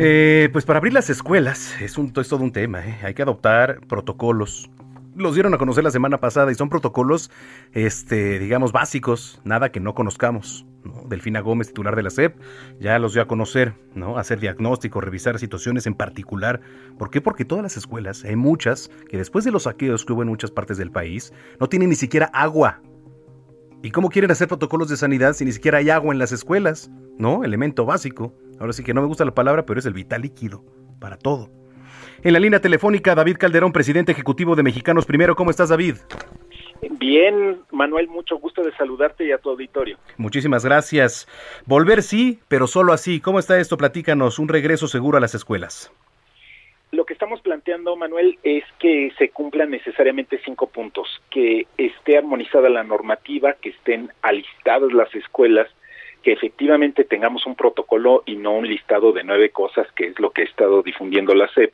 Eh, 0.00 0.48
pues 0.52 0.64
para 0.64 0.78
abrir 0.78 0.92
las 0.92 1.10
escuelas 1.10 1.74
es, 1.80 1.98
un, 1.98 2.12
todo 2.12 2.36
un 2.36 2.52
tema, 2.52 2.86
¿eh? 2.86 2.98
hay 3.02 3.14
que 3.14 3.22
adoptar 3.22 3.80
protocolos. 3.88 4.70
Los 5.16 5.34
dieron 5.34 5.52
a 5.54 5.58
conocer 5.58 5.82
la 5.82 5.90
semana 5.90 6.20
pasada 6.20 6.52
y 6.52 6.54
son 6.54 6.68
protocolos, 6.68 7.32
este, 7.72 8.38
digamos, 8.38 8.70
básicos, 8.70 9.40
nada 9.42 9.72
que 9.72 9.80
no 9.80 9.94
conozcamos. 9.94 10.64
Delfina 11.08 11.40
Gómez, 11.40 11.68
titular 11.68 11.96
de 11.96 12.04
la 12.04 12.10
SEP, 12.10 12.38
ya 12.78 13.00
los 13.00 13.14
dio 13.14 13.22
a 13.22 13.26
conocer, 13.26 13.74
¿no? 13.96 14.16
Hacer 14.16 14.38
diagnósticos, 14.38 15.02
revisar 15.02 15.36
situaciones 15.40 15.88
en 15.88 15.94
particular. 15.94 16.60
¿Por 16.96 17.10
qué? 17.10 17.20
Porque 17.20 17.44
todas 17.44 17.64
las 17.64 17.76
escuelas, 17.76 18.24
hay 18.24 18.36
muchas, 18.36 18.92
que 19.08 19.16
después 19.16 19.44
de 19.44 19.50
los 19.50 19.64
saqueos 19.64 20.04
que 20.04 20.12
hubo 20.12 20.22
en 20.22 20.28
muchas 20.28 20.52
partes 20.52 20.78
del 20.78 20.92
país, 20.92 21.32
no 21.58 21.68
tienen 21.68 21.88
ni 21.88 21.96
siquiera 21.96 22.26
agua. 22.26 22.80
¿Y 23.82 23.90
cómo 23.90 24.10
quieren 24.10 24.30
hacer 24.30 24.46
protocolos 24.46 24.88
de 24.88 24.96
sanidad 24.96 25.32
si 25.32 25.44
ni 25.44 25.50
siquiera 25.52 25.78
hay 25.78 25.90
agua 25.90 26.12
en 26.12 26.20
las 26.20 26.30
escuelas? 26.30 26.88
¿No? 27.18 27.42
Elemento 27.42 27.84
básico. 27.84 28.32
Ahora 28.60 28.72
sí 28.72 28.82
que 28.82 28.94
no 28.94 29.00
me 29.00 29.06
gusta 29.06 29.24
la 29.24 29.34
palabra, 29.34 29.64
pero 29.64 29.78
es 29.78 29.86
el 29.86 29.92
vital 29.92 30.22
líquido 30.22 30.64
para 30.98 31.16
todo. 31.16 31.50
En 32.22 32.32
la 32.32 32.40
línea 32.40 32.60
telefónica, 32.60 33.14
David 33.14 33.36
Calderón, 33.38 33.72
presidente 33.72 34.12
ejecutivo 34.12 34.56
de 34.56 34.64
Mexicanos 34.64 35.06
Primero. 35.06 35.36
¿Cómo 35.36 35.50
estás, 35.50 35.68
David? 35.68 35.96
Bien, 36.98 37.60
Manuel, 37.70 38.08
mucho 38.08 38.38
gusto 38.38 38.62
de 38.62 38.72
saludarte 38.76 39.24
y 39.24 39.32
a 39.32 39.38
tu 39.38 39.50
auditorio. 39.50 39.98
Muchísimas 40.16 40.64
gracias. 40.64 41.28
Volver 41.66 42.02
sí, 42.02 42.40
pero 42.48 42.66
solo 42.66 42.92
así. 42.92 43.20
¿Cómo 43.20 43.38
está 43.38 43.58
esto? 43.58 43.76
Platícanos, 43.76 44.38
un 44.38 44.48
regreso 44.48 44.88
seguro 44.88 45.18
a 45.18 45.20
las 45.20 45.34
escuelas. 45.34 45.92
Lo 46.90 47.04
que 47.04 47.12
estamos 47.12 47.40
planteando, 47.42 47.94
Manuel, 47.96 48.38
es 48.42 48.64
que 48.78 49.12
se 49.18 49.28
cumplan 49.28 49.70
necesariamente 49.70 50.40
cinco 50.44 50.68
puntos, 50.68 51.06
que 51.30 51.66
esté 51.76 52.16
armonizada 52.16 52.70
la 52.70 52.82
normativa, 52.82 53.54
que 53.54 53.70
estén 53.70 54.10
alistadas 54.22 54.92
las 54.92 55.14
escuelas, 55.14 55.68
que 56.22 56.32
efectivamente 56.32 57.04
tengamos 57.04 57.46
un 57.46 57.54
protocolo 57.54 58.22
y 58.26 58.36
no 58.36 58.52
un 58.52 58.68
listado 58.68 59.12
de 59.12 59.24
nueve 59.24 59.50
cosas, 59.50 59.86
que 59.92 60.06
es 60.06 60.18
lo 60.18 60.30
que 60.30 60.42
ha 60.42 60.44
estado 60.44 60.82
difundiendo 60.82 61.34
la 61.34 61.48
SEP, 61.48 61.72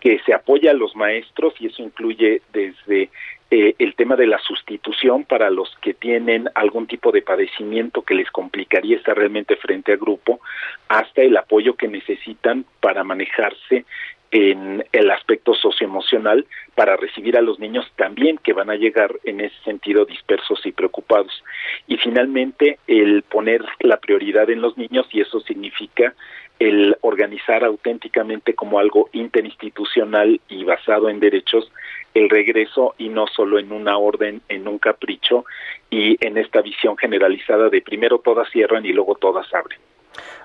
que 0.00 0.20
se 0.20 0.34
apoya 0.34 0.70
a 0.70 0.74
los 0.74 0.94
maestros 0.94 1.54
y 1.58 1.66
eso 1.66 1.82
incluye 1.82 2.42
desde 2.52 3.10
eh, 3.50 3.74
el 3.78 3.94
tema 3.94 4.16
de 4.16 4.26
la 4.26 4.38
sustitución 4.38 5.24
para 5.24 5.50
los 5.50 5.74
que 5.80 5.94
tienen 5.94 6.48
algún 6.54 6.86
tipo 6.86 7.12
de 7.12 7.22
padecimiento 7.22 8.02
que 8.02 8.14
les 8.14 8.30
complicaría 8.30 8.96
estar 8.96 9.16
realmente 9.16 9.56
frente 9.56 9.92
a 9.92 9.96
grupo, 9.96 10.40
hasta 10.88 11.22
el 11.22 11.36
apoyo 11.36 11.76
que 11.76 11.88
necesitan 11.88 12.64
para 12.80 13.04
manejarse 13.04 13.84
en 14.30 14.84
el 14.92 15.10
aspecto 15.10 15.54
socioemocional 15.54 16.46
para 16.74 16.96
recibir 16.96 17.36
a 17.36 17.42
los 17.42 17.58
niños 17.58 17.86
también 17.96 18.38
que 18.38 18.52
van 18.52 18.70
a 18.70 18.76
llegar 18.76 19.14
en 19.24 19.40
ese 19.40 19.56
sentido 19.64 20.04
dispersos 20.04 20.64
y 20.66 20.72
preocupados. 20.72 21.42
Y 21.86 21.96
finalmente 21.96 22.78
el 22.86 23.22
poner 23.22 23.64
la 23.80 23.98
prioridad 23.98 24.50
en 24.50 24.60
los 24.60 24.76
niños 24.76 25.06
y 25.12 25.20
eso 25.20 25.40
significa 25.40 26.14
el 26.58 26.96
organizar 27.02 27.64
auténticamente 27.64 28.54
como 28.54 28.78
algo 28.78 29.10
interinstitucional 29.12 30.40
y 30.48 30.64
basado 30.64 31.10
en 31.10 31.20
derechos 31.20 31.70
el 32.14 32.30
regreso 32.30 32.94
y 32.96 33.10
no 33.10 33.26
solo 33.26 33.58
en 33.58 33.72
una 33.72 33.98
orden, 33.98 34.40
en 34.48 34.66
un 34.66 34.78
capricho 34.78 35.44
y 35.90 36.16
en 36.24 36.38
esta 36.38 36.62
visión 36.62 36.96
generalizada 36.96 37.68
de 37.68 37.82
primero 37.82 38.18
todas 38.20 38.50
cierran 38.50 38.86
y 38.86 38.92
luego 38.92 39.16
todas 39.16 39.52
abren. 39.52 39.78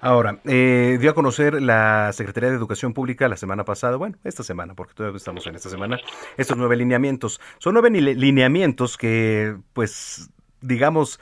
Ahora, 0.02 0.40
eh, 0.46 0.98
dio 1.00 1.12
a 1.12 1.14
conocer 1.14 1.62
la 1.62 2.12
Secretaría 2.14 2.50
de 2.50 2.56
Educación 2.56 2.94
Pública 2.94 3.28
la 3.28 3.38
semana 3.38 3.66
pasada, 3.66 3.98
bueno, 3.98 4.18
esta 4.24 4.44
semana, 4.44 4.74
porque 4.74 4.94
todavía 4.94 5.18
estamos 5.18 5.46
en 5.48 5.56
esta 5.56 5.70
semana, 5.70 5.98
estos 6.38 6.58
nueve 6.58 6.76
lineamientos. 6.76 7.40
Son 7.60 7.74
nueve 7.74 7.90
lineamientos 7.92 8.98
que, 8.98 9.56
pues, 9.74 10.30
digamos, 10.62 11.20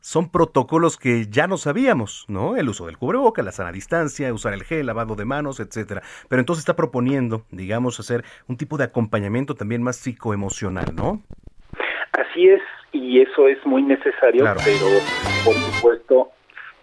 son 0.00 0.30
protocolos 0.30 0.96
que 0.96 1.26
ya 1.26 1.46
no 1.46 1.58
sabíamos, 1.58 2.24
¿no? 2.28 2.56
El 2.56 2.68
uso 2.68 2.86
del 2.86 2.96
cubreboca, 2.96 3.42
la 3.42 3.52
sana 3.52 3.70
distancia, 3.70 4.32
usar 4.32 4.54
el 4.54 4.64
gel, 4.64 4.86
lavado 4.86 5.14
de 5.14 5.24
manos, 5.24 5.60
etcétera. 5.60 6.02
Pero 6.28 6.40
entonces 6.40 6.62
está 6.62 6.74
proponiendo, 6.74 7.44
digamos, 7.50 8.00
hacer 8.00 8.24
un 8.48 8.56
tipo 8.56 8.78
de 8.78 8.84
acompañamiento 8.84 9.54
también 9.54 9.82
más 9.82 9.96
psicoemocional, 9.96 10.94
¿no? 10.94 11.22
Así 12.12 12.48
es, 12.48 12.62
y 12.92 13.20
eso 13.20 13.46
es 13.48 13.64
muy 13.66 13.82
necesario, 13.82 14.44
pero 14.64 14.86
por 15.44 15.54
supuesto 15.54 16.30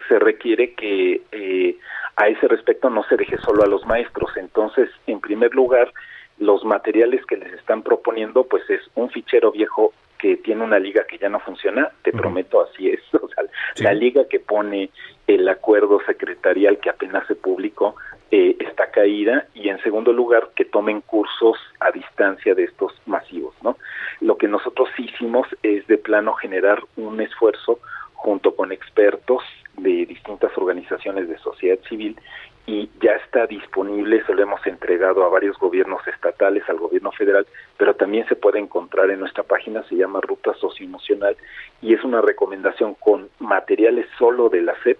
se 0.08 0.20
requiere 0.20 0.74
que 0.74 1.22
eh, 1.32 1.78
a 2.16 2.28
ese 2.28 2.48
respecto 2.48 2.90
no 2.90 3.04
se 3.04 3.16
deje 3.16 3.38
solo 3.38 3.64
a 3.64 3.68
los 3.68 3.86
maestros. 3.86 4.36
Entonces, 4.38 4.90
en 5.06 5.20
primer 5.20 5.54
lugar, 5.54 5.92
los 6.40 6.64
materiales 6.66 7.26
que 7.26 7.38
les 7.38 7.54
están 7.54 7.84
proponiendo, 7.84 8.44
pues 8.46 8.68
es 8.70 8.82
un 8.96 9.10
fichero 9.10 9.52
viejo 9.52 9.94
que 10.18 10.38
tiene 10.38 10.64
una 10.64 10.80
liga 10.80 11.06
que 11.06 11.18
ya 11.18 11.30
no 11.30 11.40
funciona, 11.40 11.92
te 12.02 12.12
prometo 12.12 12.62
así 12.62 12.90
es, 12.90 13.02
o 13.14 13.28
sea, 13.30 13.44
la 13.78 13.94
liga 13.94 14.28
que 14.28 14.40
pone 14.40 14.90
el 15.28 15.48
acuerdo 15.48 16.00
secretarial 16.06 16.80
que 16.80 16.90
apenas 16.90 17.28
se 17.28 17.36
publicó 17.36 17.96
eh, 18.32 18.58
está 18.60 18.90
caída 18.90 19.46
y 19.54 19.70
en 19.70 19.82
segundo 19.84 20.12
lugar 20.12 20.50
que 20.56 20.66
tomen 20.66 21.02
cursos 21.02 21.58
a 21.80 21.92
distancia 21.92 22.56
de 22.56 22.64
estos 22.64 22.94
masivos, 23.06 23.56
¿no? 23.62 23.78
Lo 24.22 24.38
que 24.38 24.48
nosotros 24.48 24.90
hicimos 24.98 25.48
es 25.64 25.86
de 25.88 25.98
plano 25.98 26.34
generar 26.34 26.82
un 26.96 27.22
esfuerzo 27.22 27.80
junto 28.14 28.56
con 28.56 28.72
expertos 28.72 29.44
de 29.78 30.06
distintas 30.06 30.56
organizaciones 30.58 31.30
de 31.30 31.38
sociedad 31.38 31.80
civil 31.88 32.20
y 32.66 32.90
ya 33.02 33.14
está 33.14 33.48
disponible, 33.48 34.24
se 34.26 34.34
lo 34.34 34.44
hemos 34.44 34.66
entregado 34.68 35.24
a 35.24 35.30
varios 35.30 35.58
gobiernos 35.58 36.06
estatales, 36.06 36.68
al 36.68 36.78
gobierno 36.78 37.14
federal, 37.14 37.48
pero 37.78 37.96
también 37.96 38.28
se 38.28 38.36
puede 38.36 38.60
encontrar 38.60 39.10
en 39.10 39.22
nuestra 39.22 39.44
página, 39.44 39.84
se 39.84 39.96
llama 39.96 40.20
Ruta 40.20 40.54
Socioemocional 40.56 41.38
y 41.82 41.94
es 41.94 42.04
una 42.04 42.22
recomendación 42.22 42.96
con 42.96 43.30
materiales 43.40 44.06
solo 44.20 44.50
de 44.50 44.62
la 44.62 44.76
SEP 44.84 44.98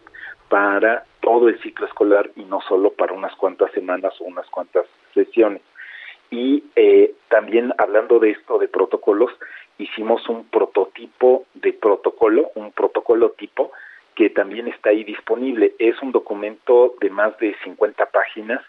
para 0.48 1.04
todo 1.20 1.50
el 1.50 1.60
ciclo 1.62 1.88
escolar 1.88 2.30
y 2.38 2.46
no 2.46 2.62
solo 2.62 2.92
para 2.92 3.12
unas 3.12 3.36
cuantas 3.36 3.70
semanas 3.74 4.14
o 4.22 4.24
unas 4.24 4.48
cuantas 4.48 4.86
sesiones. 5.14 5.62
Y 6.30 6.64
eh, 6.76 7.16
también 7.28 7.74
hablando 7.78 8.20
de 8.20 8.32
esto 8.32 8.60
de 8.60 8.70
protocolos, 8.70 9.32
hicimos 9.78 10.28
un 10.30 10.46
prototipo 10.46 11.46
de 11.54 11.74
protocolo, 11.74 12.52
un 12.56 12.72
protocolo 12.72 13.32
tipo, 13.32 13.72
que 14.18 14.32
también 14.32 14.68
está 14.68 14.90
ahí 14.90 15.04
disponible. 15.04 15.76
Es 15.78 16.02
un 16.02 16.12
documento 16.12 16.96
de 17.00 17.12
más 17.12 17.38
de 17.38 17.56
50 17.64 18.08
páginas 18.08 18.64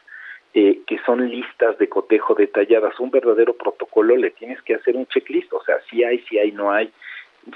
eh, 0.52 0.80
que 0.86 0.98
son 1.06 1.26
listas 1.26 1.78
de 1.78 1.88
cotejo 1.88 2.34
detalladas. 2.34 3.00
Un 3.00 3.10
verdadero 3.10 3.54
protocolo 3.54 4.14
le 4.14 4.30
tienes 4.30 4.60
que 4.60 4.74
hacer 4.74 4.94
un 4.94 5.06
checklist, 5.06 5.50
o 5.54 5.64
sea, 5.64 5.76
si 5.88 6.04
hay, 6.04 6.18
si 6.28 6.38
hay, 6.38 6.52
no 6.52 6.70
hay. 6.70 6.92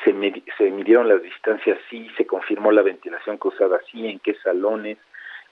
Se, 0.05 0.15
se 0.57 0.71
midieron 0.71 1.07
las 1.07 1.23
distancias, 1.23 1.79
sí, 1.91 2.09
se 2.17 2.25
confirmó 2.27 2.73
la 2.73 2.81
ventilación 2.81 3.37
cruzada, 3.37 3.79
sí, 3.91 4.07
en 4.07 4.21
qué 4.21 4.35
salones, 4.37 4.97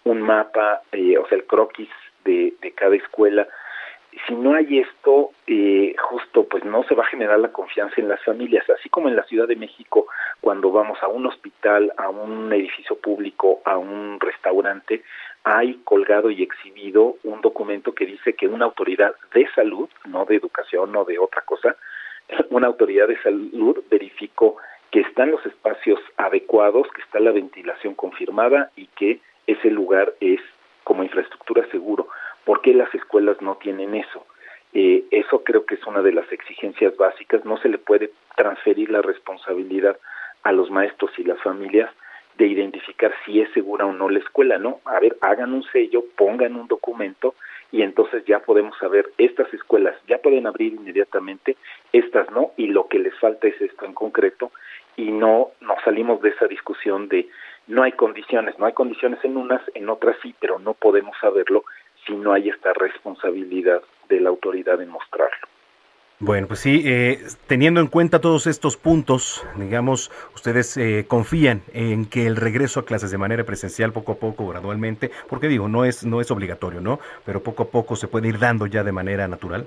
un 0.05 0.23
mapa, 0.23 0.81
eh, 0.93 1.19
o 1.19 1.29
sea, 1.29 1.37
el 1.37 1.45
croquis 1.45 1.91
de, 2.25 2.55
de 2.63 2.71
cada 2.71 2.97
escuela 2.97 3.47
si 4.27 4.35
no 4.35 4.55
hay 4.55 4.79
esto, 4.79 5.31
eh, 5.47 5.95
justo 5.99 6.45
pues 6.45 6.65
no 6.65 6.83
se 6.85 6.95
va 6.95 7.05
a 7.05 7.09
generar 7.09 7.39
la 7.39 7.53
confianza 7.53 8.01
en 8.01 8.09
las 8.09 8.23
familias, 8.25 8.69
así 8.71 8.89
como 8.89 9.09
en 9.09 9.17
la 9.17 9.25
Ciudad 9.25 9.47
de 9.47 9.57
México, 9.57 10.07
cuando 10.41 10.71
vamos 10.73 10.99
a 11.03 11.09
un 11.09 11.27
hospital, 11.27 11.93
a 11.97 12.09
un 12.09 12.53
edificio 12.53 12.97
público, 12.97 13.61
a 13.65 13.79
un 13.79 14.19
restaurante, 14.21 15.03
hay 15.45 15.75
colgado 15.85 16.31
y 16.31 16.43
exhibido 16.43 17.17
un 17.25 17.41
documento 17.41 17.95
que 17.95 18.07
dice 18.07 18.35
que 18.35 18.49
una 18.49 18.67
autoridad 18.67 19.15
de 19.33 19.49
salud, 19.55 19.89
no 20.07 20.25
de 20.25 20.37
educación, 20.37 20.93
no 20.93 21.05
de 21.05 21.19
otra 21.19 21.43
cosa, 21.43 21.77
una 22.51 22.67
autoridad 22.67 23.09
de 23.09 23.21
salud 23.23 23.83
verificó 23.91 24.57
que 24.91 25.01
están 25.01 25.31
los 25.31 25.45
espacios 25.47 26.01
adecuados, 26.17 26.89
que 26.95 27.03
está 27.03 27.21
la 27.21 27.31
ventilación 27.31 27.95
confirmada 27.95 28.71
y 28.77 28.87
que 28.89 29.21
ese 29.47 29.71
lugar 29.71 30.13
es 30.21 30.41
como 30.85 31.05
infraestructura 31.05 31.65
seguro. 31.71 32.09
¿Por 32.51 32.63
qué 32.63 32.75
las 32.75 32.93
escuelas 32.93 33.41
no 33.41 33.59
tienen 33.59 33.95
eso? 33.95 34.27
Eh, 34.73 35.05
eso 35.13 35.45
creo 35.45 35.65
que 35.65 35.77
es 35.77 35.87
una 35.87 36.03
de 36.03 36.11
las 36.11 36.33
exigencias 36.33 36.97
básicas. 36.97 37.45
No 37.45 37.59
se 37.59 37.69
le 37.69 37.79
puede 37.79 38.11
transferir 38.35 38.91
la 38.91 39.03
responsabilidad 39.03 39.97
a 40.43 40.51
los 40.51 40.69
maestros 40.69 41.17
y 41.17 41.23
las 41.23 41.41
familias 41.43 41.89
de 42.39 42.49
identificar 42.49 43.15
si 43.25 43.41
es 43.41 43.49
segura 43.53 43.87
o 43.87 43.93
no 43.93 44.09
la 44.09 44.19
escuela, 44.19 44.59
¿no? 44.59 44.81
A 44.85 44.99
ver, 44.99 45.17
hagan 45.21 45.53
un 45.53 45.63
sello, 45.63 46.03
pongan 46.17 46.57
un 46.57 46.67
documento 46.67 47.37
y 47.71 47.83
entonces 47.83 48.25
ya 48.25 48.41
podemos 48.41 48.77
saber, 48.79 49.13
estas 49.17 49.55
escuelas 49.55 49.95
ya 50.09 50.19
pueden 50.19 50.49
abrir 50.49 50.75
inmediatamente, 50.75 51.57
estas 51.93 52.29
no, 52.33 52.51
y 52.57 52.67
lo 52.67 52.89
que 52.89 52.99
les 52.99 53.17
falta 53.21 53.47
es 53.47 53.61
esto 53.61 53.85
en 53.85 53.95
concreto, 53.95 54.51
y 54.97 55.13
no 55.13 55.51
nos 55.61 55.81
salimos 55.85 56.21
de 56.21 56.31
esa 56.31 56.49
discusión 56.49 57.09
de 57.09 57.29
no 57.69 57.85
hay 57.85 57.93
condiciones, 57.93 58.59
no 58.59 58.67
hay 58.67 58.73
condiciones 58.73 59.25
en 59.25 59.37
unas, 59.37 59.63
en 59.75 59.89
otras 59.89 60.17
sí, 60.21 60.35
pero 60.41 60.59
no 60.59 60.75
podemos 60.75 61.17
saberlo 61.21 61.63
si 62.11 62.17
no 62.17 62.33
hay 62.33 62.49
esta 62.49 62.73
responsabilidad 62.73 63.83
de 64.09 64.21
la 64.21 64.31
autoridad 64.31 64.81
en 64.83 64.89
mostrarlo. 64.89 65.47
Bueno, 66.19 66.49
pues 66.49 66.61
sí, 66.61 66.83
eh, 66.85 67.19
teniendo 67.47 67.81
en 67.81 67.87
cuenta 67.87 68.21
todos 68.21 68.47
estos 68.47 68.77
puntos, 68.77 69.47
digamos, 69.57 70.11
ustedes 70.35 70.77
eh, 70.77 71.07
confían 71.09 71.63
en 71.73 72.05
que 72.05 72.27
el 72.27 72.37
regreso 72.37 72.81
a 72.81 72.85
clases 72.85 73.11
de 73.11 73.17
manera 73.17 73.45
presencial 73.45 73.93
poco 73.93 74.13
a 74.13 74.17
poco, 74.17 74.47
gradualmente, 74.49 75.11
porque 75.31 75.49
digo, 75.49 75.69
no 75.69 75.87
es, 75.87 76.05
no 76.05 76.21
es 76.21 76.31
obligatorio, 76.31 76.83
¿no? 76.83 76.99
Pero 77.25 77.43
poco 77.43 77.63
a 77.63 77.71
poco 77.71 77.97
se 77.97 78.07
puede 78.07 78.29
ir 78.29 78.39
dando 78.39 78.67
ya 78.67 78.85
de 78.85 78.93
manera 78.93 79.29
natural. 79.29 79.67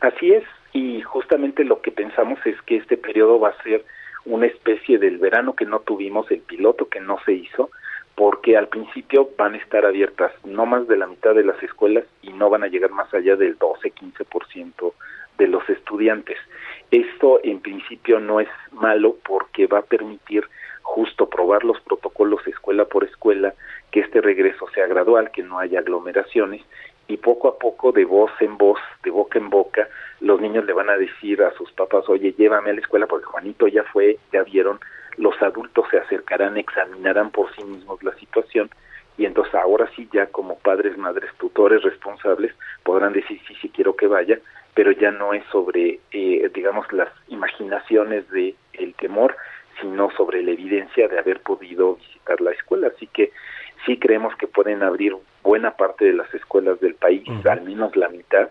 Así 0.00 0.32
es, 0.32 0.44
y 0.74 1.00
justamente 1.00 1.64
lo 1.64 1.80
que 1.80 1.90
pensamos 1.90 2.38
es 2.44 2.60
que 2.62 2.76
este 2.76 2.98
periodo 2.98 3.40
va 3.40 3.50
a 3.50 3.62
ser 3.62 3.82
una 4.26 4.46
especie 4.46 4.98
del 4.98 5.16
verano 5.16 5.54
que 5.54 5.64
no 5.64 5.80
tuvimos, 5.80 6.30
el 6.30 6.40
piloto 6.40 6.90
que 6.90 7.00
no 7.00 7.18
se 7.24 7.32
hizo, 7.32 7.70
porque 8.14 8.56
al 8.56 8.68
principio 8.68 9.30
van 9.38 9.54
a 9.54 9.58
estar 9.58 9.84
abiertas 9.84 10.32
no 10.44 10.66
más 10.66 10.86
de 10.86 10.96
la 10.96 11.06
mitad 11.06 11.34
de 11.34 11.44
las 11.44 11.62
escuelas 11.62 12.04
y 12.22 12.32
no 12.32 12.50
van 12.50 12.62
a 12.62 12.68
llegar 12.68 12.90
más 12.90 13.12
allá 13.14 13.36
del 13.36 13.58
12-15% 13.58 14.92
de 15.38 15.46
los 15.48 15.68
estudiantes. 15.68 16.38
Esto 16.90 17.40
en 17.42 17.60
principio 17.60 18.20
no 18.20 18.40
es 18.40 18.48
malo 18.70 19.16
porque 19.26 19.66
va 19.66 19.78
a 19.78 19.82
permitir 19.82 20.44
justo 20.82 21.28
probar 21.28 21.64
los 21.64 21.80
protocolos 21.80 22.46
escuela 22.46 22.84
por 22.84 23.04
escuela, 23.04 23.54
que 23.90 24.00
este 24.00 24.20
regreso 24.20 24.66
sea 24.74 24.86
gradual, 24.86 25.30
que 25.30 25.42
no 25.42 25.58
haya 25.58 25.78
aglomeraciones 25.78 26.62
y 27.12 27.18
poco 27.18 27.48
a 27.48 27.58
poco 27.58 27.92
de 27.92 28.06
voz 28.06 28.30
en 28.40 28.56
voz, 28.56 28.80
de 29.04 29.10
boca 29.10 29.38
en 29.38 29.50
boca, 29.50 29.86
los 30.20 30.40
niños 30.40 30.64
le 30.64 30.72
van 30.72 30.88
a 30.88 30.96
decir 30.96 31.42
a 31.42 31.52
sus 31.52 31.70
papás, 31.72 32.08
oye, 32.08 32.32
llévame 32.32 32.70
a 32.70 32.72
la 32.72 32.80
escuela 32.80 33.06
porque 33.06 33.26
Juanito 33.26 33.68
ya 33.68 33.84
fue, 33.84 34.16
ya 34.32 34.42
vieron, 34.42 34.80
los 35.18 35.40
adultos 35.42 35.84
se 35.90 35.98
acercarán, 35.98 36.56
examinarán 36.56 37.30
por 37.30 37.54
sí 37.54 37.64
mismos 37.64 38.02
la 38.02 38.14
situación 38.14 38.70
y 39.18 39.26
entonces 39.26 39.54
ahora 39.54 39.90
sí 39.94 40.08
ya 40.10 40.26
como 40.26 40.58
padres, 40.58 40.96
madres, 40.96 41.30
tutores 41.38 41.82
responsables 41.82 42.54
podrán 42.82 43.12
decir 43.12 43.38
sí, 43.46 43.54
sí 43.60 43.68
quiero 43.68 43.94
que 43.94 44.06
vaya, 44.06 44.38
pero 44.74 44.90
ya 44.92 45.10
no 45.10 45.34
es 45.34 45.44
sobre, 45.52 46.00
eh, 46.12 46.50
digamos, 46.54 46.90
las 46.94 47.10
imaginaciones 47.28 48.28
de 48.30 48.54
el 48.72 48.94
temor, 48.94 49.36
sino 49.82 50.10
sobre 50.12 50.42
la 50.42 50.52
evidencia 50.52 51.08
de 51.08 51.18
haber 51.18 51.40
podido 51.40 51.96
visitar 51.96 52.40
la 52.40 52.52
escuela. 52.52 52.88
Así 52.88 53.06
que 53.06 53.32
sí 53.86 53.98
creemos 53.98 54.34
que 54.36 54.46
pueden 54.46 54.82
abrir 54.82 55.16
buena 55.42 55.76
parte 55.76 56.04
de 56.04 56.12
las 56.12 56.32
escuelas 56.34 56.80
del 56.80 56.94
país, 56.94 57.24
al 57.44 57.62
menos 57.62 57.96
la 57.96 58.08
mitad, 58.08 58.48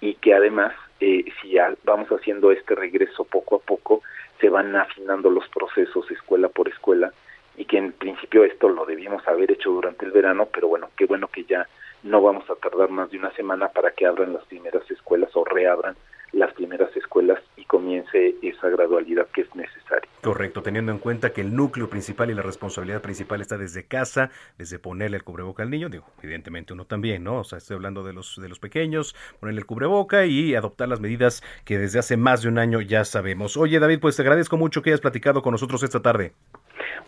y 0.00 0.14
que 0.14 0.34
además, 0.34 0.74
eh, 1.00 1.24
si 1.40 1.50
ya 1.50 1.74
vamos 1.84 2.08
haciendo 2.08 2.50
este 2.50 2.74
regreso 2.74 3.24
poco 3.24 3.56
a 3.56 3.58
poco, 3.60 4.02
se 4.40 4.48
van 4.48 4.74
afinando 4.74 5.30
los 5.30 5.48
procesos 5.48 6.10
escuela 6.10 6.48
por 6.48 6.68
escuela 6.68 7.12
y 7.56 7.64
que 7.64 7.78
en 7.78 7.92
principio 7.92 8.44
esto 8.44 8.68
lo 8.68 8.84
debíamos 8.84 9.26
haber 9.28 9.52
hecho 9.52 9.70
durante 9.70 10.04
el 10.04 10.10
verano, 10.10 10.48
pero 10.52 10.68
bueno, 10.68 10.90
qué 10.96 11.06
bueno 11.06 11.28
que 11.28 11.44
ya 11.44 11.68
no 12.02 12.20
vamos 12.20 12.48
a 12.50 12.56
tardar 12.56 12.90
más 12.90 13.10
de 13.10 13.18
una 13.18 13.30
semana 13.32 13.68
para 13.68 13.92
que 13.92 14.06
abran 14.06 14.32
las 14.32 14.44
primeras 14.46 14.90
escuelas 14.90 15.30
o 15.34 15.44
reabran 15.44 15.94
las 16.32 16.52
primeras 16.54 16.94
escuelas 16.96 17.40
y 17.56 17.64
comience 17.64 18.34
esa 18.42 18.68
gradualidad 18.68 19.26
que 19.28 19.42
es 19.42 19.54
necesaria. 19.54 20.08
Correcto, 20.22 20.62
teniendo 20.62 20.92
en 20.92 20.98
cuenta 20.98 21.32
que 21.32 21.40
el 21.40 21.54
núcleo 21.54 21.88
principal 21.88 22.30
y 22.30 22.34
la 22.34 22.42
responsabilidad 22.42 23.02
principal 23.02 23.40
está 23.40 23.58
desde 23.58 23.86
casa, 23.86 24.30
desde 24.56 24.78
ponerle 24.78 25.16
el 25.16 25.24
cubreboca 25.24 25.62
al 25.62 25.70
niño, 25.70 25.88
digo, 25.88 26.06
evidentemente 26.22 26.72
uno 26.72 26.84
también, 26.84 27.24
¿no? 27.24 27.40
O 27.40 27.44
sea, 27.44 27.58
estoy 27.58 27.76
hablando 27.76 28.02
de 28.02 28.12
los 28.12 28.40
de 28.40 28.48
los 28.48 28.58
pequeños, 28.58 29.14
ponerle 29.40 29.60
el 29.60 29.66
cubreboca 29.66 30.24
y 30.26 30.54
adoptar 30.54 30.88
las 30.88 31.00
medidas 31.00 31.42
que 31.64 31.78
desde 31.78 31.98
hace 31.98 32.16
más 32.16 32.42
de 32.42 32.48
un 32.48 32.58
año 32.58 32.80
ya 32.80 33.04
sabemos. 33.04 33.56
Oye, 33.56 33.78
David, 33.78 34.00
pues 34.00 34.16
te 34.16 34.22
agradezco 34.22 34.56
mucho 34.56 34.82
que 34.82 34.90
hayas 34.90 35.00
platicado 35.00 35.42
con 35.42 35.52
nosotros 35.52 35.82
esta 35.82 36.00
tarde. 36.00 36.32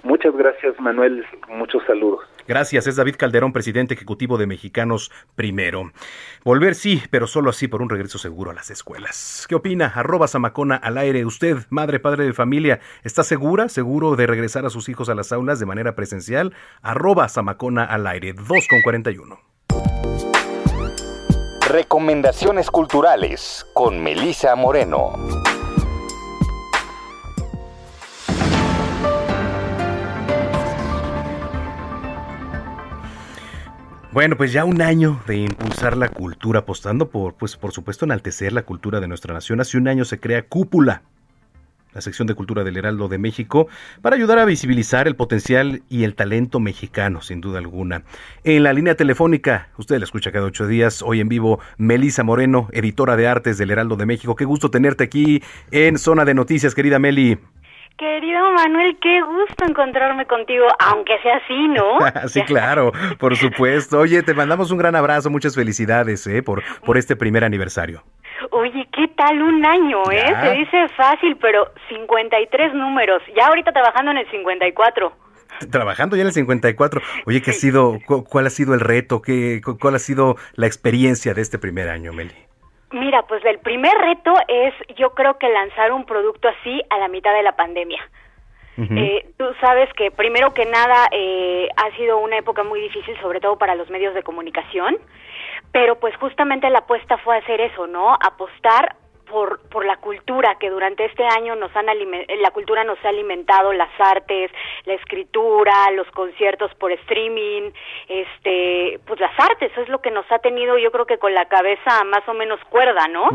Muchas 0.03 0.37
gracias, 0.37 0.79
Manuel. 0.81 1.25
Muchos 1.49 1.83
saludos. 1.87 2.21
Gracias, 2.47 2.87
es 2.87 2.97
David 2.97 3.17
Calderón, 3.17 3.53
presidente 3.53 3.95
ejecutivo 3.95 4.37
de 4.37 4.47
Mexicanos 4.47 5.11
Primero. 5.35 5.93
Volver 6.45 6.75
sí, 6.75 7.03
pero 7.11 7.27
solo 7.27 7.51
así 7.51 7.69
por 7.69 7.81
un 7.81 7.89
regreso 7.89 8.19
seguro 8.19 8.51
a 8.51 8.55
las 8.55 8.71
escuelas. 8.71 9.47
¿Qué 9.49 9.55
opina? 9.55 9.93
Arroba 9.95 10.29
Samacona 10.29 10.77
al 10.77 10.99
aire. 10.99 11.25
Usted, 11.25 11.59
madre, 11.71 12.01
padre 12.01 12.25
de 12.25 12.33
familia, 12.33 12.81
¿está 13.03 13.25
segura, 13.25 13.69
seguro 13.69 14.17
de 14.17 14.27
regresar 14.27 14.67
a 14.67 14.71
sus 14.71 14.89
hijos 14.89 15.09
a 15.09 15.15
las 15.15 15.33
aulas 15.33 15.59
de 15.59 15.67
manera 15.67 15.95
presencial? 15.95 16.55
Arroba 16.83 17.29
Samacona 17.29 17.85
al 17.85 18.07
aire, 18.07 18.35
2 18.35 18.47
con 18.69 18.83
41. 18.83 19.39
Recomendaciones 21.67 22.71
culturales 22.71 23.67
con 23.73 24.03
Melisa 24.03 24.55
Moreno. 24.55 25.15
Bueno, 34.15 34.37
pues 34.37 34.53
ya 34.53 34.65
un 34.65 34.81
año 34.81 35.21
de 35.27 35.39
impulsar 35.39 35.97
la 35.97 36.09
cultura, 36.09 36.61
apostando 36.61 37.11
por, 37.11 37.35
pues 37.35 37.57
por 37.57 37.73
supuesto, 37.73 38.05
enaltecer 38.05 38.53
la 38.53 38.63
cultura 38.63 39.01
de 39.01 39.09
nuestra 39.09 39.35
nación. 39.35 39.61
Hace 39.61 39.77
un 39.77 39.89
año 39.89 40.05
se 40.05 40.21
crea 40.21 40.47
Cúpula, 40.47 41.03
la 41.93 42.01
sección 42.01 42.29
de 42.29 42.37
cultura 42.37 42.63
del 42.63 42.77
Heraldo 42.77 43.09
de 43.09 43.19
México, 43.19 43.67
para 44.03 44.15
ayudar 44.15 44.39
a 44.39 44.45
visibilizar 44.45 45.09
el 45.09 45.17
potencial 45.17 45.83
y 45.89 46.05
el 46.05 46.15
talento 46.15 46.61
mexicano, 46.61 47.23
sin 47.23 47.41
duda 47.41 47.59
alguna. 47.59 48.05
En 48.45 48.63
la 48.63 48.73
línea 48.73 48.95
telefónica, 48.95 49.71
usted 49.79 49.99
la 49.99 50.05
escucha 50.05 50.31
cada 50.31 50.47
ocho 50.47 50.69
días, 50.69 51.03
hoy 51.03 51.19
en 51.19 51.29
vivo, 51.29 51.59
Melisa 51.77 52.23
Moreno, 52.23 52.69
editora 52.71 53.17
de 53.17 53.27
artes 53.27 53.59
del 53.59 53.73
Heraldo 53.73 53.97
de 53.97 54.07
México. 54.07 54.37
Qué 54.37 54.45
gusto 54.45 54.71
tenerte 54.71 55.03
aquí 55.03 55.43
en 55.73 55.99
Zona 55.99 56.25
de 56.25 56.35
Noticias, 56.35 56.77
querida 56.77 57.01
Meli. 57.01 57.41
Querido 57.97 58.51
Manuel, 58.51 58.99
qué 59.01 59.21
gusto 59.23 59.65
encontrarme 59.69 60.27
contigo, 60.27 60.67
aunque 60.81 61.17
sea 61.23 61.37
así, 61.37 61.69
¿no? 61.69 61.99
sí, 62.29 62.43
claro, 62.43 62.93
por 63.19 63.37
supuesto. 63.37 64.01
Oye, 64.01 64.23
te 64.25 64.35
mandamos 64.35 64.73
un 64.73 64.79
gran 64.79 64.97
abrazo, 64.97 65.31
muchas 65.31 65.55
felicidades 65.55 66.27
¿eh? 66.27 66.43
por, 66.43 66.63
por 66.85 66.99
este 66.99 67.15
primer 67.15 67.45
aniversario. 67.45 68.03
Oye, 68.51 68.89
¿qué 68.93 69.09
tal 69.17 69.41
un 69.41 69.65
año, 69.65 70.03
eh? 70.11 70.35
Se 70.43 70.53
dice 70.55 70.89
fácil, 70.97 71.37
pero 71.41 71.71
53 71.89 72.75
números. 72.75 73.23
Ya 73.37 73.47
ahorita 73.47 73.73
trabajando 73.73 74.11
en 74.11 74.19
el 74.19 74.31
54. 74.31 75.13
Trabajando 75.71 76.17
ya 76.17 76.23
en 76.23 76.29
el 76.29 76.33
54. 76.33 77.01
Oye, 77.27 77.43
¿qué 77.43 77.53
ha 77.53 77.55
sido, 77.55 77.99
cuál 78.29 78.47
ha 78.47 78.51
sido 78.51 78.75
el 78.75 78.81
reto? 78.81 79.23
¿Qué, 79.23 79.61
¿Cuál 79.81 79.95
ha 79.95 80.01
sido 80.01 80.37
la 80.55 80.67
experiencia 80.67 81.33
de 81.33 81.43
este 81.43 81.59
primer 81.59 81.89
año, 81.89 82.13
Meli? 82.13 82.35
Mira, 82.95 83.23
pues 83.23 83.45
el 83.45 83.59
primer 83.59 83.93
reto 83.99 84.33
es, 84.47 84.73
yo 84.97 85.15
creo 85.15 85.37
que 85.37 85.49
lanzar 85.49 85.91
un 85.91 86.05
producto 86.05 86.49
así 86.49 86.81
a 86.91 86.99
la 86.99 87.09
mitad 87.09 87.35
de 87.35 87.43
la 87.43 87.57
pandemia. 87.57 88.01
eh, 88.79 89.27
tú 89.37 89.47
sabes 89.61 89.93
que 89.95 90.13
primero 90.13 90.55
que 90.55 90.65
nada 90.65 91.09
eh, 91.11 91.69
ha 91.77 91.97
sido 91.97 92.19
una 92.19 92.39
época 92.39 92.63
muy 92.63 92.81
difícil, 92.81 93.17
sobre 93.21 93.41
todo 93.41 93.59
para 93.59 93.75
los 93.75 93.91
medios 93.91 94.15
de 94.15 94.23
comunicación, 94.23 94.97
pero 95.73 95.99
pues 95.99 96.15
justamente 96.17 96.71
la 96.71 96.81
apuesta 96.81 97.19
fue 97.19 97.37
hacer 97.37 97.61
eso, 97.61 97.89
¿no? 97.89 98.15
Apostar 98.15 98.95
por, 99.31 99.61
por 99.69 99.85
la 99.85 99.97
cultura 99.97 100.57
que 100.59 100.71
durante 100.71 101.05
este 101.05 101.25
año 101.25 101.57
nos 101.57 101.75
han 101.77 101.87
la 101.87 102.51
cultura 102.51 102.85
nos 102.85 102.99
ha 103.05 103.09
alimentado 103.09 103.73
las 103.73 103.91
artes, 103.99 104.51
la 104.85 104.95
escritura, 104.95 105.91
los 105.93 106.11
conciertos 106.11 106.75
por 106.75 106.93
streaming, 106.93 107.71
este, 108.09 109.01
pues 109.07 109.21
las 109.21 109.33
artes, 109.39 109.71
eso 109.73 109.83
es 109.83 109.89
lo 109.89 110.01
que 110.01 110.11
nos 110.11 110.31
ha 110.31 110.39
tenido 110.39 110.79
yo 110.79 110.91
creo 110.91 111.07
que 111.07 111.19
con 111.19 111.35
la 111.35 111.47
cabeza 111.47 112.05
más 112.05 112.27
o 112.29 112.35
menos 112.35 112.61
cuerda, 112.71 113.07
¿no? 113.09 113.29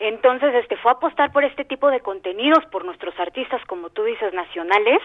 Entonces, 0.00 0.54
este 0.54 0.76
fue 0.76 0.92
apostar 0.92 1.32
por 1.32 1.42
este 1.42 1.64
tipo 1.64 1.90
de 1.90 2.00
contenidos 2.00 2.64
por 2.70 2.84
nuestros 2.84 3.18
artistas, 3.18 3.60
como 3.66 3.90
tú 3.90 4.04
dices, 4.04 4.32
nacionales, 4.32 5.00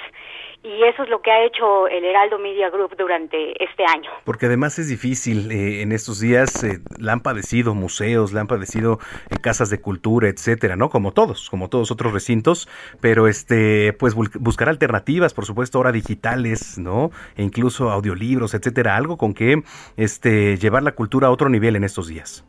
y 0.61 0.83
eso 0.83 1.03
es 1.03 1.09
lo 1.09 1.21
que 1.21 1.31
ha 1.31 1.43
hecho 1.43 1.87
el 1.87 2.05
Heraldo 2.05 2.37
Media 2.37 2.69
Group 2.69 2.95
durante 2.95 3.63
este 3.63 3.83
año. 3.85 4.11
Porque 4.23 4.45
además 4.45 4.77
es 4.77 4.89
difícil 4.89 5.51
eh, 5.51 5.81
en 5.81 5.91
estos 5.91 6.19
días, 6.19 6.63
eh, 6.63 6.79
la 6.99 7.13
han 7.13 7.21
padecido 7.21 7.73
museos, 7.73 8.33
la 8.33 8.41
han 8.41 8.47
padecido 8.47 8.99
eh, 9.31 9.37
casas 9.41 9.71
de 9.71 9.81
cultura, 9.81 10.29
etcétera, 10.29 10.75
¿no? 10.75 10.89
Como 10.89 11.11
todos, 11.11 11.49
como 11.49 11.69
todos 11.69 11.89
otros 11.89 12.13
recintos, 12.13 12.69
pero 13.01 13.27
este, 13.27 13.93
pues 13.93 14.13
buscar 14.13 14.69
alternativas, 14.69 15.33
por 15.33 15.45
supuesto, 15.45 15.79
ahora 15.79 15.91
digitales, 15.91 16.77
¿no? 16.77 17.09
E 17.35 17.41
incluso 17.41 17.89
audiolibros, 17.89 18.53
etcétera, 18.53 18.95
algo 18.95 19.17
con 19.17 19.33
que 19.33 19.63
este 19.97 20.57
llevar 20.57 20.83
la 20.83 20.91
cultura 20.91 21.27
a 21.27 21.31
otro 21.31 21.49
nivel 21.49 21.75
en 21.75 21.83
estos 21.83 22.07
días. 22.07 22.45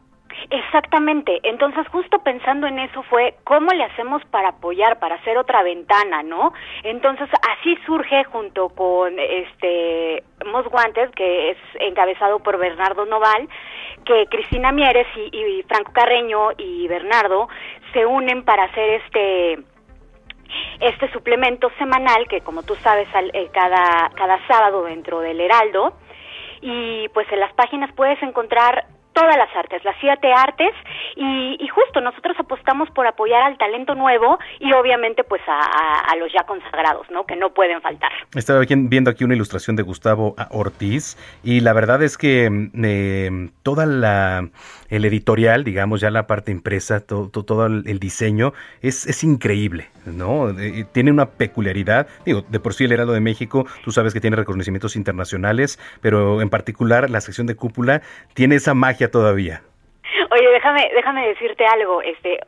Exactamente. 0.55 1.41
Entonces, 1.43 1.85
justo 1.89 2.21
pensando 2.21 2.69
en 2.69 2.79
eso 2.79 3.03
fue 3.05 3.35
cómo 3.43 3.73
le 3.73 3.83
hacemos 3.83 4.25
para 4.27 4.51
apoyar, 4.51 5.01
para 5.01 5.17
hacer 5.17 5.37
otra 5.37 5.65
ventana, 5.65 6.23
¿no? 6.23 6.53
Entonces, 6.85 7.29
así 7.51 7.77
surge 7.85 8.23
junto 8.23 8.69
con 8.69 9.19
este 9.19 10.23
Most 10.47 10.73
Wanted, 10.73 11.11
que 11.11 11.51
es 11.51 11.59
encabezado 11.81 12.39
por 12.39 12.57
Bernardo 12.59 13.05
Noval, 13.05 13.49
que 14.05 14.27
Cristina 14.31 14.71
Mieres 14.71 15.09
y, 15.17 15.37
y 15.37 15.63
Franco 15.65 15.93
Carreño 15.93 16.53
y 16.57 16.87
Bernardo 16.87 17.49
se 17.93 18.07
unen 18.07 18.45
para 18.45 18.65
hacer 18.65 19.03
este 19.03 19.59
este 20.79 21.11
suplemento 21.11 21.69
semanal 21.79 22.29
que 22.29 22.43
como 22.43 22.63
tú 22.63 22.77
sabes 22.77 23.09
eh, 23.33 23.49
cada 23.53 24.11
cada 24.15 24.47
sábado 24.47 24.85
dentro 24.85 25.19
del 25.19 25.41
Heraldo 25.41 25.95
y 26.61 27.09
pues 27.09 27.27
en 27.33 27.41
las 27.41 27.53
páginas 27.55 27.91
puedes 27.97 28.23
encontrar 28.23 28.85
todas 29.15 29.37
las 29.37 29.55
artes, 29.57 29.83
las 29.85 29.97
siete 30.01 30.33
artes, 30.33 30.73
y, 31.17 31.57
justo 31.75 32.01
nosotros 32.01 32.37
apostamos 32.39 32.89
por 32.91 33.07
apoyar 33.07 33.43
al 33.43 33.59
talento 33.59 33.97
nuevo 33.97 34.39
y 34.61 34.73
obviamente 34.73 35.25
pues 35.25 35.43
a, 35.49 36.15
los 36.17 36.33
ya 36.33 36.45
consagrados, 36.45 37.11
¿no? 37.11 37.27
Que 37.27 37.35
no 37.35 37.51
pueden 37.51 37.81
faltar. 37.83 38.13
Estaba 38.35 38.61
viendo 38.69 39.11
aquí 39.11 39.25
una 39.25 39.35
ilustración 39.35 39.75
de 39.75 39.83
Gustavo 39.83 40.37
Ortiz 40.51 41.17
y 41.43 41.61
la 41.61 41.73
verdad 41.73 42.03
es 42.03 42.17
que 42.17 42.49
eh, 42.85 43.49
toda 43.63 43.87
la 43.87 44.49
el 44.89 45.05
editorial, 45.05 45.65
digamos, 45.65 46.01
ya 46.01 46.11
la 46.11 46.27
parte 46.27 46.53
impresa, 46.53 47.01
todo, 47.01 47.29
todo, 47.29 47.67
el 47.67 47.99
diseño, 47.99 48.53
es, 48.81 49.07
es 49.07 49.25
increíble, 49.25 49.89
¿no? 50.07 50.51
Eh, 50.51 50.87
tiene 50.93 51.11
una 51.11 51.31
peculiaridad, 51.31 52.07
digo, 52.25 52.45
de 52.49 52.61
por 52.61 52.75
sí 52.75 52.85
el 52.85 52.93
Heraldo 52.93 53.13
de 53.13 53.21
México, 53.21 53.67
tú 53.83 53.91
sabes 53.91 54.13
que 54.13 54.21
tiene 54.21 54.37
reconocimientos 54.37 54.95
internacionales, 54.97 55.79
pero 56.01 56.41
en 56.43 56.49
particular 56.49 57.11
la 57.11 57.21
sección 57.21 57.47
de 57.47 57.57
cúpula 57.57 58.03
tiene 58.35 58.57
esa 58.57 58.75
magia 58.75 59.04
todavía. 59.09 59.63
Oye, 60.31 60.49
déjame, 60.51 60.91
déjame 60.95 61.29
decirte 61.29 61.65
algo, 61.67 62.03
este, 62.03 62.41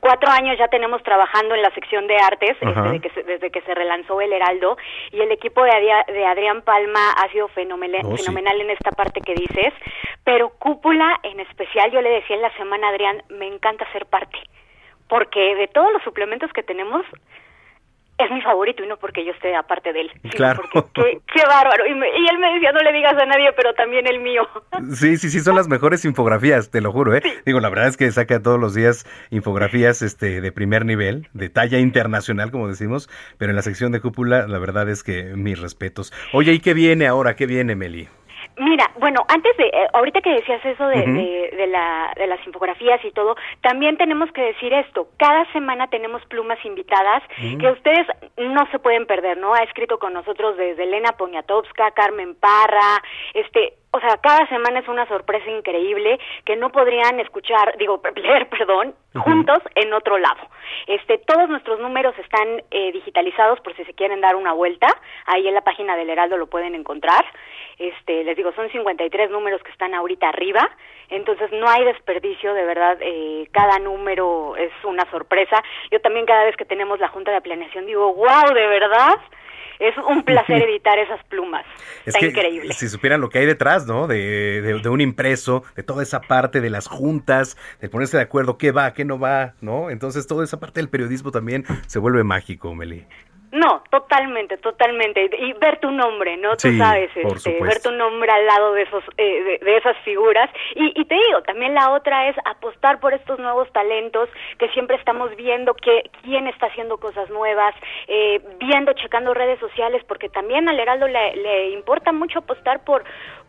cuatro 0.00 0.30
años 0.30 0.58
ya 0.58 0.68
tenemos 0.68 1.02
trabajando 1.02 1.54
en 1.54 1.62
la 1.62 1.70
sección 1.70 2.06
de 2.06 2.16
artes 2.16 2.56
este, 2.60 3.00
que 3.00 3.10
se, 3.10 3.22
desde 3.22 3.50
que 3.50 3.62
se 3.62 3.74
relanzó 3.74 4.20
el 4.20 4.32
Heraldo 4.32 4.76
y 5.10 5.20
el 5.20 5.32
equipo 5.32 5.62
de, 5.62 5.70
de 6.12 6.26
Adrián 6.26 6.62
Palma 6.62 7.12
ha 7.12 7.28
sido 7.30 7.48
fenomenal, 7.48 8.02
oh, 8.04 8.16
fenomenal 8.16 8.60
en 8.60 8.70
esta 8.70 8.90
parte 8.90 9.20
que 9.20 9.34
dices, 9.34 9.72
pero 10.24 10.50
Cúpula 10.50 11.18
en 11.22 11.40
especial, 11.40 11.90
yo 11.90 12.00
le 12.00 12.10
decía 12.10 12.36
en 12.36 12.42
la 12.42 12.56
semana 12.56 12.88
Adrián, 12.88 13.22
me 13.30 13.46
encanta 13.46 13.90
ser 13.92 14.06
parte, 14.06 14.38
porque 15.08 15.54
de 15.54 15.68
todos 15.68 15.92
los 15.92 16.02
suplementos 16.02 16.52
que 16.52 16.62
tenemos, 16.62 17.04
es 18.18 18.30
mi 18.30 18.40
favorito 18.42 18.84
y 18.84 18.86
no 18.86 18.96
porque 18.96 19.24
yo 19.24 19.32
esté 19.32 19.54
aparte 19.56 19.92
de 19.92 20.02
él. 20.02 20.10
Claro. 20.30 20.62
Porque, 20.72 21.20
qué, 21.32 21.42
bárbaro. 21.46 21.86
Y, 21.86 21.90
él 21.90 22.38
me 22.38 22.54
decía, 22.54 22.72
no 22.72 22.80
le 22.80 22.92
digas 22.92 23.14
a 23.20 23.26
nadie, 23.26 23.52
pero 23.56 23.74
también 23.74 24.06
el 24.06 24.20
mío. 24.20 24.48
Sí, 24.94 25.16
sí, 25.16 25.30
sí, 25.30 25.40
son 25.40 25.56
las 25.56 25.66
mejores 25.66 26.04
infografías, 26.04 26.70
te 26.70 26.80
lo 26.80 26.92
juro, 26.92 27.14
¿eh? 27.14 27.22
Digo, 27.46 27.58
la 27.60 27.68
verdad 27.68 27.88
es 27.88 27.96
que 27.96 28.10
saca 28.12 28.42
todos 28.42 28.60
los 28.60 28.74
días 28.74 29.06
infografías 29.30 30.02
este, 30.02 30.40
de 30.40 30.52
primer 30.52 30.84
nivel, 30.84 31.28
de 31.32 31.48
talla 31.48 31.78
internacional, 31.78 32.50
como 32.50 32.68
decimos, 32.68 33.08
pero 33.38 33.50
en 33.50 33.56
la 33.56 33.62
sección 33.62 33.92
de 33.92 34.00
cúpula, 34.00 34.46
la 34.46 34.58
verdad 34.58 34.88
es 34.88 35.02
que 35.02 35.34
mis 35.36 35.60
respetos. 35.60 36.12
Oye, 36.32 36.52
¿y 36.52 36.60
qué 36.60 36.74
viene 36.74 37.06
ahora? 37.06 37.34
¿Qué 37.34 37.46
viene, 37.46 37.74
Meli? 37.76 38.08
Mira, 38.56 38.90
bueno, 38.98 39.24
antes 39.28 39.56
de, 39.56 39.66
eh, 39.66 39.88
ahorita 39.92 40.20
que 40.20 40.30
decías 40.30 40.64
eso 40.64 40.86
de, 40.86 41.04
de, 41.56 41.66
la, 41.66 42.12
de 42.16 42.26
las 42.28 42.44
infografías 42.46 43.04
y 43.04 43.10
todo, 43.10 43.34
también 43.62 43.96
tenemos 43.96 44.30
que 44.30 44.42
decir 44.42 44.72
esto, 44.72 45.08
cada 45.16 45.50
semana 45.52 45.88
tenemos 45.88 46.24
plumas 46.26 46.64
invitadas 46.64 47.22
que 47.36 47.68
ustedes 47.68 48.06
no 48.36 48.66
se 48.70 48.78
pueden 48.78 49.06
perder, 49.06 49.38
¿no? 49.38 49.54
Ha 49.54 49.64
escrito 49.64 49.98
con 49.98 50.12
nosotros 50.12 50.56
desde 50.56 50.84
Elena 50.84 51.12
Poniatowska, 51.12 51.90
Carmen 51.92 52.36
Parra, 52.36 53.02
este, 53.34 53.74
o 53.94 54.00
sea, 54.00 54.16
cada 54.16 54.44
semana 54.48 54.80
es 54.80 54.88
una 54.88 55.06
sorpresa 55.06 55.48
increíble 55.48 56.18
que 56.44 56.56
no 56.56 56.70
podrían 56.70 57.20
escuchar, 57.20 57.76
digo, 57.78 58.02
leer, 58.16 58.48
perdón, 58.48 58.92
juntos 59.14 59.58
en 59.76 59.92
otro 59.92 60.18
lado. 60.18 60.48
Este, 60.88 61.18
todos 61.18 61.48
nuestros 61.48 61.78
números 61.78 62.12
están 62.18 62.60
eh, 62.72 62.90
digitalizados 62.90 63.60
por 63.60 63.76
si 63.76 63.84
se 63.84 63.94
quieren 63.94 64.20
dar 64.20 64.34
una 64.34 64.52
vuelta. 64.52 64.88
Ahí 65.26 65.46
en 65.46 65.54
la 65.54 65.60
página 65.60 65.94
del 65.94 66.10
Heraldo 66.10 66.36
lo 66.36 66.48
pueden 66.48 66.74
encontrar. 66.74 67.24
Este, 67.78 68.24
les 68.24 68.36
digo, 68.36 68.52
son 68.54 68.68
53 68.68 69.30
números 69.30 69.62
que 69.62 69.70
están 69.70 69.94
ahorita 69.94 70.28
arriba. 70.28 70.68
Entonces 71.08 71.52
no 71.52 71.68
hay 71.68 71.84
desperdicio, 71.84 72.52
de 72.52 72.64
verdad, 72.64 72.98
eh, 73.00 73.48
cada 73.52 73.78
número 73.78 74.56
es 74.56 74.72
una 74.82 75.08
sorpresa. 75.12 75.62
Yo 75.92 76.00
también 76.00 76.26
cada 76.26 76.42
vez 76.42 76.56
que 76.56 76.64
tenemos 76.64 76.98
la 76.98 77.10
junta 77.10 77.30
de 77.30 77.40
planeación 77.42 77.86
digo, 77.86 78.12
wow, 78.12 78.52
de 78.52 78.66
verdad 78.66 79.20
es 79.78 79.94
un 79.98 80.22
placer 80.22 80.62
editar 80.62 80.98
esas 80.98 81.22
plumas. 81.24 81.64
Está 82.06 82.24
increíble. 82.24 82.72
Si 82.74 82.88
supieran 82.88 83.20
lo 83.20 83.28
que 83.28 83.38
hay 83.38 83.46
detrás, 83.46 83.86
¿no? 83.86 84.06
De, 84.06 84.62
de, 84.62 84.88
un 84.88 85.00
impreso, 85.00 85.64
de 85.76 85.82
toda 85.82 86.02
esa 86.02 86.20
parte 86.20 86.60
de 86.60 86.70
las 86.70 86.86
juntas, 86.86 87.56
de 87.80 87.88
ponerse 87.88 88.16
de 88.16 88.22
acuerdo 88.22 88.58
qué 88.58 88.72
va, 88.72 88.92
qué 88.92 89.04
no 89.04 89.18
va, 89.18 89.54
¿no? 89.60 89.90
Entonces 89.90 90.26
toda 90.26 90.44
esa 90.44 90.60
parte 90.60 90.80
del 90.80 90.88
periodismo 90.88 91.30
también 91.30 91.64
se 91.86 91.98
vuelve 91.98 92.24
mágico, 92.24 92.74
Meli. 92.74 93.06
No, 93.54 93.84
totalmente, 93.88 94.56
totalmente. 94.56 95.30
Y 95.38 95.52
ver 95.52 95.78
tu 95.78 95.88
nombre, 95.92 96.36
¿no? 96.36 96.56
Tú 96.56 96.76
sabes, 96.76 97.08
este, 97.14 97.62
ver 97.62 97.80
tu 97.80 97.92
nombre 97.92 98.28
al 98.28 98.44
lado 98.46 98.72
de 98.72 98.82
esos, 98.82 99.04
eh, 99.16 99.60
de, 99.62 99.76
esas 99.76 99.96
figuras. 99.98 100.50
Y, 100.74 101.00
y, 101.00 101.04
te 101.04 101.14
digo, 101.14 101.40
también 101.42 101.72
la 101.72 101.92
otra 101.92 102.28
es 102.28 102.36
apostar 102.46 102.98
por 102.98 103.14
estos 103.14 103.38
nuevos 103.38 103.72
talentos 103.72 104.28
que 104.58 104.68
siempre 104.70 104.96
estamos 104.96 105.36
viendo 105.36 105.72
que 105.74 106.10
quién 106.24 106.48
está 106.48 106.66
haciendo 106.66 106.98
cosas 106.98 107.30
nuevas, 107.30 107.76
eh, 108.08 108.40
viendo, 108.58 108.92
checando 108.94 109.32
redes 109.34 109.60
sociales, 109.60 110.02
porque 110.08 110.28
también 110.28 110.68
al 110.68 110.80
Heraldo 110.80 111.06
le, 111.06 111.36
le 111.36 111.70
importa 111.70 112.10
mucho 112.10 112.40
apostar 112.40 112.82
por 112.82 113.04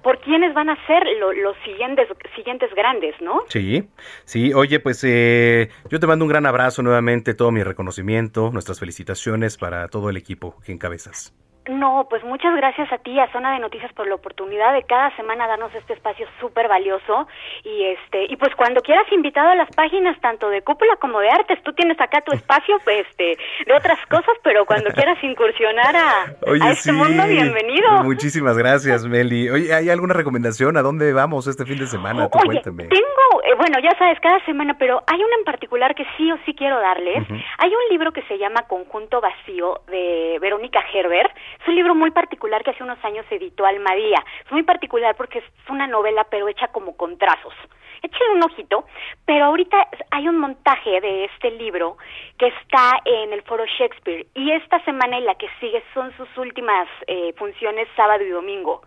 por 0.05 0.19
quiénes 0.19 0.53
van 0.53 0.69
a 0.69 0.77
ser 0.85 1.01
los 1.19 1.57
siguientes 1.65 2.07
siguientes 2.35 2.69
grandes, 2.75 3.15
¿no? 3.21 3.41
Sí, 3.49 3.89
sí. 4.23 4.53
Oye, 4.53 4.79
pues 4.79 5.03
eh, 5.03 5.69
yo 5.89 5.99
te 5.99 6.05
mando 6.05 6.23
un 6.25 6.29
gran 6.29 6.45
abrazo 6.45 6.83
nuevamente, 6.83 7.33
todo 7.33 7.51
mi 7.51 7.63
reconocimiento, 7.63 8.51
nuestras 8.51 8.79
felicitaciones 8.79 9.57
para 9.57 9.87
todo 9.87 10.11
el 10.11 10.17
equipo 10.17 10.57
que 10.63 10.73
encabezas. 10.73 11.33
No, 11.69 12.05
pues 12.09 12.23
muchas 12.23 12.55
gracias 12.55 12.91
a 12.91 12.97
ti, 12.99 13.19
a 13.19 13.31
Zona 13.31 13.53
de 13.53 13.59
Noticias, 13.59 13.91
por 13.93 14.07
la 14.07 14.15
oportunidad 14.15 14.73
de 14.73 14.83
cada 14.83 15.15
semana 15.15 15.47
darnos 15.47 15.73
este 15.73 15.93
espacio 15.93 16.27
súper 16.39 16.67
valioso. 16.67 17.27
Y 17.63 17.85
este, 17.85 18.25
y 18.31 18.35
pues 18.35 18.53
cuando 18.55 18.81
quieras 18.81 19.05
invitado 19.11 19.49
a 19.49 19.55
las 19.55 19.69
páginas 19.75 20.19
tanto 20.21 20.49
de 20.49 20.61
cúpula 20.61 20.95
como 20.97 21.19
de 21.19 21.29
artes, 21.29 21.61
tú 21.63 21.73
tienes 21.73 21.99
acá 21.99 22.21
tu 22.21 22.33
espacio, 22.33 22.79
pues, 22.83 23.05
este, 23.07 23.37
de 23.65 23.73
otras 23.73 23.99
cosas, 24.07 24.35
pero 24.43 24.65
cuando 24.65 24.91
quieras 24.91 25.17
incursionar 25.23 25.95
a, 25.95 26.35
este 26.71 26.91
mundo, 26.91 27.23
bienvenido. 27.27 28.03
Muchísimas 28.03 28.57
gracias, 28.57 29.05
Meli. 29.05 29.49
Oye, 29.49 29.73
¿hay 29.73 29.89
alguna 29.89 30.13
recomendación? 30.13 30.77
¿A 30.77 30.81
dónde 30.81 31.13
vamos 31.13 31.47
este 31.47 31.65
fin 31.65 31.79
de 31.79 31.87
semana? 31.87 32.29
Tú 32.29 32.39
cuéntame. 32.45 32.85
Tengo, 32.85 33.43
eh, 33.55 33.57
bueno, 33.57 33.79
ya 33.79 33.97
sabes, 33.97 34.19
cada 34.19 34.43
semana, 34.45 34.75
pero 34.77 35.01
hay 35.07 35.23
una 35.23 35.35
en 35.37 35.43
particular 35.43 35.95
que 35.95 36.05
sí 36.17 36.31
o 36.31 36.37
sí 36.45 36.53
quiero 36.53 36.79
darles. 36.79 37.23
Hay 37.57 37.69
un 37.69 37.89
libro 37.89 38.11
que 38.11 38.21
se 38.23 38.37
llama 38.37 38.67
Conjunto 38.67 39.21
Vacío 39.21 39.81
de 39.87 40.37
Verónica 40.39 40.81
Gerber 40.83 41.31
es 41.59 41.67
un 41.67 41.75
libro 41.75 41.95
muy 41.95 42.11
particular 42.11 42.63
que 42.63 42.71
hace 42.71 42.83
unos 42.83 43.03
años 43.03 43.25
editó 43.29 43.65
Almadía. 43.65 44.23
Es 44.45 44.51
muy 44.51 44.63
particular 44.63 45.15
porque 45.15 45.39
es 45.39 45.45
una 45.69 45.87
novela 45.87 46.25
pero 46.29 46.47
hecha 46.47 46.67
como 46.67 46.95
con 46.95 47.17
trazos. 47.17 47.53
Échale 48.01 48.35
un 48.35 48.43
ojito, 48.43 48.85
pero 49.25 49.45
ahorita 49.45 49.87
hay 50.11 50.27
un 50.27 50.37
montaje 50.37 51.01
de 51.01 51.25
este 51.25 51.51
libro 51.51 51.97
que 52.37 52.47
está 52.47 52.99
en 53.05 53.33
el 53.33 53.41
Foro 53.43 53.65
Shakespeare 53.65 54.27
y 54.35 54.51
esta 54.51 54.79
semana 54.83 55.17
y 55.17 55.23
la 55.23 55.35
que 55.35 55.47
sigue 55.59 55.83
son 55.93 56.15
sus 56.17 56.29
últimas 56.37 56.87
eh, 57.07 57.33
funciones 57.37 57.87
sábado 57.95 58.23
y 58.23 58.29
domingo. 58.29 58.81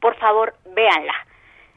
Por 0.00 0.16
favor, 0.16 0.54
véanla. 0.74 1.14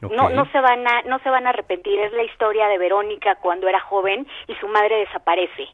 No, 0.00 0.28
no 0.28 0.50
se 0.52 0.60
van 0.60 0.86
a, 0.86 1.02
no 1.02 1.18
se 1.20 1.30
van 1.30 1.46
a 1.46 1.50
arrepentir. 1.50 1.98
Es 1.98 2.12
la 2.12 2.22
historia 2.22 2.68
de 2.68 2.78
Verónica 2.78 3.36
cuando 3.36 3.68
era 3.68 3.80
joven 3.80 4.26
y 4.46 4.54
su 4.56 4.68
madre 4.68 4.96
desaparece 4.96 5.68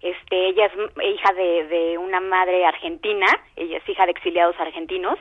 este, 0.00 0.48
ella 0.48 0.66
es 0.66 0.72
hija 1.04 1.32
de, 1.34 1.66
de 1.68 1.98
una 1.98 2.20
madre 2.20 2.64
argentina, 2.64 3.26
ella 3.56 3.78
es 3.78 3.88
hija 3.88 4.06
de 4.06 4.12
exiliados 4.12 4.56
argentinos, 4.58 5.18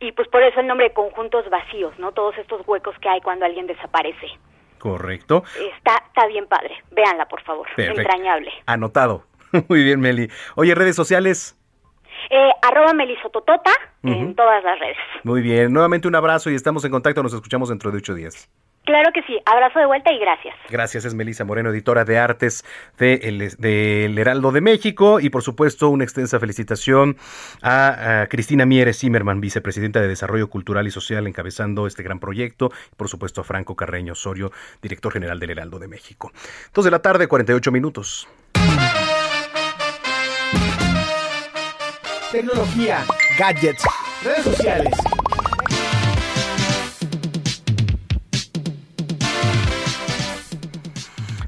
y 0.00 0.12
pues 0.12 0.28
por 0.28 0.42
eso 0.42 0.60
el 0.60 0.68
nombre 0.68 0.88
de 0.88 0.94
conjuntos 0.94 1.48
vacíos, 1.50 1.98
¿no? 1.98 2.12
Todos 2.12 2.36
estos 2.38 2.66
huecos 2.66 2.94
que 3.00 3.08
hay 3.08 3.20
cuando 3.20 3.44
alguien 3.44 3.66
desaparece. 3.66 4.28
Correcto. 4.78 5.42
Está, 5.76 5.96
está 6.06 6.26
bien 6.28 6.46
padre, 6.46 6.76
véanla 6.92 7.26
por 7.26 7.42
favor, 7.42 7.66
entrañable. 7.76 8.52
Anotado. 8.66 9.24
Muy 9.68 9.82
bien, 9.82 10.00
Meli. 10.00 10.28
Oye, 10.54 10.74
redes 10.74 10.94
sociales. 10.94 11.57
Eh, 12.30 12.50
arroba 12.62 12.92
melisototota 12.92 13.70
en 14.02 14.34
todas 14.34 14.62
las 14.64 14.78
redes. 14.78 14.96
Muy 15.24 15.42
bien, 15.42 15.72
nuevamente 15.72 16.08
un 16.08 16.14
abrazo 16.14 16.50
y 16.50 16.54
estamos 16.54 16.84
en 16.84 16.90
contacto, 16.90 17.22
nos 17.22 17.34
escuchamos 17.34 17.68
dentro 17.68 17.90
de 17.90 17.98
ocho 17.98 18.14
días. 18.14 18.48
Claro 18.88 19.10
que 19.12 19.20
sí, 19.24 19.38
abrazo 19.44 19.80
de 19.80 19.84
vuelta 19.84 20.10
y 20.10 20.18
gracias. 20.18 20.56
Gracias, 20.70 21.04
es 21.04 21.12
Melisa 21.12 21.44
Moreno, 21.44 21.68
editora 21.68 22.06
de 22.06 22.16
artes 22.16 22.64
del 22.96 23.50
de 23.58 24.06
el 24.06 24.18
Heraldo 24.18 24.50
de 24.50 24.62
México 24.62 25.20
y 25.20 25.28
por 25.28 25.42
supuesto 25.42 25.90
una 25.90 26.04
extensa 26.04 26.40
felicitación 26.40 27.18
a, 27.60 28.26
Cristina 28.30 28.64
Mieres 28.64 29.00
Zimmerman, 29.00 29.42
vicepresidenta 29.42 30.00
de 30.00 30.08
Desarrollo 30.08 30.48
Cultural 30.48 30.86
y 30.86 30.90
Social, 30.90 31.26
encabezando 31.26 31.86
este 31.86 32.02
gran 32.02 32.18
proyecto, 32.18 32.70
y 32.90 32.96
por 32.96 33.10
supuesto 33.10 33.42
a 33.42 33.44
Franco 33.44 33.76
Carreño 33.76 34.14
Osorio, 34.14 34.52
director 34.80 35.12
general 35.12 35.38
del 35.38 35.50
Heraldo 35.50 35.78
de 35.78 35.88
México. 35.88 36.32
Dos 36.72 36.86
de 36.86 36.90
la 36.90 37.02
tarde, 37.02 37.28
48 37.28 37.70
minutos. 37.70 38.26
Tecnología, 42.30 43.06
gadgets, 43.38 43.82
redes 44.22 44.44
sociales 44.44 44.94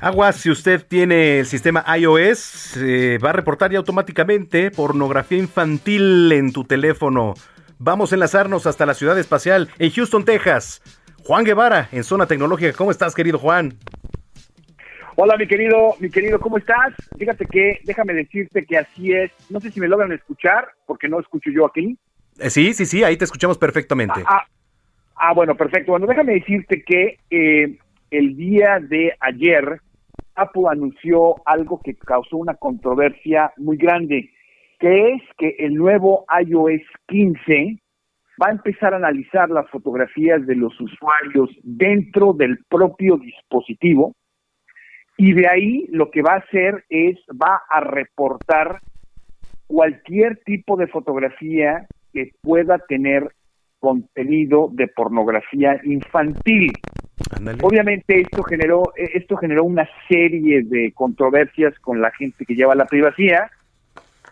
Aguas, 0.00 0.36
si 0.36 0.50
usted 0.50 0.82
tiene 0.86 1.40
el 1.40 1.46
sistema 1.46 1.84
iOS, 1.98 2.78
eh, 2.78 3.18
va 3.22 3.28
a 3.28 3.32
reportar 3.34 3.70
ya 3.70 3.76
automáticamente 3.76 4.70
pornografía 4.70 5.36
infantil 5.36 6.32
en 6.32 6.54
tu 6.54 6.64
teléfono. 6.64 7.34
Vamos 7.78 8.12
a 8.12 8.14
enlazarnos 8.14 8.66
hasta 8.66 8.86
la 8.86 8.94
ciudad 8.94 9.18
espacial 9.18 9.68
en 9.78 9.90
Houston, 9.90 10.24
Texas. 10.24 10.80
Juan 11.24 11.44
Guevara, 11.44 11.90
en 11.92 12.04
Zona 12.04 12.24
Tecnológica. 12.24 12.72
¿Cómo 12.72 12.90
estás, 12.90 13.14
querido 13.14 13.38
Juan? 13.38 13.76
Hola, 15.22 15.36
mi 15.36 15.46
querido, 15.46 15.96
mi 16.00 16.08
querido, 16.08 16.40
¿cómo 16.40 16.56
estás? 16.56 16.94
Fíjate 17.18 17.44
que, 17.44 17.80
déjame 17.84 18.14
decirte 18.14 18.64
que 18.64 18.78
así 18.78 19.12
es. 19.12 19.30
No 19.50 19.60
sé 19.60 19.70
si 19.70 19.78
me 19.78 19.86
logran 19.86 20.12
escuchar, 20.12 20.68
porque 20.86 21.10
no 21.10 21.20
escucho 21.20 21.50
yo 21.50 21.66
aquí. 21.66 21.98
Eh, 22.38 22.48
sí, 22.48 22.72
sí, 22.72 22.86
sí, 22.86 23.04
ahí 23.04 23.18
te 23.18 23.26
escuchamos 23.26 23.58
perfectamente. 23.58 24.22
Ah, 24.24 24.38
ah, 24.38 24.46
ah 25.16 25.34
bueno, 25.34 25.54
perfecto. 25.56 25.92
Bueno, 25.92 26.06
déjame 26.06 26.32
decirte 26.32 26.82
que 26.82 27.18
eh, 27.28 27.76
el 28.10 28.34
día 28.34 28.78
de 28.80 29.12
ayer 29.20 29.82
Apple 30.36 30.62
anunció 30.70 31.34
algo 31.44 31.82
que 31.84 31.96
causó 31.96 32.38
una 32.38 32.54
controversia 32.54 33.52
muy 33.58 33.76
grande, 33.76 34.30
que 34.78 35.12
es 35.12 35.22
que 35.36 35.54
el 35.58 35.74
nuevo 35.74 36.24
iOS 36.46 36.80
15 37.08 37.78
va 38.42 38.46
a 38.46 38.52
empezar 38.52 38.94
a 38.94 38.96
analizar 38.96 39.50
las 39.50 39.68
fotografías 39.68 40.46
de 40.46 40.56
los 40.56 40.72
usuarios 40.80 41.50
dentro 41.62 42.32
del 42.32 42.64
propio 42.70 43.18
dispositivo 43.18 44.14
y 45.20 45.34
de 45.34 45.46
ahí 45.46 45.86
lo 45.90 46.10
que 46.10 46.22
va 46.22 46.32
a 46.32 46.38
hacer 46.38 46.86
es, 46.88 47.18
va 47.30 47.60
a 47.68 47.80
reportar 47.80 48.80
cualquier 49.66 50.38
tipo 50.46 50.78
de 50.78 50.86
fotografía 50.86 51.86
que 52.14 52.30
pueda 52.40 52.78
tener 52.78 53.30
contenido 53.80 54.70
de 54.72 54.88
pornografía 54.88 55.78
infantil. 55.84 56.72
Obviamente 57.60 58.22
esto 58.22 58.42
generó 58.42 58.94
esto 58.96 59.36
generó 59.36 59.64
una 59.64 59.86
serie 60.08 60.62
de 60.62 60.90
controversias 60.92 61.78
con 61.80 62.00
la 62.00 62.10
gente 62.12 62.46
que 62.46 62.54
lleva 62.54 62.74
la 62.74 62.86
privacidad, 62.86 63.50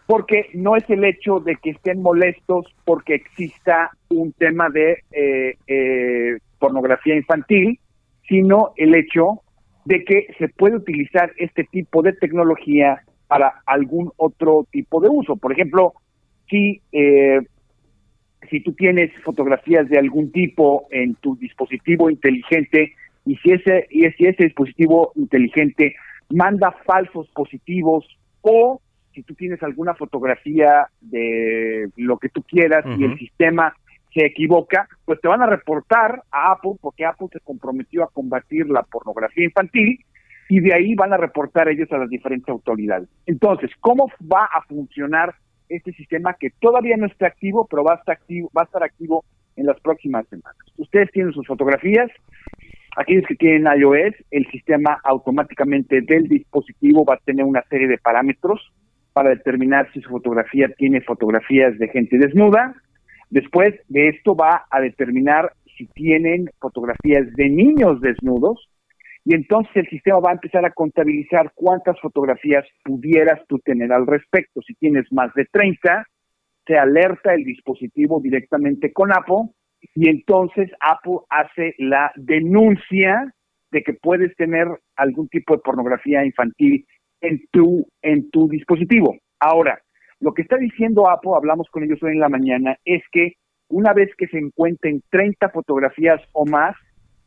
porque 0.07 0.49
no 0.55 0.75
es 0.75 0.89
el 0.89 1.05
hecho 1.05 1.39
de 1.39 1.57
que 1.57 1.71
estén 1.71 2.01
molestos 2.01 2.65
porque 2.87 3.15
exista 3.15 3.91
un 4.09 4.33
tema 4.33 4.71
de 4.71 5.05
eh, 5.13 5.55
eh, 5.67 6.39
pornografía 6.59 7.15
infantil, 7.15 7.79
sino 8.27 8.73
el 8.79 8.95
hecho 8.95 9.43
de 9.89 10.05
que 10.05 10.27
se 10.39 10.49
puede 10.49 10.77
utilizar 10.77 11.33
este 11.39 11.65
tipo 11.65 12.03
de 12.03 12.13
tecnología 12.13 13.01
para 13.27 13.63
algún 13.65 14.13
otro 14.19 14.67
tipo 14.71 15.01
de 15.01 15.09
uso. 15.09 15.37
Por 15.37 15.53
ejemplo, 15.53 15.95
si 16.51 16.83
eh, 16.93 17.41
si 18.51 18.61
tú 18.61 18.75
tienes 18.75 19.11
fotografías 19.25 19.89
de 19.89 19.99
algún 19.99 20.31
tipo 20.31 20.87
en 20.91 21.15
tu 21.15 21.37
dispositivo 21.37 22.11
inteligente 22.11 22.93
y 23.25 23.37
si 23.37 23.53
ese 23.53 23.87
y 23.91 24.07
si 24.11 24.27
ese 24.27 24.45
dispositivo 24.45 25.13
inteligente 25.17 25.97
manda 26.29 26.71
falsos 26.85 27.27
positivos 27.31 28.05
o 28.43 28.83
si 29.15 29.23
tú 29.23 29.35
tienes 29.35 29.63
alguna 29.63 29.95
fotografía 29.95 30.89
de 31.01 31.89
lo 31.97 32.19
que 32.19 32.29
tú 32.29 32.43
quieras 32.43 32.85
y 32.99 33.05
el 33.05 33.19
sistema 33.19 33.75
se 34.13 34.27
equivoca, 34.27 34.89
pues 35.05 35.21
te 35.21 35.29
van 35.29 35.43
a 35.43 35.47
reportar 35.47 36.23
a 36.31 36.53
Apple 36.53 36.73
porque 36.81 37.05
Apple 37.05 37.29
se 37.33 37.41
comprometió 37.41 38.05
a 38.05 38.11
combatir 38.11 38.69
la 38.69 38.83
pornografía 38.83 39.45
infantil 39.45 39.99
y 40.49 40.61
de 40.61 40.75
ahí 40.75 40.95
van 40.95 41.13
a 41.13 41.19
reportar 41.19 41.69
ellos 41.69 41.91
a 41.93 41.99
las 41.99 42.09
diferentes 42.09 42.49
autoridades. 42.49 43.09
Entonces, 43.27 43.71
¿cómo 43.81 44.11
va 44.21 44.45
a 44.45 44.63
funcionar 44.63 45.35
este 45.69 45.93
sistema 45.93 46.35
que 46.39 46.51
todavía 46.59 46.97
no 46.97 47.07
está 47.07 47.27
activo, 47.27 47.67
pero 47.69 47.85
va 47.85 47.95
a 47.95 47.97
estar 47.97 48.17
activo, 48.17 48.51
va 48.57 48.63
a 48.63 48.65
estar 48.65 48.83
activo 48.83 49.25
en 49.57 49.67
las 49.67 49.79
próximas 49.81 50.27
semanas? 50.29 50.57
Ustedes 50.79 51.11
tienen 51.13 51.33
sus 51.33 51.47
fotografías, 51.47 52.11
aquellos 52.97 53.27
que 53.27 53.35
tienen 53.35 53.67
iOS, 53.79 54.15
el 54.31 54.47
sistema 54.51 54.99
automáticamente 55.05 56.01
del 56.01 56.29
dispositivo 56.29 57.05
va 57.05 57.15
a 57.15 57.25
tener 57.25 57.45
una 57.45 57.63
serie 57.69 57.87
de 57.87 57.99
parámetros 57.99 58.73
para 59.13 59.31
determinar 59.31 59.91
si 59.93 60.01
su 60.01 60.09
fotografía 60.11 60.69
tiene 60.77 61.01
fotografías 61.03 61.79
de 61.79 61.89
gente 61.89 62.19
desnuda, 62.19 62.75
Después 63.31 63.75
de 63.89 64.09
esto 64.09 64.35
va 64.35 64.67
a 64.71 64.81
determinar 64.81 65.53
si 65.77 65.87
tienen 65.89 66.51
fotografías 66.61 67.33
de 67.35 67.49
niños 67.49 68.01
desnudos 68.01 68.69
y 69.25 69.35
entonces 69.35 69.77
el 69.77 69.89
sistema 69.89 70.21
va 70.21 70.31
a 70.31 70.35
empezar 70.35 70.65
a 70.65 70.73
contabilizar 70.73 71.53
cuántas 71.55 72.01
fotografías 72.01 72.65
pudieras 72.83 73.41
tú 73.47 73.59
tener 73.59 73.93
al 73.93 74.07
respecto. 74.07 74.63
Si 74.63 74.75
tienes 74.75 75.05
más 75.13 75.33
de 75.35 75.45
30, 75.53 76.07
se 76.67 76.79
alerta 76.79 77.35
el 77.35 77.45
dispositivo 77.45 78.21
directamente 78.21 78.93
con 78.93 79.13
Apple 79.13 79.53
y 79.95 80.09
entonces 80.09 80.71
Apple 80.81 81.19
hace 81.29 81.75
la 81.79 82.11
denuncia 82.17 83.33
de 83.71 83.83
que 83.83 83.93
puedes 83.95 84.35
tener 84.37 84.67
algún 84.97 85.29
tipo 85.29 85.55
de 85.55 85.63
pornografía 85.63 86.25
infantil 86.25 86.87
en 87.21 87.41
tu 87.51 87.87
en 88.03 88.31
tu 88.31 88.49
dispositivo. 88.49 89.17
Ahora, 89.41 89.79
lo 90.21 90.33
que 90.33 90.43
está 90.43 90.57
diciendo 90.57 91.09
Apple, 91.09 91.33
hablamos 91.37 91.69
con 91.71 91.83
ellos 91.83 92.03
hoy 92.03 92.13
en 92.13 92.21
la 92.21 92.29
mañana, 92.29 92.77
es 92.85 93.03
que 93.13 93.35
una 93.69 93.93
vez 93.93 94.11
que 94.17 94.27
se 94.29 94.39
encuentren 94.39 95.03
30 95.11 95.51
fotografías 95.51 96.21
o 96.33 96.47
más, 96.47 96.75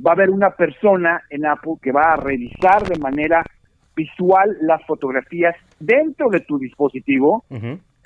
va 0.06 0.12
a 0.12 0.14
haber 0.14 0.30
una 0.30 0.52
persona 0.52 1.22
en 1.30 1.46
Apple 1.46 1.74
que 1.82 1.92
va 1.92 2.14
a 2.14 2.18
revisar 2.18 2.84
de 2.84 3.00
manera 3.00 3.46
visual 3.96 4.58
las 4.62 4.84
fotografías 4.86 5.56
dentro 5.80 6.30
de 6.30 6.40
tu 6.42 6.58
dispositivo. 6.58 7.46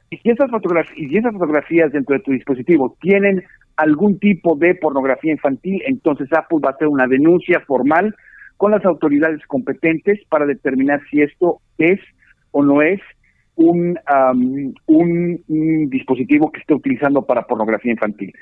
y, 0.09 0.17
si 0.17 0.29
esas 0.29 0.51
fotografías, 0.51 0.97
y 0.97 1.07
si 1.07 1.17
esas 1.17 1.33
fotografías 1.33 1.91
dentro 1.91 2.15
de 2.15 2.23
tu 2.23 2.31
dispositivo 2.31 2.95
tienen 2.99 3.43
algún 3.77 4.19
tipo 4.19 4.55
de 4.55 4.75
pornografía 4.75 5.31
infantil, 5.31 5.81
entonces 5.85 6.31
Apple 6.33 6.59
va 6.63 6.69
a 6.69 6.73
hacer 6.73 6.87
una 6.87 7.07
denuncia 7.07 7.59
formal 7.61 8.15
con 8.57 8.71
las 8.71 8.85
autoridades 8.85 9.45
competentes 9.47 10.19
para 10.29 10.45
determinar 10.45 11.01
si 11.09 11.21
esto 11.21 11.59
es 11.77 11.99
o 12.51 12.63
no 12.63 12.81
es 12.81 13.01
un, 13.55 13.97
un, 14.87 15.89
dispositivo 15.89 16.51
que 16.51 16.59
esté 16.59 16.73
utilizando 16.73 17.25
para 17.25 17.43
pornografía 17.43 17.91
infantil. 17.91 18.33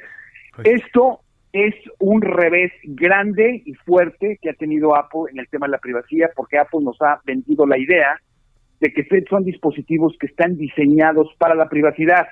Pues 0.55 0.67
Esto 0.81 1.19
es 1.51 1.75
un 1.99 2.21
revés 2.21 2.71
grande 2.83 3.61
y 3.65 3.73
fuerte 3.73 4.39
que 4.41 4.49
ha 4.49 4.53
tenido 4.53 4.95
Apple 4.95 5.31
en 5.31 5.39
el 5.39 5.47
tema 5.49 5.67
de 5.67 5.71
la 5.71 5.77
privacidad, 5.77 6.31
porque 6.35 6.57
Apple 6.57 6.79
nos 6.83 6.99
ha 7.01 7.21
vendido 7.25 7.65
la 7.65 7.77
idea 7.77 8.19
de 8.79 8.91
que 8.91 9.05
son 9.29 9.43
dispositivos 9.43 10.15
que 10.19 10.27
están 10.27 10.57
diseñados 10.57 11.29
para 11.37 11.55
la 11.55 11.69
privacidad. 11.69 12.27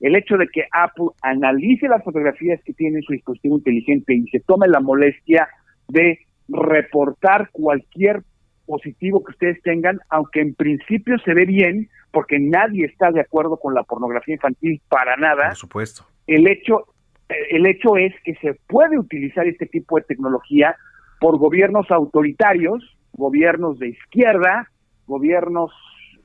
El 0.00 0.16
hecho 0.16 0.36
de 0.36 0.48
que 0.48 0.64
Apple 0.72 1.06
analice 1.22 1.88
las 1.88 2.02
fotografías 2.02 2.60
que 2.64 2.74
tiene 2.74 2.98
en 2.98 3.02
su 3.04 3.12
dispositivo 3.12 3.56
inteligente 3.56 4.12
y 4.12 4.26
se 4.28 4.40
tome 4.40 4.66
la 4.68 4.80
molestia 4.80 5.48
de 5.88 6.18
reportar 6.48 7.48
cualquier 7.52 8.22
positivo 8.66 9.22
que 9.24 9.32
ustedes 9.32 9.62
tengan, 9.62 10.00
aunque 10.08 10.40
en 10.40 10.54
principio 10.54 11.18
se 11.18 11.34
ve 11.34 11.44
bien, 11.44 11.88
porque 12.10 12.38
nadie 12.38 12.86
está 12.86 13.10
de 13.10 13.20
acuerdo 13.20 13.56
con 13.56 13.74
la 13.74 13.82
pornografía 13.82 14.34
infantil 14.34 14.80
para 14.88 15.16
nada. 15.16 15.48
Por 15.48 15.56
supuesto. 15.56 16.06
El 16.26 16.46
hecho, 16.46 16.86
el 17.28 17.66
hecho 17.66 17.96
es 17.96 18.14
que 18.24 18.34
se 18.36 18.54
puede 18.66 18.98
utilizar 18.98 19.46
este 19.46 19.66
tipo 19.66 19.96
de 19.96 20.02
tecnología 20.02 20.76
por 21.20 21.38
gobiernos 21.38 21.90
autoritarios, 21.90 22.82
gobiernos 23.12 23.78
de 23.78 23.88
izquierda, 23.88 24.70
gobiernos 25.06 25.72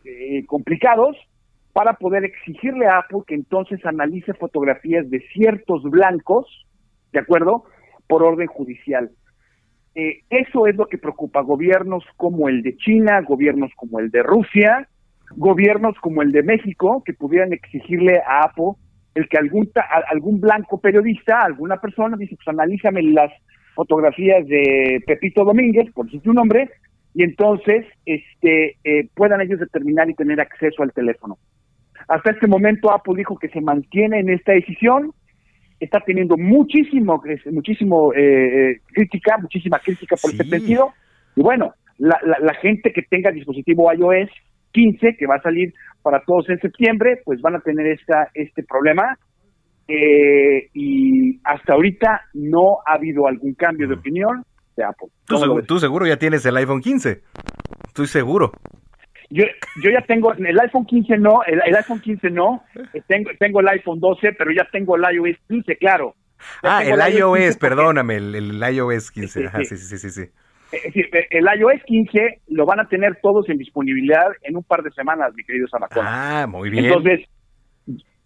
eh, 0.05 0.45
complicados, 0.45 1.17
para 1.73 1.93
poder 1.93 2.25
exigirle 2.25 2.87
a 2.87 2.99
Apple 2.99 3.19
que 3.27 3.35
entonces 3.35 3.85
analice 3.85 4.33
fotografías 4.33 5.09
de 5.09 5.21
ciertos 5.33 5.83
blancos, 5.83 6.67
¿de 7.11 7.19
acuerdo? 7.19 7.63
Por 8.07 8.23
orden 8.23 8.47
judicial. 8.47 9.11
Eh, 9.95 10.21
eso 10.29 10.67
es 10.67 10.75
lo 10.75 10.85
que 10.87 10.97
preocupa 10.97 11.41
gobiernos 11.41 12.03
como 12.15 12.47
el 12.47 12.61
de 12.61 12.77
China, 12.77 13.21
gobiernos 13.21 13.71
como 13.75 13.99
el 13.99 14.11
de 14.11 14.23
Rusia, 14.23 14.87
gobiernos 15.35 15.95
como 15.99 16.21
el 16.21 16.31
de 16.31 16.43
México, 16.43 17.03
que 17.05 17.13
pudieran 17.13 17.53
exigirle 17.53 18.19
a 18.19 18.45
Apple 18.45 18.73
el 19.15 19.27
que 19.27 19.37
algún, 19.37 19.69
algún 20.09 20.39
blanco 20.39 20.79
periodista, 20.79 21.41
alguna 21.41 21.77
persona, 21.77 22.15
dice, 22.15 22.35
pues 22.35 22.47
analízame 22.47 23.01
las 23.03 23.31
fotografías 23.75 24.45
de 24.47 25.01
Pepito 25.05 25.43
Domínguez, 25.43 25.91
por 25.93 26.05
decir 26.05 26.21
su 26.23 26.33
nombre, 26.33 26.69
y 27.13 27.23
entonces 27.23 27.85
este 28.05 28.77
eh, 28.83 29.09
puedan 29.15 29.41
ellos 29.41 29.59
determinar 29.59 30.09
y 30.09 30.13
tener 30.13 30.39
acceso 30.39 30.83
al 30.83 30.93
teléfono. 30.93 31.37
Hasta 32.07 32.31
este 32.31 32.47
momento 32.47 32.91
Apple 32.91 33.15
dijo 33.17 33.37
que 33.37 33.49
se 33.49 33.61
mantiene 33.61 34.19
en 34.19 34.29
esta 34.29 34.53
decisión, 34.53 35.11
está 35.79 35.99
teniendo 36.05 36.35
muchísimo, 36.37 37.21
muchísimo 37.51 38.13
eh, 38.13 38.71
eh, 38.71 38.81
crítica, 38.87 39.37
muchísima 39.41 39.79
crítica 39.79 40.15
por 40.21 40.31
este 40.31 40.43
sentido. 40.45 40.93
Y 41.35 41.41
bueno, 41.41 41.73
la, 41.97 42.19
la, 42.21 42.53
gente 42.55 42.91
que 42.91 43.01
tenga 43.03 43.31
dispositivo 43.31 43.91
iOS 43.93 44.29
15, 44.71 45.15
que 45.17 45.25
va 45.25 45.35
a 45.35 45.41
salir 45.41 45.73
para 46.01 46.21
todos 46.25 46.49
en 46.49 46.59
septiembre, 46.59 47.21
pues 47.23 47.41
van 47.41 47.55
a 47.55 47.59
tener 47.59 47.87
esta, 47.87 48.29
este 48.33 48.63
problema. 48.63 49.17
Eh, 49.87 50.69
y 50.73 51.39
hasta 51.43 51.73
ahorita 51.73 52.21
no 52.33 52.77
ha 52.85 52.93
habido 52.93 53.27
algún 53.27 53.53
cambio 53.55 53.87
de 53.87 53.95
opinión 53.95 54.43
de 54.77 54.83
Apple. 54.83 55.07
¿Tú, 55.65 55.79
seguro 55.79 56.05
ya 56.05 56.17
tienes 56.17 56.45
el 56.45 56.55
iPhone 56.57 56.81
15. 56.81 57.21
Estoy 57.87 58.05
seguro. 58.05 58.51
Yo, 59.29 59.45
yo 59.83 59.91
ya 59.91 60.01
tengo, 60.07 60.33
el 60.33 60.59
iPhone 60.59 60.85
15 60.85 61.17
no, 61.17 61.43
el, 61.45 61.61
iPhone 61.75 62.01
15 62.01 62.31
no, 62.31 62.63
eh, 62.93 63.01
tengo, 63.07 63.29
tengo 63.39 63.59
el 63.59 63.67
iPhone 63.67 63.99
12, 63.99 64.33
pero 64.33 64.51
ya 64.51 64.67
tengo 64.71 64.95
el 64.95 65.03
iOS 65.15 65.37
15, 65.47 65.77
claro. 65.77 66.15
ah, 66.63 66.83
el, 66.83 66.99
iOS, 67.15 67.57
perdóname, 67.57 68.15
el, 68.15 68.59
iOS 68.73 69.11
15, 69.11 69.49
sí, 69.65 69.77
sí, 69.77 69.97
sí, 69.97 70.09
sí. 70.09 70.21
Es 70.71 70.83
decir, 70.83 71.09
el 71.31 71.45
iOS 71.59 71.83
15 71.85 72.41
lo 72.49 72.65
van 72.65 72.79
a 72.79 72.87
tener 72.87 73.19
todos 73.21 73.49
en 73.49 73.57
disponibilidad 73.57 74.27
en 74.43 74.55
un 74.55 74.63
par 74.63 74.83
de 74.83 74.91
semanas, 74.91 75.31
mi 75.35 75.43
querido 75.43 75.67
Samacona. 75.67 76.41
Ah, 76.41 76.47
muy 76.47 76.69
bien. 76.69 76.85
Entonces, 76.85 77.27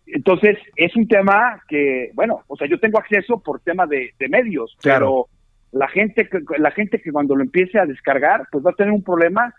entonces 0.05 0.57
es 0.75 0.95
un 0.95 1.07
tema 1.07 1.61
que, 1.67 2.11
bueno, 2.13 2.41
o 2.47 2.55
sea, 2.55 2.67
yo 2.67 2.79
tengo 2.79 2.99
acceso 2.99 3.41
por 3.43 3.61
tema 3.61 3.85
de, 3.87 4.11
medios, 4.29 4.75
pero 4.81 5.27
la 5.71 5.87
gente, 5.87 6.29
la 6.57 6.71
gente 6.71 7.01
que 7.01 7.11
cuando 7.11 7.35
lo 7.35 7.43
empiece 7.43 7.79
a 7.79 7.85
descargar, 7.85 8.47
pues 8.51 8.63
va 8.63 8.71
a 8.71 8.75
tener 8.75 8.91
un 8.91 9.03
problema 9.03 9.53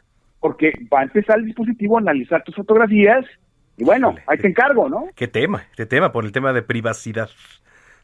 porque 0.45 0.75
va 0.93 1.01
a 1.01 1.05
empezar 1.05 1.39
el 1.39 1.47
dispositivo 1.47 1.97
a 1.97 2.03
analizar 2.03 2.45
tus 2.45 2.55
fotografías 2.55 3.25
y 3.79 3.85
bueno, 3.85 4.15
ahí 4.27 4.37
te 4.37 4.47
encargo, 4.47 4.91
¿no? 4.91 5.09
¿Qué 5.17 5.27
tema? 5.27 5.65
¿Qué 5.75 5.87
tema? 5.87 6.13
Por 6.13 6.27
el 6.27 6.33
tema 6.33 6.53
de 6.53 6.61
privacidad. 6.61 7.31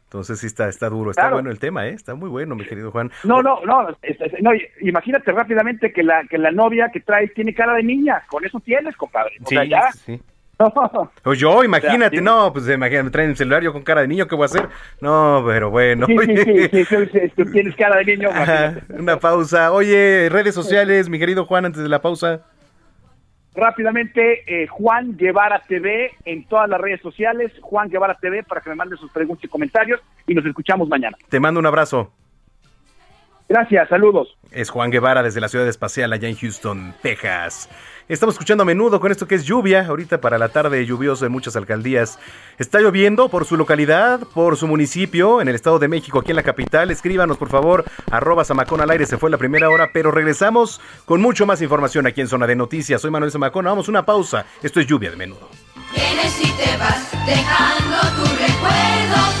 Entonces 0.05 0.39
sí 0.39 0.47
está, 0.47 0.67
está 0.67 0.89
duro, 0.89 1.11
está 1.11 1.29
bueno 1.31 1.51
el 1.51 1.59
tema, 1.59 1.85
¿eh? 1.85 1.91
Está 1.91 2.15
muy 2.15 2.29
bueno, 2.29 2.55
mi 2.55 2.65
querido 2.65 2.89
Juan. 2.89 3.11
No, 3.25 3.43
no, 3.43 3.63
no, 3.63 3.83
no, 3.83 4.51
imagínate 4.81 5.31
rápidamente 5.31 5.93
que 5.93 6.01
la, 6.01 6.23
que 6.23 6.39
la 6.39 6.49
novia 6.49 6.89
que 6.91 7.01
traes 7.01 7.31
tiene 7.35 7.53
cara 7.53 7.75
de 7.75 7.83
niña, 7.83 8.23
con 8.27 8.43
eso 8.43 8.59
tienes, 8.59 8.97
compadre. 8.97 9.33
O 9.43 9.47
sí, 9.47 9.53
sea, 9.53 9.63
ya. 9.63 9.91
sí. 9.91 10.19
Pues 11.23 11.39
yo, 11.39 11.63
imagínate, 11.63 12.21
no, 12.21 12.51
pues 12.51 12.67
imagínate, 12.67 13.03
me 13.03 13.09
traen 13.11 13.29
el 13.31 13.37
celular 13.37 13.63
yo 13.63 13.73
con 13.73 13.83
cara 13.83 14.01
de 14.01 14.07
niño, 14.07 14.27
¿qué 14.27 14.35
voy 14.35 14.43
a 14.43 14.45
hacer? 14.45 14.69
No, 14.99 15.43
pero 15.45 15.69
bueno. 15.69 16.07
Sí, 16.07 16.17
sí, 16.17 16.85
sí, 16.85 17.31
tú 17.35 17.45
tienes 17.51 17.75
cara 17.75 17.97
de 17.97 18.05
niño. 18.05 18.29
una 18.89 19.19
pausa. 19.19 19.71
Oye, 19.71 20.29
redes 20.29 20.55
sociales, 20.55 21.09
mi 21.09 21.19
querido 21.19 21.45
Juan, 21.45 21.65
antes 21.65 21.81
de 21.81 21.89
la 21.89 22.01
pausa. 22.01 22.41
Rápidamente, 23.53 24.43
eh, 24.47 24.67
Juan 24.67 25.17
Guevara 25.17 25.61
TV 25.67 26.11
en 26.23 26.45
todas 26.45 26.69
las 26.69 26.79
redes 26.79 27.01
sociales, 27.01 27.51
Juan 27.61 27.89
Guevara 27.89 28.15
TV 28.15 28.43
para 28.43 28.61
que 28.61 28.69
me 28.69 28.75
manden 28.75 28.97
sus 28.97 29.11
preguntas 29.11 29.43
y 29.43 29.47
comentarios 29.49 29.99
y 30.25 30.33
nos 30.33 30.45
escuchamos 30.45 30.87
mañana. 30.87 31.17
Te 31.29 31.39
mando 31.39 31.59
un 31.59 31.65
abrazo. 31.65 32.13
Gracias, 33.51 33.89
saludos. 33.89 34.29
Es 34.49 34.69
Juan 34.69 34.91
Guevara 34.91 35.23
desde 35.23 35.41
la 35.41 35.49
ciudad 35.49 35.67
espacial 35.67 36.13
allá 36.13 36.29
en 36.29 36.37
Houston, 36.37 36.95
Texas. 37.01 37.67
Estamos 38.07 38.35
escuchando 38.35 38.61
a 38.61 38.65
menudo 38.65 39.01
con 39.01 39.11
esto 39.11 39.27
que 39.27 39.35
es 39.35 39.43
lluvia, 39.43 39.85
ahorita 39.85 40.21
para 40.21 40.37
la 40.37 40.47
tarde 40.47 40.85
lluvioso 40.85 41.25
en 41.25 41.33
muchas 41.33 41.57
alcaldías. 41.57 42.17
Está 42.59 42.79
lloviendo 42.79 43.27
por 43.27 43.43
su 43.43 43.57
localidad, 43.57 44.21
por 44.33 44.55
su 44.55 44.67
municipio, 44.67 45.41
en 45.41 45.49
el 45.49 45.55
Estado 45.55 45.79
de 45.79 45.89
México, 45.89 46.19
aquí 46.19 46.31
en 46.31 46.37
la 46.37 46.43
capital. 46.43 46.91
Escríbanos, 46.91 47.37
por 47.37 47.49
favor, 47.49 47.83
arroba 48.09 48.45
Samacón 48.45 48.79
al 48.79 48.89
aire, 48.89 49.05
se 49.05 49.17
fue 49.17 49.29
la 49.29 49.37
primera 49.37 49.69
hora, 49.69 49.89
pero 49.93 50.11
regresamos 50.11 50.79
con 51.03 51.21
mucho 51.21 51.45
más 51.45 51.61
información 51.61 52.07
aquí 52.07 52.21
en 52.21 52.29
Zona 52.29 52.47
de 52.47 52.55
Noticias. 52.55 53.01
Soy 53.01 53.11
Manuel 53.11 53.33
Samacón, 53.33 53.65
vamos 53.65 53.89
una 53.89 54.05
pausa. 54.05 54.45
Esto 54.63 54.79
es 54.79 54.87
lluvia 54.87 55.09
de 55.09 55.17
menudo. 55.17 55.49
Vienes 55.93 56.39
y 56.39 56.49
te 56.53 56.77
vas 56.77 57.11
dejando 57.25 57.97
tu 58.15 58.29
recuerdo 58.31 59.40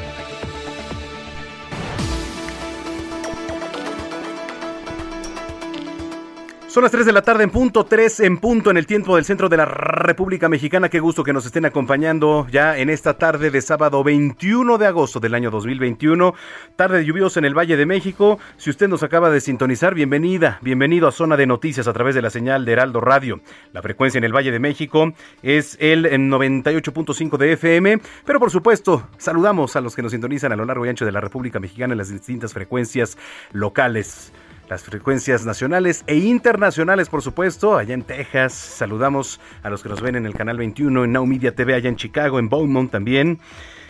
Son 6.71 6.83
las 6.83 6.93
3 6.93 7.05
de 7.05 7.11
la 7.11 7.21
tarde 7.21 7.43
en 7.43 7.49
punto, 7.49 7.83
3 7.83 8.21
en 8.21 8.37
punto 8.37 8.71
en 8.71 8.77
el 8.77 8.87
tiempo 8.87 9.17
del 9.17 9.25
centro 9.25 9.49
de 9.49 9.57
la 9.57 9.65
República 9.65 10.47
Mexicana. 10.47 10.87
Qué 10.87 11.01
gusto 11.01 11.21
que 11.21 11.33
nos 11.33 11.45
estén 11.45 11.65
acompañando 11.65 12.47
ya 12.49 12.77
en 12.77 12.89
esta 12.89 13.17
tarde 13.17 13.51
de 13.51 13.61
sábado 13.61 14.05
21 14.05 14.77
de 14.77 14.87
agosto 14.87 15.19
del 15.19 15.35
año 15.35 15.51
2021. 15.51 16.33
Tarde 16.77 17.03
lluviosa 17.03 17.39
en 17.39 17.45
el 17.45 17.57
Valle 17.57 17.75
de 17.75 17.85
México. 17.85 18.39
Si 18.55 18.69
usted 18.69 18.87
nos 18.87 19.03
acaba 19.03 19.29
de 19.29 19.41
sintonizar, 19.41 19.95
bienvenida, 19.95 20.59
bienvenido 20.61 21.09
a 21.09 21.11
Zona 21.11 21.35
de 21.35 21.45
Noticias 21.45 21.89
a 21.89 21.93
través 21.93 22.15
de 22.15 22.21
la 22.21 22.29
señal 22.29 22.63
de 22.63 22.71
Heraldo 22.71 23.01
Radio. 23.01 23.41
La 23.73 23.81
frecuencia 23.81 24.19
en 24.19 24.23
el 24.23 24.33
Valle 24.33 24.51
de 24.51 24.59
México 24.59 25.11
es 25.43 25.75
el 25.81 26.05
98.5 26.05 27.35
de 27.35 27.51
FM, 27.51 27.99
pero 28.23 28.39
por 28.39 28.49
supuesto, 28.49 29.09
saludamos 29.17 29.75
a 29.75 29.81
los 29.81 29.93
que 29.93 30.03
nos 30.03 30.13
sintonizan 30.13 30.53
a 30.53 30.55
lo 30.55 30.63
largo 30.63 30.85
y 30.85 30.89
ancho 30.89 31.03
de 31.03 31.11
la 31.11 31.19
República 31.19 31.59
Mexicana 31.59 31.95
en 31.95 31.97
las 31.97 32.09
distintas 32.09 32.53
frecuencias 32.53 33.17
locales 33.51 34.31
las 34.71 34.83
frecuencias 34.83 35.45
nacionales 35.45 36.05
e 36.07 36.15
internacionales, 36.15 37.09
por 37.09 37.21
supuesto, 37.21 37.77
allá 37.77 37.93
en 37.93 38.03
Texas. 38.03 38.53
Saludamos 38.53 39.41
a 39.63 39.69
los 39.69 39.83
que 39.83 39.89
nos 39.89 39.99
ven 39.99 40.15
en 40.15 40.25
el 40.25 40.33
canal 40.33 40.57
21, 40.57 41.03
en 41.03 41.11
Now 41.11 41.25
Media 41.25 41.53
TV, 41.53 41.73
allá 41.73 41.89
en 41.89 41.97
Chicago, 41.97 42.39
en 42.39 42.47
Beaumont 42.47 42.89
también. 42.89 43.39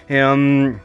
Em, 0.08 0.80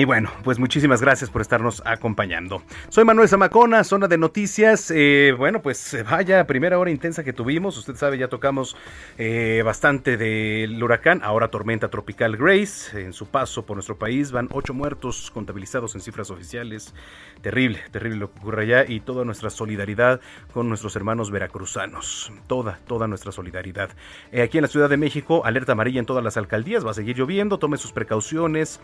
y 0.00 0.06
bueno, 0.06 0.30
pues 0.44 0.58
muchísimas 0.58 1.02
gracias 1.02 1.28
por 1.28 1.42
estarnos 1.42 1.82
acompañando. 1.84 2.62
Soy 2.88 3.04
Manuel 3.04 3.28
Zamacona, 3.28 3.84
zona 3.84 4.08
de 4.08 4.16
noticias. 4.16 4.90
Eh, 4.90 5.34
bueno, 5.36 5.60
pues 5.60 5.92
eh, 5.92 6.04
vaya 6.04 6.46
primera 6.46 6.78
hora 6.78 6.90
intensa 6.90 7.22
que 7.22 7.34
tuvimos. 7.34 7.76
Usted 7.76 7.96
sabe, 7.96 8.16
ya 8.16 8.28
tocamos 8.28 8.78
eh, 9.18 9.60
bastante 9.62 10.16
del 10.16 10.82
huracán, 10.82 11.20
ahora 11.22 11.48
tormenta 11.48 11.88
tropical 11.88 12.38
Grace. 12.38 12.98
En 12.98 13.12
su 13.12 13.26
paso 13.26 13.66
por 13.66 13.76
nuestro 13.76 13.98
país 13.98 14.32
van 14.32 14.48
ocho 14.52 14.72
muertos 14.72 15.30
contabilizados 15.30 15.94
en 15.94 16.00
cifras 16.00 16.30
oficiales. 16.30 16.94
Terrible, 17.42 17.80
terrible 17.90 18.16
lo 18.16 18.32
que 18.32 18.40
ocurre 18.40 18.62
allá 18.62 18.84
y 18.88 19.00
toda 19.00 19.26
nuestra 19.26 19.50
solidaridad 19.50 20.22
con 20.54 20.70
nuestros 20.70 20.96
hermanos 20.96 21.30
veracruzanos. 21.30 22.32
Toda, 22.46 22.78
toda 22.86 23.06
nuestra 23.06 23.32
solidaridad. 23.32 23.90
aquí 24.32 24.56
en 24.56 24.62
la 24.62 24.68
Ciudad 24.68 24.88
de 24.88 24.96
México, 24.96 25.44
alerta 25.44 25.72
amarilla 25.72 26.00
en 26.00 26.06
todas 26.06 26.24
las 26.24 26.38
alcaldías. 26.38 26.86
Va 26.86 26.92
a 26.92 26.94
seguir 26.94 27.18
lloviendo, 27.18 27.58
tome 27.58 27.76
sus 27.76 27.92
precauciones, 27.92 28.80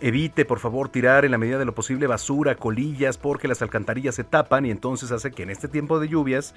evite 0.00 0.44
por 0.44 0.58
favor 0.58 0.88
tirar 0.88 1.24
en 1.24 1.30
la 1.30 1.38
medida 1.38 1.58
de 1.58 1.64
lo 1.64 1.74
posible 1.74 2.06
basura, 2.06 2.54
colillas, 2.54 3.18
porque 3.18 3.48
las 3.48 3.62
alcantarillas 3.62 4.14
se 4.14 4.24
tapan 4.24 4.66
y 4.66 4.70
entonces 4.70 5.12
hace 5.12 5.30
que 5.30 5.42
en 5.42 5.50
este 5.50 5.68
tiempo 5.68 6.00
de 6.00 6.08
lluvias 6.08 6.54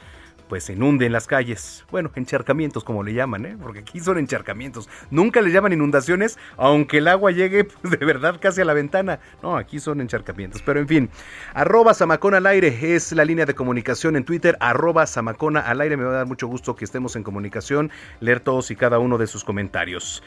pues 0.48 0.66
se 0.66 0.74
inunden 0.74 1.12
las 1.12 1.28
calles. 1.28 1.86
Bueno, 1.91 2.12
encharcamientos 2.16 2.84
como 2.84 3.04
le 3.04 3.14
llaman, 3.14 3.46
¿eh? 3.46 3.58
porque 3.62 3.80
aquí 3.80 4.00
son 4.00 4.18
encharcamientos. 4.18 4.89
Nunca 5.10 5.41
le 5.41 5.52
llaman 5.52 5.74
inundaciones, 5.74 6.38
aunque 6.58 7.00
el 7.00 7.08
agua 7.08 7.32
llegue 7.32 7.64
pues, 7.82 8.00
de 8.00 8.06
verdad 8.06 8.39
casi 8.39 8.62
a 8.62 8.66
la 8.66 8.74
ventana. 8.74 9.20
No, 9.41 9.58
aquí 9.58 9.80
son 9.80 10.02
encharcamientos. 10.02 10.62
Pero 10.62 10.80
en 10.80 10.88
fin, 10.88 11.10
arroba 11.54 11.94
Samacona 11.94 12.38
al 12.38 12.46
aire 12.46 12.96
es 12.96 13.12
la 13.14 13.26
línea 13.26 13.46
de 13.46 13.56
comunicación 13.56 14.16
en 14.16 14.26
Twitter, 14.26 14.58
arroba 14.60 15.06
Samacona 15.06 15.64
aire. 15.82 15.98
Me 15.98 16.04
va 16.04 16.12
a 16.12 16.18
dar 16.18 16.28
mucho 16.28 16.48
gusto 16.48 16.76
que 16.76 16.86
estemos 16.86 17.16
en 17.16 17.24
comunicación, 17.24 17.91
leer 18.20 18.39
todos 18.39 18.72
y 18.72 18.76
cada 18.76 19.00
uno 19.00 19.18
de 19.18 19.28
sus 19.28 19.44
comentarios. 19.44 20.24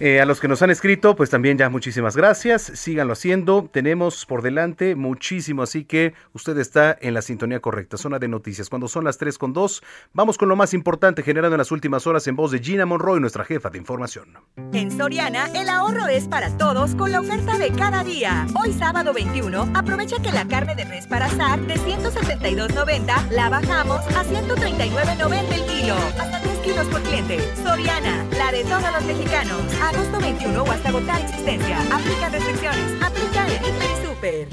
Eh, 0.00 0.20
a 0.20 0.24
los 0.24 0.40
que 0.40 0.46
nos 0.46 0.62
han 0.62 0.70
escrito, 0.70 1.16
pues 1.16 1.28
también 1.28 1.58
ya 1.58 1.68
muchísimas 1.70 2.16
gracias. 2.16 2.62
Síganlo 2.62 3.14
haciendo. 3.14 3.68
Tenemos 3.72 4.26
por 4.26 4.42
delante 4.42 4.94
muchísimo, 4.94 5.62
así 5.62 5.84
que 5.84 6.14
usted 6.32 6.56
está 6.58 6.96
en 7.00 7.14
la 7.14 7.22
sintonía 7.22 7.60
correcta. 7.60 7.96
Zona 7.96 8.20
de 8.20 8.28
noticias. 8.28 8.68
Cuando 8.68 8.86
son 8.86 9.04
las 9.04 9.18
3 9.18 9.36
con 9.38 9.52
2, 9.52 9.82
vamos 10.12 10.38
con 10.38 10.48
lo 10.48 10.54
más 10.54 10.72
importante 10.72 11.22
generado 11.24 11.54
en 11.54 11.58
las 11.58 11.72
últimas 11.72 12.06
horas 12.06 12.26
en 12.28 12.36
voz 12.36 12.52
de 12.52 12.60
Gina 12.60 12.86
Monroy, 12.86 13.18
nuestra 13.20 13.44
jefa 13.44 13.70
de 13.70 13.78
información. 13.78 14.38
En 14.72 14.90
Soriana, 14.96 15.48
el 15.54 15.68
ahorro 15.68 16.06
es 16.06 16.28
para 16.28 16.56
todos 16.56 16.94
con 16.94 17.10
la 17.10 17.20
oferta 17.20 17.58
de 17.58 17.70
cada 17.70 18.04
día. 18.04 18.46
Hoy 18.62 18.72
sábado 18.72 19.12
21, 19.12 19.72
aprovecha 19.74 20.22
que 20.22 20.30
la 20.30 20.46
carne 20.46 20.76
de 20.76 20.84
res 20.84 21.08
para 21.08 21.26
asar 21.26 21.60
de 21.62 21.74
172.90 21.74 23.30
la 23.30 23.48
bajamos 23.48 24.00
a 24.16 24.24
139.90 24.24 25.52
el 25.52 25.66
kilo. 25.66 25.94
Hasta 26.18 26.40
3 26.40 26.47
kilos 26.68 26.86
por 26.88 27.02
cliente. 27.02 27.38
Soriana, 27.56 28.26
la 28.36 28.52
de 28.52 28.62
todos 28.64 28.92
los 28.92 29.04
mexicanos 29.04 29.58
agosto 29.82 30.20
21 30.20 30.62
o 30.62 30.70
hasta 30.70 30.88
agotar 30.90 31.20
existencia. 31.22 31.78
Aplica 31.94 32.28
restricciones. 32.28 33.02
Aplica 33.02 33.46
en 33.46 34.06
Super. 34.06 34.48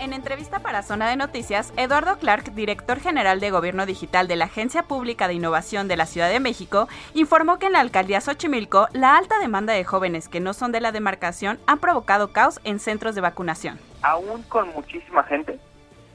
En 0.00 0.12
entrevista 0.12 0.58
para 0.58 0.82
Zona 0.82 1.08
de 1.08 1.16
Noticias, 1.16 1.72
Eduardo 1.76 2.18
Clark, 2.18 2.54
director 2.54 2.98
general 2.98 3.38
de 3.38 3.52
Gobierno 3.52 3.86
Digital 3.86 4.26
de 4.26 4.36
la 4.36 4.46
Agencia 4.46 4.82
Pública 4.82 5.28
de 5.28 5.34
Innovación 5.34 5.86
de 5.86 5.96
la 5.96 6.06
Ciudad 6.06 6.28
de 6.28 6.40
México, 6.40 6.88
informó 7.14 7.58
que 7.60 7.66
en 7.66 7.72
la 7.72 7.80
alcaldía 7.80 8.20
Xochimilco 8.20 8.88
la 8.92 9.16
alta 9.16 9.38
demanda 9.38 9.74
de 9.74 9.84
jóvenes 9.84 10.28
que 10.28 10.40
no 10.40 10.54
son 10.54 10.72
de 10.72 10.80
la 10.80 10.90
demarcación 10.90 11.58
ha 11.66 11.76
provocado 11.76 12.32
caos 12.32 12.60
en 12.64 12.80
centros 12.80 13.14
de 13.14 13.20
vacunación. 13.20 13.78
Aún 14.02 14.42
con 14.42 14.72
muchísima 14.74 15.22
gente, 15.22 15.58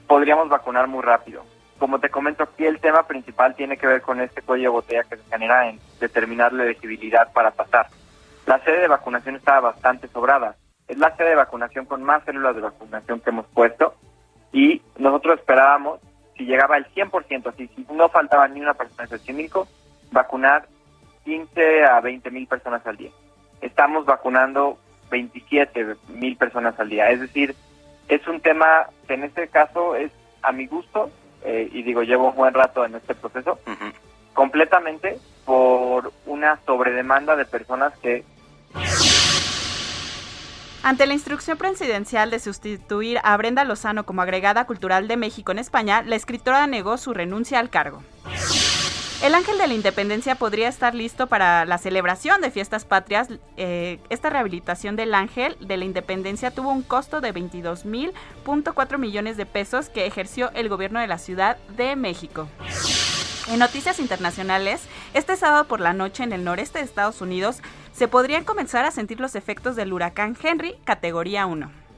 podríamos 0.05 0.49
vacunar 0.49 0.87
muy 0.87 1.01
rápido 1.01 1.43
como 1.79 1.99
te 1.99 2.09
comento 2.09 2.43
aquí, 2.43 2.65
el 2.65 2.79
tema 2.79 3.07
principal 3.07 3.55
tiene 3.55 3.77
que 3.77 3.87
ver 3.87 4.01
con 4.01 4.19
este 4.21 4.41
cuello 4.41 4.63
de 4.63 4.69
botella 4.69 5.03
que 5.03 5.17
se 5.17 5.23
genera 5.31 5.69
en 5.69 5.79
determinar 5.99 6.53
la 6.53 6.63
elegibilidad 6.63 7.31
para 7.31 7.51
pasar. 7.51 7.87
La 8.45 8.59
sede 8.63 8.81
de 8.81 8.87
vacunación 8.87 9.37
estaba 9.37 9.71
bastante 9.71 10.07
sobrada. 10.09 10.55
Es 10.87 10.97
la 10.97 11.15
sede 11.15 11.29
de 11.29 11.35
vacunación 11.35 11.85
con 11.85 12.03
más 12.03 12.23
células 12.25 12.55
de 12.55 12.61
vacunación 12.61 13.21
que 13.21 13.29
hemos 13.29 13.47
puesto 13.47 13.95
y 14.51 14.81
nosotros 14.97 15.39
esperábamos, 15.39 15.99
si 16.35 16.45
llegaba 16.45 16.77
el 16.77 16.85
100%, 16.93 17.47
así, 17.47 17.67
si 17.75 17.85
no 17.93 18.09
faltaba 18.09 18.47
ni 18.47 18.59
una 18.59 18.73
persona 18.73 19.07
de 19.07 19.17
Xochimilco, 19.17 19.67
vacunar 20.11 20.67
15 21.25 21.85
a 21.85 22.01
20 22.01 22.31
mil 22.31 22.47
personas 22.47 22.85
al 22.85 22.97
día. 22.97 23.11
Estamos 23.61 24.05
vacunando 24.05 24.79
27 25.11 25.95
mil 26.09 26.35
personas 26.37 26.79
al 26.79 26.89
día. 26.89 27.09
Es 27.11 27.21
decir, 27.21 27.55
es 28.07 28.27
un 28.27 28.41
tema 28.41 28.87
que 29.07 29.13
en 29.13 29.23
este 29.23 29.47
caso 29.47 29.95
es 29.95 30.11
a 30.41 30.51
mi 30.51 30.65
gusto 30.65 31.11
eh, 31.43 31.69
y 31.71 31.83
digo, 31.83 32.03
llevo 32.03 32.29
un 32.29 32.35
buen 32.35 32.53
rato 32.53 32.85
en 32.85 32.95
este 32.95 33.15
proceso, 33.15 33.59
completamente 34.33 35.19
por 35.45 36.11
una 36.25 36.59
sobredemanda 36.65 37.35
de 37.35 37.45
personas 37.45 37.97
que 37.99 38.23
ante 40.81 41.05
la 41.05 41.13
instrucción 41.13 41.57
presidencial 41.57 42.31
de 42.31 42.39
sustituir 42.39 43.19
a 43.23 43.35
Brenda 43.35 43.65
Lozano 43.65 44.05
como 44.05 44.21
agregada 44.21 44.65
cultural 44.65 45.09
de 45.09 45.17
México 45.17 45.51
en 45.51 45.59
España, 45.59 46.03
la 46.03 46.15
escritora 46.15 46.67
negó 46.67 46.97
su 46.97 47.13
renuncia 47.13 47.59
al 47.59 47.69
cargo. 47.69 48.01
El 49.21 49.35
Ángel 49.35 49.57
de 49.57 49.67
la 49.67 49.73
Independencia 49.73 50.35
podría 50.35 50.69
estar 50.69 50.95
listo 50.95 51.27
para 51.27 51.65
la 51.65 51.77
celebración 51.77 52.39
de 52.39 52.51
fiestas 52.51 52.85
patrias. 52.85 53.27
Eh, 53.57 53.99
esta 54.09 54.29
rehabilitación 54.29 54.95
del 54.95 55.13
Ángel 55.13 55.57
de 55.59 55.75
la 55.75 55.83
Independencia 55.83 56.51
tuvo 56.51 56.69
un 56.69 56.83
costo 56.83 57.19
de 57.19 57.33
22.4 57.33 58.97
millones 58.97 59.35
de 59.35 59.45
pesos 59.45 59.89
que 59.89 60.05
ejerció 60.05 60.51
el 60.53 60.69
gobierno 60.69 61.01
de 61.01 61.07
la 61.07 61.17
Ciudad 61.17 61.57
de 61.75 61.97
México. 61.97 62.47
En 63.49 63.59
noticias 63.59 63.99
internacionales, 63.99 64.83
este 65.13 65.35
sábado 65.35 65.65
por 65.65 65.81
la 65.81 65.91
noche 65.91 66.23
en 66.23 66.31
el 66.31 66.45
noreste 66.45 66.79
de 66.79 66.85
Estados 66.85 67.19
Unidos 67.19 67.57
se 67.91 68.07
podrían 68.07 68.45
comenzar 68.45 68.85
a 68.85 68.91
sentir 68.91 69.19
los 69.19 69.35
efectos 69.35 69.75
del 69.75 69.91
huracán 69.91 70.37
Henry, 70.41 70.77
categoría 70.85 71.45
1. 71.45 71.88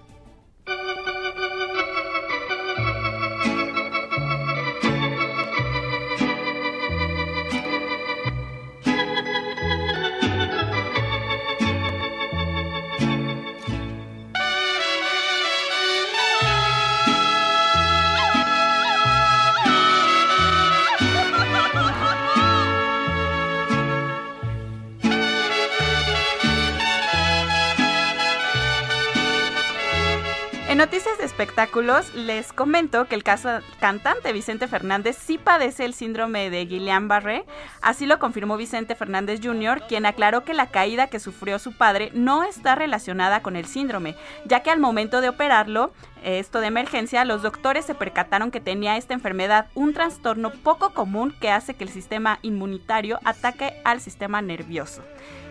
Noticias 30.82 31.20
de 31.20 31.26
espectáculos, 31.26 32.12
les 32.16 32.52
comento 32.54 33.06
que 33.06 33.14
el 33.14 33.24
caso 33.24 33.60
cantante 33.80 34.34
Vicente 34.34 34.68
Fernández 34.68 35.16
sí 35.16 35.38
padece 35.38 35.86
el 35.86 35.94
síndrome 35.94 36.50
de 36.50 36.68
Guillain-Barré. 36.68 37.46
Así 37.84 38.08
lo 38.08 38.18
confirmó 38.18 38.58
Vicente 38.58 38.96
Fernández 38.96 39.42
Jr., 39.44 39.84
quien 39.88 40.08
aclaró 40.08 40.44
que 40.44 40.56
la 40.56 40.72
caída 40.72 41.06
que 41.06 41.20
sufrió 41.20 41.60
su 41.60 41.78
padre 41.78 42.10
no 42.16 42.44
está 42.44 42.74
relacionada 42.74 43.44
con 43.44 43.56
el 43.56 43.68
síndrome, 43.68 44.16
ya 44.46 44.62
que 44.62 44.72
al 44.72 44.80
momento 44.80 45.22
de 45.22 45.30
operarlo, 45.30 45.94
esto 46.24 46.62
de 46.62 46.68
emergencia, 46.68 47.26
los 47.26 47.44
doctores 47.44 47.86
se 47.86 47.94
percataron 47.94 48.50
que 48.50 48.60
tenía 48.60 48.98
esta 48.98 49.14
enfermedad, 49.14 49.68
un 49.76 49.94
trastorno 49.94 50.50
poco 50.50 50.96
común 50.96 51.32
que 51.40 51.52
hace 51.52 51.76
que 51.76 51.84
el 51.84 51.92
sistema 51.92 52.40
inmunitario 52.42 53.20
ataque 53.24 53.80
al 53.84 54.02
sistema 54.02 54.42
nervioso. 54.42 55.04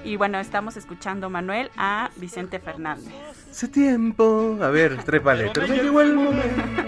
Y 0.02 0.16
bueno, 0.16 0.40
estamos 0.40 0.76
escuchando, 0.76 1.30
Manuel, 1.30 1.70
a 1.76 2.10
Vicente 2.16 2.58
Fernández. 2.58 3.39
Hace 3.50 3.68
tiempo. 3.68 4.58
A 4.62 4.68
ver, 4.68 4.96
trépale. 5.04 5.50
Pero 5.52 5.68
me 5.68 5.76
llegó 5.76 6.00
el 6.00 6.14
momento 6.14 6.82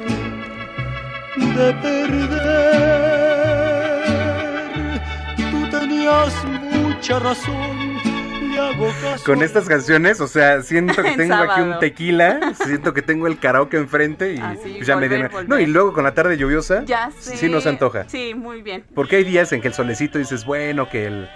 de 1.56 1.72
perder. 1.74 2.22
Tú 5.50 5.70
tenías 5.78 6.44
mucha 6.44 7.18
razón. 7.18 7.92
Le 8.52 8.58
hago 8.58 8.86
caso. 9.02 9.24
Con 9.24 9.42
estas 9.42 9.66
canciones, 9.68 10.20
o 10.20 10.28
sea, 10.28 10.62
siento 10.62 11.02
que 11.02 11.10
tengo 11.16 11.34
aquí 11.34 11.60
un 11.60 11.78
tequila, 11.78 12.52
siento 12.54 12.92
que 12.94 13.02
tengo 13.02 13.26
el 13.26 13.38
karaoke 13.38 13.76
enfrente 13.78 14.34
y 14.34 14.38
Ah, 14.38 14.54
pues 14.60 14.86
ya 14.86 14.96
me 14.96 15.08
volver, 15.08 15.30
dieron- 15.30 15.48
No, 15.48 15.58
y 15.58 15.66
luego 15.66 15.92
con 15.92 16.04
la 16.04 16.14
tarde 16.14 16.36
lluviosa, 16.36 16.84
Ya 16.84 17.10
sé. 17.18 17.36
sí 17.36 17.48
nos 17.48 17.66
antoja. 17.66 18.04
Sí, 18.08 18.34
muy 18.34 18.62
bien. 18.62 18.84
Porque 18.94 19.16
hay 19.16 19.24
días 19.24 19.52
en 19.52 19.60
que 19.62 19.68
el 19.68 19.74
solecito 19.74 20.18
dices, 20.18 20.44
bueno, 20.44 20.88
que 20.90 21.06
el, 21.06 21.28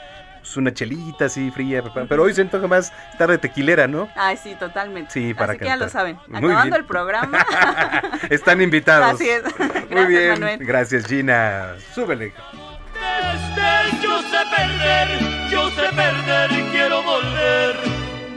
pues 0.47 0.57
una 0.59 0.73
chelita 0.73 1.25
así 1.25 1.51
fría, 1.51 1.83
pero 2.09 2.23
hoy 2.23 2.33
se 2.33 2.41
antoja 2.43 2.69
más 2.69 2.93
tarde 3.19 3.37
tequilera, 3.37 3.89
¿no? 3.89 4.09
Ay, 4.15 4.37
sí, 4.37 4.55
totalmente. 4.55 5.11
Sí, 5.11 5.35
para 5.35 5.53
Así 5.53 5.59
que 5.59 5.65
ya 5.65 5.77
lo 5.77 5.89
saben. 5.89 6.17
Muy 6.29 6.37
Acabando 6.39 6.63
bien. 6.65 6.75
el 6.75 6.85
programa. 6.85 7.45
Están 8.31 8.63
invitados. 8.63 9.15
Así 9.15 9.29
es. 9.29 9.43
Muy 9.59 9.69
Gracias, 9.91 10.09
bien, 10.09 10.31
Manuel. 10.31 10.59
gracias 10.61 11.07
Gina. 11.07 11.75
Súbele. 11.95 12.27
Este, 12.27 14.03
yo 14.03 14.23
sé 14.23 14.39
perder, 14.57 15.19
yo 15.51 15.69
sé 15.71 15.83
perder, 15.95 16.51
quiero 16.71 17.03
volver, 17.03 17.77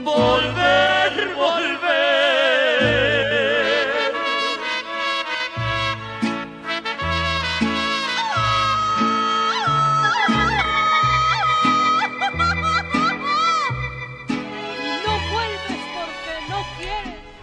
volver, 0.02 1.34
volver. 1.36 1.99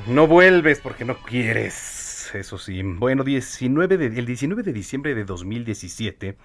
No 0.07 0.25
vuelves 0.25 0.79
porque 0.79 1.03
no 1.03 1.17
quieres. 1.17 2.31
Eso 2.33 2.57
sí. 2.57 2.81
Bueno, 2.81 3.25
19 3.25 3.97
de, 3.97 4.05
el 4.05 4.25
19 4.25 4.63
de 4.63 4.71
diciembre 4.71 5.15
de 5.15 5.25
2017, 5.25 6.37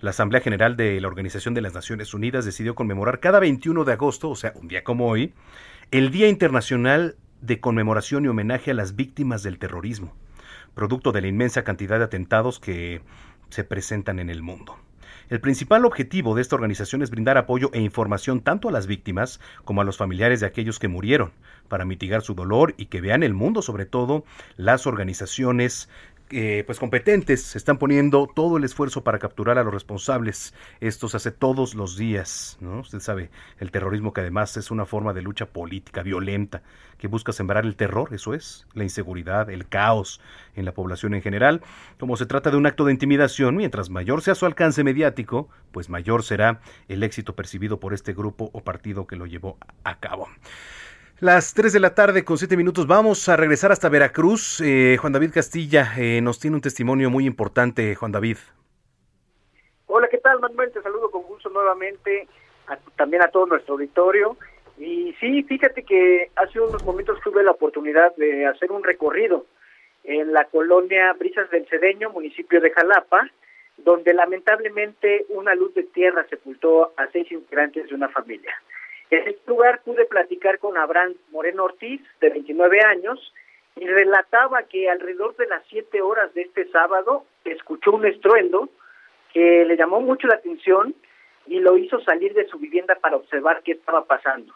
la 0.00 0.10
Asamblea 0.10 0.40
General 0.40 0.76
de 0.76 1.00
la 1.00 1.08
Organización 1.08 1.52
de 1.52 1.60
las 1.60 1.74
Naciones 1.74 2.14
Unidas 2.14 2.44
decidió 2.44 2.76
conmemorar 2.76 3.18
cada 3.18 3.40
21 3.40 3.84
de 3.84 3.92
agosto, 3.92 4.30
o 4.30 4.36
sea, 4.36 4.52
un 4.54 4.68
día 4.68 4.84
como 4.84 5.08
hoy, 5.08 5.34
el 5.90 6.12
Día 6.12 6.28
Internacional 6.28 7.16
de 7.40 7.58
Conmemoración 7.58 8.24
y 8.24 8.28
Homenaje 8.28 8.70
a 8.70 8.74
las 8.74 8.94
Víctimas 8.94 9.42
del 9.42 9.58
Terrorismo, 9.58 10.14
producto 10.74 11.10
de 11.10 11.22
la 11.22 11.28
inmensa 11.28 11.64
cantidad 11.64 11.98
de 11.98 12.04
atentados 12.04 12.60
que 12.60 13.00
se 13.50 13.64
presentan 13.64 14.20
en 14.20 14.30
el 14.30 14.42
mundo. 14.42 14.76
El 15.28 15.40
principal 15.40 15.84
objetivo 15.84 16.34
de 16.34 16.40
esta 16.40 16.54
organización 16.54 17.02
es 17.02 17.10
brindar 17.10 17.36
apoyo 17.36 17.68
e 17.74 17.80
información 17.80 18.40
tanto 18.40 18.70
a 18.70 18.72
las 18.72 18.86
víctimas 18.86 19.40
como 19.64 19.82
a 19.82 19.84
los 19.84 19.98
familiares 19.98 20.40
de 20.40 20.46
aquellos 20.46 20.78
que 20.78 20.88
murieron, 20.88 21.32
para 21.68 21.84
mitigar 21.84 22.22
su 22.22 22.34
dolor 22.34 22.74
y 22.78 22.86
que 22.86 23.02
vean 23.02 23.22
el 23.22 23.34
mundo, 23.34 23.60
sobre 23.60 23.84
todo 23.84 24.24
las 24.56 24.86
organizaciones 24.86 25.90
eh, 26.30 26.62
pues 26.66 26.78
competentes 26.78 27.56
están 27.56 27.78
poniendo 27.78 28.26
todo 28.26 28.56
el 28.56 28.64
esfuerzo 28.64 29.02
para 29.02 29.18
capturar 29.18 29.58
a 29.58 29.64
los 29.64 29.72
responsables. 29.72 30.54
Esto 30.80 31.08
se 31.08 31.16
hace 31.16 31.30
todos 31.30 31.74
los 31.74 31.96
días, 31.96 32.58
¿no? 32.60 32.80
Usted 32.80 33.00
sabe, 33.00 33.30
el 33.58 33.70
terrorismo 33.70 34.12
que 34.12 34.20
además 34.20 34.56
es 34.56 34.70
una 34.70 34.86
forma 34.86 35.12
de 35.12 35.22
lucha 35.22 35.46
política 35.46 36.02
violenta 36.02 36.62
que 36.98 37.08
busca 37.08 37.32
sembrar 37.32 37.64
el 37.64 37.76
terror, 37.76 38.12
eso 38.12 38.34
es, 38.34 38.66
la 38.74 38.82
inseguridad, 38.82 39.50
el 39.50 39.68
caos 39.68 40.20
en 40.56 40.64
la 40.64 40.74
población 40.74 41.14
en 41.14 41.22
general. 41.22 41.62
Como 41.98 42.16
se 42.16 42.26
trata 42.26 42.50
de 42.50 42.56
un 42.56 42.66
acto 42.66 42.84
de 42.84 42.92
intimidación, 42.92 43.56
mientras 43.56 43.88
mayor 43.88 44.22
sea 44.22 44.34
su 44.34 44.46
alcance 44.46 44.84
mediático, 44.84 45.48
pues 45.72 45.88
mayor 45.88 46.24
será 46.24 46.60
el 46.88 47.02
éxito 47.02 47.34
percibido 47.34 47.80
por 47.80 47.94
este 47.94 48.12
grupo 48.12 48.50
o 48.52 48.62
partido 48.62 49.06
que 49.06 49.16
lo 49.16 49.26
llevó 49.26 49.58
a 49.84 50.00
cabo. 50.00 50.28
Las 51.20 51.52
3 51.54 51.72
de 51.72 51.80
la 51.80 51.94
tarde 51.94 52.24
con 52.24 52.38
7 52.38 52.56
minutos 52.56 52.86
vamos 52.86 53.28
a 53.28 53.36
regresar 53.36 53.72
hasta 53.72 53.88
Veracruz. 53.88 54.60
Eh, 54.64 54.96
Juan 55.00 55.12
David 55.12 55.32
Castilla 55.34 55.92
eh, 55.98 56.20
nos 56.20 56.38
tiene 56.38 56.54
un 56.56 56.60
testimonio 56.60 57.10
muy 57.10 57.26
importante, 57.26 57.94
Juan 57.96 58.12
David. 58.12 58.36
Hola, 59.86 60.06
¿qué 60.08 60.18
tal, 60.18 60.38
Manuel? 60.38 60.70
Te 60.70 60.80
saludo 60.80 61.10
con 61.10 61.22
gusto 61.24 61.50
nuevamente, 61.50 62.28
a- 62.68 62.76
también 62.96 63.22
a 63.22 63.28
todo 63.28 63.46
nuestro 63.46 63.74
auditorio. 63.74 64.36
Y 64.78 65.12
sí, 65.18 65.42
fíjate 65.42 65.82
que 65.82 66.30
hace 66.36 66.60
unos 66.60 66.84
momentos 66.84 67.18
tuve 67.24 67.42
la 67.42 67.50
oportunidad 67.50 68.14
de 68.14 68.46
hacer 68.46 68.70
un 68.70 68.84
recorrido 68.84 69.46
en 70.04 70.32
la 70.32 70.44
colonia 70.44 71.12
Brisas 71.14 71.50
del 71.50 71.66
Cedeño, 71.66 72.10
municipio 72.10 72.60
de 72.60 72.70
Jalapa, 72.70 73.28
donde 73.76 74.14
lamentablemente 74.14 75.26
una 75.30 75.54
luz 75.56 75.74
de 75.74 75.82
tierra 75.82 76.24
sepultó 76.30 76.92
a 76.96 77.08
seis 77.12 77.30
integrantes 77.32 77.88
de 77.88 77.94
una 77.96 78.08
familia. 78.08 78.52
En 79.10 79.26
este 79.28 79.40
lugar 79.46 79.80
pude 79.84 80.04
platicar 80.04 80.58
con 80.58 80.76
Abraham 80.76 81.14
Moreno 81.30 81.64
Ortiz, 81.64 82.02
de 82.20 82.28
29 82.28 82.80
años, 82.82 83.32
y 83.76 83.86
relataba 83.86 84.64
que 84.64 84.90
alrededor 84.90 85.36
de 85.36 85.46
las 85.46 85.62
7 85.68 86.02
horas 86.02 86.34
de 86.34 86.42
este 86.42 86.68
sábado 86.70 87.24
escuchó 87.44 87.92
un 87.92 88.04
estruendo 88.04 88.68
que 89.32 89.64
le 89.64 89.76
llamó 89.76 90.00
mucho 90.00 90.26
la 90.26 90.34
atención 90.34 90.94
y 91.46 91.60
lo 91.60 91.78
hizo 91.78 92.00
salir 92.00 92.34
de 92.34 92.46
su 92.48 92.58
vivienda 92.58 92.96
para 92.96 93.16
observar 93.16 93.62
qué 93.62 93.72
estaba 93.72 94.04
pasando. 94.04 94.52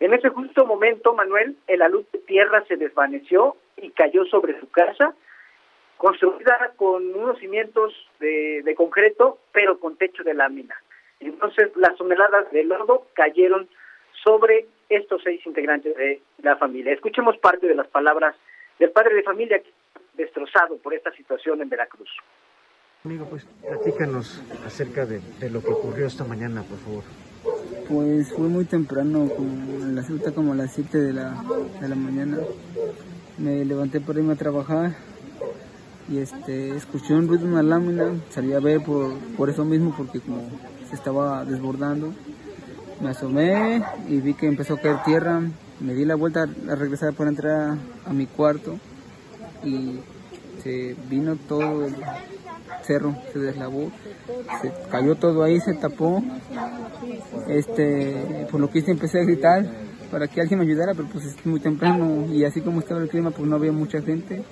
En 0.00 0.12
ese 0.12 0.30
justo 0.30 0.66
momento, 0.66 1.14
Manuel, 1.14 1.56
la 1.68 1.88
luz 1.88 2.10
de 2.10 2.18
tierra 2.20 2.64
se 2.66 2.76
desvaneció 2.76 3.56
y 3.76 3.90
cayó 3.90 4.24
sobre 4.24 4.58
su 4.58 4.68
casa, 4.70 5.14
construida 5.98 6.72
con 6.76 7.14
unos 7.14 7.38
cimientos 7.38 7.92
de, 8.18 8.62
de 8.64 8.74
concreto, 8.74 9.38
pero 9.52 9.78
con 9.78 9.96
techo 9.96 10.24
de 10.24 10.34
lámina. 10.34 10.74
Entonces, 11.20 11.70
las 11.76 11.94
toneladas 11.96 12.50
de 12.50 12.64
lodo 12.64 13.06
cayeron 13.14 13.68
sobre 14.24 14.66
estos 14.88 15.22
seis 15.22 15.44
integrantes 15.46 15.96
de 15.96 16.20
la 16.42 16.56
familia. 16.56 16.92
Escuchemos 16.92 17.36
parte 17.38 17.66
de 17.66 17.74
las 17.74 17.86
palabras 17.88 18.34
del 18.78 18.90
padre 18.90 19.14
de 19.14 19.22
familia 19.22 19.62
destrozado 20.14 20.78
por 20.78 20.94
esta 20.94 21.12
situación 21.12 21.60
en 21.60 21.68
Veracruz. 21.68 22.08
Amigo, 23.04 23.26
pues 23.28 23.44
platícanos 23.60 24.42
acerca 24.64 25.04
de, 25.04 25.20
de 25.38 25.50
lo 25.50 25.60
que 25.60 25.70
ocurrió 25.70 26.06
esta 26.06 26.24
mañana, 26.24 26.62
por 26.62 26.78
favor. 26.78 27.04
Pues 27.88 28.32
fue 28.32 28.48
muy 28.48 28.64
temprano, 28.64 29.28
como 29.36 29.84
a 29.84 29.88
las, 29.88 30.32
como 30.34 30.52
a 30.54 30.56
las 30.56 30.72
7 30.72 30.98
de 30.98 31.12
la, 31.12 31.34
de 31.80 31.88
la 31.88 31.94
mañana. 31.94 32.38
Me 33.36 33.64
levanté 33.64 34.00
para 34.00 34.20
irme 34.20 34.32
a 34.32 34.36
trabajar 34.36 34.92
y 36.08 36.18
este 36.18 36.76
escuché 36.76 37.14
un 37.14 37.28
ruido 37.28 37.44
en 37.44 37.52
una 37.52 37.62
lámina, 37.62 38.14
salí 38.30 38.52
a 38.52 38.60
ver 38.60 38.80
por, 38.82 39.18
por 39.36 39.50
eso 39.50 39.64
mismo 39.64 39.94
porque 39.96 40.20
como 40.20 40.48
se 40.88 40.94
estaba 40.94 41.44
desbordando. 41.44 42.14
Me 43.00 43.10
asomé 43.10 43.82
y 44.08 44.20
vi 44.20 44.34
que 44.34 44.46
empezó 44.46 44.74
a 44.74 44.80
caer 44.80 45.02
tierra, 45.04 45.42
me 45.80 45.94
di 45.94 46.04
la 46.04 46.14
vuelta 46.14 46.42
a 46.42 46.74
regresar 46.74 47.12
para 47.14 47.30
entrar 47.30 47.76
a, 48.06 48.12
mi 48.12 48.26
cuarto 48.26 48.78
y 49.64 49.98
se 50.62 50.96
vino 51.10 51.36
todo 51.36 51.86
el 51.86 51.94
cerro, 52.82 53.16
se 53.32 53.38
deslavó, 53.40 53.90
se 54.62 54.72
cayó 54.90 55.16
todo 55.16 55.42
ahí, 55.42 55.60
se 55.60 55.74
tapó. 55.74 56.22
Este, 57.48 58.46
por 58.50 58.60
lo 58.60 58.70
que 58.70 58.78
hice 58.78 58.92
empecé 58.92 59.20
a 59.20 59.24
gritar 59.24 59.66
para 60.10 60.28
que 60.28 60.40
alguien 60.40 60.60
me 60.60 60.64
ayudara, 60.64 60.94
pero 60.94 61.08
pues 61.08 61.24
es 61.24 61.46
muy 61.46 61.60
temprano 61.60 62.26
y 62.32 62.44
así 62.44 62.60
como 62.60 62.80
estaba 62.80 63.02
el 63.02 63.08
clima 63.08 63.30
pues 63.30 63.48
no 63.48 63.56
había 63.56 63.72
mucha 63.72 64.00
gente. 64.00 64.44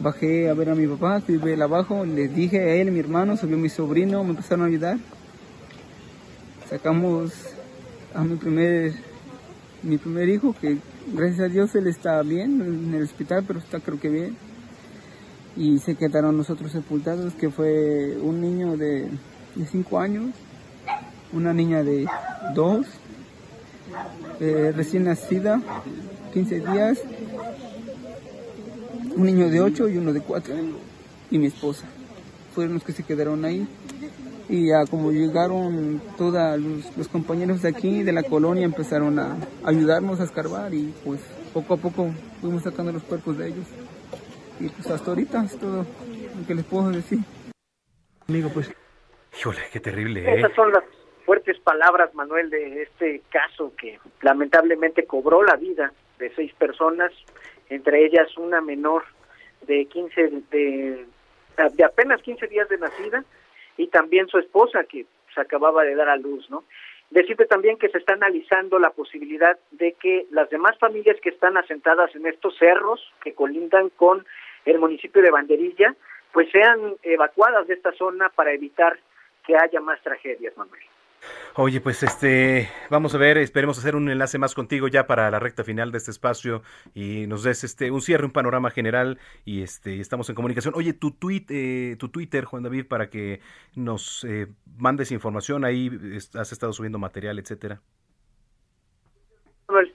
Bajé 0.00 0.48
a 0.48 0.54
ver 0.54 0.70
a 0.70 0.74
mi 0.74 0.86
papá 0.86 1.20
que 1.20 1.32
vive 1.32 1.62
abajo, 1.62 2.06
le 2.06 2.28
dije 2.28 2.58
a 2.58 2.74
él, 2.76 2.90
mi 2.90 3.00
hermano, 3.00 3.36
subió 3.36 3.58
mi 3.58 3.68
sobrino, 3.68 4.24
me 4.24 4.30
empezaron 4.30 4.64
a 4.64 4.68
ayudar. 4.68 4.96
Sacamos 6.70 7.32
a 8.14 8.22
mi 8.22 8.36
primer, 8.36 8.92
mi 9.82 9.98
primer 9.98 10.28
hijo, 10.28 10.54
que 10.60 10.78
gracias 11.12 11.40
a 11.40 11.48
Dios 11.48 11.74
él 11.74 11.88
está 11.88 12.22
bien 12.22 12.62
en 12.62 12.94
el 12.94 13.02
hospital, 13.02 13.42
pero 13.44 13.58
está 13.58 13.80
creo 13.80 13.98
que 13.98 14.08
bien. 14.08 14.36
Y 15.56 15.80
se 15.80 15.96
quedaron 15.96 16.36
nosotros 16.36 16.70
sepultados, 16.70 17.34
que 17.34 17.50
fue 17.50 18.16
un 18.22 18.40
niño 18.40 18.76
de 18.76 19.10
5 19.68 19.98
años, 19.98 20.26
una 21.32 21.52
niña 21.52 21.82
de 21.82 22.06
2, 22.54 22.86
eh, 24.38 24.72
recién 24.72 25.04
nacida, 25.06 25.60
15 26.32 26.60
días, 26.60 27.00
un 29.16 29.24
niño 29.24 29.48
de 29.48 29.60
8 29.60 29.88
y 29.88 29.98
uno 29.98 30.12
de 30.12 30.20
4 30.20 30.54
y 31.32 31.38
mi 31.38 31.46
esposa. 31.46 31.86
Fueron 32.54 32.74
los 32.74 32.84
que 32.84 32.92
se 32.92 33.02
quedaron 33.02 33.44
ahí. 33.44 33.66
Y 34.50 34.68
ya 34.68 34.84
como 34.90 35.12
llegaron 35.12 36.02
todos 36.18 36.60
los, 36.96 37.08
compañeros 37.08 37.62
de 37.62 37.68
aquí, 37.68 38.02
de 38.02 38.12
la 38.12 38.24
colonia, 38.24 38.64
empezaron 38.64 39.18
a 39.18 39.36
ayudarnos 39.64 40.20
a 40.20 40.24
escarbar 40.24 40.74
y 40.74 40.92
pues 41.04 41.20
poco 41.54 41.74
a 41.74 41.76
poco 41.76 42.10
fuimos 42.40 42.64
sacando 42.64 42.90
los 42.90 43.04
cuerpos 43.04 43.38
de 43.38 43.48
ellos. 43.48 43.66
Y 44.58 44.68
pues 44.68 44.90
hasta 44.90 45.10
ahorita 45.10 45.44
es 45.44 45.56
todo 45.56 45.86
lo 45.86 46.46
que 46.46 46.54
les 46.54 46.64
puedo 46.64 46.90
decir. 46.90 47.20
Amigo, 48.28 48.50
pues... 48.52 48.74
Híjole, 49.38 49.60
qué 49.72 49.78
terrible, 49.78 50.28
¿eh? 50.28 50.38
Esas 50.40 50.52
son 50.54 50.72
las 50.72 50.82
fuertes 51.24 51.58
palabras, 51.60 52.12
Manuel, 52.14 52.50
de 52.50 52.82
este 52.82 53.22
caso 53.30 53.72
que 53.78 54.00
lamentablemente 54.20 55.06
cobró 55.06 55.44
la 55.44 55.54
vida 55.54 55.92
de 56.18 56.34
seis 56.34 56.52
personas 56.54 57.12
entre 57.70 58.04
ellas 58.04 58.36
una 58.36 58.60
menor 58.60 59.04
de 59.66 59.86
15 59.86 60.30
de, 60.50 61.06
de 61.72 61.84
apenas 61.84 62.20
15 62.22 62.46
días 62.48 62.68
de 62.68 62.78
nacida 62.78 63.24
y 63.76 63.88
también 63.88 64.28
su 64.28 64.38
esposa 64.38 64.84
que 64.84 65.06
se 65.34 65.40
acababa 65.40 65.84
de 65.84 65.94
dar 65.94 66.08
a 66.08 66.16
luz, 66.16 66.48
¿no? 66.50 66.64
Decirte 67.10 67.46
también 67.46 67.76
que 67.76 67.88
se 67.88 67.98
está 67.98 68.14
analizando 68.14 68.78
la 68.78 68.90
posibilidad 68.90 69.58
de 69.72 69.92
que 69.94 70.26
las 70.30 70.48
demás 70.48 70.78
familias 70.78 71.16
que 71.20 71.30
están 71.30 71.56
asentadas 71.56 72.14
en 72.14 72.26
estos 72.26 72.56
cerros 72.56 73.00
que 73.22 73.34
colindan 73.34 73.88
con 73.90 74.24
el 74.64 74.78
municipio 74.78 75.20
de 75.20 75.30
Banderilla, 75.30 75.94
pues 76.32 76.48
sean 76.50 76.96
evacuadas 77.02 77.66
de 77.66 77.74
esta 77.74 77.92
zona 77.92 78.28
para 78.28 78.52
evitar 78.52 78.98
que 79.44 79.56
haya 79.56 79.80
más 79.80 80.00
tragedias, 80.02 80.56
Manuel. 80.56 80.82
Oye, 81.56 81.80
pues 81.80 82.02
este, 82.02 82.68
vamos 82.90 83.14
a 83.14 83.18
ver, 83.18 83.36
esperemos 83.38 83.78
hacer 83.78 83.96
un 83.96 84.08
enlace 84.08 84.38
más 84.38 84.54
contigo 84.54 84.88
ya 84.88 85.06
para 85.06 85.30
la 85.30 85.38
recta 85.38 85.64
final 85.64 85.90
de 85.92 85.98
este 85.98 86.10
espacio 86.10 86.62
y 86.94 87.26
nos 87.26 87.42
des 87.42 87.64
este 87.64 87.90
un 87.90 88.00
cierre, 88.00 88.24
un 88.24 88.32
panorama 88.32 88.70
general 88.70 89.18
y 89.44 89.62
este 89.62 90.00
estamos 90.00 90.28
en 90.28 90.36
comunicación. 90.36 90.74
Oye, 90.76 90.92
tu 90.92 91.10
tweet, 91.10 91.46
eh, 91.50 91.96
tu 91.98 92.08
Twitter, 92.08 92.44
Juan 92.44 92.62
David, 92.62 92.86
para 92.86 93.10
que 93.10 93.40
nos 93.74 94.24
eh, 94.24 94.46
mandes 94.78 95.12
información 95.12 95.64
ahí, 95.64 95.90
has 96.34 96.52
estado 96.52 96.72
subiendo 96.72 96.98
material, 96.98 97.38
etcétera. 97.38 97.80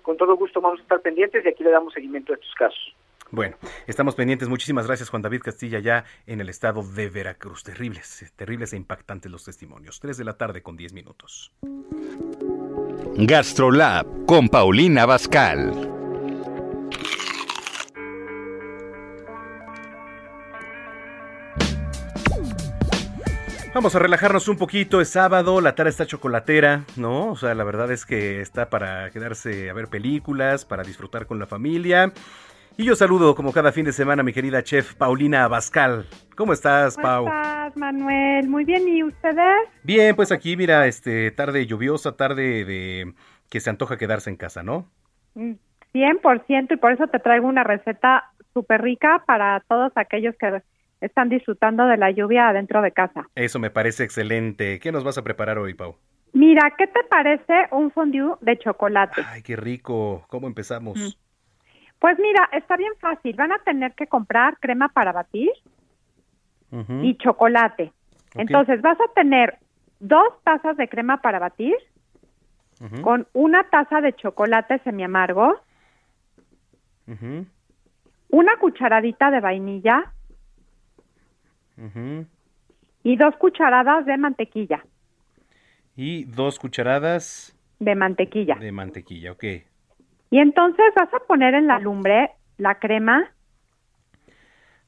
Con 0.04 0.18
todo 0.18 0.36
gusto 0.38 0.62
vamos 0.62 0.80
a 0.80 0.84
estar 0.84 1.02
pendientes 1.02 1.44
y 1.44 1.48
aquí 1.50 1.64
le 1.64 1.72
damos 1.72 1.94
seguimiento 1.94 2.32
a 2.32 2.36
estos 2.36 2.54
casos. 2.56 2.96
Bueno, 3.32 3.58
estamos 3.88 4.16
pendientes. 4.16 4.48
Muchísimas 4.48 4.86
gracias, 4.86 5.10
Juan 5.10 5.22
David 5.22 5.42
Castilla, 5.42 5.80
ya 5.80 6.06
en 6.28 6.42
el 6.42 6.50
estado 6.50 6.84
de 6.84 7.10
Veracruz. 7.10 7.64
Terribles, 7.64 8.32
terribles 8.36 8.74
e 8.74 8.78
impactantes 8.78 9.32
los 9.32 9.44
testimonios. 9.44 10.00
Tres 10.00 10.18
de 10.18 10.24
la 10.24 10.38
tarde 10.38 10.62
con 10.62 10.78
diez 10.78 10.94
minutos. 10.94 11.52
Gastrolab 13.18 14.26
con 14.26 14.48
Paulina 14.50 15.06
Bascal. 15.06 15.92
Vamos 23.74 23.94
a 23.94 24.00
relajarnos 24.00 24.48
un 24.48 24.56
poquito, 24.56 25.02
es 25.02 25.10
sábado, 25.10 25.60
la 25.60 25.76
tarde 25.76 25.90
está 25.90 26.06
chocolatera, 26.06 26.86
¿no? 26.96 27.32
O 27.32 27.36
sea, 27.36 27.54
la 27.56 27.66
verdad 27.66 27.92
es 27.92 28.06
que 28.06 28.40
está 28.40 28.70
para 28.70 29.12
quedarse 29.12 29.70
a 29.70 29.74
ver 29.74 29.90
películas, 29.90 30.64
para 30.64 30.84
disfrutar 30.84 31.26
con 31.26 31.40
la 31.40 31.46
familia. 31.46 32.14
Y 32.78 32.84
yo 32.84 32.96
saludo, 32.96 33.36
como 33.36 33.54
cada 33.54 33.72
fin 33.72 33.86
de 33.86 33.94
semana, 33.94 34.20
a 34.20 34.24
mi 34.26 34.34
querida 34.34 34.62
chef 34.62 34.96
Paulina 34.96 35.46
Abascal. 35.46 36.08
¿Cómo 36.36 36.52
estás, 36.52 36.98
Pau? 36.98 37.24
¿Cómo 37.24 37.38
estás, 37.38 37.78
Manuel? 37.78 38.50
Muy 38.50 38.66
bien, 38.66 38.86
¿y 38.90 39.02
ustedes? 39.02 39.70
Bien, 39.84 40.14
pues 40.14 40.34
aquí, 40.34 40.58
mira, 40.58 40.86
este, 40.86 41.32
tarde 41.32 41.66
lluviosa, 41.66 42.18
tarde 42.18 42.66
de 42.66 43.14
que 43.50 43.62
se 43.62 43.70
antoja 43.70 43.98
quedarse 43.98 44.30
en 44.30 44.36
casa, 44.36 44.62
¿no? 44.62 44.90
100% 45.36 45.46
mm, 45.94 46.74
y 46.74 46.76
por 46.76 46.92
eso 46.92 47.08
te 47.08 47.20
traigo 47.20 47.48
una 47.48 47.64
receta 47.64 48.32
súper 48.54 48.82
rica 48.82 49.24
para 49.26 49.62
todos 49.70 49.94
aquellos 49.96 50.36
que 50.38 50.62
están 51.00 51.30
disfrutando 51.30 51.86
de 51.86 51.96
la 51.96 52.12
lluvia 52.12 52.50
adentro 52.50 52.82
de 52.82 52.92
casa. 52.92 53.30
Eso 53.36 53.58
me 53.58 53.70
parece 53.70 54.04
excelente. 54.04 54.82
¿Qué 54.82 54.92
nos 54.92 55.06
vas 55.06 55.18
a 55.18 55.24
preparar 55.24 55.58
hoy, 55.60 55.76
Pau? 55.76 55.96
Mira, 56.34 56.74
¿qué 56.78 56.88
te 56.88 57.06
parece 57.10 57.68
un 57.72 57.92
fondue 57.92 58.36
de 58.42 58.58
chocolate? 58.58 59.22
Ay, 59.26 59.44
qué 59.44 59.56
rico. 59.56 60.26
¿Cómo 60.28 60.48
empezamos? 60.48 60.98
Mm. 60.98 61.25
Pues 62.06 62.20
mira, 62.20 62.48
está 62.52 62.78
bien 62.78 62.94
fácil. 63.00 63.36
Van 63.36 63.52
a 63.52 63.58
tener 63.58 63.96
que 63.96 64.06
comprar 64.06 64.60
crema 64.60 64.90
para 64.90 65.12
batir 65.12 65.50
y 67.02 67.18
chocolate. 67.18 67.94
Entonces 68.36 68.80
vas 68.84 69.00
a 69.02 69.12
tener 69.16 69.58
dos 70.00 70.28
tazas 70.44 70.78
de 70.78 70.88
crema 70.88 71.20
para 71.24 71.40
batir 71.40 71.74
con 73.02 73.28
una 73.34 73.64
taza 73.72 74.02
de 74.02 74.14
chocolate 74.14 74.78
semiamargo, 74.84 75.60
una 78.30 78.56
cucharadita 78.58 79.32
de 79.32 79.40
vainilla 79.40 80.14
y 83.02 83.16
dos 83.16 83.36
cucharadas 83.38 84.06
de 84.06 84.18
mantequilla. 84.18 84.86
Y 85.96 86.26
dos 86.26 86.60
cucharadas 86.60 87.58
de 87.80 87.96
mantequilla. 87.96 88.58
De 88.60 88.72
mantequilla, 88.72 89.32
ok. 89.32 89.44
Y 90.30 90.40
entonces 90.40 90.86
vas 90.96 91.14
a 91.14 91.20
poner 91.28 91.54
en 91.54 91.68
la 91.68 91.80
lumbre 91.80 92.32
la 92.58 92.76
crema. 92.76 93.32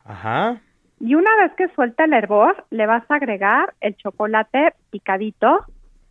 Ajá. 0.04 0.62
Y 1.00 1.16
una 1.16 1.30
vez 1.42 1.52
que 1.54 1.68
suelta 1.76 2.06
el 2.06 2.14
hervor, 2.14 2.66
le 2.72 2.88
vas 2.88 3.04
a 3.10 3.16
agregar 3.16 3.74
el 3.82 3.96
chocolate 3.98 4.74
picadito 4.90 5.66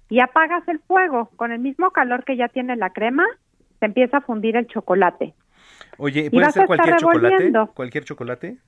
y 0.08 0.20
apagas 0.20 0.66
el 0.68 0.78
fuego. 0.80 1.30
Con 1.36 1.50
el 1.50 1.58
mismo 1.58 1.90
calor 1.90 2.24
que 2.24 2.36
ya 2.36 2.48
tiene 2.48 2.76
la 2.76 2.90
crema, 2.90 3.24
se 3.80 3.86
empieza 3.86 4.18
a 4.18 4.20
fundir 4.20 4.56
el 4.56 4.66
chocolate. 4.66 5.34
Oye, 5.98 6.30
¿puede 6.30 6.50
ser 6.52 6.66
cualquier 6.66 6.96
chocolate? 6.96 7.52
¿Cualquier 7.74 8.04
chocolate? 8.04 8.58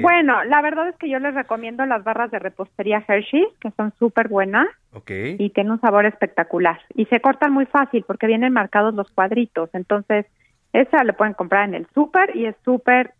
Bueno, 0.00 0.42
la 0.44 0.60
verdad 0.60 0.88
es 0.88 0.96
que 0.96 1.08
yo 1.08 1.18
les 1.18 1.34
recomiendo 1.34 1.86
las 1.86 2.02
barras 2.02 2.30
de 2.30 2.38
repostería 2.38 3.04
Hershey, 3.06 3.46
que 3.60 3.70
son 3.72 3.92
súper 3.98 4.28
buenas 4.28 4.66
y 5.06 5.50
tienen 5.50 5.72
un 5.72 5.80
sabor 5.80 6.06
espectacular. 6.06 6.80
Y 6.94 7.06
se 7.06 7.20
cortan 7.20 7.52
muy 7.52 7.66
fácil 7.66 8.04
porque 8.06 8.26
vienen 8.26 8.52
marcados 8.52 8.94
los 8.94 9.10
cuadritos. 9.12 9.70
Entonces, 9.72 10.26
esa 10.72 11.04
le 11.04 11.12
pueden 11.12 11.34
comprar 11.34 11.68
en 11.68 11.74
el 11.74 11.86
súper 11.94 12.34
y 12.36 12.46
es 12.46 12.56
súper 12.64 13.12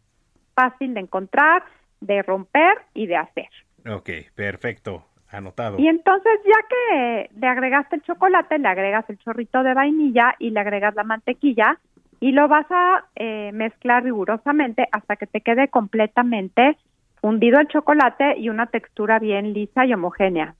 fácil 0.54 0.94
de 0.94 1.00
encontrar, 1.00 1.62
de 2.00 2.22
romper 2.22 2.78
y 2.94 3.06
de 3.06 3.16
hacer. 3.16 3.48
Ok, 3.88 4.10
perfecto. 4.34 5.04
Anotado. 5.30 5.78
Y 5.78 5.88
entonces, 5.88 6.32
ya 6.44 6.66
que 6.68 7.30
le 7.40 7.46
agregaste 7.46 7.96
el 7.96 8.02
chocolate, 8.02 8.58
le 8.58 8.68
agregas 8.68 9.08
el 9.08 9.18
chorrito 9.18 9.62
de 9.62 9.72
vainilla 9.72 10.34
y 10.38 10.50
le 10.50 10.60
agregas 10.60 10.94
la 10.94 11.04
mantequilla 11.04 11.78
y 12.22 12.30
lo 12.30 12.46
vas 12.46 12.66
a 12.70 13.06
eh, 13.16 13.50
mezclar 13.52 14.04
rigurosamente 14.04 14.86
hasta 14.92 15.16
que 15.16 15.26
te 15.26 15.40
quede 15.40 15.66
completamente 15.66 16.78
fundido 17.20 17.58
el 17.58 17.66
chocolate 17.66 18.38
y 18.38 18.48
una 18.48 18.66
textura 18.66 19.18
bien 19.18 19.52
lisa 19.52 19.84
y 19.86 19.92
homogénea. 19.92 20.54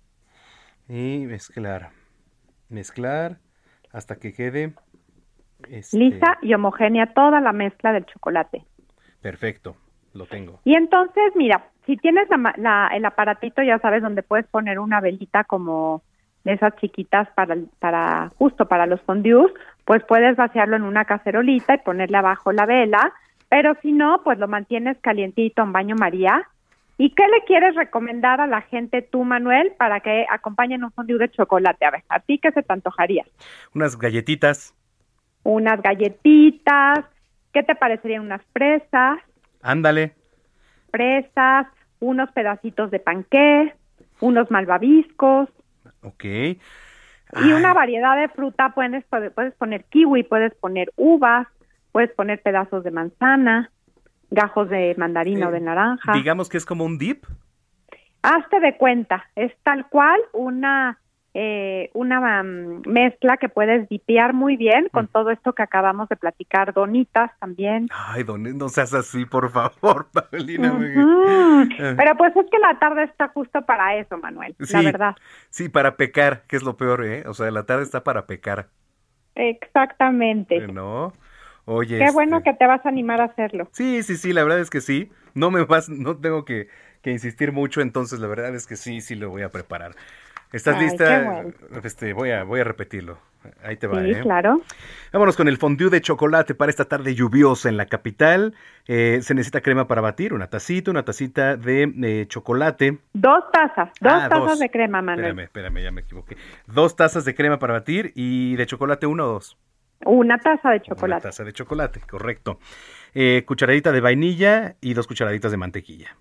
Y 0.89 1.25
mezclar, 1.29 1.91
mezclar 2.69 3.37
hasta 3.93 4.17
que 4.17 4.33
quede 4.33 4.73
este... 5.69 5.99
lisa 5.99 6.37
y 6.43 6.53
homogénea 6.53 7.15
toda 7.15 7.41
la 7.41 7.53
mezcla 7.53 7.93
del 7.93 8.07
chocolate. 8.07 8.65
Perfecto, 9.21 9.77
lo 10.15 10.27
tengo. 10.27 10.59
Y 10.65 10.75
entonces, 10.75 11.33
mira, 11.37 11.71
si 11.87 11.97
tienes 11.97 12.29
la, 12.57 12.91
el 12.93 13.05
aparatito, 13.05 13.63
ya 13.63 13.79
sabes, 13.79 14.03
donde 14.03 14.25
puedes 14.25 14.49
poner 14.49 14.81
una 14.81 15.01
velita 15.01 15.45
como 15.45 16.03
de 16.45 16.53
esas 16.53 16.74
chiquitas 16.76 17.28
para, 17.34 17.57
para 17.78 18.30
justo 18.38 18.66
para 18.66 18.86
los 18.86 19.01
fondues, 19.03 19.53
pues 19.84 20.03
puedes 20.05 20.36
vaciarlo 20.36 20.76
en 20.76 20.82
una 20.82 21.05
cacerolita 21.05 21.74
y 21.74 21.78
ponerle 21.78 22.18
abajo 22.18 22.53
la 22.53 22.66
vela, 22.66 23.12
Pero 23.49 23.74
si 23.82 23.93
no, 23.93 24.22
pues 24.24 24.38
lo 24.38 24.49
mantienes 24.49 24.97
calientito 25.03 25.62
en 25.62 25.72
baño 25.72 25.95
María. 25.95 26.49
¿Y 26.97 27.11
qué 27.11 27.26
le 27.26 27.45
quieres 27.45 27.74
recomendar 27.74 28.40
a 28.40 28.47
la 28.47 28.62
gente 28.62 29.03
tú, 29.03 29.24
Manuel, 29.24 29.72
para 29.76 30.01
que 30.01 30.24
acompañen 30.30 30.84
un 30.84 30.93
fondue 30.93 31.18
de 31.18 31.30
chocolate? 31.30 31.84
A 31.84 31.90
ver, 31.90 32.03
¿a 32.09 32.20
ti 32.20 32.38
qué 32.38 32.51
se 32.53 32.62
te 32.62 32.72
antojaría? 32.72 33.24
Unas 33.74 33.99
galletitas. 33.99 34.74
Unas 35.43 35.82
galletitas. 35.82 37.05
¿Qué 37.53 37.62
te 37.62 37.74
parecerían 37.74 38.22
unas 38.22 38.43
fresas? 38.53 39.18
Ándale. 39.62 40.14
Fresas, 40.90 41.66
unos 42.01 42.30
pedacitos 42.32 42.90
de 42.90 43.01
panqué, 43.01 43.74
unos 44.20 44.51
malvaviscos. 44.51 45.49
Ok. 46.03 46.25
Y 46.25 47.53
una 47.53 47.73
variedad 47.73 48.17
de 48.17 48.29
fruta, 48.29 48.75
puedes, 48.75 49.05
puedes 49.05 49.55
poner 49.55 49.85
kiwi, 49.85 50.23
puedes 50.25 50.55
poner 50.55 50.93
uvas, 50.97 51.47
puedes 51.91 52.11
poner 52.13 52.43
pedazos 52.43 52.85
de 52.85 52.91
manzana, 52.91 53.71
gajos 54.31 54.69
de 54.69 54.95
mandarina 54.99 55.49
o 55.49 55.51
de 55.51 55.61
naranja. 55.61 56.13
Digamos 56.13 56.49
que 56.49 56.59
es 56.59 56.67
como 56.67 56.85
un 56.85 56.99
dip. 56.99 57.25
Hazte 58.23 58.61
de 58.61 58.77
cuenta, 58.77 59.25
es 59.35 59.53
tal 59.63 59.89
cual 59.89 60.21
una 60.33 60.99
eh, 61.35 61.91
una 61.95 62.43
mm, 62.43 62.83
mezcla 62.87 63.39
que 63.39 63.49
puedes 63.49 63.89
dipear 63.89 64.35
muy 64.35 64.57
bien 64.57 64.89
con 64.93 65.09
todo 65.09 65.30
esto 65.30 65.55
que 65.55 65.62
acabamos 65.62 66.09
de 66.11 66.16
platicar, 66.16 66.74
donitas 66.74 67.30
también. 67.41 67.89
Ay, 67.91 68.22
don, 68.22 68.43
no 68.59 68.68
seas 68.68 68.93
así, 68.93 69.24
por 69.24 69.51
favor, 69.51 70.09
Paulina. 70.30 70.76
Pero 71.78 72.16
pues 72.16 72.37
es 72.37 72.47
que 72.51 72.59
la 72.59 72.78
tarde 72.78 73.05
está 73.05 73.28
justo 73.28 73.62
para 73.62 73.97
eso, 73.97 74.18
Manuel, 74.18 74.55
la 74.59 74.83
verdad. 74.83 75.16
Sí, 75.49 75.70
para 75.70 75.97
pecar, 75.97 76.43
que 76.47 76.57
es 76.57 76.62
lo 76.62 76.76
peor, 76.76 77.05
¿eh? 77.05 77.24
O 77.26 77.33
sea, 77.33 77.51
la 77.51 77.64
tarde 77.64 77.85
está 77.85 78.05
para 78.05 78.26
pecar. 78.26 78.68
Exactamente. 79.35 80.66
¿No? 80.68 81.14
Oye. 81.64 81.99
Qué 81.99 82.11
bueno 82.11 82.39
este 82.39 82.51
que 82.51 82.57
te 82.59 82.66
vas 82.66 82.85
a 82.85 82.89
animar 82.91 83.22
a 83.22 83.24
hacerlo. 83.24 83.68
Sí, 83.72 84.03
sí, 84.03 84.16
sí, 84.16 84.35
la 84.35 84.43
verdad 84.43 84.61
es 84.61 84.68
que 84.68 84.83
sí. 84.83 85.11
No 85.35 85.51
me 85.51 85.64
vas, 85.64 85.89
no 85.89 86.18
tengo 86.18 86.45
que, 86.45 86.68
que 87.01 87.11
insistir 87.11 87.53
mucho, 87.53 87.80
entonces 87.80 88.20
la 88.20 88.26
verdad 88.26 88.55
es 88.55 88.66
que 88.66 88.76
sí, 88.76 89.01
sí 89.01 89.14
lo 89.14 89.30
voy 89.30 89.43
a 89.43 89.49
preparar. 89.49 89.93
¿Estás 90.53 90.77
Ay, 90.77 90.83
lista? 90.85 91.45
Este, 91.83 92.13
voy 92.13 92.31
a, 92.31 92.45
voy 92.45 92.61
a 92.61 92.65
repetirlo. 92.65 93.19
Ahí 93.65 93.77
te 93.77 93.87
va, 93.89 94.03
Sí, 94.03 94.11
¿eh? 94.11 94.21
claro. 94.23 94.61
Vámonos 95.13 95.37
con 95.37 95.49
el 95.49 95.57
fondue 95.57 95.91
de 95.91 96.01
chocolate 96.01 96.55
para 96.55 96.71
esta 96.71 96.85
tarde 96.85 97.15
lluviosa 97.15 97.69
en 97.69 97.77
la 97.77 97.87
capital. 97.87 98.55
Eh, 98.87 99.19
se 99.23 99.35
necesita 99.35 99.61
crema 99.63 99.89
para 99.89 100.01
batir, 100.01 100.33
una 100.33 100.47
tacita, 100.49 100.91
una 100.91 101.05
tacita 101.05 101.57
de 101.57 101.93
eh, 102.03 102.27
chocolate. 102.29 102.99
Dos 103.15 103.45
tazas, 103.53 103.91
dos 104.01 104.13
Ah, 104.13 104.29
tazas 104.29 104.47
dos. 104.51 104.59
de 104.61 104.71
crema, 104.71 105.03
Manuel. 105.03 105.27
Espérame, 105.31 105.45
espérame, 105.45 105.83
ya 105.83 105.91
me 105.91 106.03
equivoqué. 106.03 106.37
Dos 106.67 106.95
tazas 106.95 107.25
de 107.25 107.35
crema 107.35 107.59
para 107.59 107.73
batir 107.73 108.13
y 108.15 108.55
de 108.57 108.67
chocolate 108.67 109.07
uno 109.07 109.25
o 109.25 109.33
dos. 109.33 109.57
Una 110.05 110.39
taza 110.39 110.71
de 110.71 110.77
Una 110.77 110.85
chocolate. 110.85 111.23
taza 111.23 111.45
de 111.45 111.53
chocolate, 111.53 112.01
correcto. 112.09 112.59
Eh, 113.15 113.45
cucharadita 113.47 113.91
de 113.93 114.01
vainilla 114.01 114.77
y 114.81 114.95
dos 114.95 115.07
cucharaditas 115.07 115.51
de 115.51 115.57
mantequilla. 115.57 116.17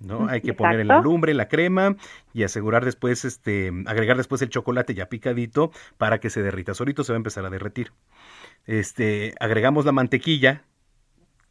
¿No? 0.00 0.28
Hay 0.28 0.40
que 0.40 0.54
poner 0.54 0.80
en 0.80 0.88
la 0.88 1.00
lumbre 1.00 1.34
la 1.34 1.48
crema 1.48 1.96
y 2.32 2.42
asegurar 2.42 2.84
después, 2.84 3.24
este, 3.24 3.72
agregar 3.86 4.16
después 4.16 4.42
el 4.42 4.48
chocolate 4.48 4.94
ya 4.94 5.08
picadito 5.08 5.70
para 5.96 6.18
que 6.18 6.30
se 6.30 6.42
derrita. 6.42 6.74
Solito 6.74 7.04
se 7.04 7.12
va 7.12 7.16
a 7.16 7.18
empezar 7.18 7.44
a 7.44 7.50
derretir. 7.50 7.92
Este, 8.66 9.34
agregamos 9.40 9.84
la 9.84 9.92
mantequilla, 9.92 10.62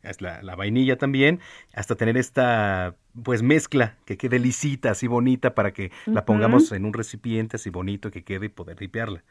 es 0.03 0.21
la, 0.21 0.41
la 0.41 0.55
vainilla 0.55 0.97
también, 0.97 1.39
hasta 1.73 1.95
tener 1.95 2.17
esta 2.17 2.95
pues 3.23 3.41
mezcla 3.41 3.95
que 4.05 4.17
quede 4.17 4.39
lisita, 4.39 4.91
así 4.91 5.07
bonita, 5.07 5.55
para 5.55 5.71
que 5.71 5.91
la 6.05 6.25
pongamos 6.25 6.71
en 6.71 6.85
un 6.85 6.93
recipiente 6.93 7.55
así 7.55 7.69
bonito 7.69 8.11
que 8.11 8.23
quede 8.23 8.45
y 8.45 8.49
poder 8.49 8.77
ripearla. 8.77 9.23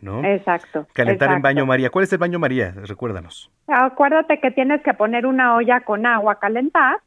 ¿no? 0.00 0.24
Exacto. 0.24 0.86
Calentar 0.92 1.32
en 1.32 1.42
baño 1.42 1.66
María. 1.66 1.90
¿Cuál 1.90 2.04
es 2.04 2.12
el 2.12 2.18
baño 2.18 2.38
María? 2.38 2.72
Recuérdanos. 2.84 3.50
Acuérdate 3.66 4.40
que 4.40 4.50
tienes 4.50 4.82
que 4.82 4.94
poner 4.94 5.26
una 5.26 5.56
olla 5.56 5.80
con 5.80 6.06
agua 6.06 6.34
a 6.34 6.38
calentar, 6.38 7.00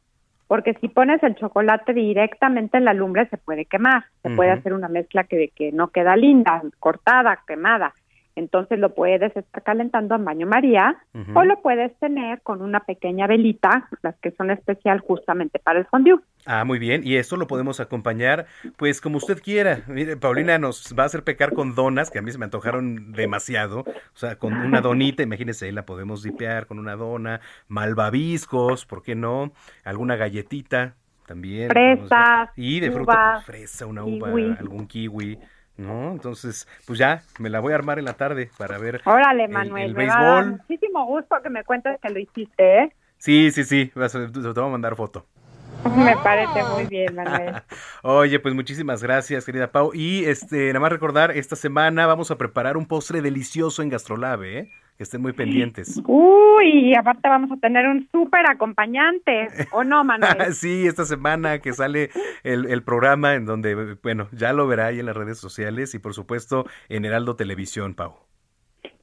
porque 0.52 0.74
si 0.82 0.88
pones 0.88 1.22
el 1.22 1.34
chocolate 1.34 1.94
directamente 1.94 2.76
en 2.76 2.84
la 2.84 2.92
lumbre 2.92 3.26
se 3.30 3.38
puede 3.38 3.64
quemar, 3.64 4.04
se 4.20 4.28
puede 4.28 4.50
hacer 4.50 4.74
una 4.74 4.88
mezcla 4.88 5.24
que, 5.24 5.48
que 5.56 5.72
no 5.72 5.88
queda 5.88 6.14
linda, 6.14 6.60
cortada, 6.78 7.38
quemada. 7.46 7.94
Entonces 8.34 8.78
lo 8.78 8.94
puedes 8.94 9.36
estar 9.36 9.62
calentando 9.62 10.14
en 10.14 10.24
baño 10.24 10.46
María 10.46 10.96
o 11.34 11.44
lo 11.44 11.60
puedes 11.60 11.94
tener 11.98 12.40
con 12.42 12.62
una 12.62 12.80
pequeña 12.80 13.26
velita, 13.26 13.88
las 14.02 14.16
que 14.16 14.30
son 14.32 14.50
especial 14.50 15.00
justamente 15.00 15.58
para 15.58 15.78
el 15.78 15.86
fondue. 15.86 16.18
Ah, 16.46 16.64
muy 16.64 16.78
bien. 16.78 17.02
Y 17.04 17.16
esto 17.16 17.36
lo 17.36 17.46
podemos 17.46 17.78
acompañar, 17.78 18.46
pues 18.76 19.00
como 19.00 19.18
usted 19.18 19.40
quiera. 19.40 19.82
Mire, 19.86 20.16
Paulina 20.16 20.58
nos 20.58 20.94
va 20.98 21.04
a 21.04 21.06
hacer 21.06 21.22
pecar 21.22 21.52
con 21.52 21.74
donas, 21.74 22.10
que 22.10 22.18
a 22.18 22.22
mí 22.22 22.32
se 22.32 22.38
me 22.38 22.46
antojaron 22.46 23.12
demasiado. 23.12 23.80
O 23.80 24.16
sea, 24.16 24.36
con 24.36 24.54
una 24.54 24.80
donita, 24.80 25.22
imagínese, 25.22 25.70
la 25.70 25.84
podemos 25.84 26.22
dipear 26.22 26.66
con 26.66 26.78
una 26.78 26.96
dona, 26.96 27.40
malvaviscos, 27.68 28.86
¿por 28.86 29.02
qué 29.02 29.14
no? 29.14 29.52
Alguna 29.84 30.16
galletita 30.16 30.94
también. 31.26 31.68
Fresas, 31.68 32.50
Y 32.56 32.80
de 32.80 32.90
fruta, 32.90 33.32
pues, 33.34 33.44
fresa, 33.44 33.86
una 33.86 34.04
uva, 34.04 34.28
kiwi. 34.28 34.56
algún 34.58 34.86
kiwi. 34.86 35.38
¿No? 35.82 36.12
Entonces, 36.12 36.66
pues 36.86 36.98
ya, 36.98 37.22
me 37.38 37.50
la 37.50 37.60
voy 37.60 37.72
a 37.72 37.76
armar 37.76 37.98
en 37.98 38.04
la 38.04 38.14
tarde 38.14 38.50
para 38.56 38.78
ver. 38.78 39.00
Órale, 39.04 39.44
el- 39.44 39.50
Manuel, 39.50 39.90
el 39.90 39.94
me 39.94 40.06
va 40.06 40.18
a 40.18 40.24
dar 40.24 40.46
muchísimo 40.46 41.06
gusto 41.06 41.36
que 41.42 41.50
me 41.50 41.64
cuentes 41.64 41.98
que 42.00 42.08
lo 42.10 42.18
hiciste, 42.18 42.78
¿eh? 42.84 42.92
Sí, 43.18 43.50
sí, 43.50 43.64
sí, 43.64 43.92
a- 43.96 44.08
te 44.08 44.18
voy 44.40 44.64
a 44.64 44.68
mandar 44.68 44.96
foto. 44.96 45.26
Me 45.96 46.16
parece 46.18 46.62
muy 46.74 46.86
bien, 46.86 47.14
Manuel. 47.16 47.54
Oye, 48.02 48.38
pues 48.38 48.54
muchísimas 48.54 49.02
gracias, 49.02 49.44
querida 49.44 49.72
Pau. 49.72 49.90
Y 49.94 50.24
este, 50.26 50.68
nada 50.68 50.78
más 50.80 50.92
recordar, 50.92 51.32
esta 51.36 51.56
semana 51.56 52.06
vamos 52.06 52.30
a 52.30 52.38
preparar 52.38 52.76
un 52.76 52.86
postre 52.86 53.20
delicioso 53.20 53.82
en 53.82 53.88
Gastrolab, 53.88 54.44
¿eh? 54.44 54.70
Que 55.02 55.04
estén 55.04 55.20
muy 55.20 55.32
pendientes. 55.32 56.00
Uy, 56.06 56.94
aparte 56.94 57.28
vamos 57.28 57.50
a 57.50 57.56
tener 57.56 57.88
un 57.88 58.08
súper 58.12 58.46
acompañante, 58.48 59.48
¿o 59.72 59.82
no, 59.82 60.04
Manuel? 60.04 60.30
sí, 60.54 60.86
esta 60.86 61.04
semana 61.04 61.58
que 61.58 61.72
sale 61.72 62.10
el, 62.44 62.66
el 62.66 62.84
programa 62.84 63.34
en 63.34 63.44
donde, 63.44 63.96
bueno, 64.00 64.28
ya 64.30 64.52
lo 64.52 64.68
verá 64.68 64.86
ahí 64.86 65.00
en 65.00 65.06
las 65.06 65.16
redes 65.16 65.38
sociales 65.38 65.92
y 65.96 65.98
por 65.98 66.14
supuesto 66.14 66.66
en 66.88 67.04
Heraldo 67.04 67.34
Televisión, 67.34 67.94
Pau. 67.94 68.14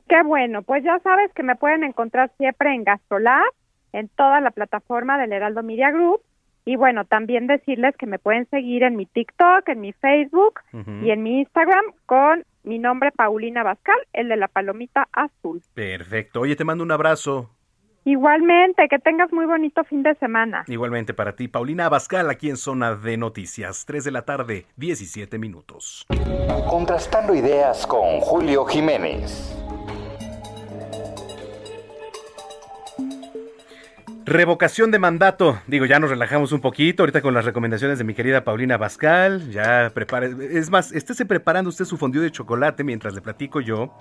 Qué 0.08 0.24
bueno, 0.24 0.62
pues 0.62 0.86
ya 0.86 1.00
sabes 1.00 1.34
que 1.34 1.43
me 1.43 1.58
pueden 1.58 1.84
encontrar 1.84 2.32
siempre 2.38 2.74
en 2.74 2.86
Gastrolab, 2.86 3.52
en 3.91 4.08
toda 4.08 4.39
la 4.39 4.52
plataforma 4.52 5.18
del 5.18 5.34
Heraldo 5.34 5.64
Media 5.64 5.91
Group. 5.91 6.22
Y 6.64 6.78
bueno, 6.78 7.04
también 7.04 7.47
decirles 7.47 7.93
que 7.97 8.06
me 8.06 8.20
pueden 8.20 8.47
seguir 8.52 8.84
en 8.84 8.95
mi 8.95 9.06
TikTok, 9.06 9.68
en 9.68 9.82
mi 9.82 9.91
Facebook 9.91 10.62
y 11.04 11.12
en 11.12 11.24
mi 11.24 11.39
Instagram 11.39 11.84
con 12.06 12.45
mi 12.64 12.80
nombre 12.80 13.12
Paulina 13.12 13.64
Bascal, 13.64 13.97
el 14.14 14.30
de 14.30 14.38
la 14.38 14.47
palomita 14.47 15.07
azul. 15.12 15.62
Perfecto. 15.74 16.41
Oye, 16.41 16.55
te 16.55 16.66
mando 16.66 16.84
un 16.84 16.91
abrazo. 16.91 17.49
Igualmente, 18.05 18.88
que 18.89 18.97
tengas 18.97 19.32
muy 19.32 19.45
bonito 19.45 19.84
fin 19.84 20.03
de 20.03 20.16
semana. 20.16 20.64
Igualmente 20.68 21.14
para 21.14 21.36
ti, 21.36 21.47
Paulina 21.47 21.86
Abascal, 21.86 22.30
aquí 22.30 22.49
en 22.49 22.57
Zona 22.57 22.95
de 22.95 23.18
Noticias, 23.18 23.86
3 23.86 24.03
de 24.05 24.12
la 24.12 24.24
tarde, 24.24 24.66
17 24.78 25.38
minutos. 25.38 26.05
Contrastando 26.70 27.36
ideas 27.36 27.86
con 27.86 28.20
Julio 28.22 28.66
Jiménez. 28.66 29.55
Revocación 34.30 34.92
de 34.92 35.00
mandato. 35.00 35.60
Digo, 35.66 35.88
ya 35.88 35.98
nos 35.98 36.12
relajamos 36.12 36.52
un 36.52 36.62
poquito 36.62 37.02
ahorita 37.02 37.24
con 37.24 37.34
las 37.34 37.46
recomendaciones 37.46 37.98
de 37.98 38.04
mi 38.04 38.14
querida 38.14 38.44
Paulina 38.44 38.78
Bascal. 38.78 39.49
Ya 39.49 39.90
prepare. 39.91 40.30
Es 40.52 40.70
más, 40.70 40.91
estése 40.91 41.26
preparando 41.26 41.70
usted 41.70 41.86
su 41.86 41.98
fondue 41.98 42.22
de 42.22 42.30
chocolate 42.30 42.84
mientras 42.84 43.16
le 43.16 43.22
platico 43.22 43.60
yo 43.60 43.91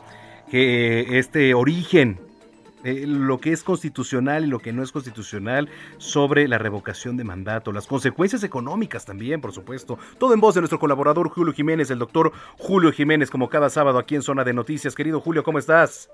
que 0.50 1.18
este 1.18 1.54
origen, 1.54 2.20
eh, 2.84 3.06
lo 3.06 3.38
que 3.38 3.52
es 3.52 3.62
constitucional 3.62 4.44
y 4.44 4.48
lo 4.48 4.58
que 4.58 4.70
no 4.70 4.82
es 4.82 4.92
constitucional 4.92 5.70
sobre 5.96 6.46
la 6.46 6.58
revocación 6.58 7.16
de 7.16 7.24
mandato, 7.24 7.72
las 7.72 7.86
consecuencias 7.86 8.44
económicas 8.44 9.06
también, 9.06 9.40
por 9.40 9.52
supuesto. 9.52 9.98
Todo 10.18 10.34
en 10.34 10.40
voz 10.40 10.54
de 10.54 10.60
nuestro 10.60 10.78
colaborador 10.78 11.30
Julio 11.30 11.54
Jiménez, 11.54 11.90
el 11.90 12.00
doctor 12.00 12.32
Julio 12.58 12.92
Jiménez, 12.92 13.30
como 13.30 13.48
cada 13.48 13.70
sábado 13.70 13.98
aquí 13.98 14.14
en 14.14 14.20
Zona 14.20 14.44
de 14.44 14.52
Noticias. 14.52 14.94
Querido 14.94 15.22
Julio, 15.22 15.42
¿cómo 15.42 15.58
estás? 15.58 16.10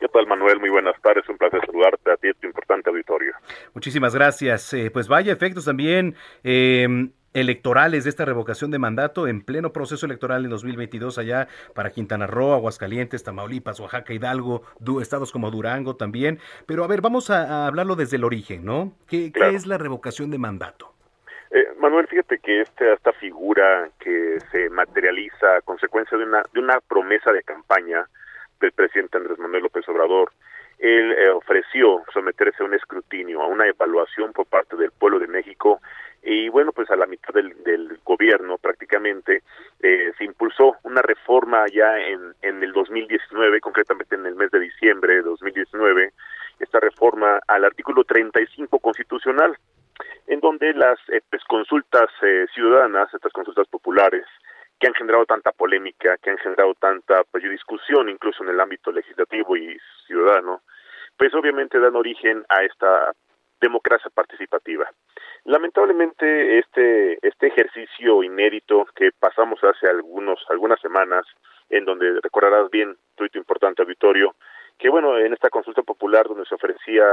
¿Qué 0.00 0.08
tal, 0.08 0.26
Manuel? 0.26 0.60
Muy 0.60 0.70
buenas 0.70 1.00
tardes. 1.00 1.28
Un 1.28 1.38
placer 1.38 1.60
saludarte 1.64 2.12
a 2.12 2.16
ti 2.16 2.28
y 2.28 2.30
a 2.30 2.34
tu 2.34 2.46
importante 2.46 2.90
auditorio. 2.90 3.32
Muchísimas 3.74 4.14
gracias. 4.14 4.72
Eh, 4.74 4.90
pues 4.92 5.08
vaya 5.08 5.32
efectos 5.32 5.64
también 5.64 6.14
eh, 6.44 7.08
electorales 7.32 8.04
de 8.04 8.10
esta 8.10 8.24
revocación 8.24 8.70
de 8.70 8.78
mandato 8.78 9.28
en 9.28 9.42
pleno 9.42 9.72
proceso 9.72 10.06
electoral 10.06 10.44
en 10.44 10.50
2022 10.50 11.18
allá 11.18 11.48
para 11.74 11.90
Quintana 11.90 12.26
Roo, 12.26 12.54
Aguascalientes, 12.54 13.24
Tamaulipas, 13.24 13.78
Oaxaca, 13.80 14.12
Hidalgo, 14.12 14.62
estados 15.00 15.32
como 15.32 15.50
Durango 15.50 15.96
también. 15.96 16.40
Pero 16.66 16.84
a 16.84 16.86
ver, 16.86 17.00
vamos 17.00 17.30
a, 17.30 17.64
a 17.64 17.66
hablarlo 17.66 17.96
desde 17.96 18.16
el 18.16 18.24
origen, 18.24 18.64
¿no? 18.64 18.92
¿Qué, 19.06 19.32
qué 19.32 19.48
es 19.54 19.66
la 19.66 19.78
revocación 19.78 20.30
de 20.30 20.38
mandato? 20.38 20.92
Eh, 21.50 21.68
Manuel, 21.78 22.06
fíjate 22.08 22.38
que 22.38 22.62
esta, 22.62 22.92
esta 22.92 23.12
figura 23.12 23.88
que 24.00 24.38
se 24.50 24.68
materializa 24.70 25.56
a 25.56 25.60
consecuencia 25.60 26.18
de 26.18 26.24
una, 26.24 26.42
de 26.52 26.60
una 26.60 26.80
promesa 26.80 27.32
de 27.32 27.42
campaña 27.42 28.06
del 28.60 28.72
presidente 28.72 29.18
Andrés 29.18 29.38
Manuel 29.38 29.64
López 29.64 29.88
Obrador, 29.88 30.32
él 30.78 31.12
eh, 31.12 31.30
ofreció 31.30 32.02
someterse 32.12 32.62
a 32.62 32.66
un 32.66 32.74
escrutinio, 32.74 33.40
a 33.42 33.46
una 33.46 33.66
evaluación 33.66 34.32
por 34.32 34.46
parte 34.46 34.76
del 34.76 34.90
pueblo 34.90 35.18
de 35.18 35.26
México 35.26 35.80
y 36.22 36.48
bueno, 36.48 36.72
pues 36.72 36.90
a 36.90 36.96
la 36.96 37.06
mitad 37.06 37.32
del, 37.32 37.62
del 37.62 37.98
gobierno 38.04 38.58
prácticamente 38.58 39.42
eh, 39.80 40.12
se 40.18 40.24
impulsó 40.24 40.76
una 40.82 41.00
reforma 41.00 41.64
ya 41.72 41.98
en, 41.98 42.34
en 42.42 42.62
el 42.62 42.72
2019, 42.72 43.60
concretamente 43.60 44.16
en 44.16 44.26
el 44.26 44.34
mes 44.34 44.50
de 44.50 44.60
diciembre 44.60 45.14
de 45.14 45.22
2019, 45.22 46.12
esta 46.58 46.80
reforma 46.80 46.96
reforma 46.96 47.40
al 47.46 47.64
artículo 47.64 48.04
35 48.04 48.78
constitucional, 48.78 49.56
en 50.26 50.40
donde 50.40 50.72
las 50.72 50.98
eh, 51.08 51.20
pues, 51.30 51.42
consultas 51.44 52.08
eh, 52.22 52.46
ciudadanas, 52.54 53.12
estas 53.12 53.32
consultas 53.32 53.68
populares, 53.68 54.24
que 54.78 54.86
han 54.86 54.94
generado 54.94 55.24
tanta 55.26 55.52
polémica, 55.52 56.16
que 56.18 56.30
han 56.30 56.38
generado 56.38 56.74
tanta 56.74 57.22
pues, 57.30 57.42
discusión 57.44 58.08
incluso 58.08 58.42
en 58.42 58.50
el 58.50 58.60
ámbito 58.60 58.92
legislativo 58.92 59.56
y 59.56 59.78
ciudadano, 60.06 60.62
pues 61.16 61.34
obviamente 61.34 61.78
dan 61.78 61.96
origen 61.96 62.44
a 62.48 62.62
esta 62.62 63.12
democracia 63.60 64.10
participativa. 64.10 64.90
Lamentablemente 65.44 66.58
este 66.58 67.18
este 67.26 67.46
ejercicio 67.46 68.22
inédito 68.22 68.84
que 68.94 69.10
pasamos 69.18 69.58
hace 69.64 69.88
algunos 69.88 70.44
algunas 70.50 70.78
semanas 70.80 71.24
en 71.70 71.84
donde 71.84 72.20
recordarás 72.20 72.70
bien 72.70 72.96
tuito 73.14 73.38
importante 73.38 73.82
auditorio 73.82 74.34
que 74.78 74.88
bueno 74.88 75.18
en 75.18 75.32
esta 75.32 75.48
consulta 75.48 75.82
popular 75.82 76.26
donde 76.28 76.44
se 76.44 76.54
ofrecía 76.54 77.04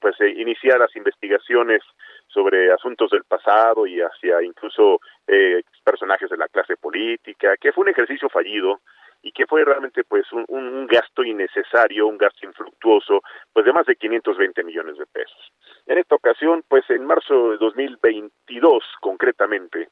pues 0.00 0.20
eh, 0.20 0.28
iniciar 0.28 0.78
las 0.78 0.94
investigaciones 0.96 1.82
sobre 2.26 2.72
asuntos 2.72 3.10
del 3.10 3.24
pasado 3.24 3.86
y 3.86 4.00
hacia 4.00 4.42
incluso 4.42 5.00
eh, 5.26 5.62
personajes 5.84 6.30
de 6.30 6.36
la 6.36 6.48
clase 6.48 6.76
política 6.76 7.56
que 7.60 7.72
fue 7.72 7.82
un 7.82 7.90
ejercicio 7.90 8.28
fallido 8.28 8.80
y 9.22 9.32
que 9.32 9.46
fue 9.46 9.64
realmente 9.64 10.04
pues 10.04 10.30
un, 10.32 10.44
un, 10.48 10.86
gasto 10.86 11.24
innecesario, 11.24 12.06
un 12.06 12.18
gasto 12.18 12.46
infructuoso, 12.46 13.20
pues 13.52 13.66
de 13.66 13.72
más 13.72 13.86
de 13.86 13.96
520 13.96 14.62
millones 14.62 14.96
de 14.96 15.06
pesos. 15.06 15.52
En 15.88 15.96
esta 15.96 16.16
ocasión, 16.16 16.62
pues 16.68 16.84
en 16.90 17.06
marzo 17.06 17.52
de 17.52 17.56
2022 17.56 18.84
concretamente, 19.00 19.88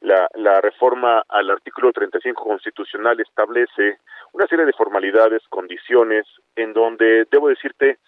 la, 0.00 0.28
la 0.36 0.60
reforma 0.60 1.24
al 1.28 1.50
artículo 1.50 1.92
35 1.92 2.44
constitucional 2.44 3.18
establece 3.18 3.98
una 4.32 4.46
serie 4.46 4.64
de 4.64 4.72
formalidades, 4.72 5.42
condiciones, 5.48 6.24
en 6.54 6.72
donde 6.72 7.26
debo 7.32 7.48
decirte 7.48 7.98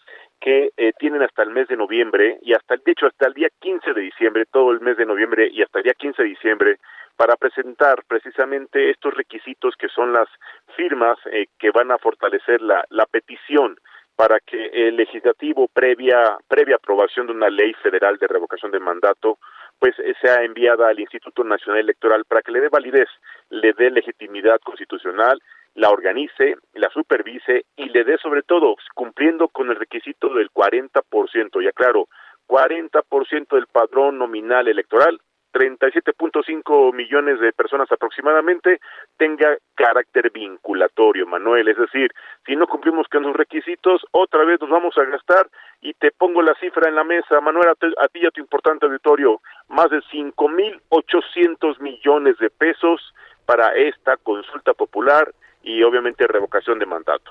que 0.40 0.70
eh, 0.77 0.93
tienen 1.01 1.23
hasta 1.23 1.43
el 1.43 1.51
mes 1.51 1.66
de 1.66 1.77
noviembre 1.77 2.39
y 2.43 2.55
hasta 2.55 2.77
de 2.77 2.93
hecho 2.93 3.06
hasta 3.06 3.27
el 3.27 3.35
día 3.35 3.48
15 3.60 3.93
de 3.93 4.01
diciembre, 4.02 4.44
todo 4.47 4.70
el 4.70 4.81
mes 4.81 4.97
de 4.97 5.06
noviembre 5.06 5.48
y 5.52 5.62
hasta 5.62 5.81
el 5.81 5.85
día 5.85 5.94
15 5.94 6.23
de 6.23 6.28
diciembre 6.28 6.78
para 7.16 7.35
presentar 7.35 8.05
precisamente 8.06 8.90
estos 8.90 9.14
requisitos 9.14 9.74
que 9.77 9.89
son 9.89 10.12
las 10.12 10.28
firmas 10.77 11.19
eh, 11.32 11.47
que 11.59 11.73
van 11.73 11.90
a 11.90 11.98
fortalecer 11.98 12.62
la, 12.62 12.85
la 12.90 13.06
petición 13.06 13.77
para 14.23 14.39
que 14.39 14.66
el 14.73 14.94
legislativo 14.94 15.66
previa 15.66 16.39
previa 16.47 16.77
aprobación 16.77 17.27
de 17.27 17.32
una 17.32 17.51
ley 17.51 17.73
federal 17.82 18.19
de 18.19 18.28
revocación 18.28 18.70
de 18.70 18.78
mandato 18.78 19.40
pues 19.81 19.99
eh, 19.99 20.15
sea 20.23 20.44
enviada 20.44 20.86
al 20.86 21.01
Instituto 21.01 21.43
Nacional 21.43 21.81
Electoral 21.81 22.24
para 22.24 22.40
que 22.40 22.53
le 22.53 22.61
dé 22.61 22.69
validez, 22.69 23.09
le 23.51 23.73
dé 23.73 23.90
legitimidad 23.90 24.61
constitucional 24.61 25.43
la 25.74 25.90
organice, 25.90 26.55
la 26.74 26.89
supervise 26.90 27.65
y 27.74 27.89
le 27.89 28.05
dé 28.05 28.16
sobre 28.19 28.44
todo, 28.44 28.77
cumpliendo 28.94 29.49
con 29.49 29.70
el 29.70 29.77
requisito 29.77 30.32
del 30.35 30.51
40%, 30.53 31.65
ya 31.65 31.73
claro, 31.73 32.07
40% 32.47 33.57
del 33.57 33.66
padrón 33.66 34.19
nominal 34.19 34.69
electoral, 34.69 35.19
37.5 35.53 36.95
millones 36.95 37.41
de 37.41 37.53
personas 37.53 37.91
aproximadamente, 37.93 38.81
tenga 39.16 39.57
carácter 39.74 40.31
vinculatorio, 40.31 41.27
Manuel. 41.27 41.69
Es 41.69 41.77
decir, 41.77 42.12
si 42.47 42.57
no 42.57 42.66
cumplimos 42.66 43.07
con 43.09 43.23
los 43.23 43.37
requisitos, 43.37 44.03
otra 44.12 44.45
vez 44.45 44.61
nos 44.61 44.70
vamos 44.70 44.97
a 44.99 45.05
gastar 45.05 45.49
y 45.81 45.95
te 45.95 46.11
pongo 46.11 46.43
la 46.43 46.55
cifra 46.55 46.89
en 46.89 46.97
la 46.97 47.05
mesa, 47.05 47.41
Manuel, 47.41 47.69
a, 47.69 47.73
a 47.73 48.09
ti 48.09 48.20
y 48.23 48.27
a 48.27 48.31
tu 48.31 48.41
importante 48.41 48.87
auditorio, 48.87 49.41
más 49.69 49.91
de 49.91 49.99
5.800 49.99 51.81
millones 51.81 52.39
de 52.39 52.51
pesos 52.51 53.15
para 53.45 53.74
esta 53.74 54.16
consulta 54.19 54.73
popular 54.74 55.33
y 55.62 55.83
obviamente 55.83 56.27
revocación 56.27 56.79
de 56.79 56.87
mandato. 56.87 57.31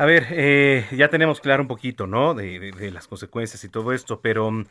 A 0.00 0.06
ver, 0.06 0.26
eh, 0.30 0.84
ya 0.92 1.08
tenemos 1.08 1.40
claro 1.40 1.60
un 1.60 1.66
poquito, 1.66 2.06
¿no? 2.06 2.32
De, 2.32 2.70
las 2.92 3.08
consecuencias 3.08 3.64
y 3.64 3.68
todo 3.68 3.92
esto, 3.92 4.20
pero 4.22 4.48
mm, 4.48 4.64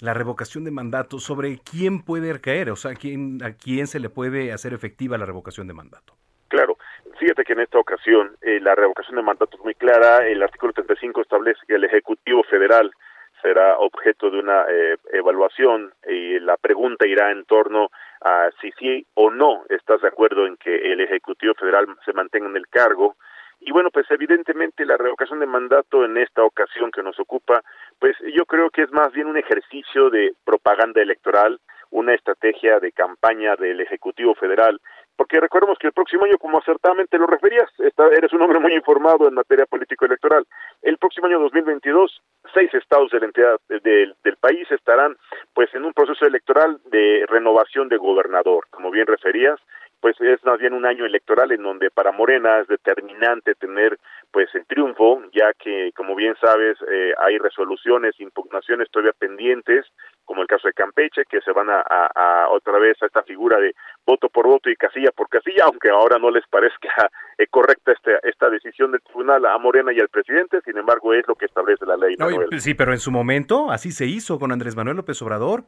la 0.00 0.12
revocación 0.12 0.62
de 0.64 0.72
mandato, 0.72 1.18
¿sobre 1.18 1.58
quién 1.58 2.02
puede 2.02 2.34
recaer? 2.34 2.68
O 2.68 2.76
sea, 2.76 2.92
¿quién, 2.92 3.42
¿a 3.42 3.56
quién 3.56 3.86
se 3.86 3.98
le 3.98 4.10
puede 4.10 4.52
hacer 4.52 4.74
efectiva 4.74 5.16
la 5.16 5.24
revocación 5.24 5.66
de 5.68 5.72
mandato? 5.72 6.12
Claro, 6.48 6.76
fíjate 7.18 7.44
que 7.44 7.54
en 7.54 7.60
esta 7.60 7.78
ocasión 7.78 8.36
eh, 8.42 8.60
la 8.60 8.74
revocación 8.74 9.16
de 9.16 9.22
mandato 9.22 9.56
es 9.56 9.64
muy 9.64 9.74
clara. 9.74 10.18
El 10.26 10.42
artículo 10.42 10.74
35 10.74 11.22
establece 11.22 11.60
que 11.66 11.76
el 11.76 11.84
Ejecutivo 11.84 12.42
Federal 12.42 12.92
será 13.40 13.78
objeto 13.78 14.30
de 14.30 14.38
una 14.38 14.66
eh, 14.68 14.98
evaluación 15.14 15.94
y 16.06 16.38
la 16.40 16.58
pregunta 16.58 17.06
irá 17.06 17.30
en 17.30 17.46
torno 17.46 17.88
a 18.20 18.50
si 18.60 18.70
sí 18.72 19.06
o 19.14 19.30
no 19.30 19.64
estás 19.70 20.02
de 20.02 20.08
acuerdo 20.08 20.46
en 20.46 20.58
que 20.58 20.92
el 20.92 21.00
Ejecutivo 21.00 21.54
Federal 21.54 21.86
se 22.04 22.12
mantenga 22.12 22.50
en 22.50 22.56
el 22.56 22.68
cargo. 22.68 23.16
Y 23.60 23.72
bueno, 23.72 23.90
pues 23.90 24.06
evidentemente 24.10 24.84
la 24.84 24.96
revocación 24.96 25.40
de 25.40 25.46
mandato 25.46 26.04
en 26.04 26.16
esta 26.18 26.42
ocasión 26.44 26.90
que 26.90 27.02
nos 27.02 27.18
ocupa, 27.18 27.62
pues 27.98 28.16
yo 28.34 28.44
creo 28.46 28.70
que 28.70 28.82
es 28.82 28.92
más 28.92 29.12
bien 29.12 29.26
un 29.26 29.36
ejercicio 29.36 30.10
de 30.10 30.34
propaganda 30.44 31.00
electoral, 31.00 31.58
una 31.90 32.14
estrategia 32.14 32.80
de 32.80 32.92
campaña 32.92 33.56
del 33.56 33.80
Ejecutivo 33.80 34.34
Federal. 34.34 34.80
Porque 35.16 35.38
recordemos 35.38 35.78
que 35.78 35.86
el 35.86 35.92
próximo 35.92 36.24
año, 36.24 36.38
como 36.38 36.58
acertadamente 36.58 37.18
lo 37.18 37.26
referías, 37.26 37.70
eres 37.78 38.32
un 38.32 38.42
hombre 38.42 38.58
muy 38.58 38.74
informado 38.74 39.28
en 39.28 39.34
materia 39.34 39.64
político-electoral, 39.64 40.44
el 40.82 40.98
próximo 40.98 41.28
año 41.28 41.38
2022, 41.38 42.20
seis 42.52 42.74
estados 42.74 43.12
de 43.12 43.20
la 43.20 43.26
entidad 43.26 43.60
del, 43.68 44.16
del 44.24 44.36
país 44.36 44.68
estarán 44.72 45.16
pues 45.54 45.72
en 45.74 45.84
un 45.84 45.92
proceso 45.92 46.26
electoral 46.26 46.80
de 46.86 47.24
renovación 47.28 47.88
de 47.88 47.96
gobernador, 47.96 48.66
como 48.70 48.90
bien 48.90 49.06
referías, 49.06 49.60
pues 50.04 50.20
es 50.20 50.44
más 50.44 50.58
bien 50.58 50.74
un 50.74 50.84
año 50.84 51.06
electoral 51.06 51.50
en 51.50 51.62
donde 51.62 51.90
para 51.90 52.12
Morena 52.12 52.60
es 52.60 52.68
determinante 52.68 53.54
tener 53.54 53.98
pues 54.30 54.54
el 54.54 54.66
triunfo, 54.66 55.22
ya 55.32 55.54
que 55.54 55.92
como 55.96 56.14
bien 56.14 56.36
sabes 56.42 56.76
eh, 56.92 57.14
hay 57.16 57.38
resoluciones, 57.38 58.20
impugnaciones 58.20 58.90
todavía 58.90 59.14
pendientes, 59.18 59.86
como 60.26 60.42
el 60.42 60.46
caso 60.46 60.68
de 60.68 60.74
Campeche, 60.74 61.22
que 61.24 61.40
se 61.40 61.52
van 61.52 61.70
a, 61.70 61.80
a, 61.80 62.50
otra 62.50 62.78
vez 62.78 63.02
a 63.02 63.06
esta 63.06 63.22
figura 63.22 63.58
de 63.58 63.74
voto 64.04 64.28
por 64.28 64.46
voto 64.46 64.68
y 64.68 64.76
casilla 64.76 65.10
por 65.10 65.30
casilla, 65.30 65.64
aunque 65.64 65.88
ahora 65.88 66.18
no 66.18 66.30
les 66.30 66.46
parezca 66.48 67.10
eh, 67.38 67.46
correcta 67.46 67.92
este, 67.92 68.18
esta 68.28 68.50
decisión 68.50 68.92
del 68.92 69.00
tribunal 69.00 69.46
a 69.46 69.56
Morena 69.56 69.90
y 69.90 70.00
al 70.00 70.10
presidente, 70.10 70.60
sin 70.66 70.76
embargo 70.76 71.14
es 71.14 71.26
lo 71.26 71.34
que 71.34 71.46
establece 71.46 71.86
la 71.86 71.96
ley. 71.96 72.14
sí, 72.58 72.74
pero 72.74 72.92
en 72.92 72.98
su 72.98 73.10
momento 73.10 73.70
así 73.70 73.90
se 73.90 74.04
hizo 74.04 74.38
con 74.38 74.52
Andrés 74.52 74.76
Manuel 74.76 74.98
López 74.98 75.22
Obrador. 75.22 75.64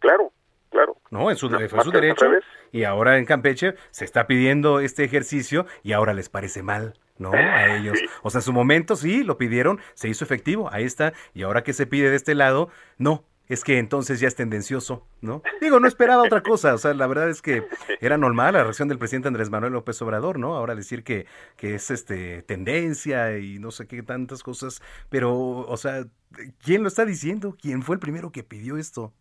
Claro, 0.00 0.32
claro. 0.70 0.96
No, 1.10 1.30
en 1.30 1.36
su, 1.36 1.48
fue 1.48 1.84
su 1.84 1.90
derecho. 1.90 2.26
Y 2.72 2.84
ahora 2.84 3.18
en 3.18 3.24
Campeche 3.24 3.74
se 3.90 4.04
está 4.04 4.26
pidiendo 4.26 4.80
este 4.80 5.04
ejercicio 5.04 5.66
y 5.82 5.92
ahora 5.92 6.14
les 6.14 6.28
parece 6.28 6.62
mal. 6.62 6.94
¿no? 7.18 7.32
A 7.32 7.76
ellos. 7.76 7.98
O 8.22 8.30
sea, 8.30 8.38
en 8.38 8.42
su 8.42 8.52
momento 8.52 8.94
sí, 8.94 9.24
lo 9.24 9.38
pidieron, 9.38 9.80
se 9.94 10.08
hizo 10.08 10.24
efectivo, 10.24 10.68
ahí 10.72 10.84
está. 10.84 11.12
Y 11.34 11.42
ahora 11.42 11.64
que 11.64 11.72
se 11.72 11.86
pide 11.86 12.10
de 12.10 12.16
este 12.16 12.36
lado, 12.36 12.68
no, 12.96 13.24
es 13.48 13.64
que 13.64 13.78
entonces 13.78 14.20
ya 14.20 14.28
es 14.28 14.34
tendencioso, 14.34 15.06
¿no? 15.20 15.42
Digo, 15.60 15.80
no 15.80 15.88
esperaba 15.88 16.22
otra 16.22 16.42
cosa, 16.42 16.74
o 16.74 16.78
sea, 16.78 16.92
la 16.94 17.06
verdad 17.06 17.30
es 17.30 17.42
que 17.42 17.64
era 18.00 18.18
normal 18.18 18.54
la 18.54 18.62
reacción 18.62 18.88
del 18.88 18.98
presidente 18.98 19.28
Andrés 19.28 19.50
Manuel 19.50 19.72
López 19.72 20.00
Obrador, 20.02 20.38
¿no? 20.38 20.54
Ahora 20.54 20.74
decir 20.74 21.02
que, 21.02 21.26
que 21.56 21.74
es 21.74 21.90
este 21.90 22.42
tendencia 22.42 23.38
y 23.38 23.58
no 23.58 23.70
sé 23.70 23.86
qué 23.86 24.02
tantas 24.02 24.42
cosas, 24.42 24.82
pero, 25.08 25.34
o 25.34 25.76
sea, 25.76 26.04
¿quién 26.62 26.82
lo 26.82 26.88
está 26.88 27.04
diciendo? 27.04 27.56
¿Quién 27.60 27.82
fue 27.82 27.96
el 27.96 28.00
primero 28.00 28.32
que 28.32 28.44
pidió 28.44 28.76
esto? 28.76 29.14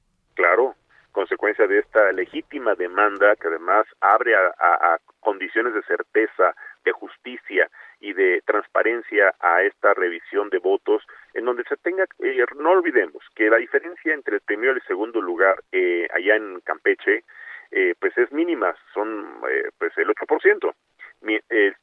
De 1.66 1.80
esta 1.80 2.12
legítima 2.12 2.76
demanda 2.76 3.36
que 3.36 3.48
además 3.48 3.88
abre 4.00 4.36
a, 4.36 5.00
condiciones 5.22 5.74
de 5.74 5.82
certeza, 5.82 6.54
de 6.86 6.92
justicia 6.92 7.68
y 8.00 8.14
de 8.14 8.44
transparencia 8.46 9.34
a 9.40 9.64
esta 9.64 9.96
revisión 9.96 10.50
de 10.52 10.60
votos, 10.60 11.04
en 11.34 11.46
donde 11.46 11.64
se 11.64 11.76
tenga, 11.78 12.06
eh, 12.20 12.46
no 12.58 12.70
olvidemos 12.70 13.24
que 13.36 13.50
la 13.50 13.58
diferencia 13.58 14.14
entre 14.14 14.36
el 14.36 14.42
primero 14.42 14.74
y 14.74 14.76
el 14.76 14.84
segundo 14.84 15.20
lugar 15.20 15.64
eh, 15.72 16.08
allá 16.14 16.36
en 16.36 16.60
Campeche, 16.62 17.24
eh, 17.72 17.96
pues 18.00 18.16
es 18.20 18.32
mínima, 18.32 18.76
son 18.94 19.42
pues 19.80 19.98
el 19.98 20.08
8%, 20.08 20.74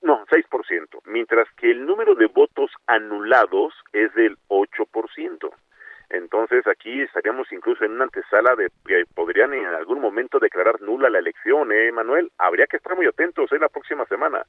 no, 0.03 0.25
6%, 0.27 1.01
mientras 1.07 1.49
que 1.57 1.73
el 1.73 1.85
número 1.85 2.15
de 2.15 2.27
votos 2.27 2.71
anulados 2.87 3.75
es 3.93 4.15
del 4.15 4.39
8%. 4.49 5.53
Entonces 6.15 6.65
aquí 6.69 7.03
estaríamos 7.03 7.51
incluso 7.51 7.85
en 7.85 7.93
una 7.93 8.05
antesala 8.05 8.55
de 8.55 8.69
que 8.87 9.05
podrían 9.17 9.53
en 9.53 9.67
algún 9.67 10.01
momento 10.01 10.39
declarar 10.39 10.81
nula 10.81 11.11
la 11.11 11.19
elección, 11.19 11.73
¿eh, 11.73 11.91
Manuel? 11.91 12.31
Habría 12.39 12.69
que 12.69 12.77
estar 12.77 12.95
muy 12.95 13.07
atentos 13.07 13.51
en 13.51 13.59
¿eh? 13.59 13.61
la 13.63 13.69
próxima 13.69 14.07
semana, 14.07 14.47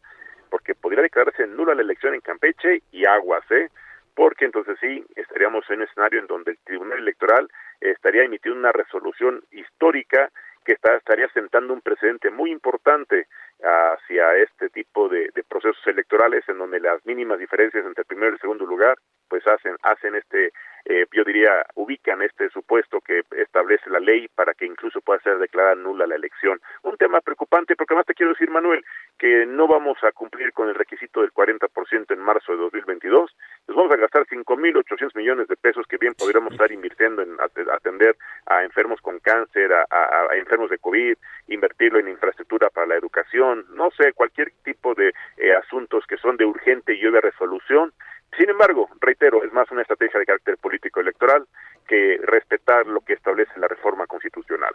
porque 0.51 0.75
podría 0.75 1.01
declararse 1.01 1.47
nula 1.47 1.73
la 1.73 1.81
elección 1.81 2.13
en 2.13 2.21
Campeche 2.21 2.83
y 2.91 3.05
Aguas, 3.05 3.43
¿eh? 3.49 3.69
Porque 4.13 4.45
entonces 4.45 4.77
sí, 4.79 5.03
estaríamos 5.15 5.67
en 5.71 5.77
un 5.77 5.87
escenario 5.87 6.19
en 6.19 6.27
donde 6.27 6.51
el 6.51 6.59
Tribunal 6.59 6.99
Electoral 6.99 7.49
estaría 7.81 8.23
emitiendo 8.23 8.59
una 8.59 8.71
resolución 8.71 9.43
histórica 9.49 10.29
que 10.65 10.73
está, 10.73 10.95
estaría 10.95 11.27
sentando 11.29 11.73
un 11.73 11.81
precedente 11.81 12.29
muy 12.29 12.51
importante 12.51 13.27
hacia 13.63 14.35
este 14.37 14.69
tipo 14.69 15.07
de, 15.09 15.29
de, 15.33 15.43
procesos 15.43 15.85
electorales 15.87 16.43
en 16.47 16.57
donde 16.57 16.79
las 16.79 17.03
mínimas 17.05 17.39
diferencias 17.39 17.85
entre 17.85 18.01
el 18.01 18.07
primero 18.07 18.31
y 18.31 18.33
el 18.33 18.39
segundo 18.39 18.65
lugar 18.65 18.97
pues 19.27 19.45
hacen 19.47 19.75
hacen 19.81 20.15
este 20.15 20.51
eh, 20.85 21.05
yo 21.13 21.23
diría 21.23 21.65
ubican 21.75 22.21
este 22.21 22.49
supuesto 22.49 23.01
que 23.01 23.23
establece 23.37 23.89
la 23.89 23.99
ley 23.99 24.27
para 24.27 24.53
que 24.53 24.65
incluso 24.65 25.01
pueda 25.01 25.19
ser 25.21 25.39
declarada 25.39 25.75
nula 25.75 26.05
la 26.05 26.15
elección. 26.15 26.59
Un 26.83 26.95
tema 26.97 27.21
preocupante 27.21 27.75
porque 27.75 27.95
más 27.95 28.05
te 28.05 28.13
quiero 28.13 28.33
decir 28.33 28.51
Manuel 28.51 28.83
que 29.17 29.45
no 29.47 29.67
vamos 29.67 29.97
a 30.03 30.11
cumplir 30.11 30.51
con 30.53 30.69
el 30.69 30.75
requisito 30.75 31.21
del 31.21 31.33
40% 31.33 32.13
en 32.13 32.19
marzo 32.19 32.51
de 32.51 32.59
2022 32.59 33.35
nos 33.67 33.75
nos 33.75 33.89
vamos 33.89 33.91
a 33.91 34.01
gastar 34.01 34.25
5.800 34.27 35.15
millones 35.15 35.47
de 35.49 35.57
pesos 35.57 35.85
que 35.87 35.97
bien 35.97 36.13
podríamos 36.13 36.53
estar 36.53 36.71
invirtiendo 36.71 37.21
en 37.21 37.35
atender 37.71 38.15
a 38.45 38.63
enfermos 38.63 39.01
con 39.01 39.19
cáncer, 39.19 39.73
a, 39.73 40.29
enfermos 40.35 40.69
de 40.69 40.77
COVID, 40.77 41.17
invertirlo 41.47 41.99
en 41.99 42.07
infraestructura 42.07 42.69
para 42.69 42.87
la 42.87 42.95
educación, 42.95 43.44
no 43.53 43.91
sé, 43.91 44.13
cualquier 44.13 44.51
tipo 44.63 44.95
de 44.95 45.09
eh, 45.37 45.53
asuntos 45.53 46.05
que 46.07 46.17
son 46.17 46.37
de 46.37 46.45
urgente 46.45 46.95
y 46.95 47.01
de 47.01 47.21
resolución. 47.21 47.93
Sin 48.37 48.49
embargo, 48.49 48.89
reitero, 48.99 49.43
es 49.43 49.53
más 49.53 49.69
una 49.71 49.81
estrategia 49.81 50.19
de 50.19 50.25
carácter 50.25 50.57
político 50.57 50.99
electoral 50.99 51.45
que 51.87 52.19
respetar 52.23 52.85
lo 52.87 53.01
que 53.01 53.13
establece 53.13 53.51
la 53.59 53.67
reforma 53.67 54.07
constitucional. 54.07 54.73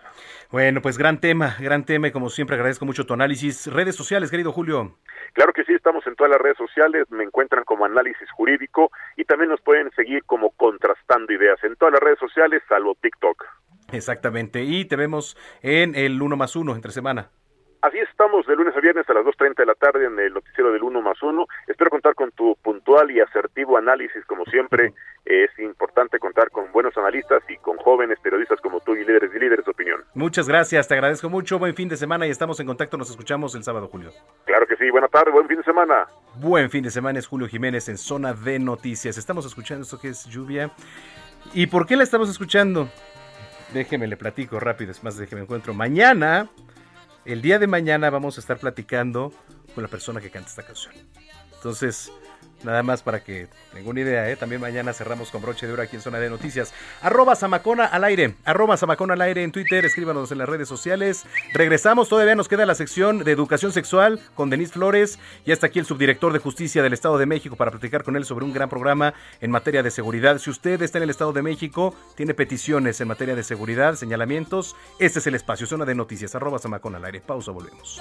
Bueno, 0.51 0.81
pues 0.81 0.97
gran 0.97 1.21
tema, 1.21 1.57
gran 1.61 1.85
tema 1.85 2.09
y 2.09 2.13
como 2.13 2.31
siempre 2.31 2.57
agradezco 2.57 2.87
mucho 2.87 3.05
tu 3.05 3.15
análisis. 3.15 3.67
Redes 3.67 3.97
sociales, 3.97 4.31
querido 4.31 4.53
Julio. 4.53 4.97
Claro 5.33 5.53
que 5.53 5.65
sí, 5.65 5.75
estamos 5.75 6.07
en 6.07 6.15
todas 6.15 6.31
las 6.31 6.41
redes 6.41 6.57
sociales, 6.57 7.11
me 7.11 7.25
encuentran 7.25 7.65
como 7.65 7.85
análisis 7.85 8.31
jurídico 8.31 8.91
y 9.17 9.25
también 9.25 9.51
nos 9.51 9.61
pueden 9.61 9.91
seguir 9.93 10.25
como 10.25 10.51
contrastando 10.51 11.33
ideas 11.33 11.63
en 11.65 11.77
todas 11.77 11.93
las 11.93 12.03
redes 12.03 12.19
sociales, 12.19 12.63
salvo 12.69 12.97
TikTok. 13.01 13.45
Exactamente, 13.93 14.63
y 14.63 14.85
te 14.85 14.97
vemos 14.97 15.37
en 15.63 15.95
el 15.97 16.23
1 16.23 16.37
más 16.37 16.55
1 16.57 16.75
entre 16.75 16.93
semana. 16.93 17.31
Así 17.83 17.97
estamos 17.99 18.47
de 18.47 18.55
lunes 18.57 18.77
a 18.77 18.81
viernes 18.81 19.09
a 19.09 19.15
las 19.15 19.25
2.30 19.25 19.55
de 19.57 19.65
la 19.65 19.75
tarde 19.75 20.05
en 20.05 20.19
el 20.19 20.35
noticiero 20.35 20.71
del 20.71 20.83
1 20.83 21.01
más 21.01 21.23
1. 21.23 21.47
Espero 21.67 21.89
contar 21.89 22.15
con 22.15 22.31
tu 22.33 22.55
puntual 22.63 23.11
y 23.11 23.21
asertivo 23.21 23.79
análisis, 23.79 24.23
como 24.27 24.45
siempre. 24.45 24.93
Es 25.25 25.51
importante 25.59 26.19
contar 26.19 26.51
con 26.51 26.71
buenos 26.73 26.95
analistas 26.99 27.43
y 27.49 27.57
con 27.57 27.79
jóvenes 27.79 28.19
periodistas 28.21 28.61
como 28.61 28.81
tú 28.81 28.95
y 28.95 29.05
líderes 29.05 29.31
y 29.35 29.39
líderes 29.39 29.65
de 29.65 29.71
opinión. 29.71 30.05
Muchas 30.13 30.47
gracias, 30.47 30.89
te 30.89 30.95
agradezco 30.95 31.31
mucho. 31.31 31.59
Buen 31.59 31.75
fin 31.75 31.89
de 31.89 31.97
semana 31.97 32.27
y 32.27 32.31
estamos 32.31 32.61
en 32.61 32.67
contacto. 32.67 32.99
Nos 32.99 33.09
escuchamos 33.09 33.55
el 33.55 33.63
sábado, 33.63 33.89
Julio. 33.89 34.11
Claro 34.45 34.67
que 34.67 34.77
sí, 34.77 34.91
buena 34.91 35.09
tarde, 35.09 35.31
buen 35.31 35.49
fin 35.49 35.57
de 35.57 35.65
semana. 35.65 36.07
Buen 36.35 36.69
fin 36.69 36.85
de 36.85 36.91
semana 36.91 37.19
es 37.19 37.27
Julio 37.27 37.49
Jiménez 37.49 37.89
en 37.89 37.97
Zona 37.97 38.35
de 38.35 38.59
Noticias. 38.59 39.17
Estamos 39.17 39.47
escuchando 39.47 39.85
esto 39.85 39.99
que 39.99 40.09
es 40.09 40.27
lluvia. 40.27 40.71
¿Y 41.55 41.67
por 41.67 41.87
qué 41.87 41.97
la 41.97 42.03
estamos 42.03 42.29
escuchando? 42.29 42.91
Déjeme 43.73 44.07
le 44.07 44.19
platico 44.19 44.61
rápido, 44.61 44.91
es 44.91 45.03
más, 45.03 45.17
déjeme 45.17 45.43
encuentro. 45.43 45.73
Mañana 45.73 46.51
el 47.25 47.43
día 47.43 47.59
de 47.59 47.67
mañana 47.67 48.11
vamos 48.11 48.39
a 48.39 48.41
estar 48.41 48.59
platicando 48.59 49.33
con 49.75 49.83
la 49.83 49.89
persona 49.89 50.21
que 50.21 50.31
canta 50.31 50.49
esta 50.49 50.63
canción. 50.63 50.95
Entonces, 51.55 52.11
Nada 52.63 52.83
más 52.83 53.03
para 53.03 53.21
que 53.21 53.49
tenga 53.73 53.89
una 53.89 54.01
idea, 54.01 54.31
¿eh? 54.31 54.37
También 54.37 54.61
mañana 54.61 54.93
cerramos 54.93 55.31
con 55.31 55.43
broche 55.43 55.67
de 55.67 55.73
oro 55.73 55.83
aquí 55.83 55.97
en 55.97 56.03
Zona 56.03 56.19
de 56.19 56.29
Noticias. 56.29 56.73
Arroba 57.03 57.35
Samacona 57.35 57.87
al 57.87 58.05
aire. 58.05 58.35
Arroba 58.45 58.77
Samacona 58.77 59.15
al 59.15 59.23
aire 59.23 59.43
en 59.43 59.53
Twitter. 59.53 59.85
Escríbanos 59.85 60.31
en 60.33 60.39
las 60.39 60.49
redes 60.49 60.69
sociales. 60.69 61.25
Regresamos. 61.53 62.09
Todavía 62.09 62.35
nos 62.35 62.49
queda 62.49 62.67
la 62.67 62.75
sección 62.75 63.25
de 63.25 63.33
educación 63.33 63.73
sexual 63.73 64.21
con 64.35 64.51
Denise 64.51 64.73
Flores. 64.73 65.19
Y 65.45 65.53
hasta 65.53 65.69
aquí 65.69 65.79
el 65.79 65.87
subdirector 65.87 66.33
de 66.33 66.39
justicia 66.39 66.83
del 66.83 66.93
Estado 66.93 67.19
de 67.19 67.27
México 67.27 67.57
para 67.57 67.71
platicar 67.71 68.05
con 68.05 68.17
él 68.17 68.25
sobre 68.25 68.45
un 68.45 68.53
gran 68.53 68.69
programa 68.69 69.15
en 69.41 69.51
materia 69.51 69.83
de 69.83 69.91
seguridad. 69.91 70.39
Si 70.39 70.51
usted 70.51 70.83
está 70.83 70.99
en 70.99 71.05
el 71.05 71.11
Estado 71.11 71.33
de 71.33 71.43
México, 71.43 71.95
tiene 72.15 72.35
peticiones 72.35 73.01
en 73.01 73.09
materia 73.09 73.35
de 73.35 73.43
seguridad, 73.43 73.95
señalamientos, 73.95 74.77
este 74.99 75.19
es 75.19 75.27
el 75.27 75.35
espacio. 75.35 75.67
Zona 75.67 75.85
de 75.85 75.95
Noticias. 75.95 76.35
Arroba 76.35 76.59
Samacona 76.59 76.99
al 76.99 77.05
aire. 77.05 77.21
Pausa, 77.21 77.53
volvemos. 77.53 78.01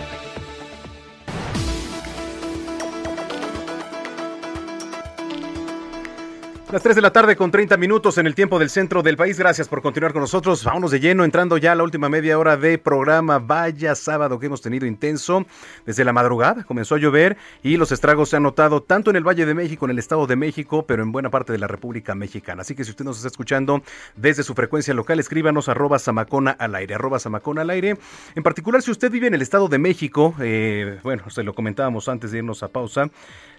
Las 6.71 6.83
3 6.83 6.95
de 6.95 7.01
la 7.01 7.11
tarde 7.11 7.35
con 7.35 7.51
30 7.51 7.75
minutos 7.75 8.17
en 8.17 8.27
el 8.27 8.33
tiempo 8.33 8.57
del 8.57 8.69
centro 8.69 9.03
del 9.03 9.17
país. 9.17 9.37
Gracias 9.37 9.67
por 9.67 9.81
continuar 9.81 10.13
con 10.13 10.21
nosotros. 10.21 10.63
Vámonos 10.63 10.91
de 10.91 11.01
lleno, 11.01 11.25
entrando 11.25 11.57
ya 11.57 11.73
a 11.73 11.75
la 11.75 11.83
última 11.83 12.07
media 12.07 12.39
hora 12.39 12.55
de 12.55 12.77
programa. 12.77 13.39
Vaya 13.39 13.93
sábado 13.93 14.39
que 14.39 14.45
hemos 14.45 14.61
tenido 14.61 14.85
intenso. 14.85 15.45
Desde 15.85 16.05
la 16.05 16.13
madrugada 16.13 16.63
comenzó 16.63 16.95
a 16.95 16.97
llover 16.97 17.35
y 17.61 17.75
los 17.75 17.91
estragos 17.91 18.29
se 18.29 18.37
han 18.37 18.43
notado 18.43 18.81
tanto 18.83 19.09
en 19.09 19.17
el 19.17 19.27
Valle 19.27 19.45
de 19.45 19.53
México, 19.53 19.83
en 19.83 19.91
el 19.91 19.99
Estado 19.99 20.25
de 20.27 20.37
México, 20.37 20.85
pero 20.87 21.03
en 21.03 21.11
buena 21.11 21.29
parte 21.29 21.51
de 21.51 21.59
la 21.59 21.67
República 21.67 22.15
Mexicana. 22.15 22.61
Así 22.61 22.73
que 22.73 22.85
si 22.85 22.91
usted 22.91 23.03
nos 23.03 23.17
está 23.17 23.27
escuchando 23.27 23.81
desde 24.15 24.43
su 24.43 24.53
frecuencia 24.53 24.93
local, 24.93 25.19
escríbanos 25.19 25.67
arroba 25.67 25.99
samacona 25.99 26.51
al 26.51 26.73
aire, 26.75 26.95
arroba 26.95 27.19
samacona 27.19 27.63
al 27.63 27.69
aire. 27.71 27.97
En 28.33 28.43
particular, 28.43 28.81
si 28.81 28.91
usted 28.91 29.11
vive 29.11 29.27
en 29.27 29.33
el 29.33 29.41
Estado 29.41 29.67
de 29.67 29.77
México, 29.77 30.35
eh, 30.39 30.99
bueno, 31.03 31.29
se 31.31 31.43
lo 31.43 31.53
comentábamos 31.53 32.07
antes 32.07 32.31
de 32.31 32.37
irnos 32.37 32.63
a 32.63 32.69
pausa, 32.69 33.09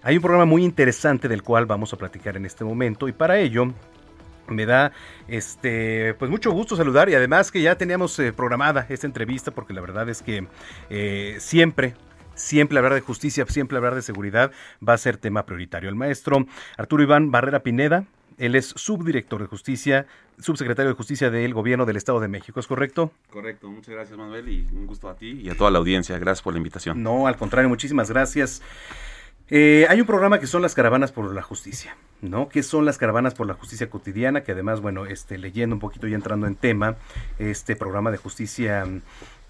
hay 0.05 0.16
un 0.16 0.22
programa 0.22 0.47
muy 0.47 0.64
interesante 0.64 1.28
del 1.28 1.44
cual 1.44 1.66
vamos 1.66 1.93
a 1.93 1.97
platicar 1.97 2.36
en 2.36 2.44
este 2.44 2.64
momento 2.64 3.01
y 3.08 3.12
para 3.12 3.38
ello 3.38 3.72
me 4.48 4.66
da 4.66 4.92
este 5.28 6.14
pues 6.14 6.30
mucho 6.30 6.50
gusto 6.50 6.76
saludar 6.76 7.08
y 7.08 7.14
además 7.14 7.50
que 7.50 7.62
ya 7.62 7.76
teníamos 7.76 8.18
eh, 8.18 8.32
programada 8.32 8.86
esta 8.88 9.06
entrevista 9.06 9.50
porque 9.50 9.72
la 9.72 9.80
verdad 9.80 10.08
es 10.08 10.22
que 10.22 10.46
eh, 10.90 11.36
siempre 11.38 11.94
Siempre 12.34 12.78
hablar 12.78 12.94
de 12.94 13.00
justicia, 13.00 13.44
siempre 13.46 13.76
hablar 13.76 13.94
de 13.94 14.02
seguridad 14.02 14.52
va 14.86 14.94
a 14.94 14.98
ser 14.98 15.16
tema 15.18 15.44
prioritario. 15.44 15.88
El 15.90 15.96
maestro 15.96 16.46
Arturo 16.78 17.02
Iván 17.02 17.30
Barrera 17.30 17.60
Pineda, 17.60 18.06
él 18.38 18.54
es 18.54 18.68
subdirector 18.68 19.42
de 19.42 19.46
justicia, 19.46 20.06
subsecretario 20.38 20.90
de 20.90 20.96
justicia 20.96 21.30
del 21.30 21.52
gobierno 21.52 21.84
del 21.84 21.96
Estado 21.96 22.20
de 22.20 22.28
México, 22.28 22.58
¿es 22.58 22.66
correcto? 22.66 23.12
Correcto, 23.30 23.68
muchas 23.68 23.94
gracias 23.94 24.18
Manuel 24.18 24.48
y 24.48 24.66
un 24.72 24.86
gusto 24.86 25.08
a 25.08 25.14
ti 25.14 25.42
y 25.42 25.50
a 25.50 25.56
toda 25.56 25.70
la 25.70 25.78
audiencia. 25.78 26.18
Gracias 26.18 26.42
por 26.42 26.54
la 26.54 26.58
invitación. 26.58 27.02
No, 27.02 27.26
al 27.26 27.36
contrario, 27.36 27.68
muchísimas 27.68 28.10
gracias. 28.10 28.62
Eh, 29.54 29.84
hay 29.90 30.00
un 30.00 30.06
programa 30.06 30.40
que 30.40 30.46
son 30.46 30.62
las 30.62 30.74
caravanas 30.74 31.12
por 31.12 31.30
la 31.34 31.42
justicia, 31.42 31.94
¿no? 32.22 32.48
¿Qué 32.48 32.62
son 32.62 32.86
las 32.86 32.96
caravanas 32.96 33.34
por 33.34 33.46
la 33.46 33.52
justicia 33.52 33.90
cotidiana? 33.90 34.44
Que 34.44 34.52
además, 34.52 34.80
bueno, 34.80 35.04
este, 35.04 35.36
leyendo 35.36 35.76
un 35.76 35.80
poquito 35.80 36.08
y 36.08 36.14
entrando 36.14 36.46
en 36.46 36.56
tema, 36.56 36.96
este 37.38 37.76
programa 37.76 38.10
de 38.10 38.16
justicia 38.16 38.86
mm, 38.86 39.02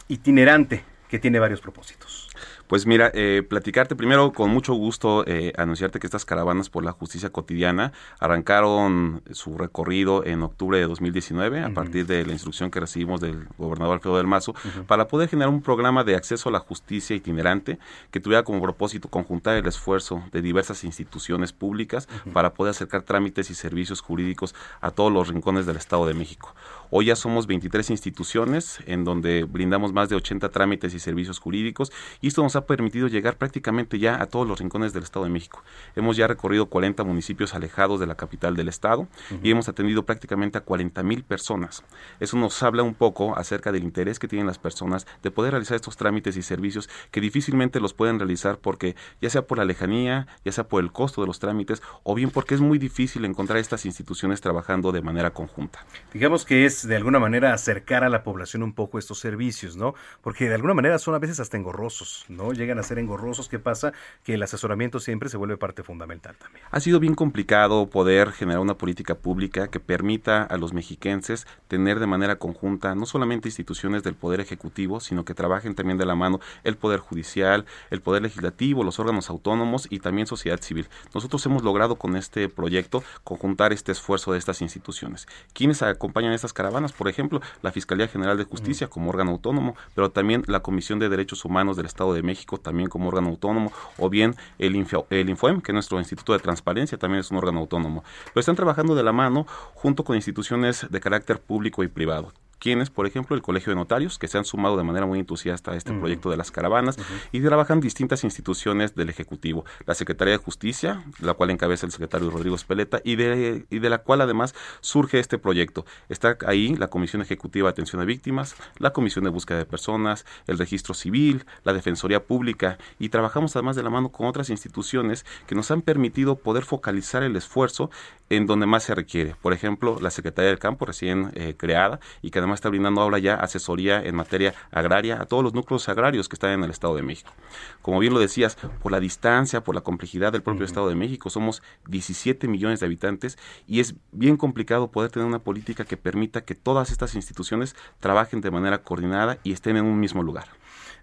itinerante 0.09 0.83
que 1.09 1.21
tiene 1.21 1.39
varios 1.39 1.61
propósitos. 1.61 2.29
Pues 2.73 2.87
mira, 2.87 3.11
eh, 3.13 3.43
platicarte 3.47 3.95
primero 3.95 4.33
con 4.33 4.49
mucho 4.49 4.73
gusto, 4.73 5.27
eh, 5.27 5.53
anunciarte 5.59 5.99
que 5.99 6.07
estas 6.07 6.25
caravanas 6.25 6.71
por 6.71 6.83
la 6.83 6.93
justicia 6.93 7.29
cotidiana 7.29 7.93
arrancaron 8.19 9.21
su 9.31 9.59
recorrido 9.59 10.25
en 10.25 10.41
octubre 10.41 10.79
de 10.79 10.87
2019 10.87 11.61
a 11.61 11.75
partir 11.75 12.07
de 12.07 12.25
la 12.25 12.33
instrucción 12.33 12.71
que 12.71 12.81
recibimos 12.81 13.21
del 13.21 13.47
gobernador 13.59 13.97
Alfredo 13.97 14.17
del 14.17 14.27
Mazo 14.27 14.55
para 14.87 15.07
poder 15.07 15.29
generar 15.29 15.51
un 15.51 15.61
programa 15.61 16.03
de 16.03 16.17
acceso 16.17 16.49
a 16.49 16.53
la 16.53 16.61
justicia 16.61 17.15
itinerante 17.15 17.79
que 18.11 18.21
tuviera 18.21 18.43
como 18.43 18.63
propósito 18.63 19.11
conjuntar 19.11 19.55
el 19.59 19.67
esfuerzo 19.67 20.23
de 20.33 20.41
diversas 20.41 20.83
instituciones 20.83 21.53
públicas 21.53 22.09
para 22.33 22.55
poder 22.55 22.71
acercar 22.71 23.03
trámites 23.03 23.51
y 23.51 23.55
servicios 23.55 24.01
jurídicos 24.01 24.55
a 24.81 24.93
todos 24.93 25.13
los 25.13 25.29
rincones 25.29 25.67
del 25.67 25.77
Estado 25.77 26.07
de 26.07 26.15
México. 26.15 26.55
Hoy 26.89 27.07
ya 27.07 27.17
somos 27.17 27.47
23 27.47 27.91
instituciones 27.91 28.79
en 28.87 29.05
donde 29.05 29.45
brindamos 29.45 29.93
más 29.93 30.09
de 30.09 30.17
80 30.17 30.49
trámites 30.49 30.95
y 30.95 31.01
servicios 31.01 31.39
jurídicos 31.39 31.93
y 32.23 32.29
esto 32.29 32.43
nos 32.43 32.57
ha 32.57 32.62
permitido 32.67 33.09
llegar 33.09 33.37
prácticamente 33.37 33.99
ya 33.99 34.21
a 34.21 34.27
todos 34.27 34.47
los 34.47 34.59
rincones 34.59 34.93
del 34.93 35.03
Estado 35.03 35.25
de 35.25 35.31
México. 35.31 35.63
Hemos 35.97 36.17
ya 36.17 36.27
recorrido 36.27 36.67
40 36.67 37.05
municipios 37.05 37.55
alejados 37.55 38.01
de 38.01 38.07
la 38.07 38.15
capital 38.15 38.57
del 38.57 38.69
Estado 38.69 39.09
y 39.43 39.51
hemos 39.51 39.69
atendido 39.69 40.05
prácticamente 40.05 40.59
a 40.59 40.63
40 40.63 41.03
mil 41.03 41.25
personas. 41.25 41.85
Eso 42.21 42.37
nos 42.37 42.63
habla 42.63 42.83
un 42.83 42.95
poco 42.95 43.37
acerca 43.37 43.73
del 43.73 43.85
interés 43.85 44.19
que 44.19 44.29
tienen 44.29 44.47
las 44.47 44.59
personas 44.59 45.07
de 45.23 45.31
poder 45.31 45.53
realizar 45.53 45.77
estos 45.77 45.97
trámites 45.97 46.37
y 46.37 46.43
servicios 46.43 46.89
que 47.11 47.21
difícilmente 47.21 47.81
los 47.81 47.95
pueden 47.95 48.19
realizar 48.19 48.59
porque 48.59 48.97
ya 49.21 49.31
sea 49.31 49.43
por 49.43 49.59
la 49.59 49.65
lejanía, 49.65 50.27
ya 50.45 50.53
sea 50.53 50.69
por 50.69 50.83
el 50.83 50.93
costo 50.93 51.21
de 51.21 51.27
los 51.27 51.39
trámites 51.39 51.83
o 52.03 52.15
bien 52.15 52.31
porque 52.31 52.55
es 52.55 52.61
muy 52.61 52.79
difícil 52.79 53.25
encontrar 53.25 53.59
estas 53.59 53.87
instituciones 53.87 54.41
trabajando 54.41 54.93
de 54.93 55.03
manera 55.03 55.31
conjunta. 55.31 55.85
Digamos 56.13 56.45
que 56.45 56.65
es 56.65 56.87
de 56.87 56.97
alguna 56.97 57.19
manera 57.19 57.53
acercar 57.53 58.05
a 58.05 58.09
la 58.09 58.23
población 58.23 58.63
un 58.63 58.73
poco 58.73 58.99
estos 58.99 59.19
servicios, 59.19 59.77
¿no? 59.77 59.95
Porque 60.21 60.49
de 60.49 60.55
alguna 60.55 60.75
manera 60.75 60.99
son 60.99 61.15
a 61.15 61.19
veces 61.19 61.41
hasta 61.41 61.57
engorrosos, 61.57 62.25
¿no? 62.29 62.52
Llegan 62.53 62.79
a 62.79 62.83
ser 62.83 62.99
engorrosos. 62.99 63.49
¿Qué 63.49 63.59
pasa? 63.59 63.93
Que 64.25 64.35
el 64.35 64.43
asesoramiento 64.43 65.01
siempre 65.01 65.29
se 65.29 65.37
vuelve 65.37 65.57
parte 65.57 65.83
fundamental 65.83 66.37
también. 66.37 66.65
Ha 66.71 66.81
sido 66.81 67.01
bien 67.01 67.15
complicado 67.15 67.87
poder 67.87 68.33
generar 68.33 68.61
una 68.61 68.75
política 68.75 69.15
pública 69.15 69.69
que 69.69 69.81
permita 69.81 70.43
a 70.43 70.57
los 70.57 70.73
mexiquenses 70.73 71.47
tener 71.69 72.01
de 72.01 72.07
manera 72.07 72.37
conjunta 72.37 72.95
no 72.95 73.07
solamente 73.07 73.49
instituciones 73.49 74.03
del 74.03 74.15
Poder 74.15 74.41
Ejecutivo, 74.41 75.01
sino 75.01 75.25
que 75.25 75.35
trabajen 75.35 75.75
también 75.75 75.99
de 75.99 76.07
la 76.07 76.15
mano 76.15 76.41
el 76.65 76.77
Poder 76.77 77.01
Judicial, 77.01 77.65
el 77.91 78.01
Poder 78.01 78.23
Legislativo, 78.23 78.85
los 78.85 78.99
órganos 78.99 79.31
autónomos 79.31 79.87
y 79.91 80.01
también 80.01 80.27
sociedad 80.27 80.61
civil. 80.61 80.89
Nosotros 81.15 81.45
hemos 81.47 81.63
logrado 81.63 81.97
con 81.97 82.17
este 82.17 82.49
proyecto 82.49 83.03
conjuntar 83.25 83.73
este 83.73 83.93
esfuerzo 83.93 84.33
de 84.33 84.39
estas 84.39 84.63
instituciones. 84.63 85.27
¿Quiénes 85.53 85.83
acompañan 85.83 86.33
estas 86.33 86.53
caravanas? 86.53 86.93
por 86.93 87.09
ejemplo, 87.09 87.41
la 87.63 87.73
Fiscalía 87.73 88.09
General 88.09 88.37
de 88.37 88.45
Justicia 88.45 88.89
como 88.89 89.11
órgano 89.11 89.33
autónomo, 89.33 89.77
pero 89.95 90.11
también 90.11 90.43
la 90.47 90.61
Comisión 90.61 90.99
de 90.99 91.09
Derechos 91.09 91.45
Humanos 91.45 91.77
del 91.77 91.87
Estado 91.87 92.15
de 92.15 92.23
México, 92.23 92.32
también 92.63 92.89
como 92.89 93.09
órgano 93.09 93.29
autónomo, 93.29 93.73
o 93.99 94.09
bien 94.09 94.35
el, 94.59 94.77
Info, 94.77 95.07
el 95.11 95.29
Infoem, 95.29 95.61
que 95.61 95.73
es 95.73 95.75
nuestro 95.75 95.99
Instituto 95.99 96.33
de 96.33 96.39
Transparencia, 96.39 96.99
también 96.99 97.21
es 97.21 97.31
un 97.31 97.39
órgano 97.39 97.61
autónomo. 97.61 98.05
Pero 98.27 98.41
están 98.41 98.57
trabajando 98.57 98.95
de 98.95 99.03
la 99.03 99.13
mano 99.13 99.47
junto 99.75 100.05
con 100.05 100.17
instituciones 100.17 100.87
de 100.91 101.01
carácter 101.01 101.41
público 101.41 101.83
y 101.83 101.89
privado 101.89 102.33
quienes, 102.63 102.91
por 102.91 103.09
ejemplo, 103.09 103.35
el 103.35 103.43
Colegio 103.43 103.73
de 103.73 103.75
Notarios, 103.75 104.21
que 104.21 104.29
se 104.29 104.39
han 104.39 104.45
sumado 104.45 104.77
de 104.77 104.85
manera 104.85 105.05
muy 105.05 105.19
entusiasta 105.19 105.73
a 105.73 105.77
este 105.77 105.93
proyecto 105.93 106.31
de 106.31 106.37
las 106.37 106.53
caravanas 106.53 106.97
y 107.33 107.41
trabajan 107.41 107.81
distintas 107.81 108.23
instituciones 108.23 108.95
del 108.95 109.09
Ejecutivo. 109.09 109.65
La 109.85 109.95
Secretaría 109.95 110.35
de 110.35 110.39
Justicia, 110.39 111.03
la 111.19 111.35
cual 111.35 111.51
encabeza 111.51 111.87
el 111.87 111.93
secretario 111.93 112.31
Rodrigo 112.31 112.55
Espeleta 112.55 113.01
y 113.03 113.17
de, 113.17 113.67
y 113.69 113.81
de 113.81 113.91
la 113.91 113.99
cual 113.99 114.21
además 114.21 114.55
surge 114.81 115.19
este 115.19 115.39
proyecto. 115.39 115.85
Está 116.09 116.39
ahí 116.47 116.77
la 116.77 116.87
Comisión 116.87 117.21
Ejecutiva 117.21 117.67
de 117.67 117.73
Atención 117.73 118.01
a 118.01 118.05
Víctimas, 118.05 118.55
la 118.79 118.93
Comisión 118.93 119.25
de 119.25 119.31
Búsqueda 119.31 119.59
de 119.59 119.67
Personas, 119.67 120.25
el 120.47 120.57
Registro 120.57 120.95
Civil, 120.95 121.45
la 121.65 121.73
Defensoría 121.73 122.25
Pública 122.25 122.79
y 123.01 123.09
trabajamos 123.09 123.57
además 123.57 123.75
de 123.75 123.83
la 123.83 123.91
mano 123.91 124.11
con 124.11 124.29
otras 124.29 124.51
instituciones 124.51 125.27
que 125.49 125.57
nos 125.57 125.73
han 125.73 125.83
permitido 125.83 126.37
poder 126.37 126.65
focalizar 126.65 127.25
el 127.25 127.35
esfuerzo 127.35 127.91
en 128.31 128.47
donde 128.47 128.67
más 128.67 128.85
se 128.85 128.95
requiere. 128.95 129.35
Por 129.43 129.53
ejemplo, 129.53 129.99
la 130.01 130.11
Secretaría 130.11 130.51
del 130.51 130.61
Campo 130.61 130.87
recién 130.87 131.33
eh, 131.35 131.55
creada 131.57 131.99
y 132.23 132.31
que 132.31 132.39
además 132.39 132.52
está 132.55 132.69
brindando 132.69 133.01
ahora 133.01 133.19
ya 133.19 133.35
asesoría 133.35 134.03
en 134.03 134.15
materia 134.15 134.55
agraria 134.71 135.21
a 135.21 135.27
todos 135.27 135.43
los 135.43 135.55
núcleos 135.55 135.89
agrarios 135.89 136.29
que 136.29 136.37
están 136.37 136.53
en 136.53 136.65
el 136.65 136.71
Estado 136.71 136.97
de 136.97 137.03
México. 137.03 137.33
Como 137.81 137.99
bien 137.99 138.15
lo 138.15 138.21
decías, 138.21 138.57
por 138.83 138.93
la 138.93 139.01
distancia, 139.01 139.65
por 139.65 139.75
la 139.75 139.81
complejidad 139.81 140.33
del 140.33 140.43
propio 140.43 140.65
Estado 140.65 140.89
de 140.89 140.95
México, 140.95 141.31
somos 141.31 141.63
17 141.89 142.49
millones 142.49 142.81
de 142.81 142.87
habitantes 142.87 143.39
y 143.67 143.81
es 143.81 143.95
bien 144.13 144.37
complicado 144.37 144.91
poder 144.91 145.11
tener 145.11 145.27
una 145.27 145.39
política 145.39 145.85
que 145.85 145.97
permita 145.97 146.45
que 146.45 146.55
todas 146.55 146.91
estas 146.91 147.15
instituciones 147.15 147.77
trabajen 148.01 148.41
de 148.41 148.51
manera 148.51 148.83
coordinada 148.83 149.39
y 149.43 149.53
estén 149.53 149.77
en 149.77 149.85
un 149.85 150.01
mismo 150.01 150.23
lugar. 150.23 150.47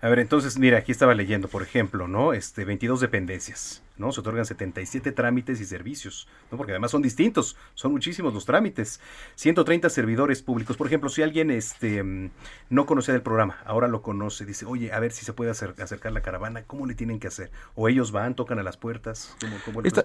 A 0.01 0.07
ver, 0.07 0.19
entonces, 0.19 0.57
mira, 0.57 0.77
aquí 0.77 0.91
estaba 0.91 1.13
leyendo, 1.13 1.49
por 1.49 1.61
ejemplo, 1.61 2.07
¿no? 2.07 2.33
Este, 2.33 2.63
22 2.63 3.01
dependencias. 3.01 3.81
¿No? 3.99 4.11
Se 4.11 4.21
otorgan 4.21 4.45
77 4.45 5.11
trámites 5.11 5.61
y 5.61 5.65
servicios, 5.65 6.27
¿no? 6.51 6.57
Porque 6.57 6.71
además 6.71 6.91
son 6.91 7.01
distintos, 7.01 7.55
son 7.73 7.91
muchísimos 7.91 8.33
los 8.33 8.45
trámites. 8.45 8.99
130 9.35 9.89
servidores 9.89 10.41
públicos. 10.41 10.77
Por 10.77 10.87
ejemplo, 10.87 11.09
si 11.09 11.21
alguien 11.21 11.51
este, 11.51 12.01
mm, 12.01 12.31
no 12.69 12.85
conocía 12.85 13.13
del 13.13 13.21
programa, 13.21 13.57
ahora 13.65 13.87
lo 13.87 14.01
conoce, 14.01 14.45
dice, 14.45 14.65
oye, 14.65 14.91
a 14.91 14.99
ver 14.99 15.11
si 15.11 15.25
se 15.25 15.33
puede 15.33 15.51
acercar 15.51 16.11
la 16.11 16.21
caravana, 16.21 16.63
¿cómo 16.63 16.85
le 16.85 16.95
tienen 16.95 17.19
que 17.19 17.27
hacer? 17.27 17.51
O 17.75 17.89
ellos 17.89 18.11
van, 18.11 18.35
tocan 18.35 18.59
a 18.59 18.63
las 18.63 18.77
puertas. 18.77 19.35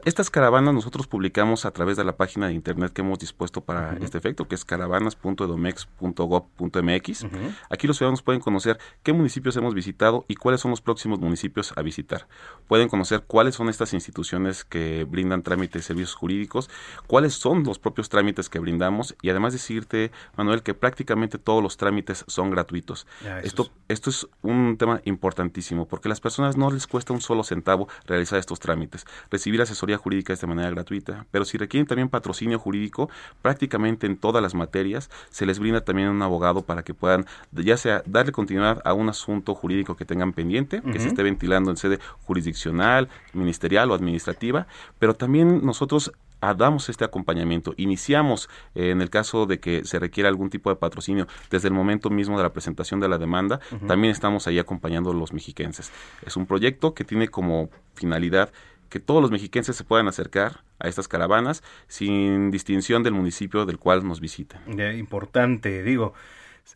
estas 0.05 0.31
caravanas 0.31 0.75
nosotros 0.75 1.07
publicamos 1.07 1.65
a 1.65 1.71
través 1.71 1.97
de 1.97 2.05
la 2.05 2.17
página 2.17 2.49
de 2.49 2.55
internet 2.55 2.93
que 2.93 3.03
hemos 3.03 3.19
dispuesto 3.19 3.63
para 3.63 3.97
este 3.99 4.19
efecto, 4.19 4.49
que 4.49 4.55
es 4.55 4.65
caravanas.edomex.gov.mx. 4.65 7.27
Aquí 7.71 7.87
los 7.87 7.97
ciudadanos 7.97 8.23
pueden 8.23 8.41
conocer 8.41 8.79
qué 9.03 9.13
municipios 9.13 9.57
hemos 9.57 9.75
visitado 9.75 10.25
y 10.29 10.35
cuáles 10.35 10.61
son 10.61 10.71
los 10.71 10.81
próximos 10.81 11.21
municipios 11.21 11.73
a 11.77 11.83
visitar. 11.83 12.27
Pueden 12.67 12.89
conocer 12.89 13.25
cuáles 13.27 13.55
son 13.55 13.69
estas 13.69 13.84
instituciones 13.93 14.65
que 14.65 15.05
brindan 15.05 15.43
trámites 15.43 15.83
y 15.83 15.87
servicios 15.87 16.15
jurídicos, 16.15 16.71
cuáles 17.07 17.35
son 17.35 17.63
los 17.65 17.79
propios 17.79 18.09
trámites 18.09 18.49
que 18.49 18.59
brindamos 18.59 19.15
y 19.23 19.31
además 19.31 19.53
decirte, 19.53 20.11
Manuel, 20.37 20.63
que 20.63 20.75
prácticamente 20.75 21.39
todos 21.39 21.63
los 21.63 21.77
trámites 21.77 22.25
son 22.27 22.51
gratuitos. 22.51 23.07
esto, 23.43 23.71
esto 23.89 24.11
es 24.11 24.27
un 24.43 24.77
tema 24.79 25.01
importantísimo 25.05 25.87
porque 25.87 26.09
a 26.09 26.11
las 26.11 26.21
personas 26.21 26.57
no 26.57 26.71
les 26.71 26.87
cuesta 26.87 27.13
un 27.13 27.21
solo 27.21 27.45
centavo 27.45 27.89
realizar 28.07 28.39
estos 28.39 28.61
trámites. 28.61 29.05
Recibir 29.31 29.61
asesoría 29.61 29.99
jurídica 29.99 30.33
es 30.33 30.41
de 30.41 30.47
manera 30.47 30.71
gratuita, 30.71 31.27
pero 31.31 31.45
si 31.45 31.59
requieren 31.59 31.87
también 31.87 32.09
patrocinio 32.09 32.59
jurídico, 32.59 33.11
prácticamente 33.43 34.07
en 34.07 34.17
todas 34.17 34.43
las 34.43 34.55
materias 34.55 35.11
se 35.31 35.47
les 35.47 35.59
brinda 35.59 35.83
también 35.83 36.09
un 36.09 36.23
abogado 36.23 36.63
para 36.63 36.83
que 36.83 36.95
puedan 36.95 37.27
ya 37.53 37.77
sea 37.77 38.03
darle 38.07 38.33
continuidad 38.33 38.81
a 38.85 38.93
un 38.95 39.09
asunto 39.09 39.55
jurídico 39.55 39.97
que 39.97 40.05
tengan 40.05 40.33
pendiente, 40.33 40.83
que 40.83 41.01
se 41.01 41.09
esté 41.09 41.23
ventilando 41.23 41.71
en 41.71 41.77
sede 41.77 41.99
jurisdiccional, 42.27 43.09
ministerial, 43.65 43.91
o 43.91 43.95
administrativa, 43.95 44.67
pero 44.99 45.15
también 45.15 45.65
nosotros 45.65 46.13
damos 46.59 46.91
este 46.91 47.05
acompañamiento. 47.05 47.73
Iniciamos, 47.79 48.51
eh, 48.75 48.91
en 48.91 49.01
el 49.01 49.09
caso 49.09 49.47
de 49.47 49.61
que 49.61 49.85
se 49.85 49.99
requiera 49.99 50.29
algún 50.29 50.51
tipo 50.51 50.69
de 50.69 50.77
patrocinio, 50.77 51.27
desde 51.51 51.69
el 51.69 51.75
momento 51.75 52.11
mismo 52.11 52.37
de 52.37 52.43
la 52.43 52.53
presentación 52.53 53.01
de 53.01 53.09
la 53.09 53.17
demanda, 53.17 53.61
también 53.87 54.13
estamos 54.13 54.47
ahí 54.47 54.59
acompañando 54.59 55.11
a 55.11 55.15
los 55.15 55.33
mexiquenses. 55.33 55.91
Es 56.27 56.37
un 56.37 56.45
proyecto 56.45 56.93
que 56.93 57.05
tiene 57.05 57.29
como 57.29 57.71
finalidad 57.95 58.53
que 58.91 59.01
todos 59.01 59.23
los 59.23 59.31
mexiquenses 59.31 59.75
se 59.75 59.85
puedan 59.85 60.07
acercar 60.07 60.61
a 60.79 60.89
estas 60.89 61.09
caravanas 61.09 61.63
sin 61.89 62.51
distinción 62.51 63.03
del 63.03 63.15
municipio 63.15 63.65
del 63.65 63.79
cual 63.79 64.07
nos 64.07 64.21
visiten. 64.21 64.61
importante, 64.99 65.83
digo, 65.83 66.13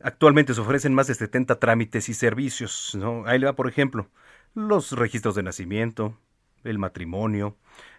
actualmente 0.03 0.55
se 0.55 0.63
ofrecen 0.63 0.95
más 0.95 1.09
de 1.09 1.15
70 1.15 1.57
trámites 1.57 2.09
y 2.09 2.15
servicios, 2.15 2.97
¿no? 2.99 3.27
Ahí 3.27 3.39
le 3.39 3.47
va, 3.47 3.53
por 3.53 3.69
ejemplo, 3.69 4.09
los 4.55 4.93
registros 4.93 5.35
de 5.35 5.43
nacimiento, 5.43 6.17
el 6.65 6.79
matrimonio, 6.79 7.57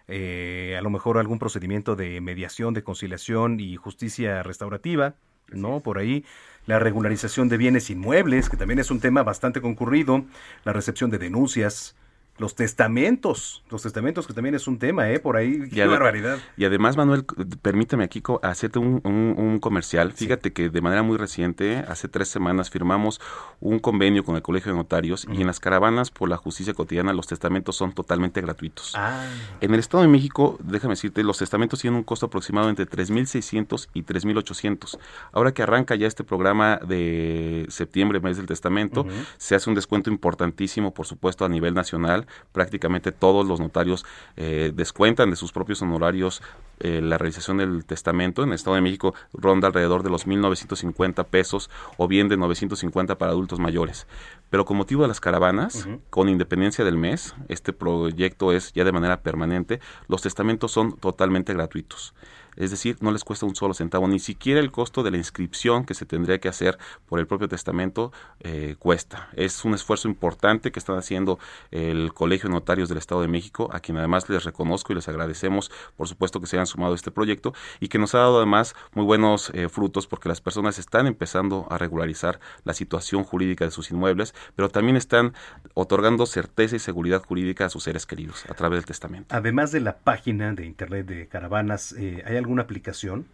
eh, 0.08 0.76
a 0.78 0.82
lo 0.82 0.90
mejor 0.90 1.18
algún 1.18 1.38
procedimiento 1.38 1.96
de 1.96 2.20
mediación, 2.20 2.74
de 2.74 2.82
conciliación 2.82 3.60
y 3.60 3.76
justicia 3.76 4.42
restaurativa, 4.42 5.14
¿no? 5.52 5.80
Por 5.80 5.98
ahí 5.98 6.24
la 6.66 6.78
regularización 6.78 7.48
de 7.48 7.56
bienes 7.56 7.90
inmuebles, 7.90 8.48
que 8.48 8.56
también 8.56 8.78
es 8.78 8.90
un 8.90 9.00
tema 9.00 9.22
bastante 9.22 9.60
concurrido, 9.60 10.24
la 10.64 10.72
recepción 10.72 11.10
de 11.10 11.18
denuncias, 11.18 11.96
los 12.40 12.54
testamentos, 12.54 13.62
los 13.70 13.82
testamentos 13.82 14.26
que 14.26 14.32
también 14.32 14.54
es 14.54 14.66
un 14.66 14.78
tema, 14.78 15.10
¿eh? 15.10 15.20
Por 15.20 15.36
ahí, 15.36 15.68
qué 15.68 15.84
barbaridad. 15.84 16.38
Y 16.56 16.64
además, 16.64 16.96
Manuel, 16.96 17.26
permíteme 17.60 18.02
aquí 18.02 18.22
hacerte 18.40 18.78
un, 18.78 19.58
comercial. 19.60 20.12
Fíjate 20.14 20.54
que 20.54 20.70
de 20.70 20.80
manera 20.80 21.02
muy 21.02 21.18
reciente, 21.18 21.84
hace 21.86 22.08
tres 22.08 22.28
semanas, 22.28 22.70
firmamos 22.70 23.20
un 23.60 23.78
convenio 23.78 24.24
con 24.24 24.36
el 24.36 24.42
Colegio 24.42 24.72
de 24.72 24.78
Notarios 24.78 25.26
y 25.30 25.42
en 25.42 25.46
las 25.46 25.60
caravanas 25.60 26.10
por 26.10 26.30
la 26.30 26.38
justicia 26.38 26.72
cotidiana 26.72 27.12
los 27.12 27.26
testamentos 27.26 27.76
son 27.76 27.92
totalmente 27.92 28.40
gratuitos. 28.40 28.94
Ah. 28.96 29.22
En 29.60 29.74
el 29.74 29.80
Estado 29.80 30.02
de 30.02 30.08
México, 30.08 30.56
déjame 30.62 30.92
decirte, 30.92 31.22
los 31.22 31.36
testamentos 31.36 31.80
tienen 31.80 31.98
un 31.98 32.04
costo 32.04 32.26
aproximado 32.26 32.70
entre 32.70 32.86
3.600 32.86 33.88
y 33.92 34.02
3.800. 34.02 34.98
Ahora 35.32 35.52
que 35.52 35.62
arranca 35.62 35.94
ya 35.94 36.06
este 36.06 36.24
programa 36.24 36.78
de 36.78 37.66
septiembre, 37.68 38.18
mes 38.20 38.38
del 38.38 38.46
testamento, 38.46 39.04
se 39.36 39.54
hace 39.54 39.68
un 39.68 39.76
descuento 39.76 40.08
importantísimo, 40.08 40.94
por 40.94 41.06
supuesto, 41.06 41.44
a 41.44 41.48
nivel 41.50 41.74
nacional 41.74 42.26
prácticamente 42.52 43.12
todos 43.12 43.46
los 43.46 43.60
notarios 43.60 44.04
eh, 44.36 44.72
descuentan 44.74 45.30
de 45.30 45.36
sus 45.36 45.52
propios 45.52 45.82
honorarios 45.82 46.42
eh, 46.80 47.00
la 47.02 47.18
realización 47.18 47.58
del 47.58 47.84
testamento. 47.84 48.42
En 48.42 48.48
el 48.50 48.54
Estado 48.54 48.76
de 48.76 48.82
México 48.82 49.14
ronda 49.32 49.68
alrededor 49.68 50.02
de 50.02 50.10
los 50.10 50.26
1.950 50.26 51.24
pesos 51.26 51.70
o 51.96 52.08
bien 52.08 52.28
de 52.28 52.36
950 52.36 53.18
para 53.18 53.32
adultos 53.32 53.58
mayores. 53.58 54.06
Pero 54.48 54.64
con 54.64 54.76
motivo 54.76 55.02
de 55.02 55.08
las 55.08 55.20
caravanas, 55.20 55.88
con 56.08 56.28
independencia 56.28 56.84
del 56.84 56.96
mes, 56.96 57.34
este 57.48 57.72
proyecto 57.72 58.52
es 58.52 58.72
ya 58.72 58.84
de 58.84 58.92
manera 58.92 59.20
permanente, 59.20 59.80
los 60.08 60.22
testamentos 60.22 60.72
son 60.72 60.96
totalmente 60.96 61.52
gratuitos 61.52 62.14
es 62.56 62.70
decir, 62.70 62.96
no 63.00 63.10
les 63.10 63.24
cuesta 63.24 63.46
un 63.46 63.54
solo 63.54 63.74
centavo, 63.74 64.08
ni 64.08 64.18
siquiera 64.18 64.60
el 64.60 64.70
costo 64.70 65.02
de 65.02 65.10
la 65.10 65.16
inscripción 65.16 65.84
que 65.84 65.94
se 65.94 66.06
tendría 66.06 66.38
que 66.38 66.48
hacer 66.48 66.78
por 67.06 67.20
el 67.20 67.26
propio 67.26 67.48
testamento 67.48 68.12
eh, 68.40 68.76
cuesta. 68.78 69.28
Es 69.34 69.64
un 69.64 69.74
esfuerzo 69.74 70.08
importante 70.08 70.72
que 70.72 70.78
están 70.78 70.98
haciendo 70.98 71.38
el 71.70 72.12
Colegio 72.12 72.48
de 72.48 72.54
Notarios 72.54 72.88
del 72.88 72.98
Estado 72.98 73.22
de 73.22 73.28
México, 73.28 73.70
a 73.72 73.80
quien 73.80 73.98
además 73.98 74.28
les 74.28 74.44
reconozco 74.44 74.92
y 74.92 74.96
les 74.96 75.08
agradecemos, 75.08 75.70
por 75.96 76.08
supuesto, 76.08 76.40
que 76.40 76.46
se 76.46 76.56
hayan 76.56 76.66
sumado 76.66 76.92
a 76.92 76.96
este 76.96 77.10
proyecto 77.10 77.54
y 77.80 77.88
que 77.88 77.98
nos 77.98 78.14
ha 78.14 78.18
dado 78.18 78.38
además 78.38 78.74
muy 78.94 79.04
buenos 79.04 79.50
eh, 79.54 79.68
frutos 79.68 80.06
porque 80.06 80.28
las 80.28 80.40
personas 80.40 80.78
están 80.78 81.06
empezando 81.06 81.66
a 81.70 81.78
regularizar 81.78 82.40
la 82.64 82.74
situación 82.74 83.24
jurídica 83.24 83.64
de 83.64 83.70
sus 83.70 83.90
inmuebles, 83.90 84.34
pero 84.56 84.68
también 84.68 84.96
están 84.96 85.34
otorgando 85.74 86.26
certeza 86.26 86.76
y 86.76 86.78
seguridad 86.78 87.22
jurídica 87.22 87.66
a 87.66 87.70
sus 87.70 87.84
seres 87.84 88.06
queridos 88.06 88.44
a 88.48 88.54
través 88.54 88.78
del 88.78 88.84
testamento. 88.86 89.34
Además 89.34 89.72
de 89.72 89.80
la 89.80 89.98
página 89.98 90.52
de 90.52 90.66
internet 90.66 91.06
de 91.06 91.28
Caravanas, 91.28 91.92
eh, 91.92 92.22
¿hay 92.26 92.36
alguna 92.40 92.62
aplicación? 92.62 93.26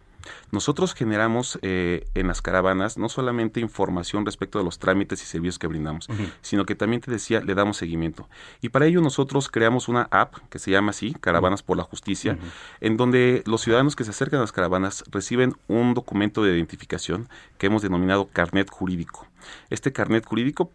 Nosotros 0.51 0.93
generamos 0.93 1.59
eh, 1.61 2.05
en 2.13 2.27
las 2.27 2.41
caravanas 2.41 2.97
no 2.97 3.09
solamente 3.09 3.59
información 3.59 4.25
respecto 4.25 4.57
de 4.57 4.65
los 4.65 4.79
trámites 4.79 5.21
y 5.21 5.25
servicios 5.25 5.59
que 5.59 5.67
brindamos, 5.67 6.07
sino 6.41 6.65
que 6.65 6.75
también 6.75 7.01
te 7.01 7.11
decía, 7.11 7.41
le 7.41 7.55
damos 7.55 7.77
seguimiento. 7.77 8.27
Y 8.61 8.69
para 8.69 8.85
ello 8.85 9.01
nosotros 9.01 9.49
creamos 9.49 9.87
una 9.87 10.07
app 10.11 10.35
que 10.49 10.59
se 10.59 10.71
llama 10.71 10.91
así, 10.91 11.13
Caravanas 11.13 11.63
por 11.63 11.77
la 11.77 11.83
Justicia, 11.83 12.37
en 12.81 12.97
donde 12.97 13.43
los 13.45 13.61
ciudadanos 13.61 13.95
que 13.95 14.03
se 14.03 14.11
acercan 14.11 14.39
a 14.39 14.43
las 14.43 14.51
caravanas 14.51 15.03
reciben 15.11 15.55
un 15.67 15.93
documento 15.93 16.43
de 16.43 16.55
identificación 16.55 17.29
que 17.57 17.67
hemos 17.67 17.81
denominado 17.81 18.27
carnet 18.27 18.69
jurídico. 18.69 19.27
Este 19.69 19.93
carnet 19.93 20.25
jurídico 20.25 20.71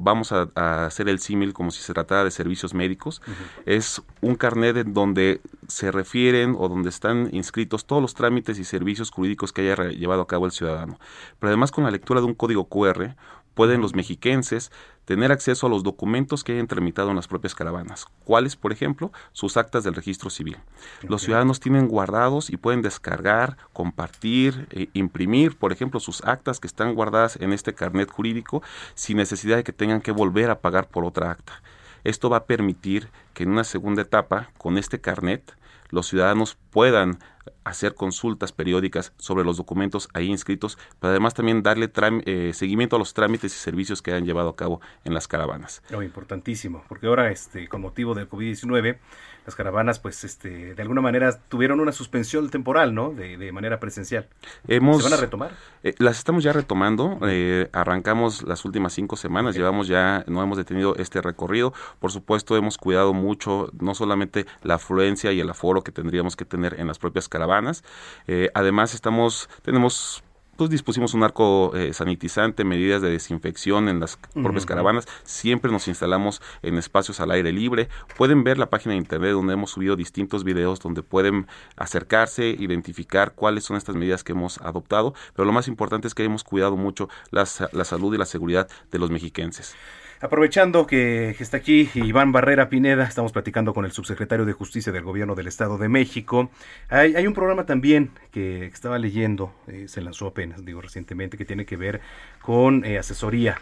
vamos 0.00 0.32
a, 0.32 0.48
hacer 0.86 1.08
el 1.08 1.18
símil 1.18 1.52
como 1.52 1.70
si 1.70 1.82
se 1.82 1.92
tratara 1.92 2.24
de 2.24 2.30
servicios 2.30 2.74
médicos, 2.74 3.22
es 3.66 4.02
un 4.20 4.34
carnet 4.34 4.76
en 4.76 4.94
donde 4.94 5.40
se 5.68 5.90
refieren 5.90 6.54
o 6.58 6.68
donde 6.68 6.88
están 6.88 7.28
inscritos 7.32 7.86
todos 7.86 8.02
los 8.02 8.14
trámites 8.14 8.58
y 8.58 8.64
servicios 8.64 9.10
jurídicos 9.10 9.52
que 9.52 9.62
haya 9.62 9.90
llevado 9.90 10.22
a 10.22 10.26
cabo 10.26 10.46
el 10.46 10.52
ciudadano. 10.52 10.98
Pero 11.38 11.48
además 11.48 11.70
con 11.70 11.84
la 11.84 11.90
lectura 11.90 12.20
de 12.20 12.26
un 12.26 12.34
código 12.34 12.68
QR 12.68 13.14
pueden 13.54 13.80
los 13.80 13.94
mexiquenses 13.94 14.70
tener 15.04 15.32
acceso 15.32 15.66
a 15.66 15.70
los 15.70 15.82
documentos 15.82 16.44
que 16.44 16.52
hayan 16.52 16.68
tramitado 16.68 17.10
en 17.10 17.16
las 17.16 17.26
propias 17.26 17.54
caravanas. 17.54 18.06
¿Cuáles, 18.24 18.56
por 18.56 18.72
ejemplo? 18.72 19.12
Sus 19.32 19.56
actas 19.56 19.84
del 19.84 19.94
registro 19.94 20.30
civil. 20.30 20.58
Los 21.02 21.22
ciudadanos 21.22 21.60
tienen 21.60 21.88
guardados 21.88 22.50
y 22.50 22.56
pueden 22.56 22.82
descargar, 22.82 23.56
compartir, 23.72 24.68
e 24.70 24.88
imprimir, 24.92 25.56
por 25.56 25.72
ejemplo, 25.72 25.98
sus 26.00 26.22
actas 26.24 26.60
que 26.60 26.68
están 26.68 26.94
guardadas 26.94 27.36
en 27.40 27.52
este 27.52 27.74
carnet 27.74 28.10
jurídico 28.10 28.62
sin 28.94 29.16
necesidad 29.16 29.56
de 29.56 29.64
que 29.64 29.72
tengan 29.72 30.00
que 30.00 30.12
volver 30.12 30.50
a 30.50 30.60
pagar 30.60 30.88
por 30.88 31.04
otra 31.04 31.30
acta. 31.30 31.62
Esto 32.04 32.30
va 32.30 32.38
a 32.38 32.44
permitir 32.46 33.10
que 33.34 33.44
en 33.44 33.50
una 33.50 33.64
segunda 33.64 34.02
etapa, 34.02 34.50
con 34.58 34.78
este 34.78 35.00
carnet, 35.00 35.56
los 35.90 36.08
ciudadanos 36.08 36.56
puedan 36.70 37.18
hacer 37.64 37.94
consultas 37.94 38.52
periódicas 38.52 39.12
sobre 39.16 39.44
los 39.44 39.56
documentos 39.56 40.08
ahí 40.14 40.26
inscritos, 40.26 40.78
pero 41.00 41.10
además 41.10 41.34
también 41.34 41.62
darle 41.62 41.90
eh, 42.26 42.52
seguimiento 42.54 42.96
a 42.96 42.98
los 42.98 43.14
trámites 43.14 43.54
y 43.54 43.58
servicios 43.58 44.02
que 44.02 44.12
han 44.12 44.24
llevado 44.24 44.48
a 44.48 44.56
cabo 44.56 44.80
en 45.04 45.14
las 45.14 45.28
caravanas. 45.28 45.82
Oh, 45.94 46.02
importantísimo, 46.02 46.84
porque 46.88 47.06
ahora, 47.06 47.30
este, 47.30 47.68
con 47.68 47.80
motivo 47.80 48.14
del 48.14 48.28
COVID-19, 48.28 48.98
las 49.44 49.54
caravanas, 49.54 49.98
pues, 49.98 50.24
este, 50.24 50.74
de 50.74 50.82
alguna 50.82 51.00
manera 51.00 51.38
tuvieron 51.48 51.80
una 51.80 51.92
suspensión 51.92 52.48
temporal, 52.50 52.94
¿no? 52.94 53.10
De, 53.10 53.52
manera 53.52 53.80
presencial. 53.80 54.28
Hemos, 54.66 54.98
¿Se 54.98 55.04
van 55.04 55.18
a 55.18 55.20
retomar? 55.20 55.50
Eh, 55.82 55.94
las 55.98 56.18
estamos 56.18 56.44
ya 56.44 56.52
retomando. 56.52 57.18
Eh, 57.26 57.68
arrancamos 57.72 58.42
las 58.44 58.64
últimas 58.64 58.92
cinco 58.92 59.16
semanas. 59.16 59.54
Llevamos 59.54 59.88
ya, 59.88 60.24
no 60.26 60.42
hemos 60.42 60.56
detenido 60.56 60.96
este 60.96 61.20
recorrido. 61.20 61.74
Por 61.98 62.12
supuesto, 62.12 62.56
hemos 62.56 62.78
cuidado 62.78 63.12
mucho, 63.12 63.70
no 63.78 63.94
solamente 63.94 64.46
la 64.62 64.74
afluencia 64.74 65.32
y 65.32 65.40
el 65.40 65.50
aforo 65.50 65.82
que 65.82 65.92
tendríamos 65.92 66.36
que 66.36 66.44
tener 66.44 66.80
en 66.80 66.86
las 66.86 66.98
propias 66.98 67.28
caravanas. 67.28 67.84
Eh, 68.26 68.50
además, 68.54 68.94
estamos, 68.94 69.50
tenemos 69.62 70.22
pues 70.62 70.70
dispusimos 70.70 71.12
un 71.12 71.24
arco 71.24 71.74
eh, 71.74 71.92
sanitizante, 71.92 72.62
medidas 72.62 73.02
de 73.02 73.10
desinfección 73.10 73.88
en 73.88 73.98
las 73.98 74.16
propias 74.32 74.64
caravanas. 74.64 75.08
Siempre 75.24 75.72
nos 75.72 75.88
instalamos 75.88 76.40
en 76.62 76.78
espacios 76.78 77.18
al 77.18 77.32
aire 77.32 77.50
libre. 77.50 77.88
Pueden 78.16 78.44
ver 78.44 78.58
la 78.58 78.70
página 78.70 78.92
de 78.92 78.98
internet 78.98 79.32
donde 79.32 79.54
hemos 79.54 79.72
subido 79.72 79.96
distintos 79.96 80.44
videos 80.44 80.78
donde 80.78 81.02
pueden 81.02 81.48
acercarse, 81.76 82.54
identificar 82.56 83.34
cuáles 83.34 83.64
son 83.64 83.76
estas 83.76 83.96
medidas 83.96 84.22
que 84.22 84.30
hemos 84.30 84.58
adoptado. 84.58 85.14
Pero 85.34 85.46
lo 85.46 85.52
más 85.52 85.66
importante 85.66 86.06
es 86.06 86.14
que 86.14 86.22
hemos 86.22 86.44
cuidado 86.44 86.76
mucho 86.76 87.08
la, 87.32 87.44
la 87.72 87.84
salud 87.84 88.14
y 88.14 88.18
la 88.18 88.24
seguridad 88.26 88.68
de 88.92 88.98
los 89.00 89.10
mexiquenses. 89.10 89.74
Aprovechando 90.22 90.86
que 90.86 91.30
está 91.40 91.56
aquí 91.56 91.90
Iván 91.94 92.30
Barrera 92.30 92.68
Pineda, 92.68 93.02
estamos 93.02 93.32
platicando 93.32 93.74
con 93.74 93.84
el 93.84 93.90
subsecretario 93.90 94.44
de 94.44 94.52
Justicia 94.52 94.92
del 94.92 95.02
Gobierno 95.02 95.34
del 95.34 95.48
Estado 95.48 95.78
de 95.78 95.88
México. 95.88 96.48
Hay, 96.88 97.26
un 97.26 97.34
programa 97.34 97.66
también 97.66 98.12
que 98.30 98.66
estaba 98.66 99.00
leyendo, 99.00 99.52
eh, 99.66 99.86
se 99.88 100.00
lanzó 100.00 100.28
apenas, 100.28 100.64
digo 100.64 100.80
recientemente, 100.80 101.36
que 101.36 101.44
tiene 101.44 101.66
que 101.66 101.76
ver 101.76 102.00
con 102.40 102.84
eh, 102.84 102.98
asesoría 102.98 103.58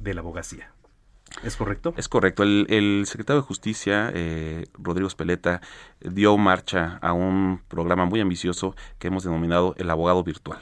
de 0.00 0.12
la 0.12 0.20
abogacía. 0.20 0.70
¿Es 1.42 1.56
correcto? 1.56 1.94
Es 1.96 2.10
correcto. 2.10 2.42
El, 2.42 3.04
secretario 3.06 3.40
de 3.40 3.46
Justicia, 3.46 4.12
eh, 4.12 4.66
Rodrigo 4.74 5.08
Espeleta, 5.08 5.62
dio 5.98 6.36
marcha 6.36 6.98
a 7.00 7.14
un 7.14 7.62
programa 7.68 8.04
muy 8.04 8.20
ambicioso 8.20 8.76
que 8.98 9.08
hemos 9.08 9.24
denominado 9.24 9.74
el 9.78 9.88
abogado 9.88 10.22
virtual. 10.22 10.58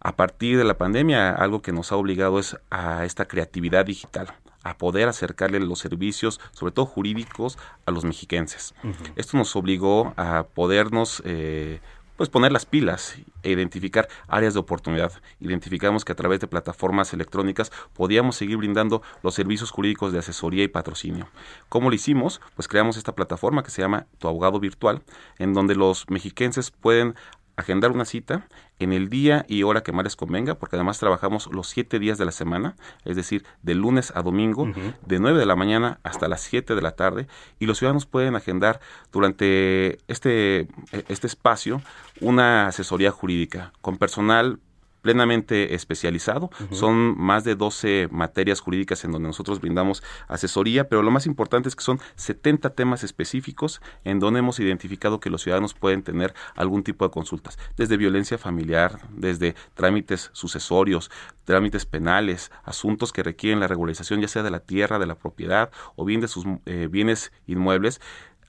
A 0.00 0.14
partir 0.14 0.58
de 0.58 0.64
la 0.64 0.76
pandemia, 0.76 1.30
algo 1.30 1.62
que 1.62 1.72
nos 1.72 1.90
ha 1.90 1.96
obligado 1.96 2.38
es 2.38 2.58
a 2.68 3.06
esta 3.06 3.24
creatividad 3.24 3.86
digital 3.86 4.34
a 4.64 4.76
poder 4.76 5.08
acercarle 5.08 5.60
los 5.60 5.78
servicios, 5.78 6.40
sobre 6.52 6.72
todo 6.72 6.86
jurídicos, 6.86 7.58
a 7.86 7.92
los 7.92 8.04
mexiquenses. 8.04 8.74
Esto 9.14 9.36
nos 9.36 9.54
obligó 9.54 10.12
a 10.16 10.46
podernos 10.54 11.22
eh, 11.24 11.80
pues 12.16 12.28
poner 12.28 12.52
las 12.52 12.64
pilas 12.64 13.16
e 13.42 13.50
identificar 13.50 14.08
áreas 14.28 14.54
de 14.54 14.60
oportunidad. 14.60 15.12
Identificamos 15.40 16.04
que 16.04 16.12
a 16.12 16.14
través 16.14 16.40
de 16.40 16.46
plataformas 16.46 17.12
electrónicas 17.12 17.72
podíamos 17.92 18.36
seguir 18.36 18.56
brindando 18.56 19.02
los 19.22 19.34
servicios 19.34 19.70
jurídicos 19.70 20.12
de 20.12 20.20
asesoría 20.20 20.64
y 20.64 20.68
patrocinio. 20.68 21.28
¿Cómo 21.68 21.90
lo 21.90 21.96
hicimos? 21.96 22.40
Pues 22.54 22.68
creamos 22.68 22.96
esta 22.96 23.14
plataforma 23.14 23.62
que 23.62 23.70
se 23.70 23.82
llama 23.82 24.06
Tu 24.18 24.28
Abogado 24.28 24.60
Virtual, 24.60 25.02
en 25.38 25.54
donde 25.54 25.74
los 25.74 26.08
mexiquenses 26.08 26.70
pueden 26.70 27.14
agendar 27.56 27.92
una 27.92 28.04
cita 28.04 28.46
en 28.78 28.92
el 28.92 29.08
día 29.08 29.44
y 29.48 29.62
hora 29.62 29.82
que 29.82 29.92
más 29.92 30.04
les 30.04 30.16
convenga, 30.16 30.56
porque 30.56 30.76
además 30.76 30.98
trabajamos 30.98 31.48
los 31.52 31.68
siete 31.68 31.98
días 31.98 32.18
de 32.18 32.24
la 32.24 32.32
semana, 32.32 32.74
es 33.04 33.16
decir, 33.16 33.44
de 33.62 33.74
lunes 33.74 34.12
a 34.14 34.22
domingo, 34.22 34.68
de 35.06 35.18
9 35.20 35.38
de 35.38 35.46
la 35.46 35.56
mañana 35.56 36.00
hasta 36.02 36.28
las 36.28 36.40
7 36.42 36.74
de 36.74 36.82
la 36.82 36.92
tarde, 36.92 37.26
y 37.58 37.66
los 37.66 37.78
ciudadanos 37.78 38.06
pueden 38.06 38.34
agendar 38.34 38.80
durante 39.12 39.98
este, 40.08 40.68
este 41.08 41.26
espacio 41.26 41.82
una 42.20 42.66
asesoría 42.66 43.10
jurídica 43.10 43.72
con 43.80 43.98
personal 43.98 44.58
plenamente 45.04 45.74
especializado. 45.74 46.48
Son 46.70 47.14
más 47.20 47.44
de 47.44 47.56
12 47.56 48.08
materias 48.10 48.60
jurídicas 48.60 49.04
en 49.04 49.12
donde 49.12 49.28
nosotros 49.28 49.60
brindamos 49.60 50.02
asesoría, 50.28 50.88
pero 50.88 51.02
lo 51.02 51.10
más 51.10 51.26
importante 51.26 51.68
es 51.68 51.76
que 51.76 51.84
son 51.84 52.00
70 52.16 52.70
temas 52.70 53.04
específicos 53.04 53.82
en 54.04 54.18
donde 54.18 54.40
hemos 54.40 54.58
identificado 54.60 55.20
que 55.20 55.28
los 55.28 55.42
ciudadanos 55.42 55.74
pueden 55.74 56.02
tener 56.02 56.32
algún 56.56 56.82
tipo 56.82 57.04
de 57.04 57.10
consultas, 57.10 57.58
desde 57.76 57.98
violencia 57.98 58.38
familiar, 58.38 58.98
desde 59.10 59.54
trámites 59.74 60.30
sucesorios, 60.32 61.10
trámites 61.44 61.84
penales, 61.84 62.50
asuntos 62.64 63.12
que 63.12 63.22
requieren 63.22 63.60
la 63.60 63.68
regularización 63.68 64.22
ya 64.22 64.28
sea 64.28 64.42
de 64.42 64.50
la 64.50 64.60
tierra, 64.60 64.98
de 64.98 65.06
la 65.06 65.16
propiedad 65.16 65.70
o 65.96 66.06
bien 66.06 66.22
de 66.22 66.28
sus 66.28 66.46
eh, 66.64 66.88
bienes 66.90 67.30
inmuebles 67.46 68.00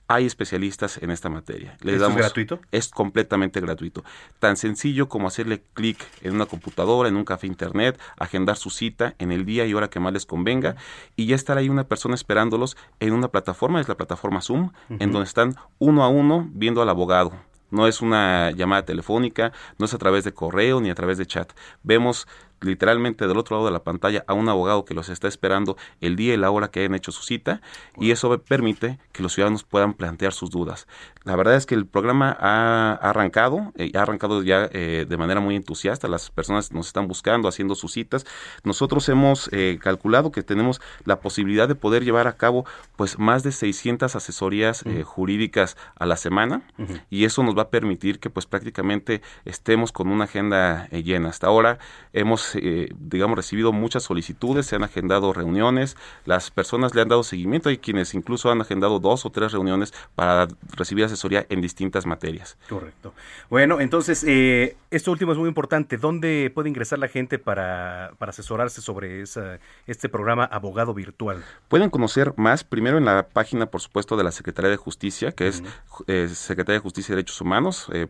hay 0.08 0.26
especialistas 0.26 0.98
en 1.02 1.10
esta 1.10 1.28
materia. 1.28 1.76
¿Es 1.84 2.00
gratuito? 2.00 2.60
Es 2.70 2.88
completamente 2.88 3.60
gratuito. 3.60 4.04
Tan 4.38 4.56
sencillo 4.56 5.08
como 5.08 5.28
hacerle 5.28 5.62
clic 5.74 5.98
en 6.22 6.34
una 6.34 6.46
computadora, 6.46 7.08
en 7.08 7.16
un 7.16 7.24
café 7.24 7.46
internet, 7.46 7.98
agendar 8.18 8.56
su 8.56 8.70
cita 8.70 9.14
en 9.18 9.32
el 9.32 9.44
día 9.44 9.66
y 9.66 9.74
hora 9.74 9.90
que 9.90 10.00
más 10.00 10.12
les 10.12 10.26
convenga 10.26 10.76
y 11.16 11.26
ya 11.26 11.34
estar 11.34 11.58
ahí 11.58 11.68
una 11.68 11.84
persona 11.84 12.14
esperándolos 12.14 12.76
en 13.00 13.12
una 13.12 13.28
plataforma, 13.28 13.80
es 13.80 13.88
la 13.88 13.96
plataforma 13.96 14.40
Zoom, 14.40 14.70
en 14.88 15.10
donde 15.10 15.26
están 15.26 15.56
uno 15.78 16.04
a 16.04 16.08
uno 16.08 16.48
viendo 16.52 16.82
al 16.82 16.88
abogado. 16.88 17.32
No 17.70 17.88
es 17.88 18.00
una 18.00 18.52
llamada 18.52 18.84
telefónica, 18.84 19.52
no 19.78 19.86
es 19.86 19.94
a 19.94 19.98
través 19.98 20.22
de 20.24 20.32
correo 20.32 20.80
ni 20.80 20.88
a 20.90 20.94
través 20.94 21.18
de 21.18 21.26
chat. 21.26 21.52
Vemos 21.82 22.28
literalmente 22.60 23.26
del 23.26 23.36
otro 23.36 23.56
lado 23.56 23.66
de 23.66 23.72
la 23.72 23.84
pantalla 23.84 24.24
a 24.26 24.34
un 24.34 24.48
abogado 24.48 24.84
que 24.84 24.94
los 24.94 25.08
está 25.08 25.28
esperando 25.28 25.76
el 26.00 26.16
día 26.16 26.34
y 26.34 26.36
la 26.36 26.50
hora 26.50 26.68
que 26.68 26.80
hayan 26.80 26.94
hecho 26.94 27.12
su 27.12 27.22
cita 27.22 27.60
y 27.96 28.10
eso 28.10 28.36
permite 28.40 28.98
que 29.12 29.22
los 29.22 29.34
ciudadanos 29.34 29.64
puedan 29.64 29.94
plantear 29.94 30.32
sus 30.32 30.50
dudas. 30.50 30.86
La 31.24 31.34
verdad 31.34 31.56
es 31.56 31.66
que 31.66 31.74
el 31.74 31.86
programa 31.86 32.36
ha, 32.38 32.92
arrancado, 32.92 33.72
eh, 33.76 33.90
ha 33.94 34.02
arrancado 34.02 34.42
ya 34.42 34.68
eh, 34.72 35.06
de 35.08 35.16
manera 35.16 35.40
muy 35.40 35.56
entusiasta, 35.56 36.08
las 36.08 36.30
personas 36.30 36.72
nos 36.72 36.86
están 36.86 37.08
buscando, 37.08 37.48
haciendo 37.48 37.74
sus 37.74 37.92
citas. 37.92 38.24
Nosotros 38.62 39.08
hemos 39.08 39.48
eh, 39.52 39.78
calculado 39.80 40.30
que 40.30 40.42
tenemos 40.42 40.80
la 41.04 41.20
posibilidad 41.20 41.66
de 41.66 41.74
poder 41.74 42.04
llevar 42.04 42.28
a 42.28 42.36
cabo 42.36 42.64
pues 42.96 43.18
más 43.18 43.42
de 43.42 43.52
600 43.52 44.14
asesorías 44.14 44.84
jurídicas 45.04 45.76
a 45.96 46.06
la 46.06 46.16
semana 46.16 46.62
y 47.10 47.24
eso 47.24 47.42
nos 47.42 47.56
va 47.56 47.62
a 47.62 47.68
permitir 47.70 48.20
que 48.20 48.30
pues 48.30 48.46
prácticamente 48.46 49.20
estemos 49.44 49.92
con 49.92 50.08
una 50.08 50.24
agenda 50.24 50.88
llena. 50.90 51.30
Hasta 51.30 51.48
ahora 51.48 51.78
hemos 52.12 52.45
eh, 52.54 52.88
digamos, 52.98 53.36
recibido 53.36 53.72
muchas 53.72 54.04
solicitudes, 54.04 54.66
se 54.66 54.76
han 54.76 54.84
agendado 54.84 55.32
reuniones, 55.32 55.96
las 56.24 56.50
personas 56.50 56.94
le 56.94 57.02
han 57.02 57.08
dado 57.08 57.22
seguimiento, 57.22 57.68
hay 57.68 57.78
quienes 57.78 58.14
incluso 58.14 58.50
han 58.50 58.60
agendado 58.60 58.98
dos 58.98 59.26
o 59.26 59.30
tres 59.30 59.52
reuniones 59.52 59.92
para 60.14 60.48
recibir 60.76 61.04
asesoría 61.04 61.46
en 61.48 61.60
distintas 61.60 62.06
materias. 62.06 62.56
Correcto. 62.68 63.14
Bueno, 63.50 63.80
entonces, 63.80 64.24
eh, 64.26 64.76
esto 64.90 65.10
último 65.10 65.32
es 65.32 65.38
muy 65.38 65.48
importante. 65.48 65.96
¿Dónde 65.96 66.50
puede 66.54 66.68
ingresar 66.68 66.98
la 66.98 67.08
gente 67.08 67.38
para, 67.38 68.12
para 68.18 68.30
asesorarse 68.30 68.80
sobre 68.80 69.22
esa, 69.22 69.58
este 69.86 70.08
programa 70.08 70.44
Abogado 70.44 70.94
Virtual? 70.94 71.44
Pueden 71.68 71.90
conocer 71.90 72.32
más 72.36 72.64
primero 72.64 72.98
en 72.98 73.04
la 73.04 73.26
página, 73.28 73.66
por 73.66 73.80
supuesto, 73.80 74.16
de 74.16 74.24
la 74.24 74.32
Secretaría 74.32 74.70
de 74.70 74.76
Justicia, 74.76 75.32
que 75.32 75.48
es 75.48 75.62
eh, 76.06 76.28
Secretaría 76.28 76.78
de 76.78 76.82
Justicia 76.82 77.12
y 77.12 77.16
Derechos 77.16 77.40
Humanos, 77.40 77.88
eh, 77.92 78.06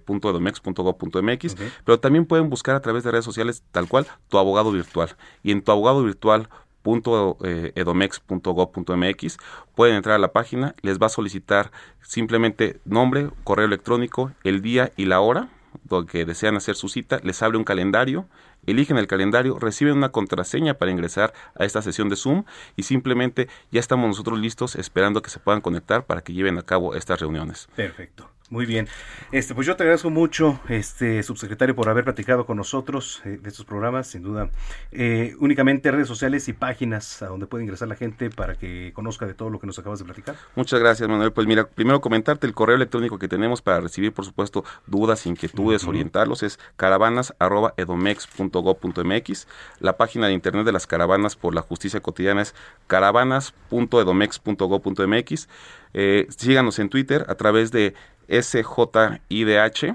pero 1.84 2.00
también 2.00 2.26
pueden 2.26 2.50
buscar 2.50 2.74
a 2.76 2.80
través 2.80 3.04
de 3.04 3.10
redes 3.10 3.24
sociales 3.24 3.62
tal 3.70 3.88
cual 3.88 4.06
tu 4.28 4.38
abogado 4.38 4.72
virtual. 4.72 5.16
Y 5.42 5.52
en 5.52 5.62
tu 5.62 5.72
abogado 5.72 6.02
virtual 6.02 6.48
edomex.gov.mx 6.84 9.38
pueden 9.74 9.96
entrar 9.96 10.14
a 10.14 10.18
la 10.18 10.32
página, 10.32 10.74
les 10.82 11.00
va 11.00 11.06
a 11.06 11.10
solicitar 11.10 11.72
simplemente 12.02 12.80
nombre, 12.84 13.30
correo 13.44 13.66
electrónico, 13.66 14.32
el 14.44 14.62
día 14.62 14.92
y 14.96 15.06
la 15.06 15.20
hora 15.20 15.48
que 16.08 16.24
desean 16.24 16.56
hacer 16.56 16.74
su 16.74 16.88
cita, 16.88 17.20
les 17.22 17.42
abre 17.42 17.58
un 17.58 17.64
calendario, 17.64 18.26
eligen 18.66 18.98
el 18.98 19.06
calendario, 19.06 19.58
reciben 19.58 19.96
una 19.96 20.10
contraseña 20.10 20.74
para 20.74 20.90
ingresar 20.90 21.32
a 21.54 21.64
esta 21.64 21.82
sesión 21.82 22.08
de 22.08 22.16
Zoom 22.16 22.44
y 22.76 22.84
simplemente 22.84 23.48
ya 23.70 23.80
estamos 23.80 24.08
nosotros 24.08 24.38
listos 24.38 24.76
esperando 24.76 25.22
que 25.22 25.30
se 25.30 25.38
puedan 25.38 25.60
conectar 25.60 26.06
para 26.06 26.22
que 26.22 26.32
lleven 26.32 26.58
a 26.58 26.62
cabo 26.62 26.94
estas 26.94 27.20
reuniones. 27.20 27.68
Perfecto. 27.76 28.30
Muy 28.48 28.64
bien. 28.64 28.86
Este, 29.32 29.56
pues 29.56 29.66
yo 29.66 29.74
te 29.74 29.82
agradezco 29.82 30.08
mucho, 30.08 30.60
este 30.68 31.24
subsecretario, 31.24 31.74
por 31.74 31.88
haber 31.88 32.04
platicado 32.04 32.46
con 32.46 32.56
nosotros 32.56 33.20
eh, 33.24 33.40
de 33.42 33.48
estos 33.48 33.66
programas, 33.66 34.06
sin 34.06 34.22
duda. 34.22 34.50
Eh, 34.92 35.34
únicamente 35.40 35.90
redes 35.90 36.06
sociales 36.06 36.46
y 36.46 36.52
páginas 36.52 37.22
a 37.22 37.26
donde 37.26 37.46
puede 37.46 37.64
ingresar 37.64 37.88
la 37.88 37.96
gente 37.96 38.30
para 38.30 38.54
que 38.54 38.92
conozca 38.94 39.26
de 39.26 39.34
todo 39.34 39.50
lo 39.50 39.58
que 39.58 39.66
nos 39.66 39.80
acabas 39.80 39.98
de 39.98 40.04
platicar. 40.04 40.36
Muchas 40.54 40.78
gracias, 40.78 41.08
Manuel. 41.08 41.32
Pues 41.32 41.48
mira, 41.48 41.66
primero 41.66 42.00
comentarte 42.00 42.46
el 42.46 42.54
correo 42.54 42.76
electrónico 42.76 43.18
que 43.18 43.26
tenemos 43.26 43.62
para 43.62 43.80
recibir, 43.80 44.12
por 44.12 44.24
supuesto, 44.24 44.64
dudas, 44.86 45.26
inquietudes, 45.26 45.82
orientarlos 45.84 46.44
es 46.44 46.60
caravanas@edomex.gov.mx. 46.76 49.48
La 49.80 49.96
página 49.96 50.28
de 50.28 50.34
internet 50.34 50.64
de 50.64 50.72
las 50.72 50.86
caravanas 50.86 51.34
por 51.34 51.52
la 51.52 51.62
justicia 51.62 51.98
cotidiana 52.00 52.42
es 52.42 52.54
caravanas.edomex.gov.mx. 52.86 55.48
Eh, 55.98 56.26
síganos 56.28 56.78
en 56.78 56.90
Twitter 56.90 57.24
a 57.26 57.36
través 57.36 57.72
de 57.72 57.94
SJIDH. 58.28 59.94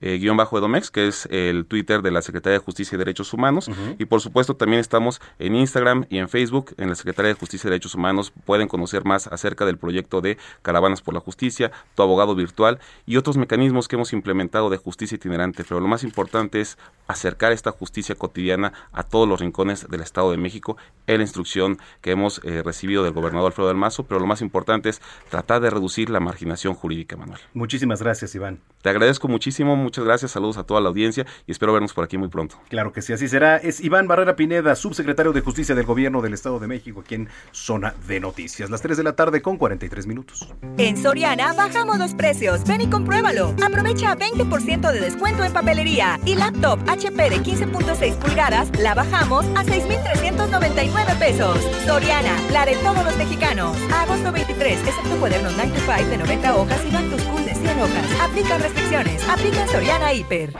Eh, 0.00 0.18
guion 0.18 0.36
bajo 0.36 0.58
Edomex, 0.58 0.90
que 0.90 1.08
es 1.08 1.26
el 1.30 1.66
Twitter 1.66 2.02
de 2.02 2.10
la 2.10 2.22
Secretaría 2.22 2.58
de 2.58 2.64
Justicia 2.64 2.96
y 2.96 2.98
Derechos 2.98 3.32
Humanos. 3.32 3.70
Y 3.98 4.04
por 4.06 4.20
supuesto 4.20 4.56
también 4.56 4.80
estamos 4.80 5.20
en 5.38 5.54
Instagram 5.54 6.06
y 6.10 6.18
en 6.18 6.28
Facebook, 6.28 6.74
en 6.78 6.88
la 6.88 6.94
Secretaría 6.94 7.28
de 7.28 7.38
Justicia 7.38 7.68
y 7.68 7.70
Derechos 7.70 7.94
Humanos. 7.94 8.32
Pueden 8.44 8.68
conocer 8.68 9.04
más 9.04 9.26
acerca 9.26 9.64
del 9.64 9.78
proyecto 9.78 10.20
de 10.20 10.38
Caravanas 10.62 11.00
por 11.02 11.14
la 11.14 11.20
Justicia, 11.20 11.70
Tu 11.94 12.02
Abogado 12.02 12.34
Virtual 12.34 12.78
y 13.06 13.16
otros 13.16 13.36
mecanismos 13.36 13.88
que 13.88 13.96
hemos 13.96 14.12
implementado 14.12 14.70
de 14.70 14.76
justicia 14.76 15.16
itinerante. 15.16 15.64
Pero 15.64 15.80
lo 15.80 15.88
más 15.88 16.04
importante 16.04 16.60
es 16.60 16.78
acercar 17.06 17.52
esta 17.52 17.70
justicia 17.70 18.14
cotidiana 18.14 18.72
a 18.92 19.02
todos 19.02 19.28
los 19.28 19.40
rincones 19.40 19.88
del 19.88 20.00
Estado 20.00 20.30
de 20.30 20.36
México 20.36 20.76
en 21.06 21.18
la 21.18 21.24
instrucción 21.24 21.78
que 22.00 22.10
hemos 22.10 22.40
eh, 22.44 22.62
recibido 22.62 23.02
del 23.04 23.12
gobernador 23.12 23.46
Alfredo 23.48 23.68
del 23.68 23.76
Mazo. 23.76 24.04
Pero 24.04 24.20
lo 24.20 24.26
más 24.26 24.42
importante 24.42 24.88
es 24.88 25.00
tratar 25.30 25.60
de 25.60 25.70
reducir 25.70 26.10
la 26.10 26.20
marginación 26.20 26.74
jurídica, 26.74 27.16
Manuel. 27.16 27.40
Muchísimas 27.54 28.02
gracias, 28.02 28.34
Iván. 28.34 28.60
Te 28.82 28.90
agradezco 28.90 29.28
muchísimo, 29.28 29.74
muchas 29.86 30.04
gracias, 30.04 30.32
saludos 30.32 30.58
a 30.58 30.64
toda 30.64 30.80
la 30.80 30.88
audiencia 30.88 31.24
y 31.46 31.52
espero 31.52 31.72
vernos 31.72 31.94
por 31.94 32.04
aquí 32.04 32.18
muy 32.18 32.28
pronto. 32.28 32.56
Claro 32.68 32.92
que 32.92 33.02
sí, 33.02 33.12
así 33.12 33.28
será. 33.28 33.56
Es 33.56 33.80
Iván 33.80 34.08
Barrera 34.08 34.34
Pineda, 34.34 34.74
subsecretario 34.74 35.32
de 35.32 35.40
Justicia 35.40 35.74
del 35.74 35.86
Gobierno 35.86 36.22
del 36.22 36.34
Estado 36.34 36.58
de 36.58 36.66
México, 36.66 37.00
aquí 37.00 37.14
en 37.14 37.28
Zona 37.52 37.94
de 38.08 38.18
Noticias. 38.18 38.68
Las 38.68 38.82
3 38.82 38.96
de 38.96 39.04
la 39.04 39.14
tarde 39.14 39.42
con 39.42 39.56
43 39.56 40.06
minutos. 40.06 40.48
En 40.76 40.96
Soriana 40.96 41.52
bajamos 41.52 41.98
los 41.98 42.14
precios. 42.14 42.64
Ven 42.66 42.80
y 42.80 42.90
compruébalo. 42.90 43.54
Aprovecha 43.64 44.16
20% 44.16 44.92
de 44.92 45.00
descuento 45.00 45.44
en 45.44 45.52
papelería 45.52 46.18
y 46.24 46.34
laptop 46.34 46.80
HP 46.88 47.30
de 47.30 47.38
15.6 47.38 48.16
pulgadas 48.16 48.68
la 48.80 48.94
bajamos 48.94 49.44
a 49.54 49.64
6.399 49.64 51.18
pesos. 51.18 51.58
Soriana, 51.86 52.36
la 52.52 52.66
de 52.66 52.74
todos 52.76 53.04
los 53.04 53.16
mexicanos. 53.16 53.76
Agosto 53.92 54.32
23, 54.32 54.80
excepto 54.80 55.16
cuadernos 55.20 55.52
9 55.56 55.72
to 55.72 55.80
5 55.80 56.10
de 56.10 56.18
90 56.18 56.56
hojas 56.56 56.80
y 56.84 56.90
Back 56.92 57.35
to 57.76 57.86
School 57.86 57.88
de 57.88 58.00
100 58.00 58.04
hojas. 58.06 58.20
Aplica 58.20 58.58
restricciones. 58.58 59.28
Aplica 59.28 59.66
Soriana 59.68 60.12
Hiper. 60.12 60.52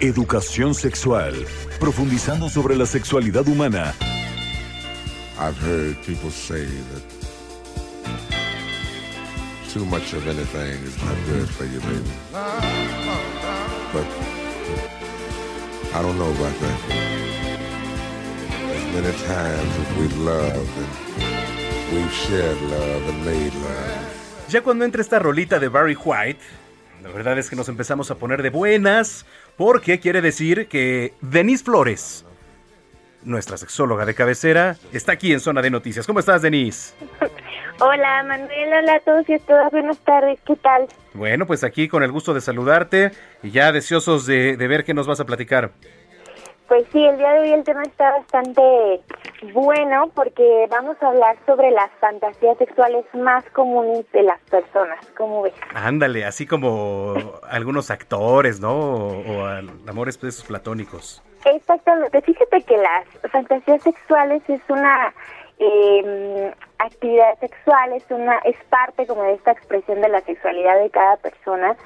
Educación 0.00 0.74
sexual, 0.74 1.46
profundizando 1.78 2.48
sobre 2.48 2.76
la 2.76 2.86
sexualidad 2.86 3.46
humana. 3.46 3.94
I've 5.38 5.56
heard 5.58 5.96
people 6.04 6.30
say 6.30 6.66
that 6.66 7.02
too 9.72 9.84
much 9.84 10.12
of 10.14 10.26
anything 10.26 10.82
is 10.84 10.96
not 11.02 11.16
good 11.26 11.48
for 11.48 11.64
you, 11.64 11.80
baby. 11.80 12.10
But 13.92 14.06
I 15.94 16.02
don't 16.02 16.18
know 16.18 16.30
about 16.30 16.60
that. 16.60 16.80
As 18.70 18.84
many 18.94 19.12
times 19.26 19.78
as 19.78 19.96
we've 19.96 20.18
loved 20.18 20.78
and 20.78 21.94
we've 21.94 22.12
shared 22.12 22.60
love 22.62 23.08
and 23.08 23.24
made 23.24 23.54
love. 23.54 24.13
Ya 24.54 24.62
cuando 24.62 24.84
entra 24.84 25.02
esta 25.02 25.18
rolita 25.18 25.58
de 25.58 25.66
Barry 25.66 25.96
White, 25.96 26.38
la 27.02 27.10
verdad 27.10 27.36
es 27.36 27.50
que 27.50 27.56
nos 27.56 27.68
empezamos 27.68 28.12
a 28.12 28.14
poner 28.14 28.40
de 28.40 28.50
buenas, 28.50 29.26
porque 29.56 29.98
quiere 29.98 30.22
decir 30.22 30.68
que 30.68 31.12
Denise 31.20 31.64
Flores, 31.64 32.24
nuestra 33.24 33.56
sexóloga 33.56 34.06
de 34.06 34.14
cabecera, 34.14 34.76
está 34.92 35.10
aquí 35.10 35.32
en 35.32 35.40
Zona 35.40 35.60
de 35.60 35.70
Noticias. 35.70 36.06
¿Cómo 36.06 36.20
estás, 36.20 36.40
Denise? 36.40 36.94
Hola 37.80 38.22
Manuel, 38.22 38.72
hola 38.78 38.94
a 38.94 39.00
todos 39.00 39.28
y 39.28 39.32
a 39.32 39.38
todas, 39.40 39.72
buenas 39.72 39.98
tardes, 40.04 40.38
¿qué 40.46 40.54
tal? 40.54 40.86
Bueno, 41.14 41.48
pues 41.48 41.64
aquí 41.64 41.88
con 41.88 42.04
el 42.04 42.12
gusto 42.12 42.32
de 42.32 42.40
saludarte 42.40 43.10
y 43.42 43.50
ya 43.50 43.72
deseosos 43.72 44.24
de, 44.24 44.56
de 44.56 44.68
ver 44.68 44.84
qué 44.84 44.94
nos 44.94 45.08
vas 45.08 45.18
a 45.18 45.26
platicar. 45.26 45.72
Pues 46.68 46.86
sí, 46.92 47.04
el 47.04 47.18
día 47.18 47.32
de 47.34 47.40
hoy 47.40 47.52
el 47.52 47.64
tema 47.64 47.82
está 47.82 48.10
bastante 48.12 48.62
bueno 49.52 50.10
porque 50.14 50.66
vamos 50.70 50.96
a 51.02 51.08
hablar 51.08 51.36
sobre 51.44 51.70
las 51.70 51.90
fantasías 52.00 52.56
sexuales 52.56 53.04
más 53.12 53.44
comunes 53.50 54.10
de 54.12 54.22
las 54.22 54.40
personas, 54.50 54.98
¿cómo 55.16 55.42
ves? 55.42 55.52
Ándale, 55.74 56.24
así 56.24 56.46
como 56.46 57.14
algunos 57.48 57.90
actores, 57.90 58.60
¿no? 58.60 58.72
O, 58.72 59.42
o 59.42 59.46
amores 59.86 60.16
pues, 60.16 60.42
platónicos. 60.42 61.22
Exactamente, 61.44 62.22
fíjate 62.22 62.62
que 62.62 62.78
las 62.78 63.04
fantasías 63.30 63.82
sexuales 63.82 64.42
es 64.48 64.62
una 64.68 65.12
eh, 65.58 66.52
actividad 66.78 67.38
sexual, 67.38 67.92
es, 67.92 68.04
una, 68.10 68.38
es 68.38 68.56
parte 68.70 69.06
como 69.06 69.22
de 69.24 69.34
esta 69.34 69.52
expresión 69.52 70.00
de 70.00 70.08
la 70.08 70.20
sexualidad 70.22 70.80
de 70.80 70.90
cada 70.90 71.16
persona 71.18 71.76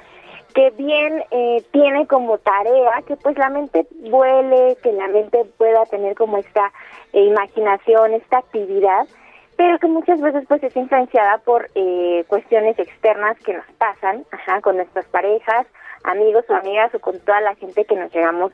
que 0.53 0.71
bien 0.71 1.23
eh, 1.31 1.63
tiene 1.71 2.07
como 2.07 2.37
tarea 2.39 3.01
que 3.07 3.15
pues 3.17 3.37
la 3.37 3.49
mente 3.49 3.87
vuele, 4.09 4.77
que 4.81 4.91
la 4.91 5.07
mente 5.07 5.45
pueda 5.57 5.85
tener 5.85 6.15
como 6.15 6.37
esta 6.37 6.71
eh, 7.13 7.23
imaginación, 7.23 8.13
esta 8.13 8.39
actividad, 8.39 9.07
pero 9.55 9.77
que 9.79 9.87
muchas 9.87 10.21
veces 10.21 10.45
pues 10.47 10.63
es 10.63 10.75
influenciada 10.75 11.37
por 11.39 11.69
eh, 11.75 12.23
cuestiones 12.27 12.79
externas 12.79 13.37
que 13.39 13.53
nos 13.53 13.65
pasan, 13.77 14.25
ajá, 14.31 14.61
con 14.61 14.77
nuestras 14.77 15.05
parejas, 15.07 15.67
amigos 16.03 16.45
o 16.49 16.55
amigas 16.55 16.93
o 16.95 16.99
con 16.99 17.19
toda 17.19 17.41
la 17.41 17.55
gente 17.55 17.85
que 17.85 17.95
nos 17.95 18.13
llegamos 18.13 18.51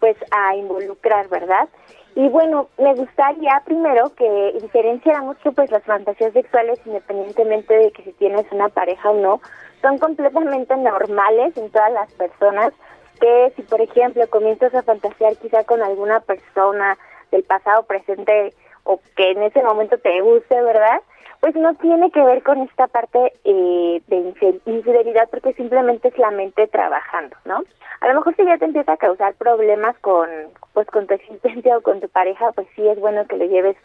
pues 0.00 0.16
a 0.30 0.56
involucrar, 0.56 1.28
¿verdad? 1.28 1.68
Y 2.14 2.28
bueno, 2.28 2.68
me 2.78 2.94
gustaría 2.94 3.62
primero 3.66 4.14
que 4.14 4.54
diferenciáramos 4.62 5.36
que 5.38 5.52
pues 5.52 5.70
las 5.70 5.84
fantasías 5.84 6.32
sexuales, 6.32 6.80
independientemente 6.86 7.74
de 7.76 7.90
que 7.92 8.04
si 8.04 8.12
tienes 8.12 8.50
una 8.50 8.70
pareja 8.70 9.10
o 9.10 9.20
no, 9.20 9.40
son 9.86 9.98
completamente 9.98 10.76
normales 10.76 11.56
en 11.56 11.70
todas 11.70 11.92
las 11.92 12.12
personas, 12.14 12.72
que 13.20 13.52
si 13.54 13.62
por 13.62 13.80
ejemplo 13.80 14.28
comienzas 14.28 14.74
a 14.74 14.82
fantasear 14.82 15.36
quizá 15.36 15.62
con 15.62 15.80
alguna 15.80 16.20
persona 16.20 16.98
del 17.30 17.44
pasado, 17.44 17.84
presente 17.84 18.52
o 18.82 19.00
que 19.16 19.30
en 19.30 19.44
ese 19.44 19.62
momento 19.62 19.96
te 19.98 20.20
guste, 20.20 20.60
¿verdad? 20.60 21.00
Pues 21.40 21.54
no 21.54 21.74
tiene 21.74 22.10
que 22.10 22.22
ver 22.22 22.42
con 22.42 22.62
esta 22.62 22.88
parte 22.88 23.32
eh, 23.44 24.02
de 24.08 24.34
infidelidad 24.64 25.28
porque 25.30 25.52
simplemente 25.52 26.08
es 26.08 26.18
la 26.18 26.32
mente 26.32 26.66
trabajando, 26.66 27.36
¿no? 27.44 27.62
A 28.00 28.08
lo 28.08 28.14
mejor 28.14 28.34
si 28.34 28.44
ya 28.44 28.58
te 28.58 28.64
empieza 28.64 28.92
a 28.92 28.96
causar 28.96 29.34
problemas 29.34 29.96
con 30.00 30.28
pues 30.74 30.88
con 30.88 31.06
tu 31.06 31.14
existencia 31.14 31.78
o 31.78 31.80
con 31.80 32.00
tu 32.00 32.08
pareja, 32.08 32.50
pues 32.52 32.66
sí 32.74 32.86
es 32.88 32.98
bueno 32.98 33.24
que 33.28 33.36
lo 33.36 33.44
lleves 33.44 33.76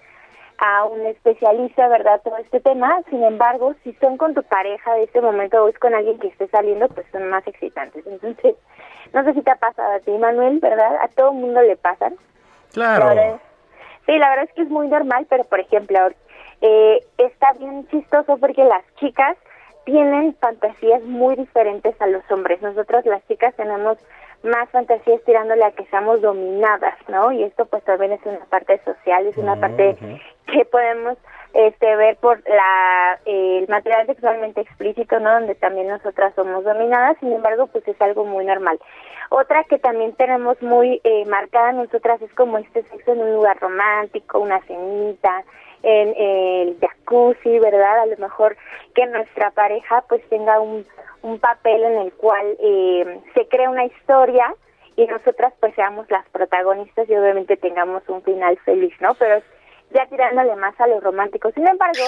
a 0.62 0.86
un 0.86 1.06
especialista, 1.08 1.88
¿verdad? 1.88 2.22
Todo 2.24 2.38
este 2.38 2.60
tema. 2.60 3.02
Sin 3.10 3.24
embargo, 3.24 3.74
si 3.84 3.94
son 3.94 4.16
con 4.18 4.36
tu 4.36 4.44
pareja 4.44 4.94
de 4.94 5.04
este 5.04 5.20
momento 5.20 5.64
o 5.64 5.68
es 5.68 5.78
con 5.80 5.96
alguien 5.96 6.20
que 6.20 6.28
esté 6.28 6.48
saliendo, 6.50 6.88
pues 6.88 7.06
son 7.12 7.30
más 7.30 7.46
excitantes. 7.48 8.06
Entonces, 8.06 8.56
no 9.12 9.24
sé 9.24 9.34
si 9.34 9.42
te 9.42 9.50
ha 9.50 9.56
pasado 9.56 9.94
a 9.94 10.00
ti, 10.00 10.12
Manuel, 10.12 10.60
¿verdad? 10.60 10.98
A 11.02 11.08
todo 11.08 11.34
mundo 11.34 11.62
le 11.62 11.76
pasan. 11.78 12.16
Claro. 12.74 13.40
Sí, 14.06 14.18
la 14.18 14.30
verdad 14.30 14.46
es 14.46 14.54
que 14.54 14.62
es 14.62 14.70
muy 14.70 14.88
normal, 14.88 15.26
pero 15.30 15.44
por 15.46 15.60
ejemplo, 15.60 16.00
eh, 16.62 17.00
está 17.18 17.54
bien 17.54 17.88
chistoso 17.88 18.38
porque 18.38 18.64
las 18.64 18.84
chicas 18.96 19.38
tienen 19.86 20.36
fantasías 20.36 21.02
muy 21.04 21.36
diferentes 21.38 22.00
a 22.00 22.06
los 22.06 22.24
hombres. 22.30 22.62
Nosotras 22.62 23.04
las 23.08 23.26
chicas 23.28 23.56
tenemos 23.56 23.98
más 24.44 24.70
fantasías 24.70 25.22
tirándole 25.24 25.64
a 25.64 25.72
que 25.72 25.86
seamos 25.86 26.22
dominadas, 26.22 26.96
¿no? 27.08 27.32
Y 27.32 27.44
esto 27.44 27.66
pues 27.66 27.84
también 27.84 28.14
es 28.14 28.22
una 28.26 28.46
parte 28.46 28.80
social, 28.84 29.28
es 29.28 29.38
una 29.38 29.56
parte 29.60 29.96
que 30.52 30.66
podemos 30.66 31.18
este 31.54 31.96
ver 31.98 32.16
por 32.18 32.42
la 32.48 33.20
eh, 33.26 33.60
el 33.60 33.68
material 33.68 34.06
sexualmente 34.06 34.62
explícito, 34.62 35.20
¿no? 35.20 35.34
Donde 35.34 35.56
también 35.56 35.88
nosotras 35.88 36.34
somos 36.36 36.64
dominadas, 36.64 37.18
sin 37.20 37.34
embargo, 37.34 37.68
pues 37.68 37.86
es 37.88 38.00
algo 38.02 38.24
muy 38.26 38.46
normal. 38.46 38.80
Otra 39.30 39.64
que 39.66 39.80
también 39.80 40.14
tenemos 40.14 40.62
muy 40.62 41.02
eh, 41.04 41.26
marcada 41.26 41.72
nosotras 41.72 42.22
es 42.22 42.34
como 42.34 42.58
este 42.58 42.84
sexo 42.84 43.14
en 43.14 43.20
un 43.22 43.34
lugar 43.34 43.60
romántico, 43.60 44.40
una 44.40 44.62
cenita, 44.62 45.44
en 45.84 46.14
el 46.16 46.78
jacuzzi, 46.80 47.60
¿verdad? 47.60 48.02
A 48.02 48.06
lo 48.06 48.18
mejor 48.18 48.56
que 48.94 49.06
nuestra 49.08 49.52
pareja 49.52 50.04
pues 50.08 50.22
tenga 50.30 50.60
un, 50.60 50.86
un 51.22 51.40
papel 51.40 51.84
en 51.84 51.98
el 51.98 52.14
cual 52.14 52.46
eh, 52.60 53.20
se 53.34 53.48
crea 53.48 53.70
una 53.70 53.86
historia 53.86 54.54
y 54.96 55.08
nosotras 55.08 55.54
pues 55.60 55.74
seamos 55.76 56.10
las 56.12 56.28
protagonistas 56.30 57.10
y 57.10 57.16
obviamente 57.16 57.58
tengamos 57.58 58.04
un 58.08 58.22
final 58.22 58.58
feliz, 58.60 58.94
¿no? 59.00 59.16
Pero 59.16 59.42
ya 59.94 60.06
tirándole 60.08 60.56
más 60.56 60.80
a 60.80 60.88
lo 60.88 61.00
romántico. 61.00 61.52
Sin 61.52 61.68
embargo, 61.68 62.04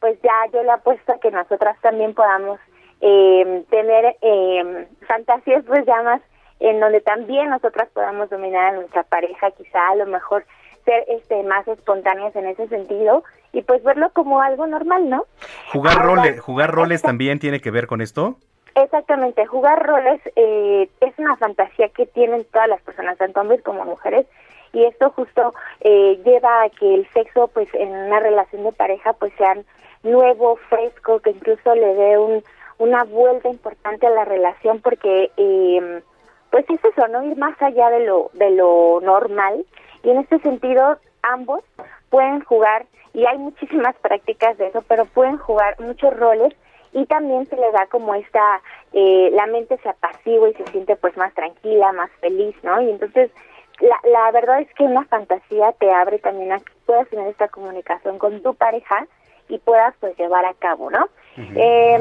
pues 0.00 0.20
ya 0.22 0.32
yo 0.52 0.62
le 0.62 0.70
apuesto 0.70 1.12
a 1.12 1.20
que 1.20 1.30
nosotras 1.30 1.76
también 1.80 2.14
podamos 2.14 2.58
eh, 3.00 3.64
tener 3.70 4.16
eh, 4.22 4.86
fantasías 5.06 5.64
pues 5.66 5.84
ya 5.86 6.02
más 6.02 6.20
en 6.60 6.80
donde 6.80 7.00
también 7.00 7.50
nosotras 7.50 7.88
podamos 7.92 8.28
dominar 8.30 8.74
a 8.74 8.76
nuestra 8.76 9.04
pareja, 9.04 9.50
quizá 9.52 9.88
a 9.90 9.94
lo 9.94 10.06
mejor 10.06 10.44
ser 10.84 11.04
este 11.08 11.42
más 11.44 11.66
espontáneas 11.68 12.34
en 12.34 12.46
ese 12.46 12.66
sentido 12.68 13.22
y 13.52 13.62
pues 13.62 13.82
verlo 13.84 14.10
como 14.12 14.40
algo 14.40 14.66
normal, 14.66 15.08
¿no? 15.08 15.24
¿Jugar, 15.72 15.94
Ahora, 15.98 16.22
role- 16.22 16.38
¿Jugar 16.38 16.70
roles 16.72 17.02
también 17.02 17.38
tiene 17.38 17.60
que 17.60 17.70
ver 17.70 17.86
con 17.86 18.00
esto? 18.00 18.36
Exactamente, 18.74 19.44
jugar 19.46 19.84
roles 19.86 20.20
eh, 20.36 20.88
es 21.00 21.12
una 21.18 21.36
fantasía 21.36 21.88
que 21.90 22.06
tienen 22.06 22.44
todas 22.52 22.68
las 22.68 22.80
personas, 22.82 23.18
tanto 23.18 23.40
hombres 23.40 23.62
como 23.62 23.84
mujeres, 23.84 24.26
y 24.72 24.84
esto 24.84 25.10
justo 25.10 25.54
eh, 25.80 26.20
lleva 26.24 26.62
a 26.62 26.70
que 26.70 26.94
el 26.94 27.08
sexo, 27.12 27.48
pues 27.48 27.68
en 27.74 27.88
una 27.90 28.20
relación 28.20 28.64
de 28.64 28.72
pareja, 28.72 29.12
pues 29.14 29.32
sea 29.38 29.56
nuevo, 30.02 30.56
fresco, 30.68 31.20
que 31.20 31.30
incluso 31.30 31.74
le 31.74 31.94
dé 31.94 32.18
un, 32.18 32.42
una 32.78 33.04
vuelta 33.04 33.48
importante 33.48 34.06
a 34.06 34.10
la 34.10 34.24
relación, 34.24 34.80
porque 34.80 35.30
eh, 35.36 36.02
pues 36.50 36.64
es 36.70 36.84
eso, 36.84 37.08
no 37.08 37.24
ir 37.24 37.36
más 37.36 37.60
allá 37.60 37.90
de 37.90 38.06
lo 38.06 38.30
de 38.34 38.50
lo 38.50 39.00
normal, 39.02 39.64
y 40.02 40.10
en 40.10 40.18
este 40.18 40.38
sentido 40.40 40.98
ambos 41.22 41.62
pueden 42.10 42.40
jugar 42.40 42.86
y 43.12 43.26
hay 43.26 43.38
muchísimas 43.38 43.96
prácticas 44.02 44.56
de 44.58 44.68
eso, 44.68 44.82
pero 44.86 45.04
pueden 45.06 45.38
jugar 45.38 45.78
muchos 45.80 46.16
roles 46.16 46.54
y 46.92 47.04
también 47.06 47.46
se 47.46 47.56
le 47.56 47.70
da 47.72 47.86
como 47.86 48.14
esta, 48.14 48.62
eh, 48.92 49.30
la 49.32 49.46
mente 49.46 49.76
se 49.82 49.88
apacigua 49.88 50.48
y 50.48 50.54
se 50.54 50.66
siente 50.68 50.96
pues 50.96 51.16
más 51.16 51.34
tranquila, 51.34 51.92
más 51.92 52.10
feliz, 52.20 52.54
¿no? 52.62 52.80
Y 52.80 52.90
entonces 52.90 53.30
la, 53.80 54.00
la 54.04 54.30
verdad 54.32 54.60
es 54.60 54.72
que 54.74 54.84
una 54.84 55.04
fantasía 55.04 55.72
te 55.72 55.92
abre 55.92 56.18
también 56.18 56.52
a 56.52 56.58
que 56.58 56.72
puedas 56.86 57.08
tener 57.08 57.28
esta 57.28 57.48
comunicación 57.48 58.18
con 58.18 58.42
tu 58.42 58.54
pareja 58.54 59.06
y 59.48 59.58
puedas 59.58 59.94
pues 60.00 60.16
llevar 60.18 60.44
a 60.44 60.54
cabo, 60.54 60.90
¿no? 60.90 61.08
Eh, 61.36 61.98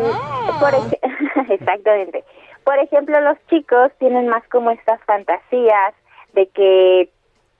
por 0.59 0.71
exactamente. 1.51 2.23
Por 2.63 2.77
ejemplo, 2.79 3.19
los 3.21 3.37
chicos 3.47 3.91
tienen 3.99 4.27
más 4.27 4.45
como 4.49 4.71
estas 4.71 5.01
fantasías 5.03 5.93
de 6.33 6.47
que 6.47 7.09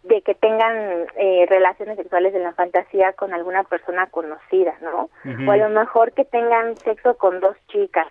de 0.03 0.21
que 0.21 0.35
tengan 0.35 1.05
eh, 1.17 1.45
relaciones 1.49 1.97
sexuales 1.97 2.33
en 2.33 2.43
la 2.43 2.53
fantasía 2.53 3.11
con 3.13 3.33
alguna 3.33 3.63
persona 3.63 4.07
conocida, 4.07 4.73
¿no? 4.81 5.09
O 5.45 5.51
a 5.51 5.57
lo 5.57 5.67
mejor 5.69 6.13
que 6.13 6.23
tengan 6.23 6.77
sexo 6.77 7.17
con 7.17 7.41
dos 7.41 7.57
chicas, 7.67 8.07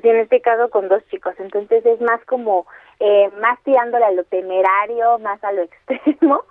si 0.00 0.08
en 0.08 0.16
este 0.16 0.40
caso 0.40 0.70
con 0.70 0.88
dos 0.88 1.04
chicos. 1.10 1.34
Entonces 1.38 1.84
es 1.86 2.00
más 2.00 2.24
como, 2.26 2.66
eh, 3.00 3.30
más 3.40 3.62
tirándole 3.62 4.04
a 4.04 4.10
lo 4.10 4.24
temerario, 4.24 5.18
más 5.18 5.42
a 5.44 5.52
lo 5.52 5.62
extremo. 5.88 6.42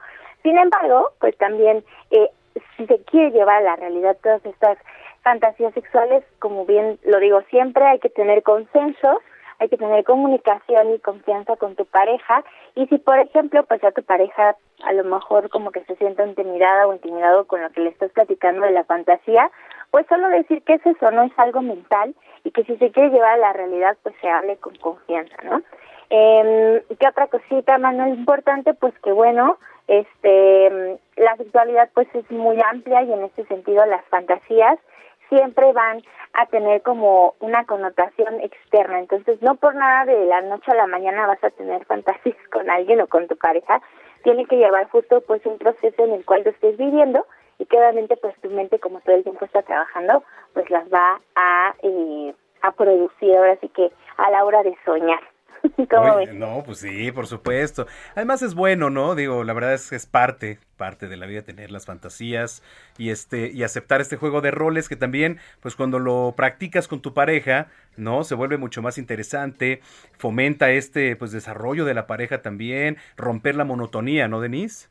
Sin 0.43 0.57
embargo, 0.57 1.11
pues 1.19 1.37
también, 1.37 1.83
eh, 2.11 2.29
si 2.77 2.85
se 2.85 3.01
quiere 3.03 3.31
llevar 3.31 3.57
a 3.57 3.65
la 3.65 3.75
realidad 3.75 4.17
todas 4.21 4.45
estas 4.45 4.77
fantasías 5.23 5.73
sexuales, 5.73 6.23
como 6.39 6.65
bien 6.65 6.99
lo 7.03 7.19
digo 7.19 7.41
siempre, 7.49 7.85
hay 7.85 7.99
que 7.99 8.09
tener 8.09 8.43
consenso 8.43 9.21
hay 9.59 9.69
que 9.69 9.77
tener 9.77 10.03
comunicación 10.03 10.93
y 10.93 10.99
confianza 10.99 11.55
con 11.55 11.75
tu 11.75 11.85
pareja 11.85 12.43
y 12.75 12.87
si 12.87 12.97
por 12.97 13.19
ejemplo 13.19 13.63
pues 13.65 13.83
a 13.83 13.91
tu 13.91 14.03
pareja 14.03 14.55
a 14.83 14.93
lo 14.93 15.03
mejor 15.03 15.49
como 15.49 15.71
que 15.71 15.83
se 15.85 15.95
sienta 15.95 16.25
intimidada 16.25 16.87
o 16.87 16.93
intimidado 16.93 17.45
con 17.45 17.61
lo 17.61 17.69
que 17.71 17.81
le 17.81 17.89
estás 17.89 18.11
platicando 18.11 18.65
de 18.65 18.71
la 18.71 18.83
fantasía, 18.83 19.49
pues 19.91 20.05
solo 20.07 20.27
decir 20.29 20.61
que 20.63 20.73
es 20.73 20.85
eso, 20.85 21.11
no 21.11 21.23
es 21.23 21.31
algo 21.37 21.61
mental 21.61 22.15
y 22.43 22.51
que 22.51 22.63
si 22.63 22.75
se 22.77 22.91
quiere 22.91 23.09
llevar 23.09 23.33
a 23.33 23.37
la 23.37 23.53
realidad 23.53 23.97
pues 24.03 24.15
se 24.21 24.29
hable 24.29 24.57
con 24.57 24.75
confianza, 24.75 25.35
¿no? 25.43 25.61
Eh, 26.09 26.83
¿Qué 26.99 27.07
otra 27.07 27.27
cosita, 27.27 27.77
Manuel? 27.77 28.13
Importante, 28.19 28.73
pues 28.73 28.93
que 28.99 29.11
bueno, 29.11 29.57
este, 29.87 30.99
la 31.15 31.35
sexualidad 31.37 31.89
pues 31.93 32.07
es 32.13 32.29
muy 32.29 32.57
amplia 32.69 33.03
y 33.03 33.13
en 33.13 33.23
este 33.23 33.45
sentido 33.45 33.85
las 33.85 34.05
fantasías 34.05 34.79
siempre 35.29 35.71
van 35.73 36.01
a 36.33 36.45
tener 36.47 36.81
como 36.81 37.35
una 37.39 37.65
connotación 37.65 38.41
externa. 38.41 38.99
Entonces, 38.99 39.41
no 39.41 39.55
por 39.55 39.75
nada 39.75 40.05
de 40.05 40.25
la 40.25 40.41
noche 40.41 40.71
a 40.71 40.75
la 40.75 40.87
mañana 40.87 41.27
vas 41.27 41.43
a 41.43 41.49
tener 41.51 41.85
fantasías 41.87 42.37
con 42.51 42.69
alguien 42.69 43.01
o 43.01 43.07
con 43.07 43.27
tu 43.27 43.35
pareja. 43.37 43.81
Tiene 44.23 44.45
que 44.45 44.57
llevar 44.57 44.89
justo 44.89 45.21
pues 45.21 45.45
un 45.45 45.57
proceso 45.57 46.03
en 46.03 46.13
el 46.13 46.25
cual 46.25 46.43
lo 46.43 46.51
estés 46.51 46.77
viviendo 46.77 47.25
y 47.59 47.65
que 47.65 47.77
obviamente 47.77 48.17
pues 48.17 48.35
tu 48.41 48.49
mente 48.49 48.79
como 48.79 48.99
todo 49.01 49.15
el 49.15 49.23
tiempo 49.23 49.45
está 49.45 49.61
trabajando, 49.61 50.23
pues 50.53 50.69
las 50.69 50.91
va 50.91 51.19
a, 51.35 51.75
eh, 51.83 52.33
a 52.61 52.71
producir 52.71 53.35
ahora 53.35 53.57
sí 53.57 53.69
que 53.69 53.91
a 54.17 54.31
la 54.31 54.43
hora 54.45 54.63
de 54.63 54.75
soñar. 54.85 55.19
no, 56.33 56.63
pues 56.65 56.79
sí, 56.79 57.11
por 57.11 57.27
supuesto. 57.27 57.87
Además 58.15 58.41
es 58.41 58.53
bueno, 58.53 58.89
¿no? 58.89 59.15
Digo, 59.15 59.43
la 59.43 59.53
verdad 59.53 59.73
es 59.73 59.89
que 59.89 59.95
es 59.95 60.05
parte, 60.05 60.59
parte 60.77 61.07
de 61.07 61.15
la 61.15 61.25
vida 61.25 61.41
tener 61.41 61.71
las 61.71 61.85
fantasías 61.85 62.61
y 62.97 63.11
este 63.11 63.49
y 63.51 63.63
aceptar 63.63 64.01
este 64.01 64.17
juego 64.17 64.41
de 64.41 64.51
roles 64.51 64.89
que 64.89 64.95
también, 64.95 65.39
pues 65.61 65.75
cuando 65.75 65.99
lo 65.99 66.33
practicas 66.35 66.87
con 66.87 67.01
tu 67.01 67.13
pareja, 67.13 67.67
¿no? 67.95 68.23
Se 68.23 68.35
vuelve 68.35 68.57
mucho 68.57 68.81
más 68.81 68.97
interesante, 68.97 69.79
fomenta 70.17 70.71
este 70.71 71.15
pues 71.15 71.31
desarrollo 71.31 71.85
de 71.85 71.93
la 71.93 72.07
pareja 72.07 72.41
también, 72.41 72.97
romper 73.15 73.55
la 73.55 73.63
monotonía, 73.63 74.27
¿no, 74.27 74.41
Denise? 74.41 74.89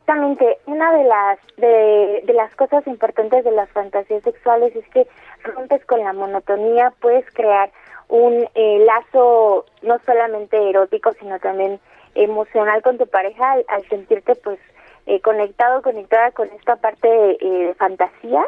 Exactamente, 0.00 0.58
una 0.66 0.92
de 0.92 1.04
las 1.04 1.38
de, 1.56 2.22
de 2.24 2.32
las 2.32 2.54
cosas 2.54 2.86
importantes 2.86 3.44
de 3.44 3.50
las 3.50 3.68
fantasías 3.70 4.22
sexuales 4.22 4.76
es 4.76 4.86
que 4.90 5.08
rompes 5.42 5.84
con 5.86 5.98
la 6.00 6.12
monotonía, 6.12 6.92
puedes 7.00 7.28
crear 7.32 7.72
un 8.08 8.48
eh, 8.54 8.78
lazo 8.84 9.66
no 9.82 9.98
solamente 10.04 10.70
erótico, 10.70 11.12
sino 11.18 11.38
también 11.38 11.80
emocional 12.14 12.82
con 12.82 12.98
tu 12.98 13.06
pareja 13.06 13.56
al, 13.68 13.88
sentirte 13.88 14.34
pues 14.36 14.58
eh, 15.06 15.20
conectado, 15.20 15.82
conectada 15.82 16.30
con 16.32 16.48
esta 16.48 16.76
parte 16.76 17.08
eh, 17.08 17.66
de 17.66 17.74
fantasía. 17.74 18.44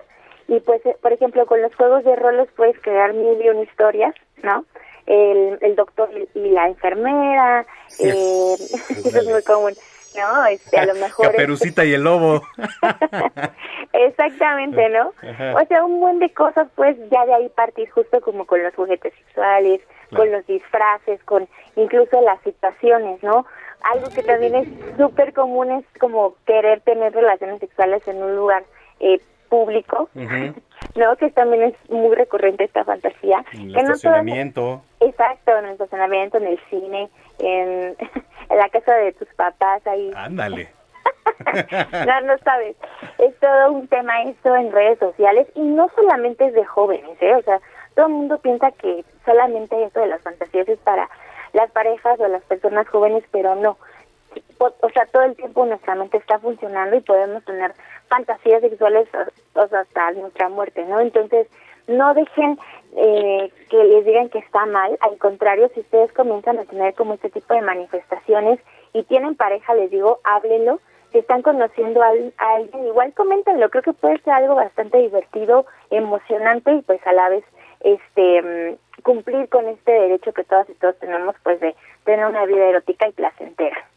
Y 0.48 0.60
pues, 0.60 0.80
por 1.02 1.12
ejemplo, 1.12 1.44
con 1.46 1.60
los 1.60 1.74
juegos 1.74 2.04
de 2.04 2.16
roles 2.16 2.48
puedes 2.56 2.78
crear 2.80 3.12
mil 3.12 3.40
y 3.40 3.48
una 3.50 3.62
historias, 3.62 4.14
¿no? 4.42 4.64
El, 5.06 5.58
el 5.60 5.76
doctor 5.76 6.08
y, 6.34 6.50
la 6.50 6.68
enfermera, 6.68 7.66
eh, 7.98 8.54
eso 8.58 9.18
es 9.18 9.26
muy 9.26 9.42
común. 9.42 9.74
¿No? 10.16 10.46
Este, 10.46 10.78
a 10.78 10.86
lo 10.86 10.94
mejor... 11.00 11.26
Caperucita 11.26 11.84
y 11.84 11.94
el 11.94 12.02
lobo. 12.02 12.42
Exactamente, 13.92 14.88
¿no? 14.90 15.08
O 15.08 15.66
sea, 15.66 15.84
un 15.84 16.00
buen 16.00 16.18
de 16.18 16.32
cosas, 16.32 16.68
pues 16.74 16.96
ya 17.10 17.24
de 17.26 17.34
ahí 17.34 17.48
partir 17.50 17.88
justo 17.90 18.20
como 18.20 18.46
con 18.46 18.62
los 18.62 18.74
juguetes 18.74 19.12
sexuales, 19.14 19.80
con 20.14 20.30
los 20.30 20.46
disfraces, 20.46 21.22
con 21.24 21.48
incluso 21.76 22.20
las 22.22 22.40
situaciones, 22.42 23.22
¿no? 23.22 23.46
Algo 23.94 24.10
que 24.10 24.22
también 24.22 24.54
es 24.54 24.68
súper 24.96 25.32
común 25.32 25.70
es 25.70 25.84
como 26.00 26.34
querer 26.46 26.80
tener 26.80 27.12
relaciones 27.12 27.60
sexuales 27.60 28.06
en 28.08 28.22
un 28.22 28.36
lugar 28.36 28.64
eh, 29.00 29.20
público, 29.48 30.08
¿no? 30.94 31.16
Que 31.16 31.30
también 31.30 31.62
es 31.62 31.90
muy 31.90 32.14
recurrente 32.14 32.64
esta 32.64 32.84
fantasía. 32.84 33.44
En 33.52 33.70
el 33.70 33.76
estacionamiento. 33.76 34.82
exacto, 35.00 35.56
en 35.56 35.66
el 35.66 35.72
estacionamiento, 35.72 36.38
en 36.38 36.46
el 36.46 36.60
cine, 36.70 37.08
en, 37.38 37.96
en 38.50 38.56
la 38.56 38.68
casa 38.68 38.94
de 38.94 39.12
tus 39.12 39.28
papás 39.34 39.86
ahí. 39.86 40.10
Ándale. 40.14 40.68
no, 42.06 42.20
no 42.22 42.38
sabes. 42.38 42.76
Es 43.18 43.38
todo 43.38 43.72
un 43.72 43.88
tema 43.88 44.22
eso 44.22 44.56
en 44.56 44.72
redes 44.72 44.98
sociales 44.98 45.46
y 45.54 45.60
no 45.60 45.88
solamente 45.94 46.46
es 46.46 46.54
de 46.54 46.64
jóvenes, 46.64 47.16
¿eh? 47.20 47.34
O 47.34 47.42
sea, 47.42 47.60
todo 47.94 48.06
el 48.06 48.12
mundo 48.12 48.38
piensa 48.38 48.70
que 48.72 49.04
solamente 49.24 49.82
esto 49.84 50.00
de 50.00 50.08
las 50.08 50.22
fantasías 50.22 50.68
es 50.68 50.78
para 50.80 51.08
las 51.52 51.70
parejas 51.70 52.18
o 52.20 52.28
las 52.28 52.42
personas 52.44 52.88
jóvenes, 52.88 53.24
pero 53.30 53.54
no. 53.54 53.76
O 54.58 54.90
sea, 54.90 55.06
todo 55.06 55.22
el 55.22 55.36
tiempo 55.36 55.64
nuestra 55.66 55.94
mente 55.94 56.16
está 56.16 56.38
funcionando 56.38 56.96
y 56.96 57.00
podemos 57.00 57.44
tener 57.44 57.72
fantasías 58.08 58.60
sexuales 58.60 59.08
hasta 59.54 60.12
nuestra 60.12 60.48
muerte, 60.48 60.84
¿no? 60.84 61.00
Entonces, 61.00 61.48
no 61.88 62.14
dejen 62.14 62.58
eh, 62.96 63.50
que 63.70 63.84
les 63.84 64.04
digan 64.04 64.28
que 64.28 64.38
está 64.38 64.66
mal, 64.66 64.96
al 65.00 65.18
contrario, 65.18 65.70
si 65.74 65.80
ustedes 65.80 66.12
comienzan 66.12 66.58
a 66.58 66.64
tener 66.64 66.94
como 66.94 67.14
este 67.14 67.30
tipo 67.30 67.54
de 67.54 67.62
manifestaciones 67.62 68.60
y 68.92 69.02
tienen 69.04 69.34
pareja, 69.34 69.74
les 69.74 69.90
digo, 69.90 70.20
háblenlo, 70.24 70.80
si 71.12 71.18
están 71.18 71.42
conociendo 71.42 72.02
a, 72.02 72.08
alguien, 72.08 72.86
igual 72.86 73.14
coméntenlo, 73.14 73.70
creo 73.70 73.82
que 73.82 73.92
puede 73.94 74.18
ser 74.20 74.34
algo 74.34 74.54
bastante 74.54 74.98
divertido, 74.98 75.66
emocionante 75.90 76.72
y 76.72 76.82
pues 76.82 77.04
a 77.06 77.12
la 77.12 77.30
vez 77.30 77.44
este 77.80 78.42
mm, 78.42 79.02
cumplir 79.02 79.48
con 79.48 79.66
este 79.68 79.92
derecho 79.92 80.32
que 80.32 80.44
todas 80.44 80.68
y 80.68 80.74
todos 80.74 80.98
tenemos 80.98 81.34
pues 81.42 81.60
de 81.60 81.74
tener 82.04 82.26
una 82.26 82.44
vida 82.44 82.68
erótica 82.68 83.08
y 83.08 83.12
placentera. 83.12 83.88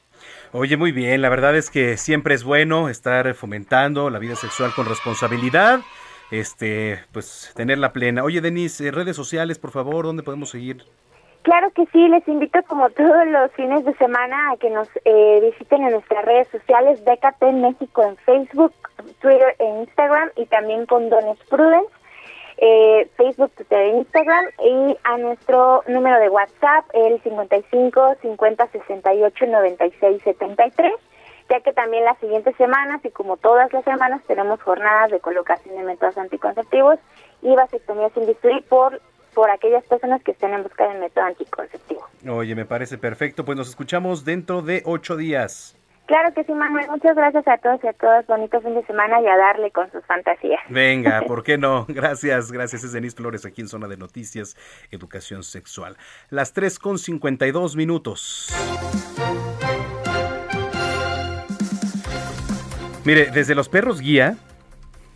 Oye, 0.53 0.77
muy 0.77 0.91
bien, 0.91 1.21
la 1.21 1.29
verdad 1.29 1.55
es 1.55 1.69
que 1.69 1.97
siempre 1.97 2.35
es 2.35 2.43
bueno 2.43 2.89
estar 2.89 3.33
fomentando 3.35 4.09
la 4.09 4.19
vida 4.19 4.35
sexual 4.35 4.71
con 4.75 4.85
responsabilidad 4.85 5.81
este, 6.31 6.99
pues 7.11 7.51
tenerla 7.55 7.93
plena. 7.93 8.23
Oye, 8.23 8.41
Denise, 8.41 8.87
eh, 8.87 8.91
redes 8.91 9.15
sociales, 9.15 9.59
por 9.59 9.71
favor, 9.71 10.05
¿dónde 10.05 10.23
podemos 10.23 10.49
seguir? 10.49 10.83
Claro 11.43 11.71
que 11.71 11.85
sí, 11.91 12.07
les 12.07 12.27
invito 12.27 12.59
como 12.67 12.89
todos 12.91 13.27
los 13.27 13.51
fines 13.53 13.83
de 13.83 13.93
semana 13.95 14.51
a 14.51 14.57
que 14.57 14.69
nos 14.69 14.87
eh, 15.05 15.39
visiten 15.41 15.83
en 15.83 15.91
nuestras 15.91 16.23
redes 16.23 16.47
sociales, 16.51 17.03
BKT 17.03 17.51
México 17.53 18.03
en 18.03 18.15
Facebook, 18.17 18.73
Twitter 19.21 19.55
e 19.57 19.65
Instagram 19.81 20.29
y 20.35 20.45
también 20.45 20.85
con 20.85 21.09
Dones 21.09 21.39
Prudence, 21.49 21.91
eh, 22.61 23.09
Facebook, 23.17 23.51
Twitter 23.55 23.79
e 23.79 23.97
Instagram 23.97 24.45
y 24.63 24.97
a 25.03 25.17
nuestro 25.17 25.83
número 25.87 26.19
de 26.19 26.29
WhatsApp, 26.29 26.85
el 26.93 27.21
55 27.23 28.17
50 28.21 28.67
68 28.67 29.45
96 29.47 30.21
73 30.23 30.93
ya 31.49 31.59
que 31.59 31.73
también 31.73 32.05
las 32.05 32.17
siguientes 32.19 32.55
semanas 32.55 33.01
y 33.03 33.09
como 33.09 33.35
todas 33.35 33.73
las 33.73 33.83
semanas 33.83 34.21
tenemos 34.25 34.61
jornadas 34.61 35.11
de 35.11 35.19
colocación 35.19 35.75
de 35.75 35.83
métodos 35.83 36.17
anticonceptivos 36.17 36.97
y 37.41 37.53
vasectomía 37.55 38.09
sin 38.11 38.25
bisturí 38.25 38.61
por 38.61 39.01
por 39.33 39.49
aquellas 39.49 39.83
personas 39.85 40.21
que 40.23 40.31
estén 40.31 40.53
en 40.53 40.63
busca 40.63 40.87
del 40.89 40.99
método 40.99 41.23
anticonceptivo. 41.23 42.05
Oye, 42.29 42.53
me 42.53 42.65
parece 42.65 42.97
perfecto. 42.97 43.45
Pues 43.45 43.57
nos 43.57 43.69
escuchamos 43.69 44.25
dentro 44.25 44.61
de 44.61 44.83
ocho 44.85 45.15
días. 45.15 45.77
Claro 46.05 46.33
que 46.33 46.43
sí, 46.43 46.53
Manuel. 46.53 46.89
Muchas 46.89 47.15
gracias 47.15 47.47
a 47.47 47.57
todos 47.57 47.79
y 47.83 47.87
a 47.87 47.93
todas. 47.93 48.25
Bonito 48.27 48.59
fin 48.61 48.75
de 48.75 48.85
semana 48.85 49.21
y 49.21 49.27
a 49.27 49.37
darle 49.37 49.71
con 49.71 49.91
sus 49.91 50.05
fantasías. 50.05 50.59
Venga, 50.69 51.21
¿por 51.27 51.43
qué 51.43 51.57
no? 51.57 51.85
Gracias, 51.87 52.51
gracias. 52.51 52.83
Es 52.83 52.91
Denise 52.91 53.15
Flores 53.15 53.45
aquí 53.45 53.61
en 53.61 53.67
Zona 53.67 53.87
de 53.87 53.97
Noticias, 53.97 54.57
Educación 54.91 55.43
Sexual. 55.43 55.97
Las 56.29 56.53
3 56.53 56.79
con 56.79 56.97
52 56.97 57.75
minutos. 57.75 58.49
Mire, 63.03 63.31
desde 63.31 63.55
los 63.55 63.67
perros 63.67 63.99
guía 63.99 64.35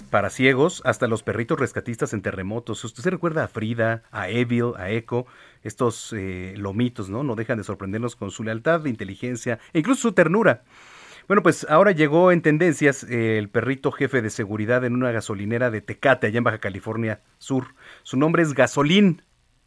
para 0.10 0.30
ciegos 0.30 0.82
hasta 0.86 1.08
los 1.08 1.24
perritos 1.24 1.60
rescatistas 1.60 2.14
en 2.14 2.22
terremotos. 2.22 2.84
Usted 2.84 3.04
se 3.04 3.10
recuerda 3.10 3.44
a 3.44 3.48
Frida, 3.48 4.04
a 4.12 4.30
Evil, 4.30 4.72
a 4.78 4.90
Echo, 4.90 5.26
estos 5.66 6.14
eh, 6.14 6.54
lomitos, 6.58 7.10
¿no? 7.10 7.24
No 7.24 7.36
dejan 7.36 7.58
de 7.58 7.64
sorprendernos 7.64 8.16
con 8.16 8.32
su 8.32 8.44
lealtad, 8.44 8.86
inteligencia 8.86 9.60
e 9.74 9.80
incluso 9.80 10.04
su 10.04 10.12
ternura. 10.14 10.64
Bueno, 11.28 11.42
pues 11.42 11.66
ahora 11.70 11.92
llegó 11.92 12.32
en 12.32 12.44
tendencias 12.44 13.04
eh, 13.04 13.40
el 13.40 13.50
perrito 13.50 13.92
jefe 13.92 14.22
de 14.22 14.30
seguridad 14.30 14.86
en 14.86 14.94
una 14.94 15.12
gasolinera 15.12 15.72
de 15.72 15.82
Tecate, 15.82 16.28
allá 16.28 16.38
en 16.38 16.44
Baja 16.44 16.60
California 16.60 17.22
Sur. 17.40 17.74
Su 18.04 18.16
nombre 18.16 18.44
es 18.44 18.54
Gasolín. 18.54 19.24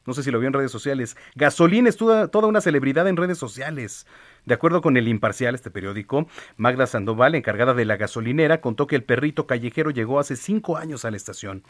No 0.07 0.15
sé 0.15 0.23
si 0.23 0.31
lo 0.31 0.39
vio 0.39 0.47
en 0.47 0.55
redes 0.55 0.71
sociales. 0.71 1.17
Gasolín 1.35 1.89
es 1.89 1.97
toda, 1.97 2.29
toda 2.29 2.47
una 2.47 2.61
celebridad 2.61 3.09
en 3.09 3.17
redes 3.17 3.39
sociales. 3.39 4.07
De 4.47 4.55
acuerdo 4.55 4.81
con 4.81 4.97
el 4.97 5.09
Imparcial, 5.09 5.55
este 5.55 5.71
periódico, 5.71 6.27
Magda 6.57 6.87
Sandoval, 6.87 7.35
encargada 7.35 7.75
de 7.75 7.85
la 7.85 7.97
gasolinera, 7.97 8.61
contó 8.61 8.87
que 8.87 8.97
el 8.97 9.05
perrito 9.05 9.47
callejero 9.47 9.91
llegó 9.91 10.19
hace 10.19 10.37
cinco 10.37 10.77
años 10.77 11.05
a 11.05 11.11
la 11.11 11.17
estación. 11.17 11.65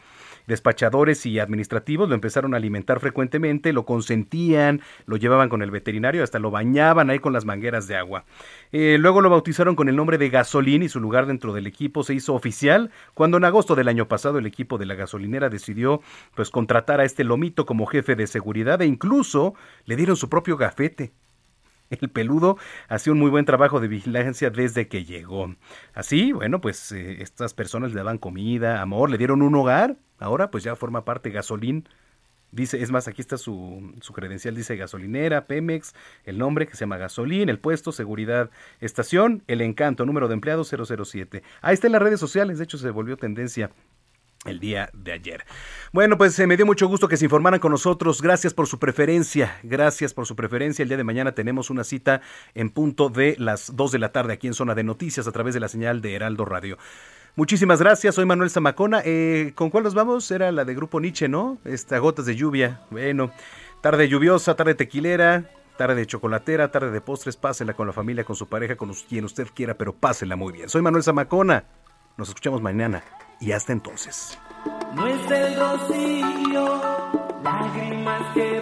Despachadores 0.47 1.25
y 1.25 1.39
administrativos 1.39 2.09
lo 2.09 2.15
empezaron 2.15 2.53
a 2.53 2.57
alimentar 2.57 2.99
frecuentemente, 2.99 3.73
lo 3.73 3.85
consentían, 3.85 4.81
lo 5.05 5.17
llevaban 5.17 5.49
con 5.49 5.61
el 5.61 5.71
veterinario, 5.71 6.23
hasta 6.23 6.39
lo 6.39 6.51
bañaban 6.51 7.09
ahí 7.09 7.19
con 7.19 7.33
las 7.33 7.45
mangueras 7.45 7.87
de 7.87 7.97
agua. 7.97 8.25
Eh, 8.71 8.97
luego 8.99 9.21
lo 9.21 9.29
bautizaron 9.29 9.75
con 9.75 9.89
el 9.89 9.95
nombre 9.95 10.17
de 10.17 10.29
Gasolín 10.29 10.83
y 10.83 10.89
su 10.89 10.99
lugar 10.99 11.25
dentro 11.25 11.53
del 11.53 11.67
equipo 11.67 12.03
se 12.03 12.13
hizo 12.13 12.33
oficial 12.33 12.91
cuando 13.13 13.37
en 13.37 13.45
agosto 13.45 13.75
del 13.75 13.87
año 13.87 14.07
pasado 14.07 14.37
el 14.37 14.45
equipo 14.45 14.77
de 14.77 14.85
la 14.85 14.95
gasolinera 14.95 15.49
decidió 15.49 16.01
pues 16.35 16.49
contratar 16.49 16.99
a 16.99 17.05
este 17.05 17.23
lomito 17.23 17.65
como 17.65 17.85
jefe 17.85 18.15
de 18.15 18.27
seguridad 18.27 18.81
e 18.81 18.85
incluso 18.85 19.53
le 19.85 19.95
dieron 19.95 20.15
su 20.15 20.29
propio 20.29 20.57
gafete. 20.57 21.11
El 21.89 22.09
peludo 22.09 22.57
hacía 22.87 23.13
un 23.13 23.19
muy 23.19 23.29
buen 23.29 23.45
trabajo 23.45 23.79
de 23.79 23.87
vigilancia 23.87 24.49
desde 24.49 24.87
que 24.87 25.05
llegó. 25.05 25.55
Así, 25.93 26.31
bueno, 26.31 26.61
pues 26.61 26.91
eh, 26.91 27.21
estas 27.21 27.53
personas 27.53 27.91
le 27.91 27.97
daban 27.97 28.17
comida, 28.17 28.81
amor, 28.81 29.09
le 29.09 29.17
dieron 29.17 29.41
un 29.41 29.55
hogar. 29.55 29.97
Ahora 30.19 30.51
pues 30.51 30.63
ya 30.63 30.75
forma 30.75 31.05
parte 31.05 31.31
Gasolín. 31.31 31.87
Dice, 32.51 32.81
es 32.81 32.89
más, 32.91 33.07
aquí 33.07 33.21
está 33.21 33.37
su, 33.37 33.93
su 34.01 34.11
credencial, 34.11 34.55
dice 34.55 34.75
gasolinera, 34.75 35.45
Pemex, 35.45 35.93
el 36.25 36.39
nombre 36.39 36.65
que 36.65 36.73
se 36.73 36.79
llama 36.79 36.97
Gasolín, 36.97 37.47
el 37.47 37.59
puesto, 37.59 37.91
seguridad, 37.91 38.49
estación, 38.79 39.43
el 39.45 39.61
encanto, 39.61 40.03
número 40.03 40.27
de 40.27 40.33
empleados 40.33 40.73
007. 40.75 41.43
Ahí 41.61 41.75
está 41.75 41.85
en 41.85 41.93
las 41.93 42.01
redes 42.01 42.19
sociales, 42.19 42.57
de 42.57 42.63
hecho 42.63 42.79
se 42.79 42.89
volvió 42.89 43.17
tendencia 43.17 43.69
el 44.45 44.59
día 44.59 44.89
de 44.93 45.11
ayer. 45.11 45.45
Bueno, 45.91 46.17
pues 46.17 46.37
eh, 46.39 46.47
me 46.47 46.55
dio 46.55 46.65
mucho 46.65 46.87
gusto 46.87 47.07
que 47.07 47.17
se 47.17 47.25
informaran 47.25 47.59
con 47.59 47.71
nosotros. 47.71 48.21
Gracias 48.21 48.53
por 48.53 48.67
su 48.67 48.79
preferencia. 48.79 49.57
Gracias 49.63 50.13
por 50.13 50.25
su 50.25 50.35
preferencia. 50.35 50.83
El 50.83 50.89
día 50.89 50.97
de 50.97 51.03
mañana 51.03 51.33
tenemos 51.33 51.69
una 51.69 51.83
cita 51.83 52.21
en 52.53 52.69
punto 52.69 53.09
de 53.09 53.35
las 53.37 53.75
2 53.75 53.91
de 53.91 53.99
la 53.99 54.11
tarde 54.11 54.33
aquí 54.33 54.47
en 54.47 54.53
Zona 54.53 54.75
de 54.75 54.83
Noticias 54.83 55.27
a 55.27 55.31
través 55.31 55.53
de 55.53 55.59
la 55.59 55.67
señal 55.67 56.01
de 56.01 56.15
Heraldo 56.15 56.45
Radio. 56.45 56.77
Muchísimas 57.35 57.79
gracias. 57.79 58.15
Soy 58.15 58.25
Manuel 58.25 58.49
Zamacona. 58.49 59.01
Eh, 59.03 59.51
¿Con 59.55 59.69
cuál 59.69 59.83
nos 59.83 59.93
vamos? 59.93 60.29
Era 60.31 60.51
la 60.51 60.65
de 60.65 60.73
Grupo 60.73 60.99
Nietzsche, 60.99 61.27
¿no? 61.27 61.57
Esta 61.65 61.97
gotas 61.99 62.25
de 62.25 62.35
lluvia. 62.35 62.81
Bueno, 62.89 63.31
tarde 63.81 64.07
lluviosa, 64.07 64.55
tarde 64.55 64.75
tequilera, 64.75 65.49
tarde 65.77 65.95
de 65.95 66.05
chocolatera, 66.07 66.71
tarde 66.71 66.91
de 66.91 67.01
postres. 67.01 67.37
Pásela 67.37 67.73
con 67.73 67.87
la 67.87 67.93
familia, 67.93 68.23
con 68.23 68.35
su 68.35 68.47
pareja, 68.47 68.75
con 68.75 68.93
quien 68.93 69.25
usted 69.25 69.47
quiera, 69.53 69.77
pero 69.77 69.93
pásela 69.93 70.35
muy 70.35 70.53
bien. 70.53 70.69
Soy 70.69 70.81
Manuel 70.81 71.03
Zamacona. 71.03 71.65
Nos 72.17 72.29
escuchamos 72.29 72.61
mañana 72.61 73.03
y 73.39 73.51
hasta 73.51 73.73
entonces. 73.73 74.37
No 74.93 75.07
es 75.07 75.31
el 75.31 75.55
rocío, 75.55 76.81
lágrimas 77.43 78.33
que 78.33 78.61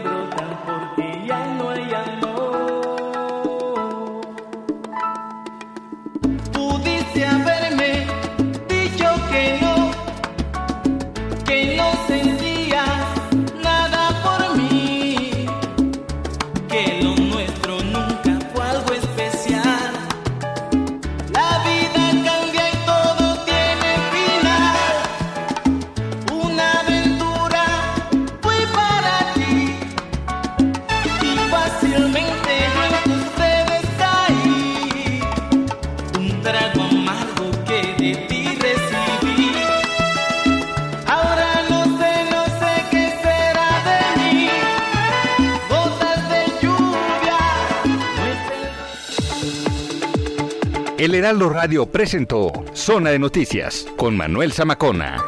El 51.08 51.16
Heraldo 51.16 51.48
Radio 51.48 51.86
presentó 51.86 52.52
Zona 52.74 53.12
de 53.12 53.18
Noticias 53.18 53.88
con 53.96 54.18
Manuel 54.18 54.52
Zamacona. 54.52 55.24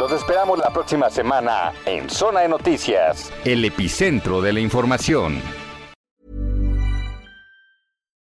Los 0.00 0.10
esperamos 0.10 0.58
la 0.58 0.72
próxima 0.72 1.10
semana 1.10 1.70
en 1.84 2.08
Zona 2.08 2.40
de 2.40 2.48
Noticias, 2.48 3.30
el 3.44 3.62
epicentro 3.66 4.40
de 4.40 4.54
la 4.54 4.60
información. 4.60 5.38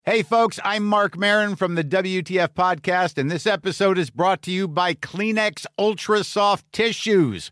Hey, 0.03 0.23
folks, 0.23 0.59
I'm 0.63 0.83
Mark 0.83 1.15
Marin 1.15 1.55
from 1.55 1.75
the 1.75 1.83
WTF 1.83 2.55
Podcast, 2.55 3.19
and 3.19 3.29
this 3.29 3.45
episode 3.45 3.99
is 3.99 4.09
brought 4.09 4.41
to 4.43 4.51
you 4.51 4.67
by 4.67 4.95
Kleenex 4.95 5.67
Ultra 5.77 6.23
Soft 6.23 6.65
Tissues, 6.71 7.51